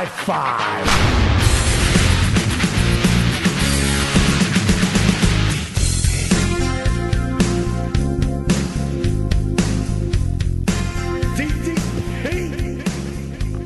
High 0.00 0.06
five. 0.06 0.86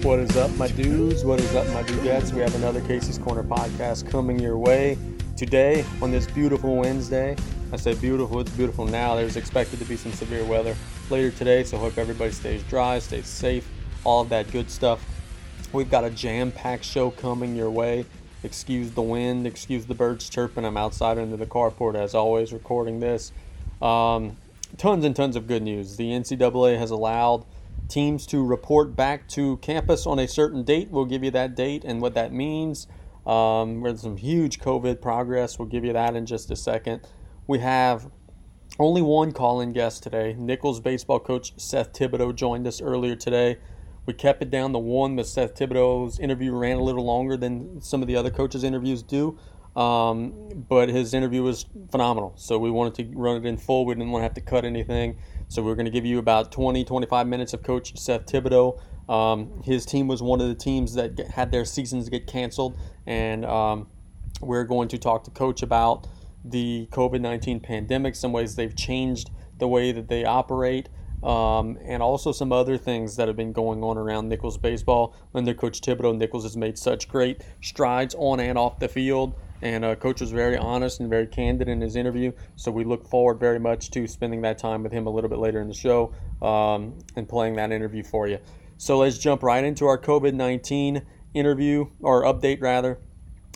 What 0.05 0.19
is 0.19 0.37
up, 0.37 0.51
my 0.57 0.67
dudes? 0.67 1.25
What 1.25 1.39
is 1.39 1.55
up, 1.55 1.69
my 1.69 1.85
dudettes? 1.85 2.33
We 2.33 2.41
have 2.41 2.53
another 2.57 2.81
Casey's 2.81 3.19
Corner 3.19 3.45
podcast 3.45 4.11
coming 4.11 4.41
your 4.41 4.59
way 4.59 4.99
today 5.37 5.85
on 6.03 6.11
this 6.11 6.27
beautiful 6.27 6.75
Wednesday. 6.75 7.37
I 7.73 7.77
say 7.77 7.95
beautiful, 7.95 8.41
it's 8.41 8.51
beautiful 8.51 8.87
now. 8.87 9.15
There's 9.15 9.37
expected 9.37 9.79
to 9.79 9.85
be 9.85 9.97
some 9.97 10.11
severe 10.11 10.45
weather 10.45 10.75
later 11.11 11.31
today, 11.31 11.63
so 11.63 11.79
hope 11.79 11.97
everybody 11.97 12.33
stays 12.33 12.65
dry, 12.65 12.99
stays 12.99 13.29
safe, 13.29 13.69
all 14.03 14.23
of 14.23 14.29
that 14.31 14.51
good 14.51 14.69
stuff. 14.69 15.14
We've 15.75 15.91
got 15.91 16.05
a 16.05 16.11
jam 16.11 16.53
packed 16.53 16.85
show 16.85 17.11
coming 17.11 17.57
your 17.57 17.69
way. 17.69 18.07
Excuse 18.45 18.93
the 18.93 19.03
wind, 19.03 19.45
excuse 19.45 19.87
the 19.87 19.95
birds 19.95 20.29
chirping. 20.29 20.65
I'm 20.65 20.77
outside 20.77 21.19
under 21.19 21.37
the 21.37 21.47
carport 21.47 21.97
as 21.97 22.15
always 22.15 22.53
recording 22.53 23.01
this. 23.01 23.33
Um, 23.83 24.37
tons 24.79 25.05
and 25.05 25.17
tons 25.17 25.35
of 25.35 25.49
good 25.49 25.65
news. 25.65 25.97
The 25.97 26.11
NCAA 26.11 26.79
has 26.79 26.93
allowed 26.93 27.45
teams 27.89 28.25
to 28.29 28.47
report 28.47 28.95
back 28.95 29.27
to 29.31 29.57
campus 29.57 30.07
on 30.07 30.21
a 30.21 30.29
certain 30.29 30.63
date. 30.63 30.91
We'll 30.93 31.07
give 31.07 31.25
you 31.25 31.33
that 31.33 31.57
date 31.57 31.83
and 31.85 32.01
what 32.01 32.15
that 32.15 32.33
means. 32.33 32.87
Um, 33.27 33.83
there's 33.83 34.03
some 34.03 34.17
huge 34.17 34.61
COVID 34.61 35.01
progress. 35.01 35.59
We'll 35.59 35.67
give 35.67 35.85
you 35.85 35.93
that 35.93 36.15
in 36.15 36.25
just 36.25 36.53
a 36.53 36.57
second. 36.57 37.01
We 37.49 37.59
have 37.59 38.09
only 38.79 39.03
one 39.03 39.33
call 39.33 39.61
in 39.61 39.73
guest 39.73 40.05
today. 40.05 40.37
Nicholls 40.39 40.79
baseball 40.79 41.19
coach 41.19 41.53
Seth 41.57 41.93
Thibodeaux 41.93 42.33
joined 42.33 42.69
us 42.69 42.81
earlier 42.81 43.17
today. 43.17 43.59
We 44.07 44.13
kept 44.13 44.43
it 44.43 44.51
down 44.51 44.73
to 44.73 44.79
one, 44.79 45.17
but 45.17 45.27
Seth 45.27 45.55
Thibodeaux's 45.55 46.19
interview 46.19 46.53
ran 46.53 46.77
a 46.77 46.83
little 46.83 47.05
longer 47.05 47.37
than 47.37 47.81
some 47.81 48.03
of 48.03 48.09
the 48.09 48.17
other 48.17 48.31
coaches' 48.31 48.65
interviews 48.65 49.03
do. 49.03 49.39
Um, 49.77 50.65
but 50.69 50.89
his 50.89 51.15
interview 51.15 51.43
was 51.43 51.67
phenomenal. 51.91 52.35
So 52.37 52.59
we 52.59 52.71
wanted 52.71 52.95
to 52.97 53.19
run 53.19 53.37
it 53.37 53.47
in 53.47 53.57
full. 53.57 53.87
We 53.87 53.95
didn't 53.95 54.11
want 54.11 54.21
to 54.21 54.25
have 54.25 54.35
to 54.35 54.41
cut 54.41 54.65
anything. 54.65 55.19
So 55.49 55.63
we're 55.63 55.75
going 55.75 55.87
to 55.87 55.91
give 55.91 56.05
you 56.05 56.19
about 56.19 56.53
20, 56.53 56.85
25 56.85 57.27
minutes 57.27 57.55
of 57.55 57.63
Coach 57.63 57.97
Seth 57.99 58.27
Thibodeaux. 58.27 58.81
Um, 59.09 59.63
his 59.65 59.85
team 59.85 60.07
was 60.07 60.23
one 60.23 60.41
of 60.41 60.49
the 60.49 60.55
teams 60.55 60.95
that 60.95 61.19
had 61.19 61.51
their 61.51 61.65
seasons 61.65 62.09
get 62.09 62.27
canceled. 62.27 62.79
And 63.07 63.45
um, 63.45 63.89
we're 64.41 64.65
going 64.65 64.89
to 64.89 64.99
talk 64.99 65.25
to 65.25 65.31
Coach 65.31 65.63
about 65.63 66.07
the 66.45 66.87
COVID 66.93 67.21
19 67.21 67.61
pandemic, 67.61 68.15
some 68.15 68.33
ways 68.33 68.55
they've 68.57 68.77
changed 68.77 69.31
the 69.59 69.67
way 69.67 69.93
that 69.93 70.09
they 70.09 70.25
operate. 70.25 70.89
Um, 71.25 71.79
and 71.83 72.03
also 72.03 72.33
some 72.33 72.53
other 72.53 72.77
things 72.77 73.17
that 73.17 73.29
have 73.29 73.37
been 73.37 73.53
going 73.53 73.83
on 73.83 73.97
around 73.97 74.29
Nicholls 74.29 74.59
baseball. 74.59 75.17
Under 75.35 75.55
Coach 75.55 75.81
Thibodeaux, 75.81 76.17
Nicholls 76.17 76.45
has 76.45 76.57
made 76.57 76.77
such 76.77 77.09
great 77.09 77.43
strides 77.63 78.15
on 78.19 78.41
and 78.41 78.59
off 78.59 78.79
the 78.79 78.89
field. 78.89 79.35
And 79.63 79.87
uh, 79.87 79.95
Coach 79.95 80.21
was 80.21 80.31
very 80.31 80.59
honest 80.59 81.01
and 81.01 81.09
very 81.09 81.27
candid 81.27 81.69
in 81.69 81.81
his 81.81 81.97
interview. 81.97 82.33
So 82.57 82.71
we 82.71 82.85
look 82.85 83.09
forward 83.09 83.41
very 83.41 83.59
much 83.59 83.91
to 83.93 84.07
spending 84.07 84.43
that 84.43 84.59
time 84.59 84.83
with 84.83 84.93
him 84.93 85.07
a 85.07 85.11
little 85.11 85.31
bit 85.31 85.39
later 85.39 85.63
in 85.63 85.69
the 85.69 85.75
show 85.75 86.13
um, 86.43 86.99
and 87.17 87.27
playing 87.27 87.57
that 87.57 87.73
interview 87.73 88.03
for 88.03 88.29
you. 88.29 88.39
So 88.77 88.99
let's 88.99 89.17
jump 89.17 89.43
right 89.43 89.65
into 89.65 89.87
our 89.87 89.97
COVID 89.97 90.35
19 90.35 91.07
interview, 91.33 91.87
or 92.01 92.23
update 92.23 92.61
rather. 92.61 92.99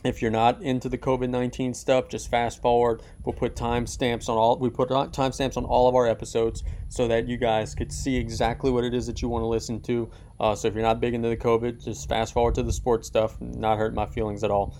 If 0.05 0.23
you're 0.23 0.31
not 0.31 0.63
into 0.63 0.89
the 0.89 0.97
COVID 0.97 1.29
19 1.29 1.75
stuff, 1.75 2.09
just 2.09 2.31
fast 2.31 2.63
forward. 2.63 3.03
We'll 3.25 3.33
put 3.33 3.57
timestamps 3.57 4.29
on 4.29 4.39
all. 4.39 4.57
We 4.57 4.71
put 4.71 4.91
timestamps 4.91 5.57
on 5.57 5.65
all 5.65 5.89
of 5.89 5.97
our 5.97 6.07
episodes 6.07 6.63
so 6.89 7.09
that 7.09 7.27
you 7.27 7.37
guys 7.37 7.75
could 7.75 7.93
see 7.93 8.17
exactly 8.17 8.71
what 8.71 8.85
it 8.85 8.95
is 8.95 9.09
that 9.09 9.23
you 9.23 9.29
want 9.29 9.43
to 9.43 9.49
listen 9.49 9.81
to. 9.83 10.09
Uh, 10.39 10.55
so 10.55 10.69
if 10.69 10.75
you're 10.75 10.85
not 10.85 11.01
big 11.01 11.15
into 11.15 11.29
the 11.29 11.37
COVID, 11.37 11.85
just 11.85 12.09
fast 12.09 12.33
forward 12.33 12.55
to 12.55 12.63
the 12.63 12.73
sports 12.73 13.09
stuff. 13.09 13.41
Not 13.41 13.79
hurt 13.79 13.93
my 13.93 14.07
feelings 14.07 14.45
at 14.45 14.53
all. 14.53 14.77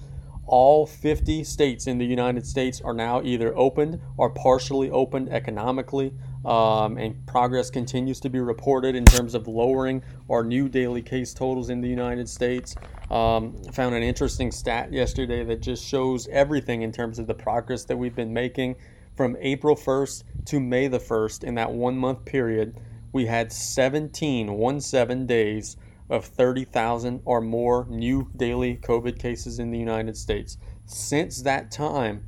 All 0.47 0.87
50 0.87 1.45
states 1.45 1.89
in 1.89 1.99
the 1.99 2.07
United 2.07 2.47
States 2.47 2.81
are 2.81 2.95
now 2.95 3.21
either 3.23 3.55
opened 3.59 4.01
or 4.17 4.31
partially 4.31 4.89
opened 4.89 5.29
economically, 5.31 6.15
um, 6.45 6.97
and 6.97 7.27
progress 7.27 7.69
continues 7.71 8.19
to 8.21 8.31
be 8.31 8.41
reported 8.41 8.95
in 8.95 9.05
terms 9.05 9.35
of 9.35 9.47
lowering 9.47 10.03
our 10.31 10.43
new 10.43 10.69
daily 10.69 11.03
case 11.03 11.35
totals 11.35 11.69
in 11.69 11.83
the 11.83 11.89
United 11.89 12.29
States. 12.31 12.77
Um, 13.11 13.57
found 13.73 13.95
an 13.95 14.03
interesting 14.03 14.51
stat 14.53 14.93
yesterday 14.93 15.43
that 15.45 15.63
just 15.63 15.85
shows 15.85 16.29
everything 16.29 16.83
in 16.83 16.93
terms 16.93 17.19
of 17.19 17.27
the 17.27 17.35
progress 17.35 17.85
that 17.85 17.97
we've 17.97 18.15
been 18.15 18.35
making 18.35 18.77
from 19.17 19.37
April 19.41 19.75
1st 19.75 20.25
to 20.47 20.61
May 20.61 20.89
the 20.89 20.99
1st 20.99 21.45
in 21.45 21.55
that 21.55 21.73
one 21.73 21.97
month 21.97 22.25
period. 22.25 22.79
We 23.13 23.27
had 23.27 23.53
17, 23.53 24.53
one 24.53 24.81
seven 24.81 25.27
days 25.27 25.77
of 26.11 26.25
30,000 26.25 27.23
or 27.25 27.41
more 27.41 27.87
new 27.89 28.31
daily 28.37 28.77
COVID 28.77 29.19
cases 29.19 29.59
in 29.59 29.71
the 29.71 29.79
United 29.79 30.17
States. 30.17 30.59
Since 30.87 31.43
that 31.43 31.71
time, 31.71 32.25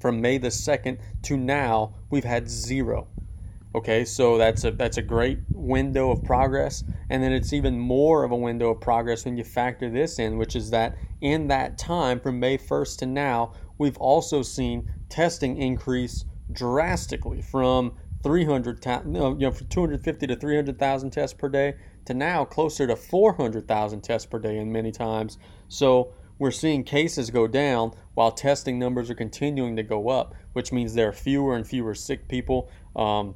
from 0.00 0.20
May 0.20 0.38
the 0.38 0.48
2nd 0.48 0.98
to 1.22 1.36
now, 1.36 1.94
we've 2.10 2.24
had 2.24 2.48
zero. 2.48 3.08
Okay, 3.74 4.04
so 4.04 4.38
that's 4.38 4.62
a 4.62 4.70
that's 4.70 4.98
a 4.98 5.02
great 5.02 5.40
window 5.52 6.12
of 6.12 6.22
progress, 6.22 6.84
and 7.10 7.20
then 7.20 7.32
it's 7.32 7.52
even 7.52 7.76
more 7.76 8.22
of 8.22 8.30
a 8.30 8.36
window 8.36 8.70
of 8.70 8.80
progress 8.80 9.24
when 9.24 9.36
you 9.36 9.42
factor 9.42 9.90
this 9.90 10.20
in, 10.20 10.38
which 10.38 10.54
is 10.54 10.70
that 10.70 10.96
in 11.20 11.48
that 11.48 11.76
time 11.76 12.20
from 12.20 12.38
May 12.38 12.56
1st 12.56 12.98
to 12.98 13.06
now, 13.06 13.52
we've 13.78 13.96
also 13.96 14.42
seen 14.42 14.88
testing 15.08 15.56
increase 15.56 16.24
drastically 16.52 17.42
from 17.42 17.94
300, 18.22 18.86
you 18.86 19.10
know, 19.10 19.50
from 19.50 19.66
250 19.66 20.26
to 20.28 20.36
300,000 20.36 21.10
tests 21.10 21.36
per 21.36 21.48
day 21.48 21.74
to 22.04 22.14
now 22.14 22.44
closer 22.44 22.86
to 22.86 22.94
400,000 22.94 24.00
tests 24.02 24.26
per 24.26 24.38
day, 24.38 24.58
and 24.58 24.72
many 24.72 24.92
times. 24.92 25.36
So 25.68 26.12
we're 26.38 26.52
seeing 26.52 26.84
cases 26.84 27.30
go 27.30 27.48
down 27.48 27.92
while 28.14 28.30
testing 28.30 28.78
numbers 28.78 29.10
are 29.10 29.14
continuing 29.14 29.74
to 29.76 29.82
go 29.82 30.08
up, 30.08 30.34
which 30.52 30.70
means 30.70 30.94
there 30.94 31.08
are 31.08 31.12
fewer 31.12 31.56
and 31.56 31.66
fewer 31.66 31.94
sick 31.94 32.28
people. 32.28 32.70
Um, 32.94 33.34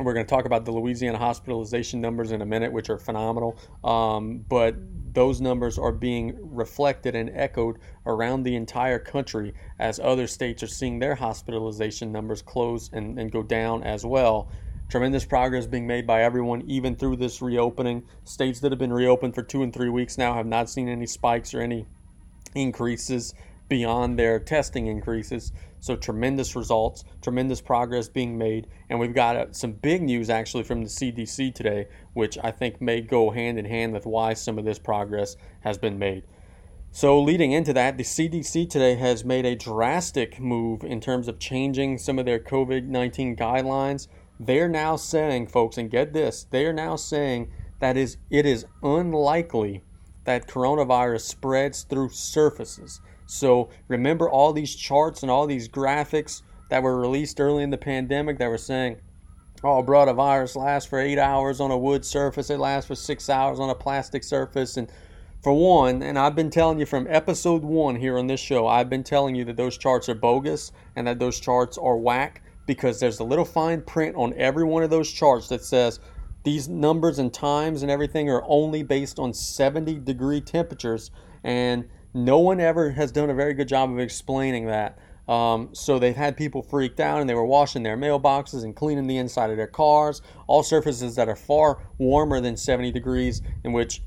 we're 0.00 0.14
going 0.14 0.26
to 0.26 0.30
talk 0.30 0.44
about 0.44 0.64
the 0.64 0.72
Louisiana 0.72 1.18
hospitalization 1.18 2.00
numbers 2.00 2.32
in 2.32 2.42
a 2.42 2.46
minute, 2.46 2.72
which 2.72 2.90
are 2.90 2.98
phenomenal. 2.98 3.56
Um, 3.84 4.44
but 4.48 4.74
those 5.14 5.40
numbers 5.40 5.78
are 5.78 5.92
being 5.92 6.36
reflected 6.40 7.14
and 7.14 7.30
echoed 7.32 7.78
around 8.04 8.42
the 8.42 8.56
entire 8.56 8.98
country 8.98 9.54
as 9.78 10.00
other 10.00 10.26
states 10.26 10.62
are 10.62 10.68
seeing 10.68 10.98
their 10.98 11.14
hospitalization 11.14 12.10
numbers 12.10 12.42
close 12.42 12.90
and, 12.92 13.18
and 13.18 13.30
go 13.30 13.42
down 13.42 13.84
as 13.84 14.04
well. 14.04 14.48
Tremendous 14.90 15.24
progress 15.24 15.66
being 15.66 15.86
made 15.86 16.06
by 16.06 16.22
everyone, 16.22 16.62
even 16.66 16.96
through 16.96 17.16
this 17.16 17.40
reopening. 17.40 18.04
States 18.24 18.60
that 18.60 18.72
have 18.72 18.78
been 18.78 18.92
reopened 18.92 19.34
for 19.34 19.42
two 19.42 19.62
and 19.62 19.72
three 19.72 19.88
weeks 19.88 20.18
now 20.18 20.34
have 20.34 20.46
not 20.46 20.68
seen 20.68 20.88
any 20.88 21.06
spikes 21.06 21.54
or 21.54 21.60
any 21.60 21.86
increases 22.54 23.34
beyond 23.68 24.18
their 24.18 24.38
testing 24.38 24.88
increases. 24.88 25.52
So 25.84 25.96
tremendous 25.96 26.56
results, 26.56 27.04
tremendous 27.20 27.60
progress 27.60 28.08
being 28.08 28.38
made, 28.38 28.68
and 28.88 28.98
we've 28.98 29.12
got 29.12 29.36
uh, 29.36 29.52
some 29.52 29.72
big 29.72 30.00
news 30.00 30.30
actually 30.30 30.62
from 30.62 30.82
the 30.82 30.88
CDC 30.88 31.54
today, 31.54 31.88
which 32.14 32.38
I 32.42 32.52
think 32.52 32.80
may 32.80 33.02
go 33.02 33.28
hand 33.28 33.58
in 33.58 33.66
hand 33.66 33.92
with 33.92 34.06
why 34.06 34.32
some 34.32 34.58
of 34.58 34.64
this 34.64 34.78
progress 34.78 35.36
has 35.60 35.76
been 35.76 35.98
made. 35.98 36.22
So, 36.90 37.20
leading 37.20 37.52
into 37.52 37.74
that, 37.74 37.98
the 37.98 38.02
CDC 38.02 38.70
today 38.70 38.94
has 38.94 39.26
made 39.26 39.44
a 39.44 39.54
drastic 39.54 40.40
move 40.40 40.84
in 40.84 41.02
terms 41.02 41.28
of 41.28 41.38
changing 41.38 41.98
some 41.98 42.18
of 42.18 42.24
their 42.24 42.40
COVID 42.40 42.86
19 42.86 43.36
guidelines. 43.36 44.08
They're 44.40 44.70
now 44.70 44.96
saying, 44.96 45.48
folks, 45.48 45.76
and 45.76 45.90
get 45.90 46.14
this, 46.14 46.46
they 46.50 46.64
are 46.64 46.72
now 46.72 46.96
saying 46.96 47.52
that 47.80 47.98
is 47.98 48.16
it 48.30 48.46
is 48.46 48.64
unlikely 48.82 49.82
that 50.24 50.48
coronavirus 50.48 51.28
spreads 51.28 51.82
through 51.82 52.08
surfaces. 52.08 53.02
So 53.26 53.70
remember 53.88 54.28
all 54.28 54.52
these 54.52 54.74
charts 54.74 55.22
and 55.22 55.30
all 55.30 55.46
these 55.46 55.68
graphics 55.68 56.42
that 56.70 56.82
were 56.82 57.00
released 57.00 57.40
early 57.40 57.62
in 57.62 57.70
the 57.70 57.78
pandemic 57.78 58.38
that 58.38 58.48
were 58.48 58.58
saying, 58.58 58.98
oh, 59.62 59.82
bro, 59.82 60.06
the 60.06 60.12
virus 60.12 60.56
lasts 60.56 60.88
for 60.88 60.98
eight 60.98 61.18
hours 61.18 61.60
on 61.60 61.70
a 61.70 61.78
wood 61.78 62.04
surface, 62.04 62.50
it 62.50 62.58
lasts 62.58 62.88
for 62.88 62.94
six 62.94 63.30
hours 63.30 63.58
on 63.58 63.70
a 63.70 63.74
plastic 63.74 64.22
surface. 64.22 64.76
And 64.76 64.90
for 65.42 65.52
one, 65.52 66.02
and 66.02 66.18
I've 66.18 66.34
been 66.34 66.50
telling 66.50 66.78
you 66.78 66.86
from 66.86 67.06
episode 67.08 67.62
one 67.62 67.96
here 67.96 68.18
on 68.18 68.26
this 68.26 68.40
show, 68.40 68.66
I've 68.66 68.90
been 68.90 69.04
telling 69.04 69.34
you 69.34 69.44
that 69.44 69.56
those 69.56 69.78
charts 69.78 70.08
are 70.08 70.14
bogus 70.14 70.72
and 70.96 71.06
that 71.06 71.18
those 71.18 71.40
charts 71.40 71.78
are 71.78 71.96
whack 71.96 72.42
because 72.66 72.98
there's 72.98 73.20
a 73.20 73.24
little 73.24 73.44
fine 73.44 73.82
print 73.82 74.16
on 74.16 74.32
every 74.34 74.64
one 74.64 74.82
of 74.82 74.90
those 74.90 75.10
charts 75.10 75.48
that 75.48 75.62
says 75.62 76.00
these 76.44 76.68
numbers 76.68 77.18
and 77.18 77.32
times 77.32 77.82
and 77.82 77.90
everything 77.90 78.30
are 78.30 78.42
only 78.46 78.82
based 78.82 79.18
on 79.18 79.32
70 79.32 79.96
degree 80.00 80.40
temperatures. 80.40 81.10
And 81.42 81.88
no 82.14 82.38
one 82.38 82.60
ever 82.60 82.90
has 82.90 83.10
done 83.10 83.28
a 83.28 83.34
very 83.34 83.52
good 83.52 83.68
job 83.68 83.90
of 83.90 83.98
explaining 83.98 84.66
that. 84.66 84.98
Um, 85.28 85.70
so 85.72 85.98
they've 85.98 86.14
had 86.14 86.36
people 86.36 86.62
freaked 86.62 87.00
out 87.00 87.20
and 87.20 87.28
they 87.28 87.34
were 87.34 87.46
washing 87.46 87.82
their 87.82 87.96
mailboxes 87.96 88.62
and 88.62 88.76
cleaning 88.76 89.06
the 89.06 89.16
inside 89.16 89.50
of 89.50 89.56
their 89.56 89.66
cars, 89.66 90.22
all 90.46 90.62
surfaces 90.62 91.16
that 91.16 91.28
are 91.28 91.36
far 91.36 91.82
warmer 91.98 92.40
than 92.40 92.56
70 92.56 92.92
degrees, 92.92 93.42
in 93.64 93.72
which 93.72 94.02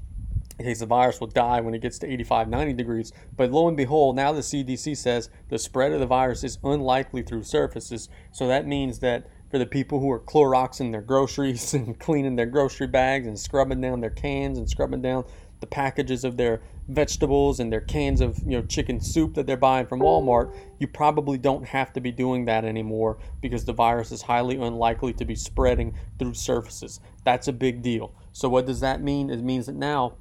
case 0.60 0.80
the 0.80 0.86
virus 0.86 1.20
will 1.20 1.28
die 1.28 1.60
when 1.60 1.74
it 1.74 1.82
gets 1.82 2.00
to 2.00 2.12
85, 2.12 2.50
90 2.50 2.74
degrees. 2.74 3.12
But 3.36 3.52
lo 3.52 3.68
and 3.68 3.76
behold, 3.76 4.16
now 4.16 4.32
the 4.32 4.42
CDC 4.42 4.96
says 4.98 5.30
the 5.50 5.60
spread 5.60 5.92
of 5.92 6.00
the 6.00 6.06
virus 6.06 6.44
is 6.44 6.60
unlikely 6.64 7.24
through 7.24 7.44
surfaces. 7.44 8.10
So 8.32 8.48
that 8.48 8.68
means 8.68 9.00
that 9.00 9.28
for 9.50 9.60
the 9.60 9.66
people 9.66 10.00
who 10.00 10.12
are 10.12 10.20
Cloroxing 10.20 10.92
their 10.92 11.02
groceries 11.02 11.74
and 11.74 12.00
cleaning 12.00 12.36
their 12.36 12.46
grocery 12.46 12.88
bags 12.88 13.28
and 13.28 13.40
scrubbing 13.40 13.82
down 13.82 14.02
their 14.02 14.10
cans 14.10 14.58
and 14.58 14.70
scrubbing 14.70 15.02
down 15.02 15.26
the 15.60 15.68
packages 15.68 16.24
of 16.24 16.38
their 16.38 16.62
vegetables 16.88 17.60
and 17.60 17.72
their 17.72 17.82
cans 17.82 18.22
of 18.22 18.40
you 18.40 18.58
know 18.58 18.62
chicken 18.62 19.00
soup 19.02 19.34
that 19.34 19.46
they're 19.46 19.58
buying 19.58 19.88
from 19.88 20.00
Walmart, 20.00 20.56
you 20.80 20.88
probably 20.88 21.38
don't 21.38 21.66
have 21.66 21.92
to 21.94 22.02
be 22.02 22.12
doing 22.12 22.46
that 22.46 22.64
anymore 22.64 23.18
because 23.42 23.66
the 23.66 23.74
virus 23.74 24.12
is 24.12 24.22
highly 24.22 24.58
unlikely 24.58 25.14
to 25.14 25.26
be 25.26 25.36
spreading 25.36 25.96
through 26.20 26.34
surfaces. 26.34 27.00
That's 27.24 27.48
a 27.48 27.54
big 27.54 27.82
deal. 27.82 28.14
So 28.32 28.50
what 28.50 28.66
does 28.66 28.80
that 28.82 29.02
mean? 29.02 29.30
It 29.30 29.44
means 29.44 29.66
that 29.66 29.76
now 29.76 30.14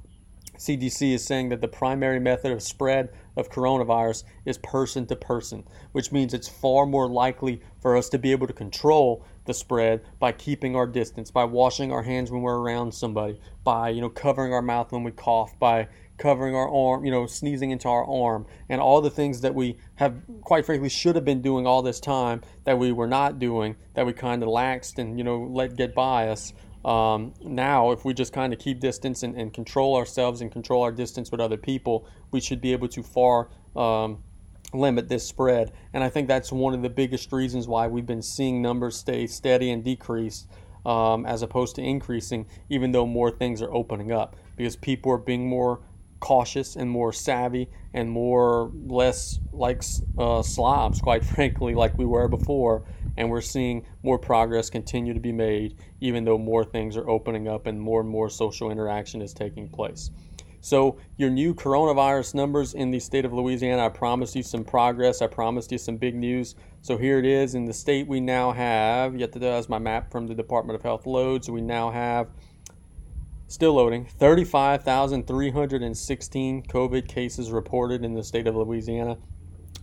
CDC 0.57 1.13
is 1.13 1.23
saying 1.23 1.49
that 1.49 1.61
the 1.61 1.67
primary 1.67 2.19
method 2.19 2.51
of 2.51 2.63
spread 2.63 3.09
of 3.35 3.51
coronavirus 3.51 4.23
is 4.45 4.57
person 4.57 5.05
to 5.05 5.15
person, 5.15 5.63
which 5.91 6.11
means 6.11 6.33
it's 6.33 6.47
far 6.47 6.85
more 6.87 7.07
likely 7.07 7.61
for 7.79 7.95
us 7.95 8.09
to 8.09 8.17
be 8.17 8.31
able 8.31 8.47
to 8.47 8.53
control 8.53 9.23
the 9.47 9.53
spread 9.53 10.01
by 10.19 10.31
keeping 10.31 10.75
our 10.75 10.85
distance, 10.85 11.31
by 11.31 11.43
washing 11.43 11.91
our 11.91 12.03
hands 12.03 12.29
when 12.29 12.41
we're 12.41 12.59
around 12.59 12.93
somebody, 12.93 13.39
by 13.63 13.89
you 13.89 14.01
know 14.01 14.09
covering 14.09 14.53
our 14.53 14.61
mouth 14.61 14.91
when 14.91 15.03
we 15.03 15.11
cough, 15.11 15.57
by 15.57 15.87
covering 16.17 16.55
our 16.55 16.69
arm, 16.69 17.05
you 17.05 17.11
know, 17.11 17.25
sneezing 17.27 17.71
into 17.71 17.87
our 17.87 18.05
arm, 18.05 18.45
and 18.69 18.81
all 18.81 19.01
the 19.01 19.09
things 19.09 19.41
that 19.41 19.53
we 19.53 19.77
have, 19.95 20.15
quite 20.41 20.65
frankly, 20.65 20.89
should 20.89 21.15
have 21.15 21.25
been 21.25 21.41
doing 21.41 21.67
all 21.67 21.81
this 21.81 21.99
time 21.99 22.41
that 22.63 22.77
we 22.77 22.91
were 22.91 23.07
not 23.07 23.39
doing, 23.39 23.75
that 23.93 24.05
we 24.05 24.13
kind 24.13 24.41
of 24.43 24.49
laxed 24.49 24.97
and, 24.97 25.17
you 25.17 25.23
know, 25.23 25.47
let 25.51 25.75
get 25.75 25.93
by 25.93 26.27
us. 26.27 26.53
Um, 26.83 27.33
now, 27.41 27.91
if 27.91 28.05
we 28.05 28.13
just 28.13 28.33
kind 28.33 28.53
of 28.53 28.59
keep 28.59 28.79
distance 28.79 29.23
and, 29.23 29.35
and, 29.35 29.53
control 29.53 29.97
ourselves 29.97 30.41
and 30.41 30.51
control 30.51 30.83
our 30.83 30.91
distance 30.91 31.31
with 31.31 31.41
other 31.41 31.57
people, 31.57 32.07
we 32.31 32.39
should 32.39 32.61
be 32.61 32.71
able 32.71 32.87
to 32.89 33.03
far 33.03 33.49
um, 33.75 34.23
limit 34.73 35.09
this 35.09 35.25
spread. 35.25 35.71
And 35.93 36.03
I 36.03 36.09
think 36.09 36.27
that's 36.27 36.51
one 36.51 36.73
of 36.73 36.81
the 36.81 36.89
biggest 36.89 37.31
reasons 37.31 37.67
why 37.67 37.87
we've 37.87 38.05
been 38.05 38.21
seeing 38.21 38.61
numbers 38.61 38.97
stay 38.97 39.27
steady 39.27 39.71
and 39.71 39.83
decrease 39.83 40.47
um, 40.85 41.25
as 41.25 41.41
opposed 41.41 41.75
to 41.75 41.81
increasing, 41.81 42.45
even 42.69 42.91
though 42.91 43.05
more 43.05 43.31
things 43.31 43.61
are 43.61 43.73
opening 43.73 44.11
up 44.11 44.35
because 44.55 44.75
people 44.75 45.11
are 45.11 45.17
being 45.17 45.47
more 45.47 45.81
cautious 46.19 46.75
and 46.75 46.89
more 46.89 47.13
savvy 47.13 47.69
and 47.93 48.09
more 48.09 48.71
less 48.85 49.39
like 49.51 49.83
uh, 50.17 50.41
slobs, 50.41 50.99
quite 50.99 51.23
frankly, 51.35 51.75
like 51.75 51.97
we 51.97 52.05
were 52.05 52.27
before 52.27 52.83
and 53.17 53.29
we're 53.29 53.41
seeing 53.41 53.85
more 54.03 54.19
progress 54.19 54.69
continue 54.69 55.13
to 55.13 55.19
be 55.19 55.31
made, 55.31 55.75
even 56.01 56.23
though 56.23 56.37
more 56.37 56.63
things 56.63 56.95
are 56.95 57.09
opening 57.09 57.47
up 57.47 57.65
and 57.67 57.79
more 57.79 58.01
and 58.01 58.09
more 58.09 58.29
social 58.29 58.71
interaction 58.71 59.21
is 59.21 59.33
taking 59.33 59.67
place. 59.67 60.11
So, 60.61 60.97
your 61.17 61.29
new 61.29 61.53
coronavirus 61.53 62.33
numbers 62.33 62.73
in 62.73 62.91
the 62.91 62.99
state 62.99 63.25
of 63.25 63.33
Louisiana, 63.33 63.85
I 63.85 63.89
promised 63.89 64.35
you 64.35 64.43
some 64.43 64.63
progress. 64.63 65.21
I 65.21 65.27
promised 65.27 65.71
you 65.71 65.77
some 65.77 65.97
big 65.97 66.15
news. 66.15 66.55
So, 66.81 66.97
here 66.97 67.19
it 67.19 67.25
is. 67.25 67.53
In 67.55 67.65
the 67.65 67.73
state, 67.73 68.07
we 68.07 68.19
now 68.19 68.51
have, 68.51 69.15
yet 69.15 69.31
to 69.33 69.47
as 69.47 69.69
my 69.69 69.79
map 69.79 70.11
from 70.11 70.27
the 70.27 70.35
Department 70.35 70.75
of 70.75 70.83
Health 70.83 71.05
loads, 71.05 71.49
we 71.49 71.61
now 71.61 71.91
have, 71.91 72.27
still 73.47 73.75
loading, 73.75 74.05
35,316 74.05 76.63
COVID 76.63 77.07
cases 77.07 77.51
reported 77.51 78.03
in 78.03 78.13
the 78.13 78.23
state 78.23 78.47
of 78.47 78.55
Louisiana. 78.55 79.17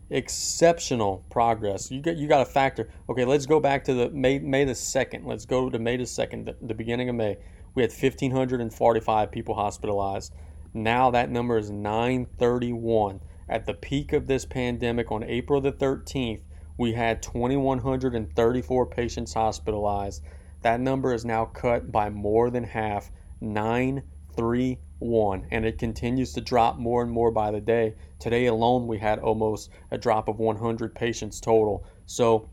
exceptional 0.09 1.25
progress. 1.29 1.89
You 1.89 2.01
got 2.01 2.17
you 2.17 2.27
got 2.27 2.39
to 2.39 2.45
factor. 2.45 2.89
Okay, 3.09 3.25
let's 3.25 3.45
go 3.45 3.59
back 3.59 3.83
to 3.85 3.93
the 3.93 4.09
May 4.11 4.39
May 4.39 4.65
the 4.65 4.75
second. 4.75 5.25
Let's 5.25 5.45
go 5.45 5.69
to 5.69 5.79
May 5.79 5.97
the 5.97 6.05
second, 6.05 6.45
the, 6.45 6.55
the 6.61 6.73
beginning 6.73 7.09
of 7.09 7.15
May 7.15 7.37
we 7.75 7.81
had 7.81 7.91
1,545 7.91 9.31
people 9.31 9.55
hospitalized. 9.55 10.33
Now 10.73 11.11
that 11.11 11.29
number 11.29 11.57
is 11.57 11.69
931. 11.69 13.19
At 13.49 13.65
the 13.65 13.73
peak 13.73 14.13
of 14.13 14.27
this 14.27 14.45
pandemic 14.45 15.11
on 15.11 15.23
April 15.23 15.61
the 15.61 15.71
13th, 15.71 16.41
we 16.77 16.93
had 16.93 17.21
2,134 17.21 18.85
patients 18.87 19.33
hospitalized. 19.33 20.23
That 20.61 20.79
number 20.79 21.13
is 21.13 21.25
now 21.25 21.45
cut 21.45 21.91
by 21.91 22.09
more 22.09 22.49
than 22.49 22.63
half 22.63 23.11
931. 23.41 25.47
And 25.51 25.65
it 25.65 25.77
continues 25.77 26.33
to 26.33 26.41
drop 26.41 26.77
more 26.77 27.03
and 27.03 27.11
more 27.11 27.31
by 27.31 27.51
the 27.51 27.61
day. 27.61 27.95
Today 28.19 28.45
alone, 28.45 28.87
we 28.87 28.97
had 28.97 29.19
almost 29.19 29.69
a 29.91 29.97
drop 29.97 30.27
of 30.27 30.39
100 30.39 30.95
patients 30.95 31.39
total. 31.39 31.85
So, 32.05 32.49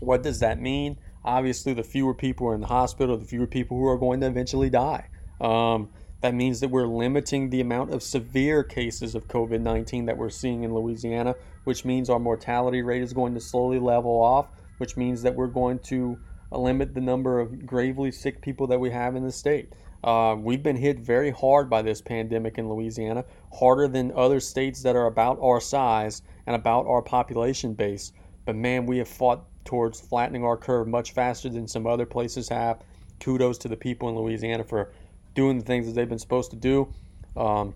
what 0.00 0.22
does 0.22 0.40
that 0.40 0.60
mean? 0.60 0.98
obviously 1.24 1.74
the 1.74 1.82
fewer 1.82 2.14
people 2.14 2.48
are 2.48 2.54
in 2.54 2.60
the 2.60 2.66
hospital, 2.66 3.16
the 3.16 3.24
fewer 3.24 3.46
people 3.46 3.76
who 3.76 3.86
are 3.86 3.98
going 3.98 4.20
to 4.20 4.26
eventually 4.26 4.70
die. 4.70 5.08
Um, 5.40 5.90
that 6.20 6.34
means 6.34 6.60
that 6.60 6.68
we're 6.68 6.86
limiting 6.86 7.48
the 7.48 7.60
amount 7.60 7.92
of 7.92 8.02
severe 8.02 8.62
cases 8.62 9.14
of 9.14 9.28
COVID 9.28 9.60
19 9.60 10.06
that 10.06 10.16
we're 10.16 10.30
seeing 10.30 10.64
in 10.64 10.74
Louisiana, 10.74 11.34
which 11.64 11.84
means 11.84 12.10
our 12.10 12.18
mortality 12.18 12.82
rate 12.82 13.02
is 13.02 13.12
going 13.12 13.34
to 13.34 13.40
slowly 13.40 13.78
level 13.78 14.20
off, 14.20 14.48
which 14.78 14.96
means 14.96 15.22
that 15.22 15.34
we're 15.34 15.46
going 15.46 15.78
to 15.80 16.18
limit 16.50 16.94
the 16.94 17.00
number 17.00 17.40
of 17.40 17.64
gravely 17.64 18.10
sick 18.10 18.40
people 18.42 18.66
that 18.66 18.80
we 18.80 18.90
have 18.90 19.16
in 19.16 19.24
the 19.24 19.32
state. 19.32 19.72
Uh, 20.02 20.34
we've 20.38 20.62
been 20.62 20.76
hit 20.76 20.98
very 20.98 21.30
hard 21.30 21.68
by 21.68 21.82
this 21.82 22.00
pandemic 22.00 22.58
in 22.58 22.68
Louisiana, 22.68 23.24
harder 23.52 23.86
than 23.86 24.12
other 24.12 24.40
states 24.40 24.82
that 24.82 24.96
are 24.96 25.06
about 25.06 25.38
our 25.42 25.60
size 25.60 26.22
and 26.46 26.56
about 26.56 26.86
our 26.86 27.02
population 27.02 27.74
base. 27.74 28.12
But 28.46 28.56
man, 28.56 28.86
we 28.86 28.98
have 28.98 29.08
fought 29.08 29.44
towards 29.64 30.00
flattening 30.00 30.44
our 30.44 30.56
curve 30.56 30.88
much 30.88 31.12
faster 31.12 31.48
than 31.48 31.68
some 31.68 31.86
other 31.86 32.06
places 32.06 32.48
have. 32.48 32.80
Kudos 33.20 33.58
to 33.58 33.68
the 33.68 33.76
people 33.76 34.08
in 34.08 34.16
Louisiana 34.16 34.64
for 34.64 34.90
doing 35.34 35.58
the 35.58 35.64
things 35.64 35.86
that 35.86 35.92
they've 35.92 36.08
been 36.08 36.18
supposed 36.18 36.50
to 36.50 36.56
do. 36.56 36.92
Um, 37.36 37.74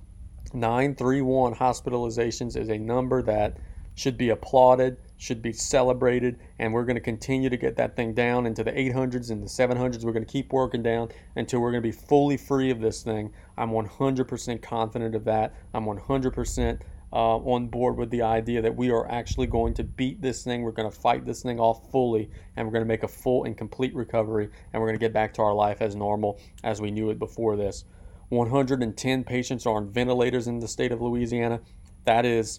931 0.53 1.55
hospitalizations 1.55 2.57
is 2.57 2.69
a 2.69 2.79
number 2.79 3.23
that 3.23 3.57
should 3.95 4.17
be 4.17 4.31
applauded, 4.31 4.97
should 5.19 5.41
be 5.41 5.53
celebrated, 5.53 6.39
and 6.59 6.73
we're 6.73 6.85
going 6.85 6.97
to 6.97 7.01
continue 7.01 7.49
to 7.49 7.57
get 7.57 7.77
that 7.77 7.97
thing 7.97 8.13
down 8.13 8.47
into 8.47 8.65
the 8.65 8.73
800s 8.73 9.31
and 9.31 9.43
the 9.43 9.47
700s. 9.47 10.05
We're 10.05 10.13
going 10.13 10.25
to 10.25 10.33
keep 10.33 10.53
working 10.53 10.83
down 10.83 11.11
until 11.37 11.61
we're 11.61 11.71
going 11.71 11.83
to 11.83 11.89
be 11.89 11.93
fully 11.93 12.37
free 12.37 12.71
of 12.71 12.81
this 12.81 13.03
thing. 13.03 13.33
I'm 13.57 13.71
100% 13.71 14.63
confident 14.63 15.15
of 15.15 15.25
that. 15.25 15.55
I'm 15.73 15.85
100% 15.85 16.81
uh, 17.15 17.37
on 17.37 17.69
board 17.69 17.97
with 17.97 18.11
the 18.11 18.23
idea 18.23 18.61
that 18.61 18.75
we 18.75 18.91
are 18.91 19.09
actually 19.09 19.47
going 19.47 19.73
to 19.75 19.85
beat 19.85 20.21
this 20.21 20.43
thing. 20.43 20.63
We're 20.63 20.73
going 20.73 20.91
to 20.91 20.97
fight 20.97 21.25
this 21.25 21.43
thing 21.43 21.61
off 21.61 21.89
fully, 21.93 22.29
and 22.57 22.67
we're 22.67 22.73
going 22.73 22.85
to 22.85 22.89
make 22.89 23.05
a 23.05 23.09
full 23.09 23.45
and 23.45 23.57
complete 23.57 23.95
recovery, 23.95 24.51
and 24.73 24.83
we're 24.83 24.89
going 24.89 24.99
to 24.99 25.05
get 25.05 25.13
back 25.13 25.33
to 25.35 25.43
our 25.43 25.55
life 25.55 25.81
as 25.81 25.95
normal 25.95 26.41
as 26.65 26.81
we 26.81 26.91
knew 26.91 27.11
it 27.11 27.21
before 27.21 27.57
this. 27.57 27.85
110 28.31 29.23
patients 29.23 29.65
are 29.65 29.77
on 29.77 29.89
ventilators 29.89 30.49
in 30.49 30.59
the 30.59 30.67
state 30.67 30.91
of 30.91 31.01
Louisiana. 31.01 31.61
That 32.05 32.27
is 32.27 32.59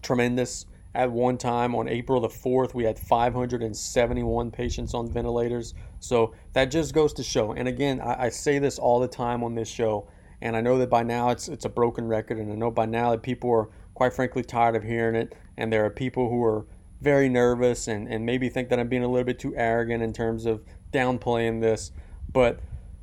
tremendous. 0.00 0.64
At 0.94 1.12
one 1.12 1.36
time 1.36 1.74
on 1.74 1.88
April 1.88 2.20
the 2.20 2.28
4th, 2.28 2.72
we 2.72 2.84
had 2.84 2.98
571 2.98 4.50
patients 4.50 4.94
on 4.94 5.12
ventilators. 5.12 5.74
So 6.00 6.34
that 6.54 6.70
just 6.70 6.94
goes 6.94 7.12
to 7.14 7.22
show. 7.22 7.52
And 7.52 7.68
again, 7.68 8.00
I, 8.00 8.24
I 8.24 8.28
say 8.30 8.58
this 8.58 8.78
all 8.78 8.98
the 8.98 9.08
time 9.08 9.44
on 9.44 9.54
this 9.54 9.68
show 9.68 10.08
and 10.40 10.56
I 10.56 10.60
know 10.60 10.78
that 10.78 10.90
by 10.90 11.02
now 11.02 11.30
it's 11.30 11.48
it's 11.48 11.64
a 11.64 11.70
broken 11.70 12.08
record, 12.08 12.38
and 12.38 12.52
I 12.52 12.54
know 12.54 12.70
by 12.70 12.86
now 12.86 13.10
that 13.10 13.22
people 13.22 13.50
are 13.50 13.68
quite 13.94 14.12
frankly 14.12 14.42
tired 14.42 14.76
of 14.76 14.84
hearing 14.84 15.14
it, 15.14 15.34
and 15.56 15.72
there 15.72 15.84
are 15.84 15.90
people 15.90 16.28
who 16.28 16.44
are 16.44 16.66
very 17.00 17.28
nervous 17.28 17.88
and, 17.88 18.08
and 18.08 18.26
maybe 18.26 18.48
think 18.48 18.68
that 18.68 18.78
I'm 18.78 18.88
being 18.88 19.04
a 19.04 19.08
little 19.08 19.24
bit 19.24 19.38
too 19.38 19.54
arrogant 19.56 20.02
in 20.02 20.12
terms 20.12 20.46
of 20.46 20.62
downplaying 20.92 21.60
this. 21.60 21.92
But 22.32 22.60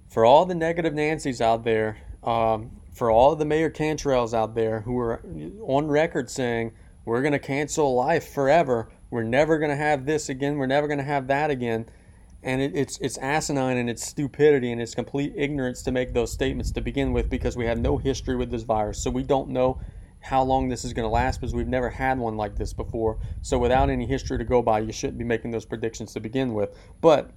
for 0.07 0.25
all 0.25 0.45
the 0.45 0.55
negative 0.55 0.93
Nancy's 0.93 1.41
out 1.41 1.63
there, 1.63 1.97
um, 2.23 2.71
for 2.93 3.09
all 3.09 3.35
the 3.35 3.45
Mayor 3.45 3.69
Cantrells 3.69 4.33
out 4.33 4.55
there 4.55 4.81
who 4.81 4.97
are 4.99 5.21
on 5.61 5.87
record 5.87 6.29
saying 6.29 6.71
we're 7.03 7.21
going 7.21 7.33
to 7.33 7.39
cancel 7.39 7.93
life 7.95 8.33
forever, 8.33 8.89
we're 9.09 9.23
never 9.23 9.57
going 9.57 9.71
to 9.71 9.77
have 9.77 10.05
this 10.05 10.29
again, 10.29 10.57
we're 10.57 10.65
never 10.65 10.87
going 10.87 10.97
to 10.97 11.03
have 11.03 11.27
that 11.27 11.49
again, 11.51 11.85
and 12.45 12.61
it, 12.61 12.75
it's 12.75 12.97
it's 12.99 13.17
asinine 13.17 13.77
and 13.77 13.89
it's 13.89 14.05
stupidity 14.05 14.71
and 14.71 14.79
it's 14.79 14.95
complete 14.95 15.33
ignorance 15.35 15.81
to 15.81 15.91
make 15.91 16.13
those 16.13 16.31
statements 16.31 16.71
to 16.71 16.79
begin 16.81 17.11
with 17.11 17.29
because 17.29 17.57
we 17.57 17.65
have 17.65 17.79
no 17.79 17.97
history 17.97 18.35
with 18.35 18.51
this 18.51 18.63
virus, 18.63 19.03
so 19.03 19.09
we 19.09 19.23
don't 19.23 19.49
know 19.49 19.81
how 20.21 20.41
long 20.41 20.69
this 20.69 20.85
is 20.85 20.93
going 20.93 21.05
to 21.05 21.09
last 21.09 21.39
because 21.39 21.53
we've 21.53 21.67
never 21.67 21.89
had 21.89 22.17
one 22.17 22.37
like 22.37 22.55
this 22.55 22.73
before. 22.73 23.19
So 23.41 23.57
without 23.57 23.89
any 23.89 24.05
history 24.05 24.37
to 24.37 24.43
go 24.43 24.61
by, 24.61 24.79
you 24.79 24.91
shouldn't 24.91 25.19
be 25.19 25.23
making 25.23 25.51
those 25.51 25.65
predictions 25.65 26.13
to 26.13 26.19
begin 26.19 26.53
with. 26.53 26.75
But 27.01 27.31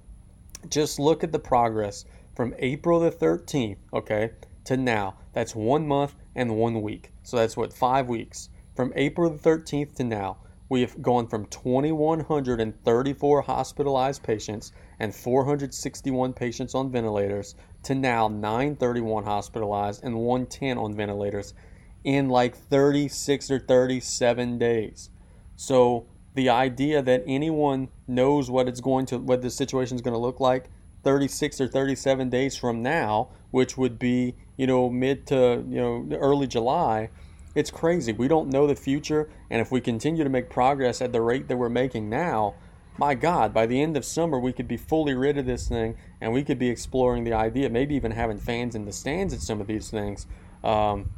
just 0.69 0.99
look 0.99 1.23
at 1.23 1.31
the 1.31 1.39
progress 1.39 2.05
from 2.35 2.55
April 2.57 2.99
the 2.99 3.11
13th, 3.11 3.77
okay, 3.93 4.31
to 4.65 4.77
now. 4.77 5.17
That's 5.33 5.55
one 5.55 5.87
month 5.87 6.15
and 6.35 6.55
one 6.55 6.81
week. 6.81 7.11
So 7.21 7.37
that's 7.37 7.55
what, 7.55 7.73
five 7.73 8.07
weeks. 8.09 8.49
From 8.75 8.91
April 8.95 9.29
the 9.29 9.37
13th 9.37 9.95
to 9.95 10.03
now, 10.03 10.37
we 10.69 10.81
have 10.81 11.01
gone 11.01 11.27
from 11.27 11.45
2,134 11.47 13.41
hospitalized 13.41 14.23
patients 14.23 14.71
and 14.99 15.13
461 15.13 16.33
patients 16.33 16.75
on 16.75 16.91
ventilators 16.91 17.55
to 17.83 17.95
now 17.95 18.27
931 18.27 19.23
hospitalized 19.23 20.03
and 20.03 20.15
110 20.15 20.77
on 20.77 20.95
ventilators 20.95 21.55
in 22.03 22.29
like 22.29 22.55
36 22.55 23.51
or 23.51 23.59
37 23.59 24.57
days. 24.59 25.09
So 25.55 26.05
the 26.35 26.49
idea 26.49 27.01
that 27.01 27.23
anyone 27.25 27.89
knows 28.07 28.49
what 28.49 28.67
it's 28.67 28.79
going 28.79 29.07
to 29.07 29.17
what 29.17 29.41
the 29.41 29.49
situation 29.49 29.95
is 29.95 30.01
going 30.01 30.13
to 30.13 30.19
look 30.19 30.39
like 30.39 30.69
36 31.03 31.61
or 31.61 31.67
37 31.67 32.29
days 32.29 32.55
from 32.55 32.81
now, 32.83 33.29
which 33.51 33.77
would 33.77 33.97
be, 33.97 34.35
you 34.57 34.67
know, 34.67 34.89
mid 34.89 35.25
to, 35.27 35.63
you 35.67 35.79
know, 35.79 36.07
early 36.17 36.45
July, 36.47 37.09
it's 37.55 37.71
crazy. 37.71 38.13
We 38.13 38.27
don't 38.27 38.49
know 38.49 38.67
the 38.67 38.75
future, 38.75 39.29
and 39.49 39.61
if 39.61 39.71
we 39.71 39.81
continue 39.81 40.23
to 40.23 40.29
make 40.29 40.49
progress 40.49 41.01
at 41.01 41.11
the 41.11 41.21
rate 41.21 41.47
that 41.47 41.57
we're 41.57 41.69
making 41.69 42.09
now, 42.09 42.55
my 42.97 43.15
God, 43.15 43.53
by 43.53 43.65
the 43.65 43.81
end 43.81 43.95
of 43.95 44.03
summer, 44.03 44.37
we 44.37 44.51
could 44.51 44.67
be 44.67 44.77
fully 44.77 45.13
rid 45.13 45.37
of 45.37 45.45
this 45.45 45.67
thing, 45.67 45.95
and 46.19 46.33
we 46.33 46.43
could 46.43 46.59
be 46.59 46.69
exploring 46.69 47.23
the 47.23 47.33
idea, 47.33 47.69
maybe 47.69 47.95
even 47.95 48.11
having 48.11 48.37
fans 48.37 48.75
in 48.75 48.85
the 48.85 48.91
stands 48.91 49.33
at 49.33 49.41
some 49.41 49.61
of 49.61 49.67
these 49.67 49.89
things. 49.89 50.27
Um, 50.63 51.09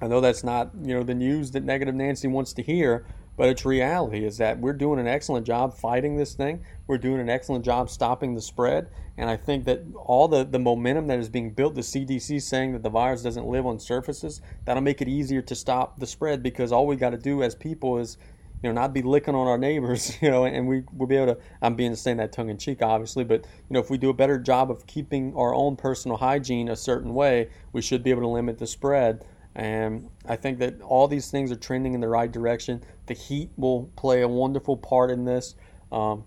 I 0.00 0.08
know 0.08 0.20
that's 0.20 0.44
not 0.44 0.70
you 0.82 0.94
know 0.94 1.02
the 1.02 1.14
news 1.14 1.52
that 1.52 1.64
negative 1.64 1.94
Nancy 1.94 2.28
wants 2.28 2.52
to 2.54 2.62
hear, 2.62 3.06
but 3.36 3.48
it's 3.48 3.64
reality 3.64 4.24
is 4.24 4.38
that 4.38 4.58
we're 4.58 4.72
doing 4.72 5.00
an 5.00 5.06
excellent 5.06 5.46
job 5.46 5.74
fighting 5.74 6.16
this 6.16 6.34
thing. 6.34 6.62
We're 6.86 6.98
doing 6.98 7.20
an 7.20 7.30
excellent 7.30 7.64
job 7.64 7.88
stopping 7.90 8.34
the 8.34 8.40
spread, 8.40 8.88
and 9.16 9.30
I 9.30 9.36
think 9.36 9.64
that 9.64 9.82
all 9.96 10.28
the 10.28 10.44
the 10.44 10.58
momentum 10.58 11.06
that 11.08 11.18
is 11.18 11.28
being 11.28 11.52
built, 11.52 11.74
the 11.74 11.80
CDC 11.80 12.42
saying 12.42 12.72
that 12.72 12.82
the 12.82 12.90
virus 12.90 13.22
doesn't 13.22 13.46
live 13.46 13.66
on 13.66 13.78
surfaces, 13.78 14.40
that'll 14.64 14.82
make 14.82 15.00
it 15.00 15.08
easier 15.08 15.42
to 15.42 15.54
stop 15.54 15.98
the 15.98 16.06
spread 16.06 16.42
because 16.42 16.72
all 16.72 16.86
we 16.86 16.96
got 16.96 17.10
to 17.10 17.18
do 17.18 17.42
as 17.42 17.54
people 17.54 17.98
is 17.98 18.18
you 18.62 18.68
know, 18.68 18.80
not 18.80 18.92
be 18.92 19.02
licking 19.02 19.34
on 19.34 19.48
our 19.48 19.58
neighbors, 19.58 20.16
you 20.22 20.30
know, 20.30 20.44
and 20.44 20.68
we 20.68 20.84
we'll 20.92 21.08
be 21.08 21.16
able 21.16 21.34
to. 21.34 21.40
I'm 21.60 21.74
being 21.74 21.94
saying 21.96 22.18
that 22.18 22.32
tongue 22.32 22.48
in 22.48 22.58
cheek, 22.58 22.80
obviously, 22.82 23.24
but 23.24 23.44
you 23.44 23.74
know, 23.74 23.80
if 23.80 23.90
we 23.90 23.98
do 23.98 24.10
a 24.10 24.14
better 24.14 24.38
job 24.38 24.70
of 24.70 24.86
keeping 24.86 25.34
our 25.36 25.54
own 25.54 25.76
personal 25.76 26.16
hygiene 26.16 26.68
a 26.68 26.76
certain 26.76 27.14
way, 27.14 27.48
we 27.72 27.82
should 27.82 28.02
be 28.02 28.10
able 28.10 28.22
to 28.22 28.28
limit 28.28 28.58
the 28.58 28.66
spread. 28.66 29.24
And 29.54 30.08
I 30.26 30.36
think 30.36 30.58
that 30.60 30.80
all 30.80 31.08
these 31.08 31.30
things 31.30 31.52
are 31.52 31.56
trending 31.56 31.94
in 31.94 32.00
the 32.00 32.08
right 32.08 32.30
direction. 32.30 32.82
The 33.06 33.14
heat 33.14 33.50
will 33.56 33.90
play 33.96 34.22
a 34.22 34.28
wonderful 34.28 34.76
part 34.76 35.10
in 35.10 35.24
this. 35.24 35.54
Um, 35.90 36.24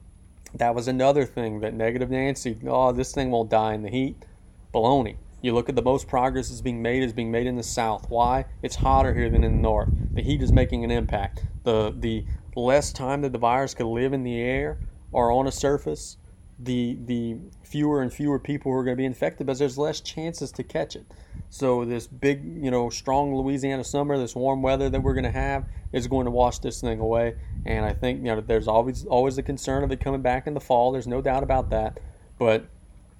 that 0.53 0.75
was 0.75 0.88
another 0.88 1.25
thing 1.25 1.60
that 1.62 1.74
negative 1.74 2.10
Nancy, 2.10 2.58
oh, 2.67 2.91
this 2.91 3.12
thing 3.12 3.32
won't 3.32 3.50
die 3.50 3.74
in 3.74 3.82
the 3.82 3.89
heat. 3.89 4.25
Baloney. 4.74 5.17
You 5.41 5.53
look 5.53 5.70
at 5.70 5.75
the 5.75 5.82
most 5.82 6.08
progress 6.08 6.50
is 6.50 6.62
being 6.62 6.82
made 6.82 7.03
is 7.03 7.13
being 7.13 7.32
made 7.32 7.46
in 7.46 7.55
the 7.55 7.63
south. 7.63 8.10
Why? 8.10 8.46
It's 8.62 8.75
hotter 8.75 9.13
here 9.13 9.29
than 9.29 9.44
in 9.44 9.58
the 9.58 9.62
north. 9.62 9.89
The 10.13 10.24
heat 10.24 10.41
is 10.41 10.51
making 10.51 10.84
an 10.84 10.91
impact. 10.91 11.44
The 11.63 11.94
the 11.96 12.25
less 12.55 12.91
time 12.91 13.22
that 13.22 13.32
the 13.32 13.38
virus 13.38 13.74
could 13.74 13.86
live 13.86 14.13
in 14.13 14.24
the 14.24 14.39
air 14.39 14.79
or 15.12 15.32
on 15.32 15.46
a 15.46 15.51
surface, 15.51 16.17
the 16.58 16.98
the 17.06 17.38
fewer 17.64 18.02
and 18.02 18.14
fewer 18.14 18.40
people 18.40 18.72
who 18.72 18.78
are 18.78 18.84
going 18.84 18.96
to 18.96 19.02
be 19.02 19.06
infected 19.06 19.46
because 19.46 19.60
there's 19.60 19.78
less 19.78 20.00
chances 20.00 20.52
to 20.54 20.64
catch 20.64 20.96
it. 20.96 21.06
So 21.50 21.86
this 21.86 22.08
big, 22.08 22.44
you 22.44 22.72
know, 22.72 22.90
strong 22.90 23.36
Louisiana 23.36 23.84
summer, 23.84 24.18
this 24.18 24.36
warm 24.36 24.62
weather 24.62 24.90
that 24.90 25.02
we're 25.02 25.14
going 25.14 25.26
to 25.26 25.32
have 25.32 25.66
is 25.92 26.08
going 26.08 26.26
to 26.26 26.32
wash 26.32 26.60
this 26.60 26.82
thing 26.82 27.00
away. 27.00 27.36
And 27.66 27.86
I 27.86 27.94
think 27.94 28.20
you 28.20 28.34
know 28.34 28.42
there's 28.42 28.68
always 28.68 29.06
always 29.06 29.36
the 29.36 29.44
concern 29.44 29.84
of 29.84 29.92
it 29.92 30.00
coming 30.00 30.22
back 30.22 30.48
in 30.48 30.54
the 30.54 30.62
fall. 30.62 30.92
There's 30.92 31.08
no 31.08 31.22
doubt 31.22 31.44
about 31.44 31.70
that. 31.72 32.00
But 32.38 32.68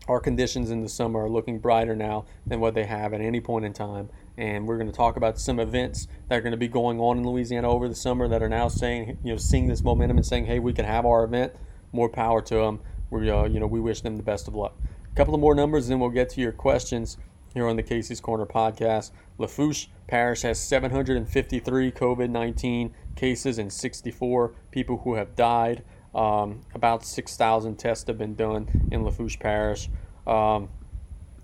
our 0.08 0.20
conditions 0.20 0.70
in 0.70 0.82
the 0.82 0.90
summer 0.90 1.24
are 1.24 1.30
looking 1.30 1.60
brighter 1.60 1.96
now 1.96 2.26
than 2.46 2.60
what 2.60 2.76
they 2.76 2.86
have 2.86 3.14
at 3.14 3.22
any 3.22 3.42
point 3.42 3.66
in 3.66 3.74
time. 3.74 4.10
And 4.38 4.68
we're 4.68 4.78
going 4.78 4.90
to 4.90 4.96
talk 4.96 5.16
about 5.16 5.40
some 5.40 5.60
events 5.60 6.08
that 6.28 6.36
are 6.36 6.42
going 6.42 6.52
to 6.52 6.58
be 6.58 6.68
going 6.68 7.00
on 7.00 7.18
in 7.18 7.28
Louisiana 7.28 7.70
over 7.70 7.88
the 7.88 7.96
summer 7.96 8.28
that 8.28 8.44
are 8.44 8.50
now 8.50 8.68
saying, 8.68 9.18
you 9.24 9.32
know, 9.32 9.38
seeing 9.38 9.68
this 9.68 9.82
momentum 9.82 10.18
and 10.18 10.26
saying, 10.26 10.46
hey, 10.46 10.60
we 10.60 10.74
can 10.74 10.86
have 10.86 11.06
our 11.06 11.24
event. 11.24 11.54
More 11.92 12.10
power 12.10 12.42
to 12.42 12.56
them. 12.56 12.82
We, 13.10 13.30
uh, 13.30 13.46
you 13.46 13.60
know, 13.60 13.68
we 13.68 13.80
wish 13.80 14.02
them 14.02 14.18
the 14.18 14.24
best 14.24 14.48
of 14.48 14.56
luck. 14.56 14.76
A 15.12 15.16
couple 15.16 15.34
of 15.34 15.40
more 15.40 15.56
numbers, 15.56 15.86
and 15.86 15.94
then 15.94 16.00
we'll 16.00 16.10
get 16.10 16.30
to 16.32 16.42
your 16.42 16.52
questions 16.52 17.18
here 17.54 17.68
on 17.68 17.78
the 17.78 17.84
Casey's 17.84 18.20
Corner 18.20 18.46
podcast. 18.46 19.12
Lafourche 19.38 19.88
Parish 20.08 20.42
has 20.42 20.60
753 20.60 21.92
COVID 21.92 22.30
19 22.30 22.94
cases 23.16 23.58
and 23.58 23.72
64 23.72 24.54
people 24.72 24.98
who 24.98 25.16
have 25.16 25.36
died. 25.36 25.84
Um, 26.14 26.62
about 26.74 27.06
6,000 27.06 27.78
tests 27.78 28.06
have 28.08 28.18
been 28.18 28.36
done 28.36 28.88
in 28.92 29.04
Lafourche 29.04 29.40
Parish. 29.40 29.90
Um, 30.28 30.70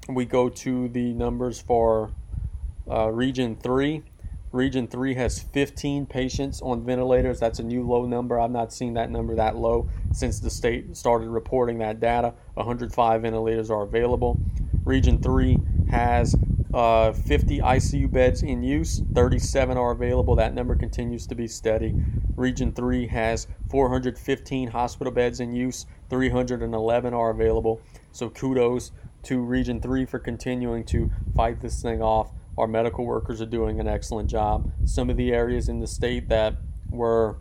we 0.10 0.26
go 0.26 0.50
to 0.50 0.90
the 0.90 1.14
numbers 1.14 1.62
for 1.62 2.12
uh, 2.90 3.10
Region 3.10 3.56
3. 3.56 4.04
Region 4.52 4.86
3 4.88 5.14
has 5.14 5.40
15 5.40 6.06
patients 6.06 6.62
on 6.62 6.84
ventilators. 6.84 7.40
That's 7.40 7.60
a 7.60 7.64
new 7.64 7.88
low 7.88 8.06
number. 8.06 8.40
I've 8.40 8.52
not 8.52 8.74
seen 8.74 8.94
that 8.96 9.10
number 9.10 9.36
that 9.36 9.56
low 9.56 9.90
since 10.14 10.40
the 10.40 10.50
state 10.50 10.98
started 10.98 11.30
reporting 11.30 11.78
that 11.80 12.00
data. 12.02 12.34
105 12.56 13.22
ventilators 13.22 13.72
are 13.72 13.84
available. 13.84 14.40
Region 14.84 15.22
3 15.22 15.58
has 15.90 16.36
uh, 16.74 17.12
50 17.12 17.60
ICU 17.60 18.12
beds 18.12 18.44
in 18.44 18.64
use, 18.64 19.02
37 19.14 19.78
are 19.78 19.92
available. 19.92 20.36
That 20.36 20.54
number 20.54 20.76
continues 20.76 21.28
to 21.28 21.36
be 21.36 21.48
steady. 21.48 21.96
Region 22.36 22.72
3 22.72 23.08
has 23.08 23.48
415 23.70 24.70
hospital 24.70 25.12
beds 25.12 25.40
in 25.40 25.54
use, 25.54 25.86
311 26.10 27.14
are 27.14 27.30
available. 27.30 27.82
So 28.12 28.30
kudos 28.30 28.92
to 29.24 29.40
Region 29.40 29.82
3 29.82 30.06
for 30.06 30.20
continuing 30.20 30.84
to 30.86 31.12
fight 31.36 31.62
this 31.62 31.82
thing 31.82 32.02
off. 32.02 32.32
Our 32.62 32.68
medical 32.68 33.08
workers 33.08 33.42
are 33.42 33.48
doing 33.48 33.80
an 33.80 33.88
excellent 33.88 34.30
job. 34.30 34.72
Some 34.86 35.10
of 35.10 35.18
the 35.18 35.34
areas 35.34 35.68
in 35.68 35.80
the 35.80 35.88
state 35.88 36.30
that 36.30 36.58
were 36.92 37.40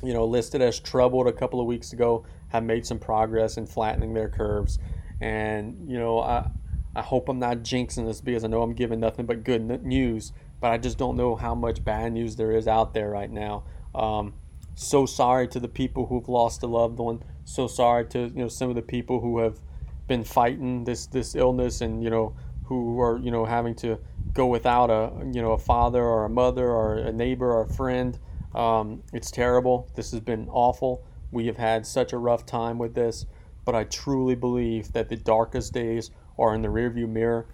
you 0.00 0.14
know 0.14 0.24
listed 0.24 0.62
as 0.62 0.78
troubled 0.78 1.26
a 1.26 1.32
couple 1.32 1.60
of 1.60 1.66
weeks 1.66 1.92
ago 1.92 2.24
have 2.50 2.62
made 2.62 2.86
some 2.86 3.00
progress 3.00 3.56
in 3.56 3.66
flattening 3.66 4.14
their 4.14 4.28
curves. 4.28 4.78
And 5.20 5.90
you 5.90 5.98
know, 5.98 6.20
I 6.20 6.48
I 6.94 7.02
hope 7.02 7.28
I'm 7.28 7.40
not 7.40 7.58
jinxing 7.58 8.06
this 8.06 8.20
because 8.20 8.44
I 8.44 8.46
know 8.46 8.62
I'm 8.62 8.74
giving 8.74 9.00
nothing 9.00 9.26
but 9.26 9.42
good 9.42 9.82
news, 9.84 10.32
but 10.60 10.70
I 10.70 10.78
just 10.78 10.98
don't 10.98 11.16
know 11.16 11.34
how 11.34 11.56
much 11.56 11.84
bad 11.84 12.12
news 12.12 12.36
there 12.36 12.52
is 12.52 12.68
out 12.68 12.94
there 12.94 13.10
right 13.10 13.30
now. 13.30 13.64
Um, 13.92 14.34
so 14.76 15.04
sorry 15.04 15.48
to 15.48 15.58
the 15.58 15.66
people 15.66 16.06
who've 16.06 16.28
lost 16.28 16.62
a 16.62 16.68
loved 16.68 17.00
one. 17.00 17.24
So 17.44 17.66
sorry 17.66 18.06
to 18.10 18.20
you 18.20 18.42
know 18.42 18.48
some 18.48 18.70
of 18.70 18.76
the 18.76 18.82
people 18.82 19.18
who 19.18 19.40
have 19.40 19.58
been 20.06 20.22
fighting 20.22 20.84
this 20.84 21.06
this 21.06 21.34
illness 21.34 21.80
and 21.80 22.04
you 22.04 22.10
know 22.10 22.36
who 22.66 23.00
are 23.00 23.18
you 23.18 23.32
know 23.32 23.44
having 23.44 23.74
to 23.74 23.98
go 24.34 24.46
without 24.46 24.90
a 24.90 25.12
you 25.32 25.40
know 25.40 25.52
a 25.52 25.58
father 25.58 26.02
or 26.02 26.24
a 26.24 26.28
mother 26.28 26.68
or 26.68 26.96
a 26.96 27.12
neighbor 27.12 27.52
or 27.52 27.62
a 27.62 27.72
friend. 27.72 28.18
Um, 28.54 29.02
it's 29.12 29.30
terrible. 29.30 29.88
This 29.94 30.10
has 30.10 30.20
been 30.20 30.48
awful. 30.50 31.04
We 31.30 31.46
have 31.46 31.56
had 31.56 31.86
such 31.86 32.12
a 32.12 32.18
rough 32.18 32.46
time 32.46 32.78
with 32.78 32.94
this, 32.94 33.26
but 33.64 33.74
I 33.74 33.84
truly 33.84 34.34
believe 34.34 34.92
that 34.92 35.08
the 35.08 35.16
darkest 35.16 35.72
days 35.72 36.10
are 36.38 36.54
in 36.54 36.62
the 36.62 36.68
rearview 36.68 37.08
mirror. 37.08 37.46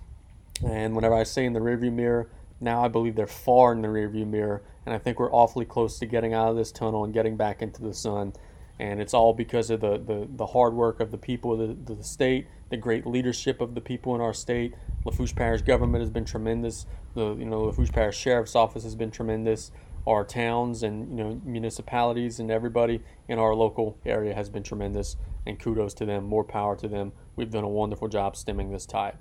And 0.67 0.95
whenever 0.95 1.15
I 1.15 1.23
say 1.23 1.47
in 1.47 1.55
the 1.55 1.61
rearview 1.61 1.93
mirror, 1.93 2.31
now 2.61 2.85
I 2.85 2.89
believe 2.89 3.17
they're 3.17 3.27
far 3.27 3.73
in 3.73 3.81
the 3.81 3.89
rearview 3.89 4.27
mirror, 4.27 4.63
and 4.85 4.95
I 4.95 4.99
think 4.99 5.19
we're 5.19 5.33
awfully 5.33 5.65
close 5.65 5.99
to 6.01 6.07
getting 6.07 6.35
out 6.35 6.51
of 6.51 6.57
this 6.57 6.71
tunnel 6.71 7.05
and 7.05 7.15
getting 7.15 7.37
back 7.37 7.63
into 7.63 7.83
the 7.83 7.95
sun. 7.95 8.35
And 8.79 9.01
it's 9.01 9.15
all 9.15 9.33
because 9.33 9.71
of 9.71 9.81
the, 9.81 9.99
the, 9.99 10.29
the 10.37 10.47
hard 10.47 10.75
work 10.75 11.01
of 11.01 11.11
the 11.11 11.19
people 11.19 11.53
of 11.53 11.87
the, 11.87 11.95
the 11.95 12.05
state, 12.05 12.47
the 12.71 12.77
great 12.77 13.07
leadership 13.07 13.61
of 13.61 13.75
the 13.75 13.81
people 13.81 14.15
in 14.15 14.21
our 14.21 14.33
state. 14.33 14.75
Lafourche 15.05 15.35
Parish 15.35 15.62
government 15.62 16.03
has 16.03 16.11
been 16.11 16.25
tremendous. 16.25 16.87
The 17.15 17.35
you 17.35 17.45
know 17.45 17.65
Lafourche 17.65 17.93
Parish 17.93 18.17
Sheriff's 18.17 18.55
Office 18.55 18.85
has 18.85 18.95
been 18.95 19.11
tremendous. 19.11 19.71
Our 20.07 20.25
towns 20.25 20.83
and 20.83 21.19
you 21.19 21.25
know 21.25 21.41
municipalities 21.45 22.41
and 22.41 22.50
everybody 22.50 23.03
in 23.29 23.39
our 23.39 23.55
local 23.55 23.99
area 24.07 24.35
has 24.35 24.49
been 24.49 24.62
tremendous. 24.62 25.17
And 25.47 25.59
kudos 25.59 25.95
to 25.95 26.07
them. 26.07 26.25
More 26.25 26.45
power 26.45 26.77
to 26.77 26.89
them. 26.89 27.12
We've 27.35 27.50
done 27.50 27.65
a 27.65 27.69
wonderful 27.69 28.09
job 28.09 28.37
stemming 28.37 28.71
this 28.71 28.87
tide. 28.87 29.17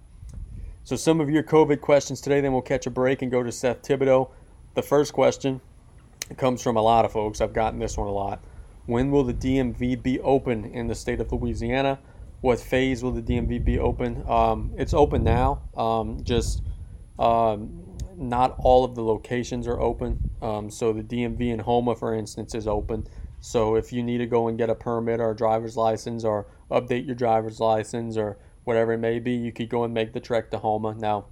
So 0.83 0.95
some 0.95 1.21
of 1.21 1.29
your 1.29 1.43
COVID 1.43 1.81
questions 1.81 2.21
today. 2.21 2.41
Then 2.41 2.53
we'll 2.53 2.61
catch 2.61 2.85
a 2.85 2.91
break 2.91 3.21
and 3.21 3.31
go 3.31 3.41
to 3.41 3.51
Seth 3.51 3.81
Thibodeaux. 3.81 4.29
The 4.75 4.81
first 4.81 5.13
question 5.13 5.61
comes 6.37 6.61
from 6.61 6.77
a 6.77 6.81
lot 6.81 7.05
of 7.05 7.11
folks. 7.11 7.41
I've 7.41 7.53
gotten 7.53 7.79
this 7.79 7.97
one 7.97 8.07
a 8.07 8.11
lot. 8.11 8.43
When 8.85 9.11
will 9.11 9.23
the 9.23 9.33
DMV 9.33 10.01
be 10.01 10.19
open 10.19 10.65
in 10.65 10.87
the 10.87 10.95
state 10.95 11.19
of 11.21 11.31
Louisiana? 11.31 11.99
What 12.41 12.59
phase 12.59 13.03
will 13.03 13.11
the 13.11 13.21
DMV 13.21 13.63
be 13.63 13.79
open? 13.79 14.23
Um, 14.27 14.73
it's 14.77 14.93
open 14.93 15.23
now. 15.23 15.63
Um, 15.75 16.23
just 16.23 16.61
um, 17.17 17.97
not 18.15 18.55
all 18.59 18.83
of 18.83 18.95
the 18.95 19.03
locations 19.03 19.67
are 19.67 19.79
open. 19.79 20.29
Um, 20.41 20.69
so 20.69 20.93
the 20.93 21.03
DMV 21.03 21.51
in 21.51 21.59
Houma, 21.59 21.95
for 21.95 22.13
instance, 22.13 22.55
is 22.55 22.67
open. 22.67 23.07
So 23.41 23.75
if 23.75 23.93
you 23.93 24.03
need 24.03 24.17
to 24.19 24.25
go 24.25 24.47
and 24.47 24.57
get 24.57 24.69
a 24.69 24.75
permit 24.75 25.19
or 25.19 25.31
a 25.31 25.35
driver's 25.35 25.77
license 25.77 26.23
or 26.23 26.47
update 26.69 27.05
your 27.05 27.15
driver's 27.15 27.59
license 27.59 28.17
or 28.17 28.37
whatever 28.63 28.93
it 28.93 28.97
may 28.97 29.19
be, 29.19 29.31
you 29.31 29.51
could 29.51 29.69
go 29.69 29.83
and 29.83 29.93
make 29.93 30.13
the 30.13 30.19
trek 30.19 30.51
to 30.51 30.59
Houma. 30.59 30.95
Now, 30.95 31.25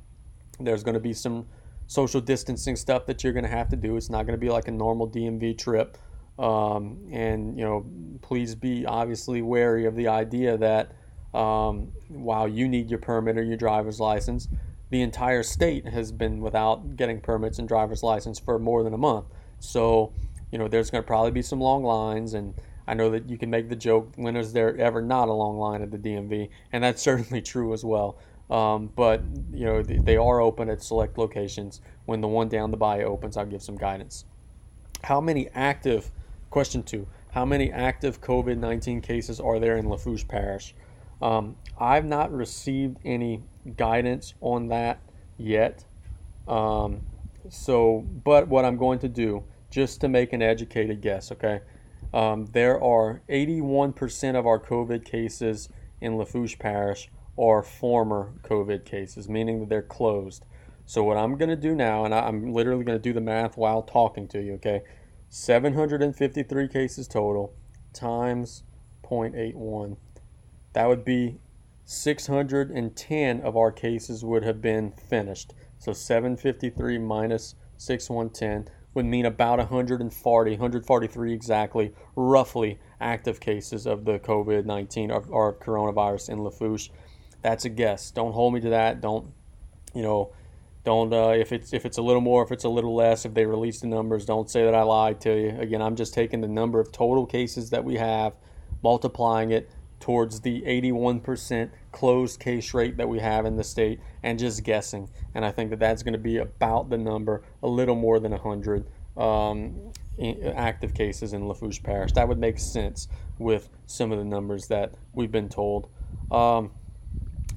there's 0.59 0.83
going 0.83 0.95
to 0.95 0.99
be 0.99 1.13
some 1.13 1.45
social 1.87 2.19
distancing 2.19 2.75
stuff 2.75 3.05
that 3.05 3.23
you're 3.23 3.33
going 3.33 3.45
to 3.45 3.51
have 3.51 3.69
to 3.69 3.75
do. 3.75 3.95
It's 3.95 4.09
not 4.09 4.25
going 4.25 4.37
to 4.37 4.43
be 4.43 4.49
like 4.49 4.67
a 4.67 4.71
normal 4.71 5.09
DMV 5.09 5.57
trip. 5.57 5.97
Um, 6.37 6.99
and, 7.11 7.57
you 7.57 7.65
know, 7.65 7.85
please 8.21 8.55
be 8.55 8.85
obviously 8.85 9.41
wary 9.41 9.85
of 9.85 9.95
the 9.95 10.07
idea 10.07 10.57
that 10.57 10.91
um, 11.33 11.91
while 12.07 12.47
you 12.47 12.67
need 12.67 12.89
your 12.89 12.99
permit 12.99 13.37
or 13.37 13.43
your 13.43 13.57
driver's 13.57 13.99
license, 13.99 14.47
the 14.89 15.01
entire 15.01 15.43
state 15.43 15.87
has 15.87 16.11
been 16.11 16.39
without 16.41 16.95
getting 16.95 17.19
permits 17.19 17.59
and 17.59 17.67
driver's 17.67 18.03
license 18.03 18.39
for 18.39 18.57
more 18.57 18.83
than 18.83 18.93
a 18.93 18.97
month. 18.97 19.25
So, 19.59 20.13
you 20.51 20.57
know, 20.57 20.67
there's 20.67 20.89
going 20.89 21.03
to 21.03 21.07
probably 21.07 21.31
be 21.31 21.41
some 21.41 21.59
long 21.59 21.83
lines. 21.83 22.33
And 22.33 22.53
I 22.87 22.93
know 22.93 23.09
that 23.11 23.29
you 23.29 23.37
can 23.37 23.49
make 23.49 23.69
the 23.69 23.75
joke, 23.75 24.13
when 24.15 24.35
is 24.35 24.53
there 24.53 24.77
ever 24.77 25.01
not 25.01 25.27
a 25.27 25.33
long 25.33 25.57
line 25.57 25.81
at 25.81 25.91
the 25.91 25.97
DMV? 25.97 26.49
And 26.71 26.83
that's 26.83 27.01
certainly 27.09 27.41
true 27.41 27.73
as 27.73 27.83
well. 27.83 28.17
Um, 28.49 28.89
but, 28.95 29.21
you 29.51 29.65
know, 29.65 29.83
they 29.83 30.15
are 30.15 30.39
open 30.39 30.69
at 30.69 30.81
select 30.81 31.17
locations. 31.17 31.81
When 32.05 32.21
the 32.21 32.29
one 32.29 32.47
down 32.47 32.71
the 32.71 32.77
bay 32.77 33.03
opens, 33.03 33.35
I'll 33.35 33.45
give 33.45 33.61
some 33.61 33.75
guidance. 33.75 34.23
How 35.03 35.19
many 35.19 35.49
active, 35.53 36.11
question 36.57 36.81
two, 36.81 37.05
how 37.29 37.45
many 37.45 37.71
active 37.71 38.19
COVID 38.19 38.57
19 38.57 39.01
cases 39.01 39.39
are 39.39 39.59
there 39.59 39.77
in 39.77 39.87
Lafourche 39.87 40.27
Parish? 40.27 40.73
Um, 41.21 41.55
I've 41.79 42.03
not 42.03 42.33
received 42.33 42.97
any 43.05 43.43
guidance 43.75 44.33
on 44.41 44.69
that 44.69 44.99
yet. 45.37 45.85
Um, 46.47 47.01
so, 47.47 48.03
but 48.23 48.47
what 48.47 48.65
I'm 48.65 48.75
going 48.75 48.97
to 48.97 49.07
do, 49.07 49.43
just 49.69 50.01
to 50.01 50.07
make 50.07 50.33
an 50.33 50.41
educated 50.41 50.99
guess, 50.99 51.31
okay, 51.31 51.59
um, 52.11 52.47
there 52.53 52.83
are 52.83 53.21
81% 53.29 54.35
of 54.35 54.47
our 54.47 54.59
COVID 54.59 55.05
cases 55.05 55.69
in 56.01 56.17
Lafourche 56.17 56.57
Parish 56.57 57.11
are 57.37 57.61
former 57.61 58.33
COVID 58.41 58.83
cases, 58.83 59.29
meaning 59.29 59.59
that 59.59 59.69
they're 59.69 59.83
closed. 59.83 60.43
So, 60.87 61.03
what 61.03 61.17
I'm 61.17 61.37
going 61.37 61.49
to 61.49 61.55
do 61.55 61.75
now, 61.75 62.03
and 62.03 62.15
I'm 62.15 62.51
literally 62.51 62.83
going 62.83 62.97
to 62.97 63.03
do 63.03 63.13
the 63.13 63.21
math 63.21 63.57
while 63.57 63.83
talking 63.83 64.27
to 64.29 64.41
you, 64.41 64.53
okay? 64.53 64.81
753 65.29 66.67
cases 66.67 67.07
total 67.07 67.53
times 67.93 68.63
0.81. 69.03 69.97
That 70.73 70.87
would 70.87 71.03
be 71.03 71.39
610 71.85 73.41
of 73.41 73.55
our 73.55 73.71
cases 73.71 74.23
would 74.23 74.43
have 74.43 74.61
been 74.61 74.91
finished. 74.91 75.53
So 75.79 75.93
753 75.93 76.97
minus 76.97 77.55
6110 77.77 78.73
would 78.93 79.05
mean 79.05 79.25
about 79.25 79.59
140, 79.59 80.51
143 80.51 81.33
exactly, 81.33 81.93
roughly 82.15 82.79
active 82.99 83.39
cases 83.39 83.85
of 83.85 84.05
the 84.05 84.19
COVID 84.19 84.65
19 84.65 85.11
or, 85.11 85.23
or, 85.29 85.53
coronavirus 85.53 86.29
in 86.29 86.43
Lafourche. 86.43 86.89
That's 87.41 87.65
a 87.65 87.69
guess. 87.69 88.11
Don't 88.11 88.33
hold 88.33 88.53
me 88.53 88.59
to 88.61 88.69
that. 88.69 88.99
Don't, 88.99 89.31
you 89.93 90.01
know, 90.01 90.33
don't 90.87 91.13
uh, 91.13 91.31
if 91.31 91.51
it's 91.51 91.73
if 91.73 91.85
it's 91.85 91.97
a 91.97 92.01
little 92.01 92.21
more, 92.21 92.41
if 92.43 92.51
it's 92.53 92.63
a 92.63 92.69
little 92.69 92.95
less, 92.95 93.25
if 93.25 93.33
they 93.33 93.45
release 93.45 93.81
the 93.81 93.87
numbers, 93.87 94.25
don't 94.25 94.49
say 94.49 94.63
that 94.63 94.73
I 94.73 94.83
lied 94.83 95.19
to 95.21 95.37
you. 95.37 95.49
Again, 95.59 95.81
I'm 95.81 95.97
just 95.97 96.13
taking 96.13 96.39
the 96.39 96.47
number 96.47 96.79
of 96.79 96.93
total 96.93 97.25
cases 97.25 97.71
that 97.71 97.83
we 97.83 97.95
have, 97.95 98.37
multiplying 98.81 99.51
it 99.51 99.69
towards 99.99 100.39
the 100.39 100.61
81% 100.61 101.71
closed 101.91 102.39
case 102.39 102.73
rate 102.73 102.95
that 102.95 103.09
we 103.09 103.19
have 103.19 103.45
in 103.45 103.57
the 103.57 103.65
state 103.65 103.99
and 104.23 104.39
just 104.39 104.63
guessing. 104.63 105.09
And 105.35 105.43
I 105.43 105.51
think 105.51 105.71
that 105.71 105.79
that's 105.79 106.03
going 106.03 106.13
to 106.13 106.19
be 106.19 106.37
about 106.37 106.89
the 106.89 106.97
number, 106.97 107.43
a 107.61 107.67
little 107.67 107.95
more 107.95 108.21
than 108.21 108.31
100 108.31 108.87
um, 109.17 109.91
active 110.55 110.93
cases 110.93 111.33
in 111.33 111.49
Lafourche 111.49 111.83
Parish. 111.83 112.13
That 112.13 112.29
would 112.29 112.39
make 112.39 112.59
sense 112.59 113.09
with 113.39 113.67
some 113.87 114.13
of 114.13 114.19
the 114.19 114.23
numbers 114.23 114.67
that 114.67 114.93
we've 115.11 115.31
been 115.31 115.49
told. 115.49 115.89
Um, 116.31 116.71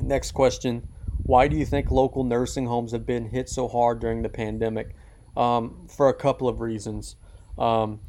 next 0.01 0.33
question 0.33 0.89
Why 1.31 1.47
do 1.47 1.57
you 1.57 1.65
think 1.65 1.93
local 1.93 2.25
nursing 2.25 2.67
homes 2.67 2.91
have 2.91 3.07
been 3.07 3.29
hit 3.29 3.49
so 3.49 3.69
hard 3.69 4.01
during 4.01 4.23
the 4.23 4.29
pandemic? 4.29 4.97
Um, 5.37 5.87
for 5.89 6.09
a 6.09 6.13
couple 6.13 6.49
of 6.49 6.61
reasons. 6.61 7.15
Um, 7.57 8.01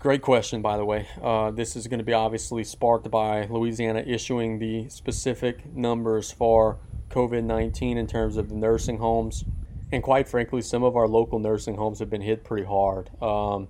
Great 0.00 0.22
question, 0.22 0.60
by 0.60 0.76
the 0.76 0.84
way. 0.84 1.06
Uh, 1.22 1.52
this 1.52 1.76
is 1.76 1.86
going 1.86 2.00
to 2.00 2.04
be 2.04 2.12
obviously 2.12 2.64
sparked 2.64 3.08
by 3.12 3.46
Louisiana 3.46 4.02
issuing 4.04 4.58
the 4.58 4.88
specific 4.88 5.72
numbers 5.72 6.32
for 6.32 6.78
COVID 7.10 7.44
19 7.44 7.96
in 7.96 8.08
terms 8.08 8.36
of 8.36 8.48
the 8.48 8.56
nursing 8.56 8.98
homes. 8.98 9.44
And 9.92 10.02
quite 10.02 10.26
frankly, 10.26 10.62
some 10.62 10.82
of 10.82 10.96
our 10.96 11.06
local 11.06 11.38
nursing 11.38 11.76
homes 11.76 12.00
have 12.00 12.10
been 12.10 12.22
hit 12.22 12.42
pretty 12.42 12.66
hard. 12.66 13.08
Um, 13.22 13.68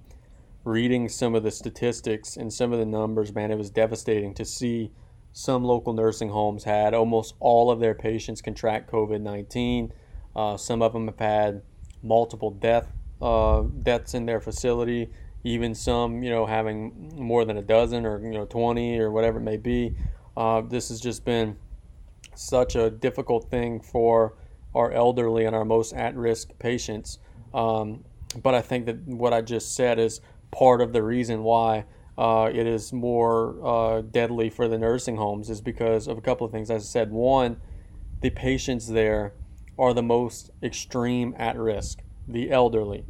reading 0.64 1.10
some 1.10 1.34
of 1.34 1.42
the 1.42 1.50
statistics 1.50 2.38
and 2.38 2.50
some 2.50 2.72
of 2.72 2.78
the 2.78 2.86
numbers, 2.86 3.34
man, 3.34 3.50
it 3.50 3.58
was 3.58 3.68
devastating 3.68 4.32
to 4.32 4.46
see 4.46 4.92
some 5.36 5.62
local 5.64 5.92
nursing 5.92 6.30
homes 6.30 6.64
had 6.64 6.94
almost 6.94 7.34
all 7.40 7.70
of 7.70 7.78
their 7.78 7.94
patients 7.94 8.40
contract 8.40 8.90
COVID 8.90 9.20
19. 9.20 9.92
Uh, 10.34 10.56
some 10.56 10.80
of 10.80 10.94
them 10.94 11.06
have 11.08 11.18
had 11.18 11.62
multiple 12.02 12.50
death 12.50 12.90
uh, 13.20 13.60
deaths 13.82 14.14
in 14.14 14.24
their 14.24 14.40
facility 14.40 15.10
even 15.46 15.76
some, 15.76 16.24
you 16.24 16.30
know, 16.30 16.44
having 16.44 17.12
more 17.14 17.44
than 17.44 17.56
a 17.56 17.62
dozen 17.62 18.04
or, 18.04 18.20
you 18.20 18.32
know, 18.32 18.46
20 18.46 18.98
or 18.98 19.12
whatever 19.12 19.38
it 19.38 19.42
may 19.42 19.56
be. 19.56 19.94
Uh, 20.36 20.60
this 20.60 20.88
has 20.88 21.00
just 21.00 21.24
been 21.24 21.56
such 22.34 22.74
a 22.74 22.90
difficult 22.90 23.48
thing 23.48 23.80
for 23.80 24.34
our 24.74 24.90
elderly 24.90 25.44
and 25.44 25.54
our 25.54 25.64
most 25.64 25.92
at 25.92 26.16
risk 26.16 26.50
patients. 26.58 27.20
Um, 27.54 28.04
but 28.42 28.54
I 28.54 28.60
think 28.60 28.86
that 28.86 29.06
what 29.06 29.32
I 29.32 29.40
just 29.40 29.76
said 29.76 30.00
is 30.00 30.20
part 30.50 30.80
of 30.80 30.92
the 30.92 31.02
reason 31.04 31.44
why 31.44 31.84
uh, 32.18 32.50
it 32.52 32.66
is 32.66 32.92
more 32.92 33.56
uh, 33.64 34.00
deadly 34.00 34.50
for 34.50 34.68
the 34.68 34.78
nursing 34.78 35.16
homes 35.16 35.50
is 35.50 35.60
because 35.60 36.08
of 36.08 36.16
a 36.16 36.22
couple 36.22 36.46
of 36.46 36.52
things. 36.52 36.70
As 36.70 36.82
I 36.82 36.86
said, 36.86 37.10
one, 37.10 37.58
the 38.20 38.30
patients 38.30 38.88
there 38.88 39.34
are 39.78 39.92
the 39.92 40.02
most 40.02 40.50
extreme 40.62 41.34
at 41.38 41.56
risk 41.56 42.02
the 42.28 42.50
elderly, 42.50 43.04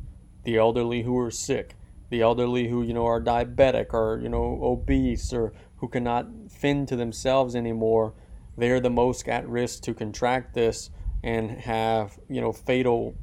the 0.45 0.59
elderly 0.59 1.03
who 1.03 1.19
are 1.19 1.31
sick, 1.31 1.75
the 2.11 2.21
elderly 2.21 2.69
who 2.69 2.83
you 2.83 2.95
know 2.95 3.07
are 3.07 3.21
diabetic 3.21 3.92
or 3.92 4.21
you 4.23 4.29
know 4.29 4.59
obese 4.62 5.33
or 5.33 5.53
who 5.79 5.88
cannot 5.88 6.27
fend 6.49 6.88
to 6.88 6.97
themselves 6.97 7.55
anymore 7.55 8.14
they're 8.57 8.81
the 8.81 8.90
most 8.90 9.29
at 9.29 9.47
risk 9.49 9.83
to 9.83 9.95
contract 9.95 10.55
this 10.55 10.90
and 11.23 11.51
have 11.51 12.19
you 12.29 12.40
know 12.40 12.53
fatal 12.53 13.14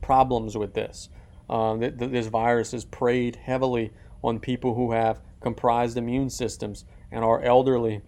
problems 0.00 0.56
with 0.56 0.74
this 0.74 1.08
uh, 1.48 1.76
this 1.76 2.26
virus 2.26 2.74
is 2.74 2.84
preyed 2.84 3.36
heavily 3.36 3.92
on 4.22 4.38
people 4.38 4.74
who 4.74 4.92
have 4.92 5.20
comprised 5.46 5.96
immune 5.96 6.30
systems 6.30 6.84
and 7.10 7.24
our 7.24 7.40
elderly 7.42 8.00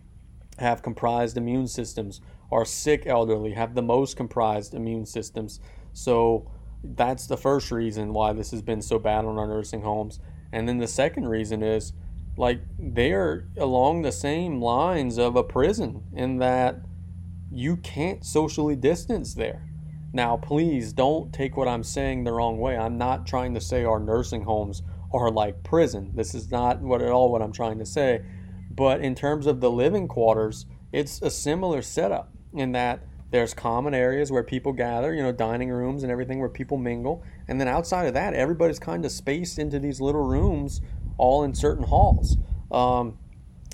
have 0.58 0.82
comprised 0.82 1.36
immune 1.36 1.68
systems 1.68 2.20
our 2.50 2.64
sick 2.64 3.06
elderly 3.06 3.52
have 3.52 3.74
the 3.74 3.88
most 3.94 4.16
comprised 4.16 4.74
immune 4.74 5.06
systems 5.06 5.60
so 5.92 6.50
that's 6.82 7.26
the 7.26 7.36
first 7.36 7.70
reason 7.70 8.12
why 8.12 8.32
this 8.32 8.50
has 8.50 8.62
been 8.62 8.82
so 8.82 8.98
bad 8.98 9.24
on 9.24 9.38
our 9.38 9.46
nursing 9.46 9.82
homes. 9.82 10.20
And 10.52 10.68
then 10.68 10.78
the 10.78 10.86
second 10.86 11.28
reason 11.28 11.62
is 11.62 11.92
like 12.36 12.60
they're 12.78 13.48
along 13.56 14.02
the 14.02 14.12
same 14.12 14.60
lines 14.60 15.18
of 15.18 15.36
a 15.36 15.42
prison 15.42 16.04
in 16.14 16.38
that 16.38 16.76
you 17.50 17.76
can't 17.76 18.24
socially 18.24 18.76
distance 18.76 19.34
there. 19.34 19.64
Now, 20.12 20.36
please 20.36 20.92
don't 20.92 21.32
take 21.32 21.56
what 21.56 21.68
I'm 21.68 21.84
saying 21.84 22.24
the 22.24 22.32
wrong 22.32 22.58
way. 22.58 22.76
I'm 22.76 22.96
not 22.96 23.26
trying 23.26 23.54
to 23.54 23.60
say 23.60 23.84
our 23.84 24.00
nursing 24.00 24.42
homes 24.42 24.82
are 25.12 25.30
like 25.30 25.62
prison. 25.62 26.12
This 26.14 26.34
is 26.34 26.50
not 26.50 26.80
what 26.80 27.02
at 27.02 27.10
all 27.10 27.32
what 27.32 27.42
I'm 27.42 27.52
trying 27.52 27.78
to 27.78 27.86
say. 27.86 28.22
But 28.70 29.00
in 29.00 29.14
terms 29.14 29.46
of 29.46 29.60
the 29.60 29.70
living 29.70 30.08
quarters, 30.08 30.66
it's 30.92 31.20
a 31.22 31.30
similar 31.30 31.82
setup 31.82 32.32
in 32.52 32.72
that 32.72 33.00
there's 33.30 33.52
common 33.52 33.92
areas 33.94 34.32
where 34.32 34.42
people 34.42 34.72
gather, 34.72 35.12
you 35.12 35.22
know, 35.22 35.32
dining 35.32 35.70
rooms 35.70 36.02
and 36.02 36.10
everything 36.10 36.38
where 36.38 36.48
people 36.48 36.78
mingle. 36.78 37.22
And 37.46 37.60
then 37.60 37.68
outside 37.68 38.06
of 38.06 38.14
that, 38.14 38.34
everybody's 38.34 38.78
kind 38.78 39.04
of 39.04 39.12
spaced 39.12 39.58
into 39.58 39.78
these 39.78 40.00
little 40.00 40.24
rooms, 40.24 40.80
all 41.18 41.44
in 41.44 41.54
certain 41.54 41.84
halls. 41.84 42.38
Um, 42.70 43.18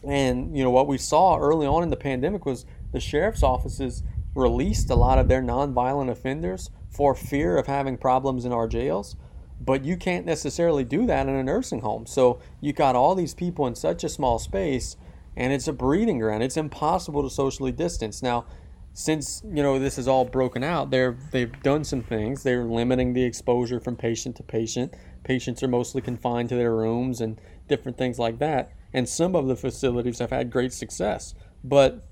and, 0.02 0.56
you 0.56 0.64
know, 0.64 0.70
what 0.70 0.88
we 0.88 0.98
saw 0.98 1.38
early 1.38 1.66
on 1.66 1.82
in 1.82 1.90
the 1.90 1.96
pandemic 1.96 2.44
was 2.44 2.66
the 2.92 3.00
sheriff's 3.00 3.42
offices 3.42 4.02
released 4.34 4.90
a 4.90 4.96
lot 4.96 5.18
of 5.18 5.28
their 5.28 5.42
nonviolent 5.42 6.10
offenders 6.10 6.70
for 6.90 7.14
fear 7.14 7.56
of 7.56 7.66
having 7.66 7.96
problems 7.96 8.44
in 8.44 8.52
our 8.52 8.66
jails. 8.66 9.16
But 9.60 9.84
you 9.84 9.96
can't 9.96 10.26
necessarily 10.26 10.84
do 10.84 11.06
that 11.06 11.28
in 11.28 11.34
a 11.34 11.42
nursing 11.42 11.80
home. 11.80 12.06
So 12.06 12.40
you 12.60 12.72
got 12.72 12.96
all 12.96 13.14
these 13.14 13.34
people 13.34 13.66
in 13.66 13.74
such 13.74 14.04
a 14.04 14.08
small 14.08 14.38
space, 14.38 14.96
and 15.36 15.52
it's 15.52 15.68
a 15.68 15.72
breeding 15.72 16.18
ground. 16.18 16.42
It's 16.42 16.56
impossible 16.56 17.22
to 17.22 17.30
socially 17.30 17.72
distance. 17.72 18.22
Now, 18.22 18.46
since 18.92 19.42
you 19.44 19.62
know 19.62 19.78
this 19.78 19.98
is 19.98 20.06
all 20.06 20.24
broken 20.24 20.62
out, 20.62 20.90
they're 20.90 21.16
they've 21.32 21.62
done 21.62 21.84
some 21.84 22.02
things. 22.02 22.42
They're 22.42 22.64
limiting 22.64 23.12
the 23.12 23.24
exposure 23.24 23.80
from 23.80 23.96
patient 23.96 24.36
to 24.36 24.42
patient. 24.42 24.94
Patients 25.24 25.62
are 25.62 25.68
mostly 25.68 26.00
confined 26.00 26.48
to 26.50 26.54
their 26.54 26.74
rooms 26.74 27.20
and 27.20 27.40
different 27.68 27.98
things 27.98 28.18
like 28.18 28.38
that. 28.38 28.72
And 28.92 29.08
some 29.08 29.34
of 29.34 29.48
the 29.48 29.56
facilities 29.56 30.20
have 30.20 30.30
had 30.30 30.50
great 30.50 30.72
success. 30.72 31.34
But 31.64 32.06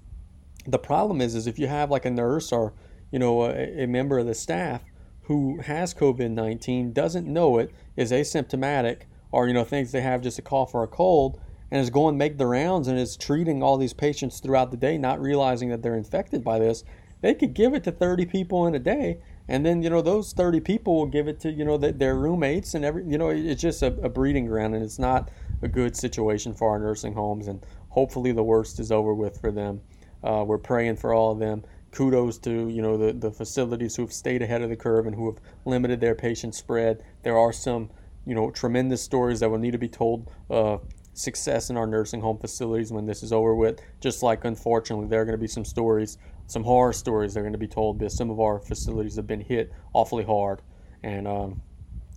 the 0.67 0.79
problem 0.79 1.21
is, 1.21 1.35
is 1.35 1.47
if 1.47 1.59
you 1.59 1.69
have 1.69 1.91
like 1.91 2.05
a 2.05 2.11
nurse 2.11 2.51
or 2.51 2.75
you 3.13 3.19
know 3.19 3.45
a, 3.45 3.85
a 3.85 3.87
member 3.87 4.19
of 4.19 4.27
the 4.27 4.35
staff 4.35 4.83
who 5.25 5.61
has 5.61 5.95
COVID 5.95 6.31
nineteen, 6.31 6.93
doesn't 6.93 7.27
know 7.27 7.59
it, 7.59 7.73
is 7.97 8.13
asymptomatic, 8.13 9.03
or 9.31 9.47
you 9.47 9.55
know 9.55 9.65
thinks 9.65 9.93
they 9.93 10.01
have 10.01 10.21
just 10.21 10.39
a 10.39 10.43
cough 10.43 10.75
or 10.75 10.83
a 10.83 10.89
cold, 10.89 11.41
and 11.71 11.81
is 11.81 11.91
going 11.91 12.15
to 12.15 12.19
make 12.19 12.37
the 12.37 12.47
rounds 12.47 12.87
and 12.87 12.99
is 12.99 13.17
treating 13.17 13.63
all 13.63 13.79
these 13.79 13.95
patients 13.95 14.41
throughout 14.41 14.71
the 14.71 14.77
day, 14.77 14.99
not 14.99 15.21
realizing 15.21 15.71
that 15.71 15.83
they're 15.83 15.97
infected 15.97 16.45
by 16.45 16.59
this, 16.59 16.85
they 17.23 17.35
could 17.35 17.55
give 17.55 17.73
it 17.73 17.83
to 17.85 17.91
30 17.91 18.27
people 18.27 18.67
in 18.67 18.75
a 18.75 18.79
day. 18.79 19.21
And 19.49 19.65
then 19.65 19.83
you 19.83 19.91
know 19.91 20.03
those 20.03 20.33
30 20.33 20.61
people 20.61 20.95
will 20.97 21.07
give 21.07 21.29
it 21.29 21.41
to 21.41 21.51
you 21.51 21.65
know 21.65 21.79
their 21.79 22.15
roommates 22.15 22.75
and 22.75 22.85
every 22.85 23.05
you 23.05 23.19
know 23.19 23.31
it's 23.31 23.61
just 23.61 23.83
a, 23.83 23.89
a, 24.03 24.09
breeding 24.09 24.47
ground 24.47 24.75
and 24.75 24.85
it's 24.85 24.99
not 24.99 25.31
a 25.63 25.69
good 25.69 25.97
situation 25.97 26.55
for 26.55 26.71
our 26.71 26.79
nursing 26.79 27.13
homes 27.13 27.49
and 27.49 27.67
hopefully 27.89 28.33
the 28.33 28.43
worst 28.43 28.79
is 28.79 28.93
over 28.93 29.15
with 29.15 29.41
for 29.41 29.51
them. 29.51 29.81
Uh, 30.23 30.45
we're 30.47 30.59
praying 30.59 30.97
for 30.97 31.13
all 31.13 31.33
of 31.33 31.39
them 31.39 31.65
kudos 31.93 32.39
to 32.39 32.69
you 32.69 32.83
know 32.83 32.97
the, 32.97 33.13
the 33.13 33.31
facilities 33.31 33.97
who 33.97 34.03
have 34.03 34.13
stayed 34.13 34.43
ahead 34.43 34.63
of 34.63 34.71
the 34.71 34.77
curve 34.77 35.07
and 35.07 35.15
who 35.15 35.27
have 35.27 35.41
limited 35.65 36.01
their 36.01 36.15
patient 36.15 36.55
spread 36.55 37.03
there 37.23 37.39
are 37.39 37.53
some 37.53 37.91
you 38.27 38.35
know 38.35 38.51
tremendous 38.51 39.03
stories 39.03 39.41
that 39.41 39.51
will 39.51 39.59
need 39.59 39.73
to 39.73 39.79
be 39.79 39.89
told 39.89 40.31
uh, 40.51 40.79
success 41.15 41.69
in 41.69 41.77
our 41.77 41.87
nursing 41.87 42.21
home 42.21 42.39
facilities 42.39 42.91
when 42.91 43.07
this 43.07 43.23
is 43.23 43.33
over 43.33 43.55
with 43.55 43.81
just 44.01 44.23
like 44.23 44.45
unfortunately 44.45 45.07
there 45.07 45.21
are 45.21 45.25
going 45.25 45.37
to 45.37 45.41
be 45.41 45.47
some 45.47 45.65
stories 45.65 46.19
some 46.47 46.65
horror 46.65 46.93
stories 46.93 47.35
that 47.35 47.41
are 47.41 47.45
going 47.45 47.53
to 47.53 47.59
be 47.59 47.69
told 47.69 47.99
because 47.99 48.17
some 48.17 48.31
of 48.31 48.39
our 48.39 48.59
facilities 48.59 49.17
have 49.17 49.27
been 49.27 49.41
hit 49.41 49.73
awfully 49.95 50.25
hard, 50.25 50.61
and 51.03 51.27
um, 51.27 51.63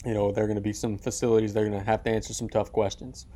you 0.06 0.14
know 0.14 0.32
there 0.32 0.44
are 0.44 0.48
going 0.48 0.56
to 0.56 0.62
be 0.62 0.74
some 0.74 0.98
facilities 0.98 1.54
that 1.54 1.62
are 1.62 1.68
going 1.68 1.80
to 1.80 1.86
have 1.86 2.04
to 2.04 2.10
answer 2.10 2.34
some 2.34 2.50
tough 2.50 2.72
questions. 2.72 3.28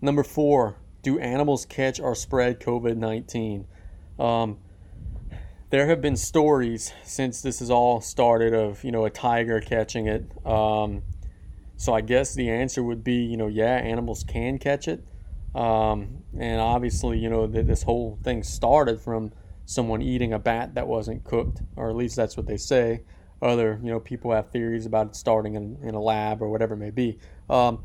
Number 0.00 0.22
four, 0.22 0.76
do 1.02 1.18
animals 1.18 1.64
catch 1.64 1.98
or 1.98 2.14
spread 2.14 2.60
COVID 2.60 2.96
nineteen? 2.96 3.66
Um, 4.18 4.58
there 5.74 5.88
have 5.88 6.00
been 6.00 6.16
stories 6.16 6.92
since 7.02 7.42
this 7.42 7.58
has 7.58 7.68
all 7.68 8.00
started 8.00 8.54
of 8.54 8.84
you 8.84 8.92
know 8.92 9.06
a 9.06 9.10
tiger 9.10 9.60
catching 9.60 10.06
it. 10.06 10.30
Um, 10.46 11.02
so 11.76 11.92
I 11.92 12.00
guess 12.00 12.32
the 12.32 12.48
answer 12.48 12.80
would 12.80 13.02
be 13.02 13.24
you 13.24 13.36
know 13.36 13.48
yeah 13.48 13.74
animals 13.78 14.22
can 14.22 14.60
catch 14.60 14.86
it, 14.86 15.04
um, 15.52 16.22
and 16.38 16.60
obviously 16.60 17.18
you 17.18 17.28
know 17.28 17.48
th- 17.48 17.66
this 17.66 17.82
whole 17.82 18.20
thing 18.22 18.44
started 18.44 19.00
from 19.00 19.32
someone 19.64 20.00
eating 20.00 20.32
a 20.32 20.38
bat 20.38 20.76
that 20.76 20.86
wasn't 20.86 21.24
cooked, 21.24 21.60
or 21.74 21.90
at 21.90 21.96
least 21.96 22.14
that's 22.14 22.36
what 22.36 22.46
they 22.46 22.56
say. 22.56 23.02
Other, 23.42 23.80
you 23.82 23.90
know, 23.90 23.98
people 23.98 24.30
have 24.30 24.50
theories 24.52 24.86
about 24.86 25.08
it 25.08 25.16
starting 25.16 25.56
in, 25.56 25.76
in 25.82 25.96
a 25.96 26.00
lab 26.00 26.40
or 26.40 26.50
whatever 26.50 26.74
it 26.74 26.78
may 26.78 26.90
be. 26.90 27.18
Um, 27.50 27.82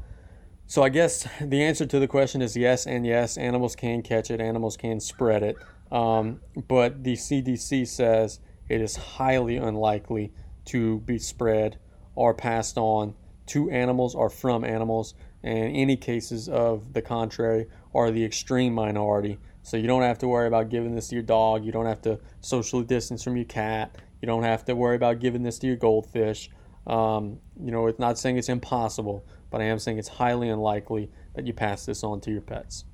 so 0.68 0.84
I 0.84 0.90
guess 0.90 1.28
the 1.42 1.64
answer 1.64 1.88
to 1.88 1.98
the 1.98 2.08
question 2.08 2.44
is 2.44 2.56
yes 2.56 2.86
and 2.86 3.04
yes. 3.04 3.36
Animals 3.36 3.76
can 3.76 4.04
catch 4.04 4.30
it. 4.30 4.40
Animals 4.40 4.78
can 4.78 5.00
spread 5.00 5.42
it. 5.42 5.58
Um, 5.92 6.42
but 6.68 7.04
the 7.04 7.14
CDC 7.14 7.88
says 7.88 8.40
it 8.68 8.82
is 8.82 8.96
highly 8.96 9.58
unlikely 9.58 10.32
to 10.66 11.00
be 11.00 11.18
spread 11.18 11.80
or 12.16 12.34
passed 12.34 12.78
on 12.78 13.16
to 13.48 13.70
animals 13.72 14.14
or 14.14 14.30
from 14.30 14.64
animals. 14.64 15.16
And 15.42 15.76
any 15.76 15.96
cases 15.96 16.50
of 16.50 16.94
the 16.94 17.02
contrary 17.02 17.68
are 17.96 18.12
the 18.12 18.24
extreme 18.24 18.74
minority. 18.74 19.40
So 19.64 19.78
you 19.78 19.88
don't 19.88 20.04
have 20.04 20.20
to 20.20 20.28
worry 20.28 20.48
about 20.48 20.70
giving 20.70 20.96
this 20.96 21.10
to 21.10 21.16
your 21.16 21.24
dog. 21.24 21.66
You 21.66 21.72
don't 21.72 21.86
have 21.86 22.02
to 22.04 22.20
socially 22.42 22.86
distance 22.86 23.24
from 23.24 23.36
your 23.36 23.46
cat. 23.46 23.96
You 24.22 24.26
don't 24.26 24.44
have 24.44 24.66
to 24.66 24.76
worry 24.76 24.96
about 24.96 25.20
giving 25.20 25.44
this 25.44 25.60
to 25.60 25.68
your 25.68 25.76
goldfish. 25.78 26.50
Um, 26.86 27.40
you 27.60 27.72
know, 27.72 27.88
it's 27.88 28.00
not 28.00 28.18
saying 28.18 28.38
it's 28.38 28.50
impossible, 28.50 29.26
but 29.50 29.62
I 29.62 29.66
am 29.66 29.80
saying 29.80 29.98
it's 29.98 30.08
highly 30.08 30.50
unlikely 30.50 31.10
that 31.36 31.48
you 31.48 31.54
pass 31.54 31.86
this 31.86 32.04
on 32.04 32.20
to 32.22 32.32
your 32.32 32.42
pets. 32.42 32.86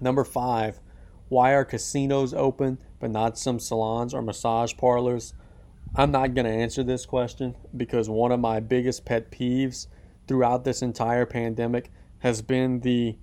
Number 0.00 0.24
five, 0.24 0.80
why 1.30 1.52
are 1.52 1.64
casinos 1.64 2.34
open 2.34 2.76
but 2.98 3.10
not 3.10 3.38
some 3.38 3.58
salons 3.58 4.12
or 4.12 4.20
massage 4.20 4.76
parlors? 4.76 5.32
I'm 5.94 6.10
not 6.10 6.34
going 6.34 6.44
to 6.44 6.52
answer 6.52 6.82
this 6.82 7.06
question 7.06 7.56
because 7.74 8.10
one 8.10 8.32
of 8.32 8.40
my 8.40 8.60
biggest 8.60 9.04
pet 9.04 9.30
peeves 9.30 9.86
throughout 10.28 10.64
this 10.64 10.82
entire 10.82 11.24
pandemic 11.24 11.90
has 12.18 12.42
been 12.42 12.80
the 12.80 13.16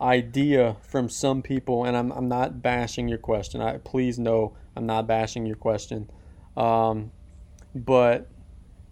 idea 0.00 0.76
from 0.82 1.08
some 1.08 1.42
people, 1.42 1.84
and 1.84 1.96
I'm, 1.96 2.10
I'm 2.12 2.28
not 2.28 2.60
bashing 2.60 3.06
your 3.06 3.18
question. 3.18 3.60
I 3.60 3.78
please 3.78 4.18
know 4.18 4.56
I'm 4.74 4.86
not 4.86 5.06
bashing 5.06 5.46
your 5.46 5.56
question, 5.56 6.10
um, 6.56 7.12
but 7.74 8.28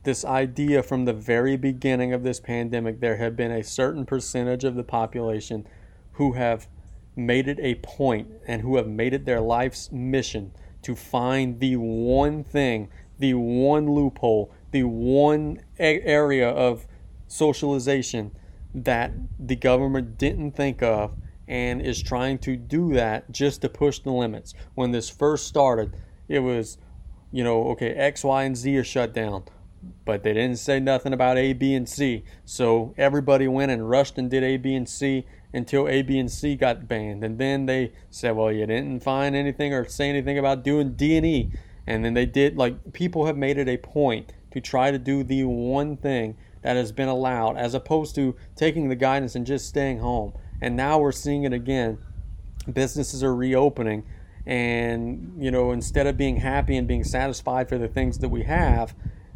this 0.03 0.25
idea 0.25 0.83
from 0.83 1.05
the 1.05 1.13
very 1.13 1.57
beginning 1.57 2.13
of 2.13 2.23
this 2.23 2.41
pandemic, 2.41 3.01
there 3.01 3.17
have 3.17 3.37
been 3.37 3.51
a 3.51 3.65
certain 3.65 4.07
percentage 4.07 4.65
of 4.65 4.75
the 4.75 4.85
population 4.85 5.67
who 6.13 6.33
have 6.33 6.69
made 7.17 7.49
it 7.49 7.59
a 7.61 7.75
point 7.77 8.29
and 8.47 8.63
who 8.63 8.77
have 8.77 8.89
made 8.89 9.13
it 9.13 9.25
their 9.25 9.41
life's 9.41 9.91
mission 9.93 10.53
to 10.83 10.95
find 10.95 11.61
the 11.61 11.77
one 11.77 12.43
thing, 12.43 12.89
the 13.19 13.35
one 13.35 13.91
loophole, 13.91 14.53
the 14.71 14.85
one 14.85 15.61
area 15.79 16.49
of 16.49 16.87
socialization 17.27 18.35
that 18.75 19.13
the 19.39 19.57
government 19.57 20.17
didn't 20.17 20.53
think 20.53 20.83
of 20.83 21.15
and 21.49 21.83
is 21.83 22.03
trying 22.03 22.39
to 22.39 22.57
do 22.57 22.95
that 22.95 23.31
just 23.33 23.61
to 23.61 23.69
push 23.69 23.99
the 23.99 24.13
limits. 24.13 24.55
When 24.75 24.93
this 24.93 25.11
first 25.11 25.47
started, 25.47 25.97
it 26.29 26.39
was, 26.39 26.79
you 27.33 27.43
know, 27.43 27.65
okay, 27.71 27.91
X, 27.91 28.23
Y, 28.23 28.45
and 28.45 28.57
Z 28.57 28.77
are 28.77 28.85
shut 28.85 29.13
down, 29.13 29.45
but 30.05 30.23
they 30.23 30.33
didn't 30.33 30.59
say 30.59 30.79
nothing 30.79 31.13
about 31.13 31.39
A, 31.39 31.53
B, 31.53 31.75
and 31.75 31.89
C. 31.89 32.23
So 32.45 32.95
everybody 32.97 33.49
went 33.49 33.73
and 33.73 33.91
rushed 33.91 34.17
and 34.17 34.31
did 34.31 34.45
A, 34.45 34.57
B, 34.57 34.75
and 34.75 34.89
C 34.89 35.27
until 35.53 35.89
A, 35.89 36.03
B, 36.03 36.19
and 36.19 36.31
C 36.31 36.57
got 36.57 36.87
banned. 36.87 37.25
And 37.25 37.39
then 37.39 37.67
they 37.67 37.93
said, 38.11 38.37
well, 38.37 38.53
you 38.53 38.67
didn't 38.67 39.03
find 39.03 39.35
anything 39.35 39.75
or 39.75 39.89
say 39.89 40.09
anything 40.09 40.39
about 40.39 40.63
doing 40.63 40.95
D 40.95 41.17
and 41.17 41.27
E. 41.27 41.53
And 41.87 42.05
then 42.05 42.15
they 42.15 42.27
did, 42.27 42.57
like, 42.57 42.93
people 42.93 43.27
have 43.27 43.37
made 43.37 43.59
it 43.59 43.69
a 43.69 43.77
point 43.77 44.33
to 44.53 44.61
try 44.61 44.91
to 44.91 44.99
do 44.99 45.23
the 45.25 45.45
one 45.45 45.97
thing 45.97 46.37
that 46.63 46.77
has 46.77 46.93
been 46.93 47.09
allowed 47.09 47.57
as 47.57 47.75
opposed 47.75 48.15
to 48.17 48.37
taking 48.55 48.89
the 48.89 48.97
guidance 48.97 49.35
and 49.35 49.47
just 49.47 49.67
staying 49.67 49.99
home. 49.99 50.33
And 50.61 50.77
now 50.77 50.99
we're 50.99 51.13
seeing 51.13 51.45
it 51.45 51.53
again. 51.53 51.99
Businesses 52.73 53.25
are 53.25 53.35
reopening 53.35 54.05
and 54.47 55.35
you 55.39 55.51
know 55.51 55.71
instead 55.71 56.07
of 56.07 56.17
being 56.17 56.37
happy 56.37 56.77
and 56.77 56.89
being 56.89 57.05
satisfied 57.05 57.69
for 57.69 57.79
the 57.79 57.89
things 57.89 58.19
that 58.19 58.29
we 58.29 58.43
have, 58.43 58.95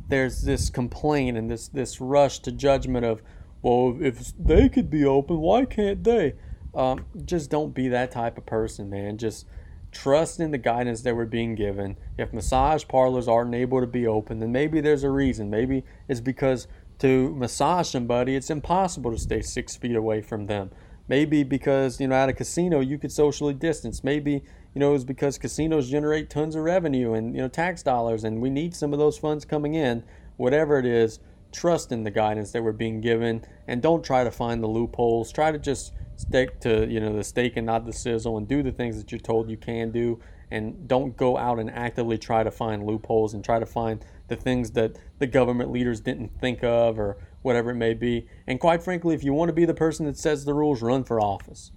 there's 0.08 0.42
this 0.42 0.70
complaint 0.70 1.36
and 1.36 1.50
this 1.50 1.68
this 1.68 2.00
rush 2.00 2.38
to 2.40 2.52
judgment 2.52 3.04
of 3.04 3.22
well 3.64 3.96
if 4.00 4.32
they 4.38 4.68
could 4.68 4.90
be 4.90 5.04
open, 5.04 5.38
why 5.38 5.64
can't 5.64 6.04
they? 6.04 6.34
Um, 6.74 7.06
just 7.24 7.50
don't 7.50 7.74
be 7.74 7.88
that 7.88 8.10
type 8.10 8.36
of 8.36 8.46
person, 8.46 8.90
man. 8.90 9.16
Just 9.16 9.46
trust 9.90 10.40
in 10.40 10.50
the 10.50 10.58
guidance 10.58 11.02
that 11.02 11.16
we're 11.16 11.24
being 11.24 11.54
given. 11.54 11.96
If 12.18 12.32
massage 12.32 12.84
parlors 12.86 13.28
aren't 13.28 13.54
able 13.54 13.80
to 13.80 13.86
be 13.86 14.06
open, 14.06 14.40
then 14.40 14.52
maybe 14.52 14.80
there's 14.80 15.04
a 15.04 15.10
reason. 15.10 15.48
Maybe 15.48 15.84
it's 16.08 16.20
because 16.20 16.66
to 16.98 17.34
massage 17.34 17.88
somebody, 17.88 18.36
it's 18.36 18.50
impossible 18.50 19.12
to 19.12 19.18
stay 19.18 19.40
six 19.40 19.76
feet 19.76 19.96
away 19.96 20.20
from 20.20 20.46
them. 20.46 20.70
Maybe 21.08 21.42
because, 21.42 22.00
you 22.00 22.08
know, 22.08 22.16
at 22.16 22.28
a 22.28 22.32
casino 22.32 22.80
you 22.80 22.98
could 22.98 23.12
socially 23.12 23.54
distance. 23.54 24.02
Maybe, 24.02 24.42
you 24.74 24.80
know, 24.80 24.94
it's 24.94 25.04
because 25.04 25.38
casinos 25.38 25.90
generate 25.90 26.28
tons 26.28 26.56
of 26.56 26.64
revenue 26.64 27.14
and, 27.14 27.34
you 27.34 27.40
know, 27.40 27.48
tax 27.48 27.82
dollars 27.82 28.24
and 28.24 28.40
we 28.42 28.50
need 28.50 28.74
some 28.74 28.92
of 28.92 28.98
those 28.98 29.16
funds 29.16 29.44
coming 29.44 29.74
in. 29.74 30.02
Whatever 30.36 30.78
it 30.78 30.86
is, 30.86 31.20
trust 31.54 31.92
in 31.92 32.04
the 32.04 32.10
guidance 32.10 32.52
that 32.52 32.62
we're 32.62 32.72
being 32.72 33.00
given 33.00 33.44
and 33.68 33.80
don't 33.80 34.04
try 34.04 34.24
to 34.24 34.30
find 34.30 34.62
the 34.62 34.66
loopholes. 34.66 35.32
Try 35.32 35.52
to 35.52 35.58
just 35.58 35.92
stick 36.16 36.60
to, 36.60 36.86
you 36.86 37.00
know, 37.00 37.16
the 37.16 37.24
steak 37.24 37.56
and 37.56 37.66
not 37.66 37.86
the 37.86 37.92
sizzle 37.92 38.36
and 38.36 38.46
do 38.46 38.62
the 38.62 38.72
things 38.72 38.96
that 38.98 39.10
you're 39.10 39.18
told 39.20 39.48
you 39.48 39.56
can 39.56 39.90
do 39.90 40.20
and 40.50 40.86
don't 40.86 41.16
go 41.16 41.36
out 41.36 41.58
and 41.58 41.70
actively 41.70 42.18
try 42.18 42.42
to 42.42 42.50
find 42.50 42.86
loopholes 42.86 43.34
and 43.34 43.44
try 43.44 43.58
to 43.58 43.66
find 43.66 44.04
the 44.28 44.36
things 44.36 44.70
that 44.72 44.96
the 45.18 45.26
government 45.26 45.70
leaders 45.70 46.00
didn't 46.00 46.30
think 46.40 46.62
of 46.62 46.98
or 46.98 47.16
whatever 47.42 47.70
it 47.70 47.76
may 47.76 47.94
be. 47.94 48.28
And 48.46 48.60
quite 48.60 48.82
frankly, 48.82 49.14
if 49.14 49.24
you 49.24 49.32
want 49.32 49.48
to 49.48 49.54
be 49.54 49.64
the 49.64 49.74
person 49.74 50.06
that 50.06 50.16
sets 50.16 50.44
the 50.44 50.54
rules, 50.54 50.82
run 50.82 51.04
for 51.04 51.20
office. 51.20 51.72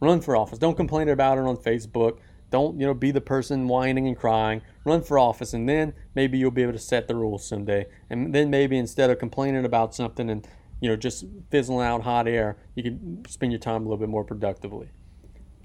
Run 0.00 0.20
for 0.20 0.36
office. 0.36 0.58
Don't 0.58 0.76
complain 0.76 1.08
about 1.08 1.38
it 1.38 1.44
on 1.44 1.56
Facebook. 1.56 2.18
Don't, 2.50 2.80
you 2.80 2.86
know, 2.86 2.94
be 2.94 3.12
the 3.12 3.20
person 3.20 3.68
whining 3.68 4.08
and 4.08 4.16
crying. 4.16 4.62
Run 4.84 5.02
for 5.02 5.18
office 5.18 5.54
and 5.54 5.68
then 5.68 5.94
maybe 6.14 6.36
you'll 6.36 6.50
be 6.50 6.62
able 6.62 6.72
to 6.72 6.78
set 6.78 7.06
the 7.06 7.14
rules 7.14 7.46
someday. 7.46 7.86
And 8.08 8.34
then 8.34 8.50
maybe 8.50 8.76
instead 8.76 9.10
of 9.10 9.18
complaining 9.18 9.64
about 9.64 9.94
something 9.94 10.28
and, 10.28 10.46
you 10.80 10.88
know, 10.88 10.96
just 10.96 11.24
fizzling 11.50 11.86
out 11.86 12.02
hot 12.02 12.26
air, 12.26 12.58
you 12.74 12.82
can 12.82 13.24
spend 13.28 13.52
your 13.52 13.60
time 13.60 13.82
a 13.82 13.84
little 13.84 13.98
bit 13.98 14.08
more 14.08 14.24
productively. 14.24 14.90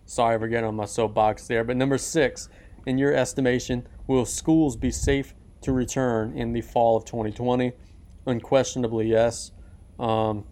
Sorry 0.06 0.38
for 0.38 0.48
getting 0.48 0.68
on 0.68 0.76
my 0.76 0.86
soapbox 0.86 1.48
there. 1.48 1.64
But 1.64 1.78
number 1.78 1.98
six, 1.98 2.50
in 2.86 3.00
your 3.00 3.14
estimation, 3.14 3.88
will 4.08 4.26
schools 4.26 4.76
be 4.76 4.92
safe 4.92 5.34
to 5.62 5.72
return 5.72 6.38
in 6.38 6.54
the 6.54 6.62
fall 6.62 6.98
of 6.98 7.06
2020? 7.06 7.74
Unquestionably, 8.28 9.10
yes. 9.10 9.52
Um, 10.00 10.46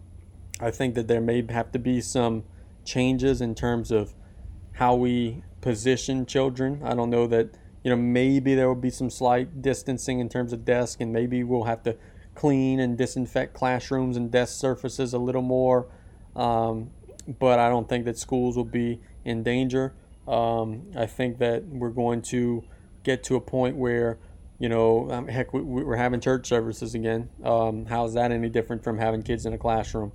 I 0.60 0.72
think 0.72 0.94
that 0.96 1.06
there 1.06 1.20
may 1.20 1.44
have 1.50 1.70
to 1.72 1.78
be 1.78 2.00
some 2.00 2.44
changes 2.84 3.40
in 3.40 3.54
terms 3.54 3.90
of 3.90 4.14
how 4.72 4.96
we 4.96 5.42
position 5.64 6.26
children. 6.26 6.82
I 6.84 6.94
don't 6.94 7.08
know 7.08 7.26
that, 7.28 7.48
you 7.82 7.90
know, 7.90 7.96
maybe 7.96 8.54
there 8.54 8.68
will 8.68 8.74
be 8.74 8.90
some 8.90 9.08
slight 9.08 9.62
distancing 9.62 10.20
in 10.20 10.28
terms 10.28 10.52
of 10.52 10.62
desk, 10.66 11.00
and 11.00 11.10
maybe 11.10 11.42
we'll 11.42 11.64
have 11.64 11.82
to 11.84 11.96
clean 12.34 12.80
and 12.80 12.98
disinfect 12.98 13.54
classrooms 13.54 14.18
and 14.18 14.30
desk 14.30 14.60
surfaces 14.60 15.14
a 15.14 15.18
little 15.18 15.40
more. 15.40 15.86
Um, 16.36 16.90
but 17.38 17.58
I 17.58 17.70
don't 17.70 17.88
think 17.88 18.04
that 18.04 18.18
schools 18.18 18.58
will 18.58 18.66
be 18.82 19.00
in 19.24 19.42
danger. 19.42 19.94
Um, 20.28 20.82
I 20.94 21.06
think 21.06 21.38
that 21.38 21.64
we're 21.64 21.88
going 21.88 22.20
to 22.22 22.62
get 23.02 23.24
to 23.24 23.36
a 23.36 23.40
point 23.40 23.76
where, 23.76 24.18
you 24.58 24.68
know, 24.68 25.10
um, 25.10 25.28
heck, 25.28 25.54
we, 25.54 25.62
we're 25.62 25.96
having 25.96 26.20
church 26.20 26.46
services 26.46 26.94
again. 26.94 27.30
Um, 27.42 27.86
how's 27.86 28.12
that 28.12 28.32
any 28.32 28.50
different 28.50 28.84
from 28.84 28.98
having 28.98 29.22
kids 29.22 29.46
in 29.46 29.54
a 29.54 29.58
classroom? 29.58 30.12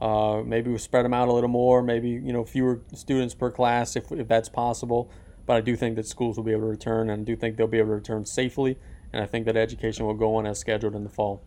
Uh, 0.00 0.42
maybe 0.44 0.70
we 0.70 0.78
spread 0.78 1.04
them 1.04 1.14
out 1.14 1.28
a 1.28 1.32
little 1.32 1.48
more. 1.48 1.82
Maybe 1.82 2.10
you 2.10 2.32
know 2.32 2.44
fewer 2.44 2.80
students 2.94 3.34
per 3.34 3.50
class 3.50 3.96
if, 3.96 4.10
if 4.12 4.28
that's 4.28 4.48
possible. 4.48 5.10
But 5.46 5.56
I 5.56 5.60
do 5.60 5.76
think 5.76 5.96
that 5.96 6.06
schools 6.06 6.36
will 6.36 6.44
be 6.44 6.52
able 6.52 6.62
to 6.62 6.68
return, 6.68 7.08
and 7.08 7.22
I 7.22 7.24
do 7.24 7.34
think 7.34 7.56
they'll 7.56 7.66
be 7.66 7.78
able 7.78 7.88
to 7.88 7.94
return 7.94 8.26
safely. 8.26 8.78
And 9.12 9.22
I 9.22 9.26
think 9.26 9.46
that 9.46 9.56
education 9.56 10.04
will 10.04 10.14
go 10.14 10.36
on 10.36 10.46
as 10.46 10.58
scheduled 10.58 10.94
in 10.94 11.04
the 11.04 11.10
fall. 11.10 11.42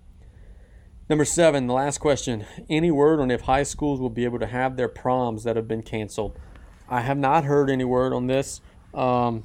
Number 1.07 1.25
seven, 1.25 1.67
the 1.67 1.73
last 1.73 1.99
question. 1.99 2.45
Any 2.69 2.89
word 2.89 3.19
on 3.19 3.29
if 3.29 3.41
high 3.41 3.63
schools 3.63 3.99
will 3.99 4.09
be 4.09 4.23
able 4.23 4.39
to 4.39 4.47
have 4.47 4.77
their 4.77 4.87
proms 4.87 5.43
that 5.43 5.55
have 5.55 5.67
been 5.67 5.83
canceled? 5.83 6.39
I 6.89 7.01
have 7.01 7.17
not 7.17 7.43
heard 7.43 7.69
any 7.69 7.83
word 7.83 8.13
on 8.13 8.27
this, 8.27 8.61
um, 8.93 9.43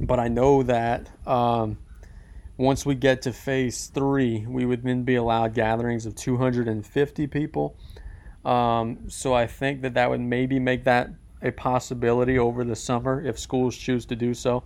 but 0.00 0.18
I 0.18 0.28
know 0.28 0.62
that 0.62 1.10
um, 1.26 1.78
once 2.56 2.86
we 2.86 2.94
get 2.94 3.22
to 3.22 3.32
phase 3.32 3.88
three, 3.88 4.46
we 4.46 4.64
would 4.64 4.82
then 4.82 5.02
be 5.02 5.14
allowed 5.14 5.54
gatherings 5.54 6.06
of 6.06 6.14
250 6.14 7.26
people. 7.26 7.76
Um, 8.48 9.00
so 9.08 9.34
I 9.34 9.46
think 9.46 9.82
that 9.82 9.92
that 9.94 10.08
would 10.08 10.22
maybe 10.22 10.58
make 10.58 10.84
that 10.84 11.10
a 11.42 11.50
possibility 11.50 12.38
over 12.38 12.64
the 12.64 12.74
summer 12.74 13.20
if 13.24 13.38
schools 13.38 13.76
choose 13.76 14.06
to 14.06 14.16
do 14.16 14.32
so. 14.32 14.64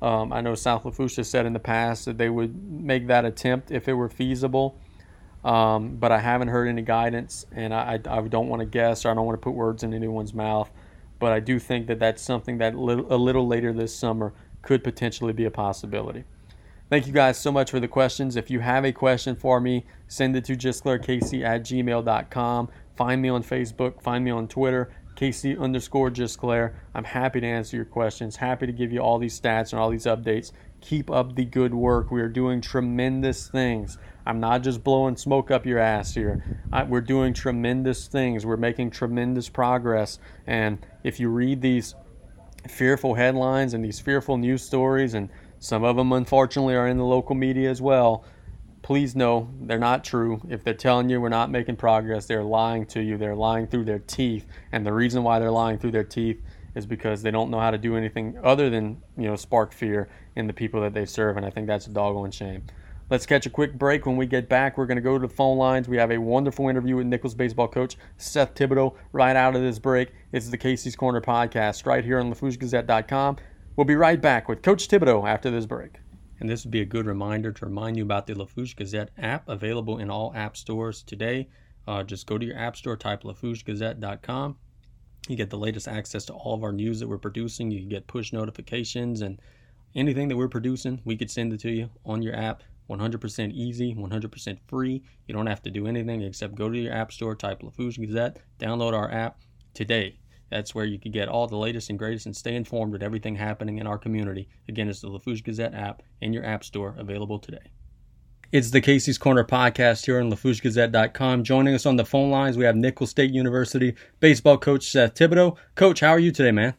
Um, 0.00 0.32
I 0.32 0.40
know 0.40 0.54
South 0.54 0.86
Lafourche 0.86 1.22
said 1.22 1.44
in 1.44 1.52
the 1.52 1.60
past 1.60 2.06
that 2.06 2.16
they 2.16 2.30
would 2.30 2.56
make 2.72 3.08
that 3.08 3.26
attempt 3.26 3.70
if 3.70 3.88
it 3.88 3.92
were 3.92 4.08
feasible. 4.08 4.78
Um, 5.44 5.96
but 5.96 6.12
I 6.12 6.18
haven't 6.18 6.48
heard 6.48 6.68
any 6.68 6.82
guidance, 6.82 7.44
and 7.52 7.74
I, 7.74 7.98
I, 8.06 8.20
don't 8.20 8.48
want 8.48 8.60
to 8.60 8.66
guess 8.66 9.04
or 9.04 9.10
I 9.10 9.14
don't 9.14 9.24
want 9.24 9.40
to 9.40 9.42
put 9.42 9.52
words 9.52 9.82
in 9.82 9.94
anyone's 9.94 10.34
mouth. 10.34 10.70
But 11.18 11.32
I 11.32 11.40
do 11.40 11.58
think 11.58 11.86
that 11.88 11.98
that's 11.98 12.22
something 12.22 12.58
that 12.58 12.74
little, 12.74 13.06
a 13.12 13.16
little 13.16 13.46
later 13.46 13.72
this 13.72 13.94
summer 13.94 14.32
could 14.62 14.82
potentially 14.82 15.32
be 15.32 15.44
a 15.44 15.50
possibility. 15.50 16.24
Thank 16.90 17.06
you 17.06 17.12
guys 17.12 17.38
so 17.38 17.52
much 17.52 17.70
for 17.70 17.80
the 17.80 17.88
questions. 17.88 18.36
If 18.36 18.50
you 18.50 18.60
have 18.60 18.84
a 18.84 18.92
question 18.92 19.36
for 19.36 19.60
me, 19.60 19.86
send 20.08 20.34
it 20.36 20.44
to 20.46 20.56
justclairkc 20.56 21.42
at 21.44 21.62
gmail.com. 21.62 22.68
Find 23.00 23.22
me 23.22 23.30
on 23.30 23.42
Facebook, 23.42 24.02
find 24.02 24.22
me 24.22 24.30
on 24.30 24.46
Twitter, 24.46 24.90
KC 25.16 25.58
underscore 25.58 26.10
justclair. 26.10 26.74
I'm 26.94 27.04
happy 27.04 27.40
to 27.40 27.46
answer 27.46 27.74
your 27.74 27.86
questions, 27.86 28.36
happy 28.36 28.66
to 28.66 28.74
give 28.74 28.92
you 28.92 29.00
all 29.00 29.18
these 29.18 29.40
stats 29.40 29.72
and 29.72 29.80
all 29.80 29.88
these 29.88 30.04
updates. 30.04 30.52
Keep 30.82 31.10
up 31.10 31.34
the 31.34 31.46
good 31.46 31.72
work. 31.72 32.10
We 32.10 32.20
are 32.20 32.28
doing 32.28 32.60
tremendous 32.60 33.48
things. 33.48 33.96
I'm 34.26 34.38
not 34.38 34.62
just 34.62 34.84
blowing 34.84 35.16
smoke 35.16 35.50
up 35.50 35.64
your 35.64 35.78
ass 35.78 36.12
here. 36.12 36.44
I, 36.70 36.82
we're 36.82 37.00
doing 37.00 37.32
tremendous 37.32 38.06
things. 38.06 38.44
We're 38.44 38.58
making 38.58 38.90
tremendous 38.90 39.48
progress. 39.48 40.18
And 40.46 40.84
if 41.02 41.18
you 41.18 41.30
read 41.30 41.62
these 41.62 41.94
fearful 42.68 43.14
headlines 43.14 43.72
and 43.72 43.82
these 43.82 43.98
fearful 43.98 44.36
news 44.36 44.62
stories, 44.62 45.14
and 45.14 45.30
some 45.58 45.84
of 45.84 45.96
them 45.96 46.12
unfortunately 46.12 46.74
are 46.74 46.86
in 46.86 46.98
the 46.98 47.04
local 47.06 47.34
media 47.34 47.70
as 47.70 47.80
well, 47.80 48.26
please 48.82 49.14
know 49.14 49.48
they're 49.60 49.78
not 49.78 50.04
true. 50.04 50.40
If 50.48 50.64
they're 50.64 50.74
telling 50.74 51.08
you 51.10 51.20
we're 51.20 51.28
not 51.28 51.50
making 51.50 51.76
progress, 51.76 52.26
they're 52.26 52.42
lying 52.42 52.86
to 52.86 53.02
you. 53.02 53.16
They're 53.16 53.36
lying 53.36 53.66
through 53.66 53.84
their 53.84 53.98
teeth. 53.98 54.46
And 54.72 54.86
the 54.86 54.92
reason 54.92 55.22
why 55.22 55.38
they're 55.38 55.50
lying 55.50 55.78
through 55.78 55.92
their 55.92 56.04
teeth 56.04 56.40
is 56.74 56.86
because 56.86 57.22
they 57.22 57.30
don't 57.30 57.50
know 57.50 57.60
how 57.60 57.70
to 57.70 57.78
do 57.78 57.96
anything 57.96 58.38
other 58.42 58.70
than, 58.70 59.00
you 59.16 59.24
know, 59.24 59.36
spark 59.36 59.72
fear 59.72 60.08
in 60.36 60.46
the 60.46 60.52
people 60.52 60.80
that 60.80 60.94
they 60.94 61.04
serve. 61.04 61.36
And 61.36 61.44
I 61.44 61.50
think 61.50 61.66
that's 61.66 61.86
a 61.86 61.90
doggone 61.90 62.30
shame. 62.30 62.62
Let's 63.10 63.26
catch 63.26 63.44
a 63.44 63.50
quick 63.50 63.76
break. 63.76 64.06
When 64.06 64.16
we 64.16 64.26
get 64.26 64.48
back, 64.48 64.78
we're 64.78 64.86
going 64.86 64.96
to 64.96 65.02
go 65.02 65.18
to 65.18 65.26
the 65.26 65.34
phone 65.34 65.58
lines. 65.58 65.88
We 65.88 65.96
have 65.96 66.12
a 66.12 66.18
wonderful 66.18 66.68
interview 66.68 66.96
with 66.96 67.06
Nicholls 67.06 67.34
baseball 67.34 67.66
coach 67.66 67.96
Seth 68.18 68.54
Thibodeaux 68.54 68.94
right 69.12 69.34
out 69.34 69.56
of 69.56 69.62
this 69.62 69.80
break. 69.80 70.12
It's 70.30 70.48
the 70.48 70.56
Casey's 70.56 70.94
Corner 70.94 71.20
podcast 71.20 71.86
right 71.86 72.04
here 72.04 72.20
on 72.20 72.32
LaFourcheGazette.com. 72.32 73.36
We'll 73.74 73.84
be 73.84 73.96
right 73.96 74.20
back 74.20 74.48
with 74.48 74.62
Coach 74.62 74.86
Thibodeaux 74.86 75.28
after 75.28 75.50
this 75.50 75.66
break. 75.66 75.98
And 76.40 76.48
this 76.48 76.64
would 76.64 76.70
be 76.70 76.80
a 76.80 76.86
good 76.86 77.06
reminder 77.06 77.52
to 77.52 77.66
remind 77.66 77.96
you 77.96 78.02
about 78.02 78.26
the 78.26 78.34
Lafourche 78.34 78.74
Gazette 78.74 79.10
app 79.18 79.48
available 79.48 79.98
in 79.98 80.10
all 80.10 80.32
app 80.34 80.56
stores 80.56 81.02
today. 81.02 81.48
Uh, 81.86 82.02
just 82.02 82.26
go 82.26 82.38
to 82.38 82.46
your 82.46 82.56
app 82.56 82.76
store, 82.76 82.96
type 82.96 83.22
LaFourcheGazette.com. 83.22 84.56
You 85.28 85.36
get 85.36 85.50
the 85.50 85.58
latest 85.58 85.86
access 85.86 86.24
to 86.26 86.32
all 86.32 86.54
of 86.54 86.64
our 86.64 86.72
news 86.72 87.00
that 87.00 87.08
we're 87.08 87.18
producing. 87.18 87.70
You 87.70 87.80
get 87.86 88.06
push 88.06 88.32
notifications 88.32 89.20
and 89.20 89.40
anything 89.94 90.28
that 90.28 90.36
we're 90.36 90.48
producing, 90.48 91.00
we 91.04 91.16
could 91.16 91.30
send 91.30 91.52
it 91.52 91.60
to 91.60 91.70
you 91.70 91.90
on 92.04 92.22
your 92.22 92.34
app. 92.34 92.62
100% 92.88 93.52
easy, 93.52 93.94
100% 93.94 94.58
free. 94.66 95.02
You 95.28 95.34
don't 95.34 95.46
have 95.46 95.62
to 95.62 95.70
do 95.70 95.86
anything 95.86 96.22
except 96.22 96.56
go 96.56 96.68
to 96.68 96.76
your 96.76 96.92
app 96.92 97.12
store, 97.12 97.36
type 97.36 97.62
Lafourche 97.62 97.98
Gazette, 97.98 98.38
download 98.58 98.94
our 98.94 99.10
app 99.12 99.38
today. 99.74 100.18
That's 100.50 100.74
where 100.74 100.84
you 100.84 100.98
can 100.98 101.12
get 101.12 101.28
all 101.28 101.46
the 101.46 101.56
latest 101.56 101.90
and 101.90 101.98
greatest 101.98 102.26
and 102.26 102.36
stay 102.36 102.56
informed 102.56 102.92
with 102.92 103.02
everything 103.02 103.36
happening 103.36 103.78
in 103.78 103.86
our 103.86 103.98
community. 103.98 104.48
Again, 104.68 104.88
it's 104.88 105.00
the 105.00 105.08
Lafourche 105.08 105.42
Gazette 105.42 105.74
app 105.74 106.02
in 106.20 106.32
your 106.32 106.44
app 106.44 106.64
store, 106.64 106.94
available 106.98 107.38
today. 107.38 107.70
It's 108.52 108.70
the 108.70 108.80
Casey's 108.80 109.16
Corner 109.16 109.44
podcast 109.44 110.06
here 110.06 110.20
on 110.20 110.28
LaFourcheGazette.com. 110.28 111.44
Joining 111.44 111.72
us 111.72 111.86
on 111.86 111.94
the 111.94 112.04
phone 112.04 112.30
lines, 112.30 112.56
we 112.56 112.64
have 112.64 112.74
Nicholls 112.74 113.10
State 113.10 113.30
University 113.30 113.94
baseball 114.18 114.58
coach 114.58 114.90
Seth 114.90 115.14
Thibodeaux. 115.14 115.56
Coach, 115.76 116.00
how 116.00 116.10
are 116.10 116.18
you 116.18 116.32
today, 116.32 116.50
man? 116.50 116.74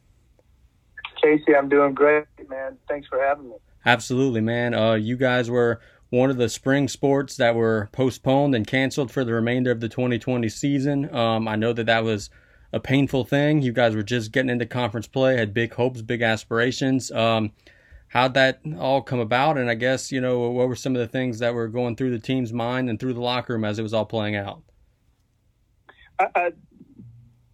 Casey, 1.22 1.56
I'm 1.56 1.70
doing 1.70 1.94
great, 1.94 2.26
man. 2.50 2.78
Thanks 2.90 3.08
for 3.08 3.22
having 3.24 3.50
me. 3.50 3.56
Absolutely, 3.86 4.42
man. 4.42 4.74
Uh, 4.74 4.96
you 4.96 5.16
guys 5.16 5.50
were 5.50 5.80
one 6.10 6.30
of 6.30 6.36
the 6.36 6.50
spring 6.50 6.90
sports 6.90 7.38
that 7.38 7.56
were 7.56 7.88
postponed 7.94 8.54
and 8.54 8.68
canceled 8.68 9.10
for 9.10 9.24
the 9.24 9.34
remainder 9.34 9.72
of 9.72 9.80
the 9.80 9.88
2020 9.88 10.50
season. 10.50 11.16
Um, 11.16 11.48
I 11.48 11.56
know 11.56 11.72
that 11.72 11.86
that 11.86 12.04
was 12.04 12.30
a 12.74 12.80
painful 12.80 13.26
thing. 13.26 13.62
You 13.62 13.74
guys 13.74 13.96
were 13.96 14.04
just 14.04 14.32
getting 14.32 14.50
into 14.50 14.66
conference 14.66 15.08
play, 15.08 15.38
had 15.38 15.54
big 15.54 15.74
hopes, 15.74 16.02
big 16.02 16.22
aspirations. 16.22 17.12
Um, 17.12 17.52
how'd 18.08 18.34
that 18.34 18.62
all 18.78 19.02
come 19.02 19.20
about? 19.20 19.58
And 19.58 19.70
I 19.70 19.76
guess, 19.76 20.12
you 20.12 20.22
know, 20.22 20.50
what 20.50 20.68
were 20.68 20.76
some 20.76 20.96
of 20.96 21.00
the 21.00 21.08
things 21.08 21.40
that 21.40 21.54
were 21.54 21.68
going 21.68 21.96
through 21.96 22.12
the 22.12 22.20
team's 22.20 22.54
mind 22.54 22.90
and 22.90 23.00
through 23.00 23.14
the 23.14 23.22
locker 23.22 23.54
room 23.54 23.66
as 23.66 23.80
it 23.80 23.84
was 23.84 23.94
all 23.94 24.06
playing 24.06 24.36
out? 24.36 24.62
I, 26.20 26.28
I, 26.36 26.52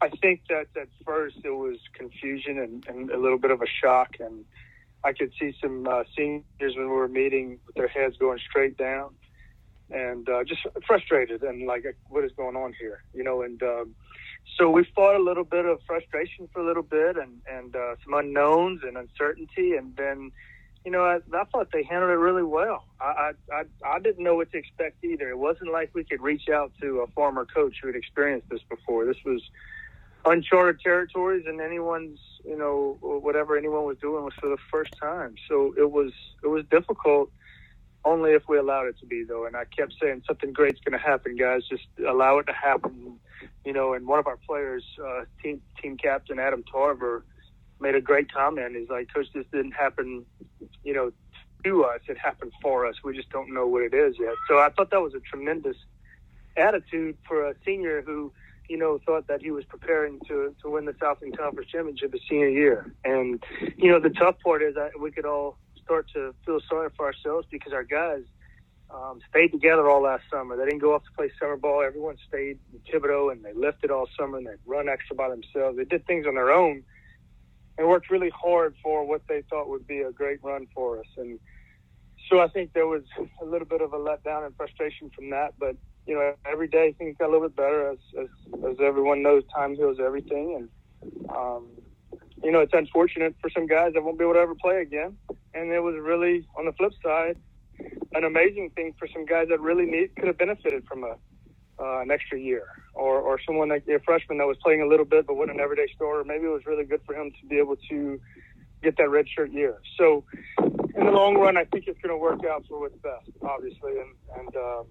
I 0.01 0.10
think 0.21 0.41
that 0.49 0.67
at 0.80 0.89
first 1.06 1.38
it 1.43 1.51
was 1.51 1.77
confusion 1.93 2.60
and, 2.60 2.86
and, 2.88 3.10
a 3.12 3.17
little 3.17 3.39
bit 3.39 3.51
of 3.51 3.62
a 3.62 3.67
shock. 3.82 4.15
And 4.19 4.45
I 5.03 5.13
could 5.13 5.32
see 5.39 5.56
some 5.62 5.88
uh, 5.88 6.03
seniors 6.15 6.43
when 6.60 6.75
we 6.75 6.86
were 6.88 7.08
meeting 7.08 7.60
with 7.65 7.75
their 7.75 7.88
heads 7.88 8.17
going 8.17 8.39
straight 8.49 8.77
down 8.77 9.15
and 9.89 10.27
uh, 10.27 10.43
just 10.43 10.62
frustrated 10.86 11.43
and 11.43 11.65
like, 11.65 11.86
what 12.10 12.23
is 12.23 12.32
going 12.34 12.56
on 12.56 12.73
here? 12.80 13.03
You 13.13 13.23
know, 13.23 13.41
and 13.41 13.62
um, 13.63 13.95
so 14.55 14.69
we 14.69 14.83
fought 14.95 15.15
a 15.15 15.23
little 15.23 15.43
bit 15.43 15.65
of 15.65 15.79
frustration 15.86 16.47
for 16.53 16.62
a 16.62 16.65
little 16.65 16.83
bit 16.83 17.17
and 17.17 17.41
and 17.49 17.75
uh, 17.75 17.95
some 18.03 18.13
unknowns 18.13 18.81
and 18.83 18.97
uncertainty, 18.97 19.75
and 19.75 19.95
then 19.95 20.31
you 20.86 20.91
know 20.91 21.03
I, 21.03 21.17
I 21.33 21.43
thought 21.45 21.69
they 21.71 21.83
handled 21.83 22.12
it 22.12 22.15
really 22.17 22.43
well. 22.43 22.86
I, 22.99 23.31
I 23.51 23.63
I 23.86 23.99
didn't 23.99 24.23
know 24.23 24.36
what 24.36 24.51
to 24.51 24.57
expect 24.57 25.03
either. 25.03 25.29
It 25.29 25.38
wasn't 25.38 25.71
like 25.71 25.91
we 25.93 26.03
could 26.03 26.21
reach 26.21 26.49
out 26.49 26.71
to 26.81 27.01
a 27.01 27.07
former 27.07 27.45
coach 27.45 27.75
who 27.81 27.88
had 27.88 27.95
experienced 27.95 28.49
this 28.49 28.62
before. 28.69 29.05
This 29.05 29.23
was 29.25 29.41
uncharted 30.25 30.81
territories, 30.81 31.45
and 31.47 31.62
anyone's 31.62 32.19
you 32.43 32.57
know 32.57 32.97
whatever 33.01 33.57
anyone 33.57 33.83
was 33.83 33.97
doing 33.97 34.23
was 34.23 34.33
for 34.39 34.49
the 34.49 34.57
first 34.71 34.93
time. 34.99 35.36
So 35.47 35.73
it 35.77 35.91
was 35.91 36.13
it 36.43 36.47
was 36.47 36.65
difficult 36.71 37.29
only 38.05 38.31
if 38.31 38.47
we 38.47 38.57
allowed 38.57 38.88
it 38.88 38.97
to 38.99 39.05
be 39.05 39.23
though 39.23 39.45
and 39.45 39.55
i 39.57 39.65
kept 39.65 39.93
saying 40.01 40.23
something 40.25 40.53
great's 40.53 40.79
going 40.79 40.97
to 40.97 41.05
happen 41.05 41.36
guys 41.36 41.62
just 41.67 41.83
allow 42.07 42.38
it 42.38 42.43
to 42.43 42.53
happen 42.53 43.19
you 43.65 43.73
know, 43.73 43.93
and 43.93 44.08
one 44.08 44.19
of 44.19 44.28
our 44.28 44.38
players, 44.38 44.84
uh, 45.04 45.26
team 45.41 45.62
team 45.82 45.97
captain 45.97 46.39
Adam 46.39 46.63
Tarver, 46.71 47.23
made 47.80 47.95
a 47.95 48.02
great 48.02 48.32
comment. 48.32 48.76
He's 48.76 48.89
like, 48.89 49.13
"Coach, 49.13 49.28
this 49.34 49.45
didn't 49.52 49.73
happen, 49.73 50.26
you 50.84 50.93
know, 50.93 51.12
to 51.63 51.84
us. 51.84 52.02
It 52.08 52.17
happened 52.17 52.54
for 52.62 52.86
us. 52.86 52.95
We 53.04 53.15
just 53.15 53.30
don't 53.30 53.54
know 53.54 53.67
what 53.67 53.84
it 53.84 53.93
is 53.93 54.15
yet." 54.19 54.36
So 54.47 54.60
I 54.60 54.69
thought 54.69 54.91
that 54.91 55.02
was 55.02 55.13
a 55.13 55.19
tremendous 55.19 55.78
attitude 56.56 57.17
for 57.28 57.50
a 57.50 57.56
senior 57.65 58.02
who, 58.02 58.32
you 58.67 58.78
know, 58.78 59.00
thought 59.06 59.28
that 59.28 59.41
he 59.41 59.52
was 59.52 59.65
preparing 59.65 60.19
to 60.28 60.56
to 60.62 60.69
win 60.69 60.86
the 60.86 60.95
Southland 61.00 61.38
Conference 61.38 61.69
championship 61.69 62.13
his 62.13 62.21
senior 62.30 62.50
year. 62.50 62.93
And 63.06 63.43
you 63.78 63.91
know, 63.91 64.00
the 64.00 64.10
tough 64.10 64.39
part 64.43 64.63
is 64.63 64.76
that 64.76 65.00
we 65.00 65.12
could 65.12 65.26
all 65.26 65.58
start 65.84 66.08
to 66.13 66.34
feel 66.45 66.60
sorry 66.67 66.89
for 66.97 67.06
ourselves 67.06 67.47
because 67.50 67.71
our 67.73 67.84
guys 67.84 68.23
um, 68.89 69.19
stayed 69.30 69.52
together 69.52 69.89
all 69.89 70.02
last 70.02 70.23
summer. 70.32 70.56
They 70.56 70.65
didn't 70.65 70.80
go 70.80 70.95
off 70.95 71.04
to 71.04 71.12
play 71.15 71.32
summer 71.39 71.58
ball. 71.58 71.84
Everyone 71.84 72.17
stayed 72.28 72.60
in 72.73 72.80
Thibodaux 72.91 73.32
and 73.32 73.43
they 73.43 73.54
lifted 73.54 73.91
all 73.91 74.08
summer 74.17 74.38
and 74.38 74.47
they 74.47 74.56
run 74.65 74.88
extra 74.88 75.15
by 75.15 75.30
themselves. 75.30 75.78
They 75.78 75.84
did 75.84 76.06
things 76.06 76.26
on 76.26 76.36
their 76.36 76.52
own 76.52 76.84
and 77.78 77.88
worked 77.88 78.10
really 78.10 78.32
hard 78.32 78.76
for 78.82 79.06
what 79.06 79.21
they 79.28 79.43
thought 79.50 79.69
would 79.69 79.88
be 79.88 80.00
a 80.00 80.12
great 80.12 80.39
run 80.43 80.67
for 80.73 81.00
us. 81.00 81.06
And 81.17 81.39
so 82.30 82.39
I 82.39 82.47
think 82.47 82.73
there 82.73 82.88
was 82.88 83.04
a 83.41 83.45
little 83.45 83.67
bit 83.67 83.82
of 83.82 83.93
a 83.93 83.97
letdown 83.97 84.45
and 84.45 84.56
frustration 84.56 85.12
from 85.15 85.30
that. 85.32 85.54
But 85.60 85.76
you 86.06 86.15
know, 86.15 86.34
every 86.45 86.69
day 86.69 86.93
things 86.93 87.17
got 87.19 87.26
a 87.28 87.32
little 87.32 87.47
bit 87.47 87.56
better 87.56 87.91
as 87.91 87.97
as, 88.19 88.28
as 88.69 88.78
everyone 88.82 89.21
knows. 89.21 89.43
Time 89.54 89.76
heals 89.76 89.97
everything, 90.00 90.56
and 90.56 91.30
um, 91.30 91.67
you 92.41 92.52
know, 92.52 92.60
it's 92.60 92.73
unfortunate 92.73 93.36
for 93.41 93.50
some 93.50 93.67
guys 93.67 93.93
that 93.93 94.04
won't 94.04 94.17
be 94.17 94.23
able 94.23 94.36
to 94.36 94.39
ever 94.39 94.56
play 94.56 94.82
again. 94.82 95.17
And 95.54 95.71
it 95.71 95.82
was 95.82 95.95
really 96.00 96.47
on 96.58 96.65
the 96.65 96.71
flip 96.71 96.93
side 97.04 97.38
an 98.13 98.24
amazing 98.24 98.72
thing 98.76 98.94
for 98.98 99.08
some 99.13 99.26
guys 99.26 99.48
that 99.50 99.60
really 99.60 99.86
need 99.86 100.16
could 100.16 100.28
have 100.28 100.38
benefited 100.38 100.86
from 100.88 101.04
a 101.04 101.16
uh, 101.80 102.02
an 102.02 102.10
extra 102.10 102.40
year. 102.40 102.68
or 102.94 103.20
or 103.20 103.40
someone 103.46 103.70
like 103.70 103.88
a 103.88 104.00
freshman 104.00 104.40
that 104.40 104.48
was 104.48 104.58
playing 104.63 104.82
a 104.82 104.88
little 104.88 105.06
bit 105.06 105.28
but 105.28 105.36
wasn't 105.36 105.58
an 105.58 105.62
everyday 105.62 105.88
starter. 105.96 106.24
Maybe 106.24 106.46
it 106.46 106.50
was 106.50 106.66
really 106.66 106.86
good 106.86 107.02
for 107.06 107.13
him 107.16 107.32
to 107.40 107.48
be 107.48 107.58
able 107.60 107.78
to 107.90 108.20
get 108.82 108.98
that 108.98 109.10
red 109.10 109.28
shirt 109.30 109.52
year. 109.52 109.76
So 109.98 110.24
in 110.96 111.06
the 111.06 111.12
long 111.12 111.36
run, 111.38 111.58
I 111.58 111.66
think 111.66 111.86
it's 111.88 112.00
going 112.02 112.13
to 112.13 112.18
work 112.18 112.44
out 112.46 112.66
for 112.68 112.80
what's 112.80 112.98
best, 112.98 113.30
obviously, 113.44 113.94
and 114.00 114.12
and. 114.40 114.56
Uh, 114.56 114.84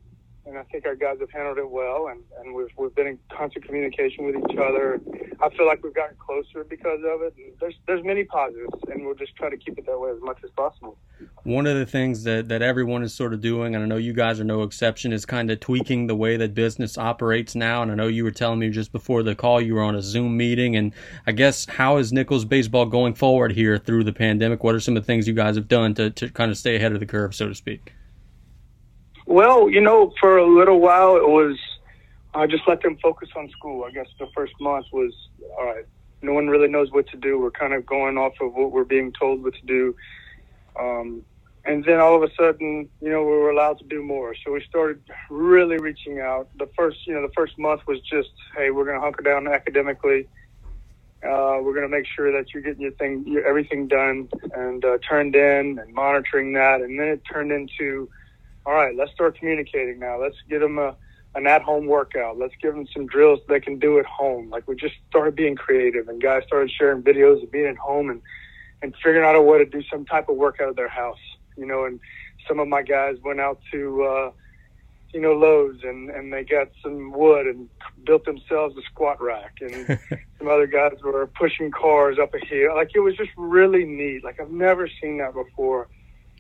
and 0.46 0.56
I 0.56 0.62
think 0.64 0.86
our 0.86 0.94
guys 0.94 1.18
have 1.20 1.30
handled 1.30 1.58
it 1.58 1.68
well, 1.68 2.08
and, 2.08 2.22
and 2.38 2.54
we've 2.54 2.70
we've 2.76 2.94
been 2.94 3.08
in 3.08 3.18
constant 3.36 3.64
communication 3.66 4.24
with 4.24 4.36
each 4.36 4.56
other. 4.56 5.00
I 5.40 5.50
feel 5.50 5.66
like 5.66 5.82
we've 5.82 5.94
gotten 5.94 6.16
closer 6.16 6.64
because 6.64 7.00
of 7.04 7.22
it. 7.22 7.34
And 7.36 7.52
there's 7.60 7.74
there's 7.86 8.04
many 8.04 8.24
positives, 8.24 8.78
and 8.88 9.04
we'll 9.04 9.16
just 9.16 9.34
try 9.34 9.50
to 9.50 9.56
keep 9.56 9.76
it 9.76 9.86
that 9.86 9.98
way 9.98 10.10
as 10.10 10.20
much 10.22 10.38
as 10.44 10.50
possible. 10.50 10.96
One 11.42 11.66
of 11.66 11.76
the 11.76 11.84
things 11.84 12.22
that 12.24 12.48
that 12.48 12.62
everyone 12.62 13.02
is 13.02 13.12
sort 13.12 13.34
of 13.34 13.40
doing, 13.40 13.74
and 13.74 13.82
I 13.82 13.86
know 13.86 13.96
you 13.96 14.12
guys 14.12 14.38
are 14.38 14.44
no 14.44 14.62
exception, 14.62 15.12
is 15.12 15.26
kind 15.26 15.50
of 15.50 15.58
tweaking 15.58 16.06
the 16.06 16.16
way 16.16 16.36
that 16.36 16.54
business 16.54 16.96
operates 16.96 17.56
now. 17.56 17.82
And 17.82 17.90
I 17.90 17.94
know 17.96 18.06
you 18.06 18.22
were 18.22 18.30
telling 18.30 18.60
me 18.60 18.70
just 18.70 18.92
before 18.92 19.24
the 19.24 19.34
call 19.34 19.60
you 19.60 19.74
were 19.74 19.82
on 19.82 19.96
a 19.96 20.02
Zoom 20.02 20.36
meeting, 20.36 20.76
and 20.76 20.92
I 21.26 21.32
guess 21.32 21.66
how 21.66 21.96
is 21.96 22.12
Nicholls 22.12 22.44
baseball 22.44 22.86
going 22.86 23.14
forward 23.14 23.52
here 23.52 23.78
through 23.78 24.04
the 24.04 24.12
pandemic? 24.12 24.62
What 24.62 24.76
are 24.76 24.80
some 24.80 24.96
of 24.96 25.02
the 25.02 25.06
things 25.06 25.26
you 25.26 25.34
guys 25.34 25.56
have 25.56 25.68
done 25.68 25.94
to 25.94 26.10
to 26.10 26.30
kind 26.30 26.52
of 26.52 26.56
stay 26.56 26.76
ahead 26.76 26.92
of 26.92 27.00
the 27.00 27.06
curve, 27.06 27.34
so 27.34 27.48
to 27.48 27.54
speak? 27.54 27.95
Well, 29.26 29.68
you 29.68 29.80
know, 29.80 30.12
for 30.20 30.38
a 30.38 30.46
little 30.46 30.80
while 30.80 31.16
it 31.16 31.28
was 31.28 31.58
I 32.36 32.46
just 32.46 32.68
let 32.68 32.82
them 32.82 32.98
focus 33.02 33.30
on 33.34 33.48
school. 33.50 33.84
I 33.84 33.90
guess 33.90 34.06
the 34.18 34.28
first 34.34 34.52
month 34.60 34.86
was 34.92 35.12
all 35.58 35.64
right. 35.64 35.86
No 36.22 36.32
one 36.32 36.48
really 36.48 36.68
knows 36.68 36.90
what 36.92 37.08
to 37.08 37.16
do. 37.16 37.38
We're 37.38 37.50
kind 37.50 37.72
of 37.72 37.86
going 37.86 38.18
off 38.18 38.34
of 38.40 38.52
what 38.54 38.72
we're 38.72 38.84
being 38.84 39.12
told 39.18 39.42
what 39.42 39.54
to 39.54 39.66
do. 39.66 39.96
Um, 40.78 41.22
and 41.64 41.84
then 41.84 41.98
all 41.98 42.14
of 42.14 42.22
a 42.22 42.32
sudden, 42.34 42.88
you 43.00 43.10
know, 43.10 43.22
we 43.22 43.30
were 43.30 43.50
allowed 43.50 43.78
to 43.78 43.84
do 43.84 44.02
more. 44.02 44.34
So 44.44 44.52
we 44.52 44.62
started 44.68 45.02
really 45.30 45.78
reaching 45.78 46.20
out. 46.20 46.48
The 46.58 46.68
first, 46.76 47.06
you 47.06 47.14
know, 47.14 47.22
the 47.22 47.32
first 47.34 47.58
month 47.58 47.86
was 47.86 48.00
just, 48.00 48.30
hey, 48.56 48.70
we're 48.70 48.84
going 48.84 48.96
to 48.96 49.00
hunker 49.00 49.22
down 49.22 49.48
academically. 49.48 50.28
Uh, 51.24 51.58
we're 51.62 51.74
going 51.74 51.82
to 51.82 51.88
make 51.88 52.06
sure 52.06 52.30
that 52.30 52.52
you're 52.52 52.62
getting 52.62 52.82
your 52.82 52.92
thing, 52.92 53.24
your, 53.26 53.44
everything 53.44 53.88
done 53.88 54.28
and 54.54 54.84
uh, 54.84 54.98
turned 55.08 55.34
in, 55.34 55.78
and 55.78 55.92
monitoring 55.92 56.52
that. 56.52 56.82
And 56.82 57.00
then 57.00 57.08
it 57.08 57.22
turned 57.30 57.50
into, 57.50 58.08
all 58.66 58.74
right, 58.74 58.94
let's 58.96 59.12
start 59.12 59.38
communicating 59.38 60.00
now. 60.00 60.20
Let's 60.20 60.36
get 60.50 60.58
them 60.58 60.76
a, 60.78 60.96
an 61.36 61.46
at-home 61.46 61.86
workout. 61.86 62.36
Let's 62.36 62.54
give 62.60 62.74
them 62.74 62.86
some 62.92 63.06
drills 63.06 63.38
they 63.48 63.60
can 63.60 63.78
do 63.78 64.00
at 64.00 64.06
home. 64.06 64.50
Like 64.50 64.66
we 64.66 64.74
just 64.74 64.96
started 65.08 65.36
being 65.36 65.54
creative, 65.54 66.08
and 66.08 66.20
guys 66.20 66.42
started 66.46 66.70
sharing 66.76 67.02
videos 67.02 67.42
of 67.44 67.52
being 67.52 67.66
at 67.66 67.76
home 67.76 68.10
and 68.10 68.20
and 68.82 68.94
figuring 68.96 69.24
out 69.24 69.36
a 69.36 69.40
way 69.40 69.58
to 69.58 69.64
do 69.64 69.82
some 69.90 70.04
type 70.04 70.28
of 70.28 70.36
workout 70.36 70.68
at 70.68 70.76
their 70.76 70.88
house. 70.88 71.20
You 71.56 71.64
know, 71.64 71.84
and 71.84 72.00
some 72.48 72.58
of 72.58 72.66
my 72.66 72.82
guys 72.82 73.16
went 73.24 73.40
out 73.40 73.60
to 73.70 74.02
uh, 74.02 74.30
you 75.14 75.20
know 75.20 75.34
Lowe's 75.34 75.84
and 75.84 76.10
and 76.10 76.32
they 76.32 76.42
got 76.42 76.68
some 76.82 77.12
wood 77.12 77.46
and 77.46 77.68
built 78.04 78.24
themselves 78.24 78.76
a 78.76 78.82
squat 78.90 79.22
rack, 79.22 79.58
and 79.60 80.00
some 80.38 80.48
other 80.48 80.66
guys 80.66 80.94
were 81.04 81.28
pushing 81.28 81.70
cars 81.70 82.18
up 82.20 82.34
a 82.34 82.44
hill. 82.44 82.74
Like 82.74 82.90
it 82.96 83.00
was 83.00 83.16
just 83.16 83.30
really 83.36 83.84
neat. 83.84 84.24
Like 84.24 84.40
I've 84.40 84.50
never 84.50 84.90
seen 85.00 85.18
that 85.18 85.34
before 85.34 85.86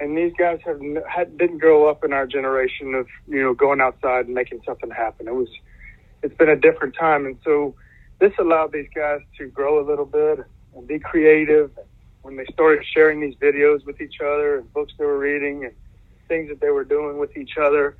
and 0.00 0.16
these 0.16 0.32
guys 0.38 0.60
have 0.64 0.80
had, 1.08 1.38
didn't 1.38 1.58
grow 1.58 1.88
up 1.88 2.04
in 2.04 2.12
our 2.12 2.26
generation 2.26 2.94
of 2.94 3.06
you 3.26 3.42
know 3.42 3.54
going 3.54 3.80
outside 3.80 4.26
and 4.26 4.34
making 4.34 4.60
something 4.64 4.90
happen. 4.90 5.28
It 5.28 5.34
was 5.34 5.48
it's 6.22 6.36
been 6.36 6.48
a 6.48 6.56
different 6.56 6.94
time, 6.98 7.26
and 7.26 7.38
so 7.44 7.74
this 8.18 8.32
allowed 8.38 8.72
these 8.72 8.88
guys 8.94 9.20
to 9.38 9.46
grow 9.46 9.80
a 9.80 9.84
little 9.86 10.04
bit 10.04 10.40
and 10.74 10.86
be 10.86 10.98
creative. 10.98 11.70
When 12.22 12.36
they 12.36 12.46
started 12.52 12.84
sharing 12.92 13.20
these 13.20 13.36
videos 13.36 13.84
with 13.86 14.00
each 14.00 14.20
other 14.20 14.58
and 14.58 14.72
books 14.72 14.92
they 14.98 15.04
were 15.04 15.18
reading 15.18 15.64
and 15.64 15.72
things 16.26 16.48
that 16.48 16.60
they 16.60 16.70
were 16.70 16.84
doing 16.84 17.18
with 17.18 17.36
each 17.36 17.56
other, 17.56 17.96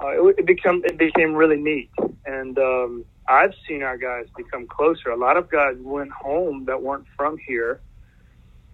uh, 0.00 0.08
it, 0.08 0.36
it 0.38 0.46
become 0.46 0.82
it 0.84 0.98
became 0.98 1.34
really 1.34 1.60
neat. 1.60 1.90
And 2.24 2.58
um, 2.58 3.04
I've 3.28 3.52
seen 3.68 3.82
our 3.82 3.98
guys 3.98 4.26
become 4.36 4.66
closer. 4.66 5.10
A 5.10 5.16
lot 5.16 5.36
of 5.36 5.50
guys 5.50 5.76
went 5.78 6.10
home 6.10 6.64
that 6.64 6.82
weren't 6.82 7.06
from 7.16 7.38
here 7.38 7.80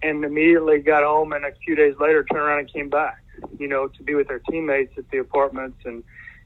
and 0.02 0.24
immediately 0.24 0.80
got 0.80 1.04
home 1.04 1.32
and 1.32 1.44
a 1.44 1.52
few 1.64 1.74
days 1.74 1.94
later 2.00 2.24
turned 2.24 2.42
around 2.42 2.58
and 2.60 2.72
came 2.72 2.88
back, 2.88 3.22
you 3.58 3.68
know, 3.68 3.88
to 3.88 4.02
be 4.02 4.14
with 4.14 4.28
their 4.28 4.40
teammates 4.50 4.92
at 4.98 5.08
the 5.10 5.18
apartments 5.18 5.78
and, 5.84 6.02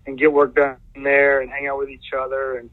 and 0.06 0.18
get 0.18 0.32
work 0.32 0.54
done 0.54 0.76
there 0.94 1.40
and 1.40 1.50
hang 1.50 1.66
out 1.66 1.78
with 1.78 1.88
each 1.88 2.12
other 2.16 2.58
and 2.58 2.70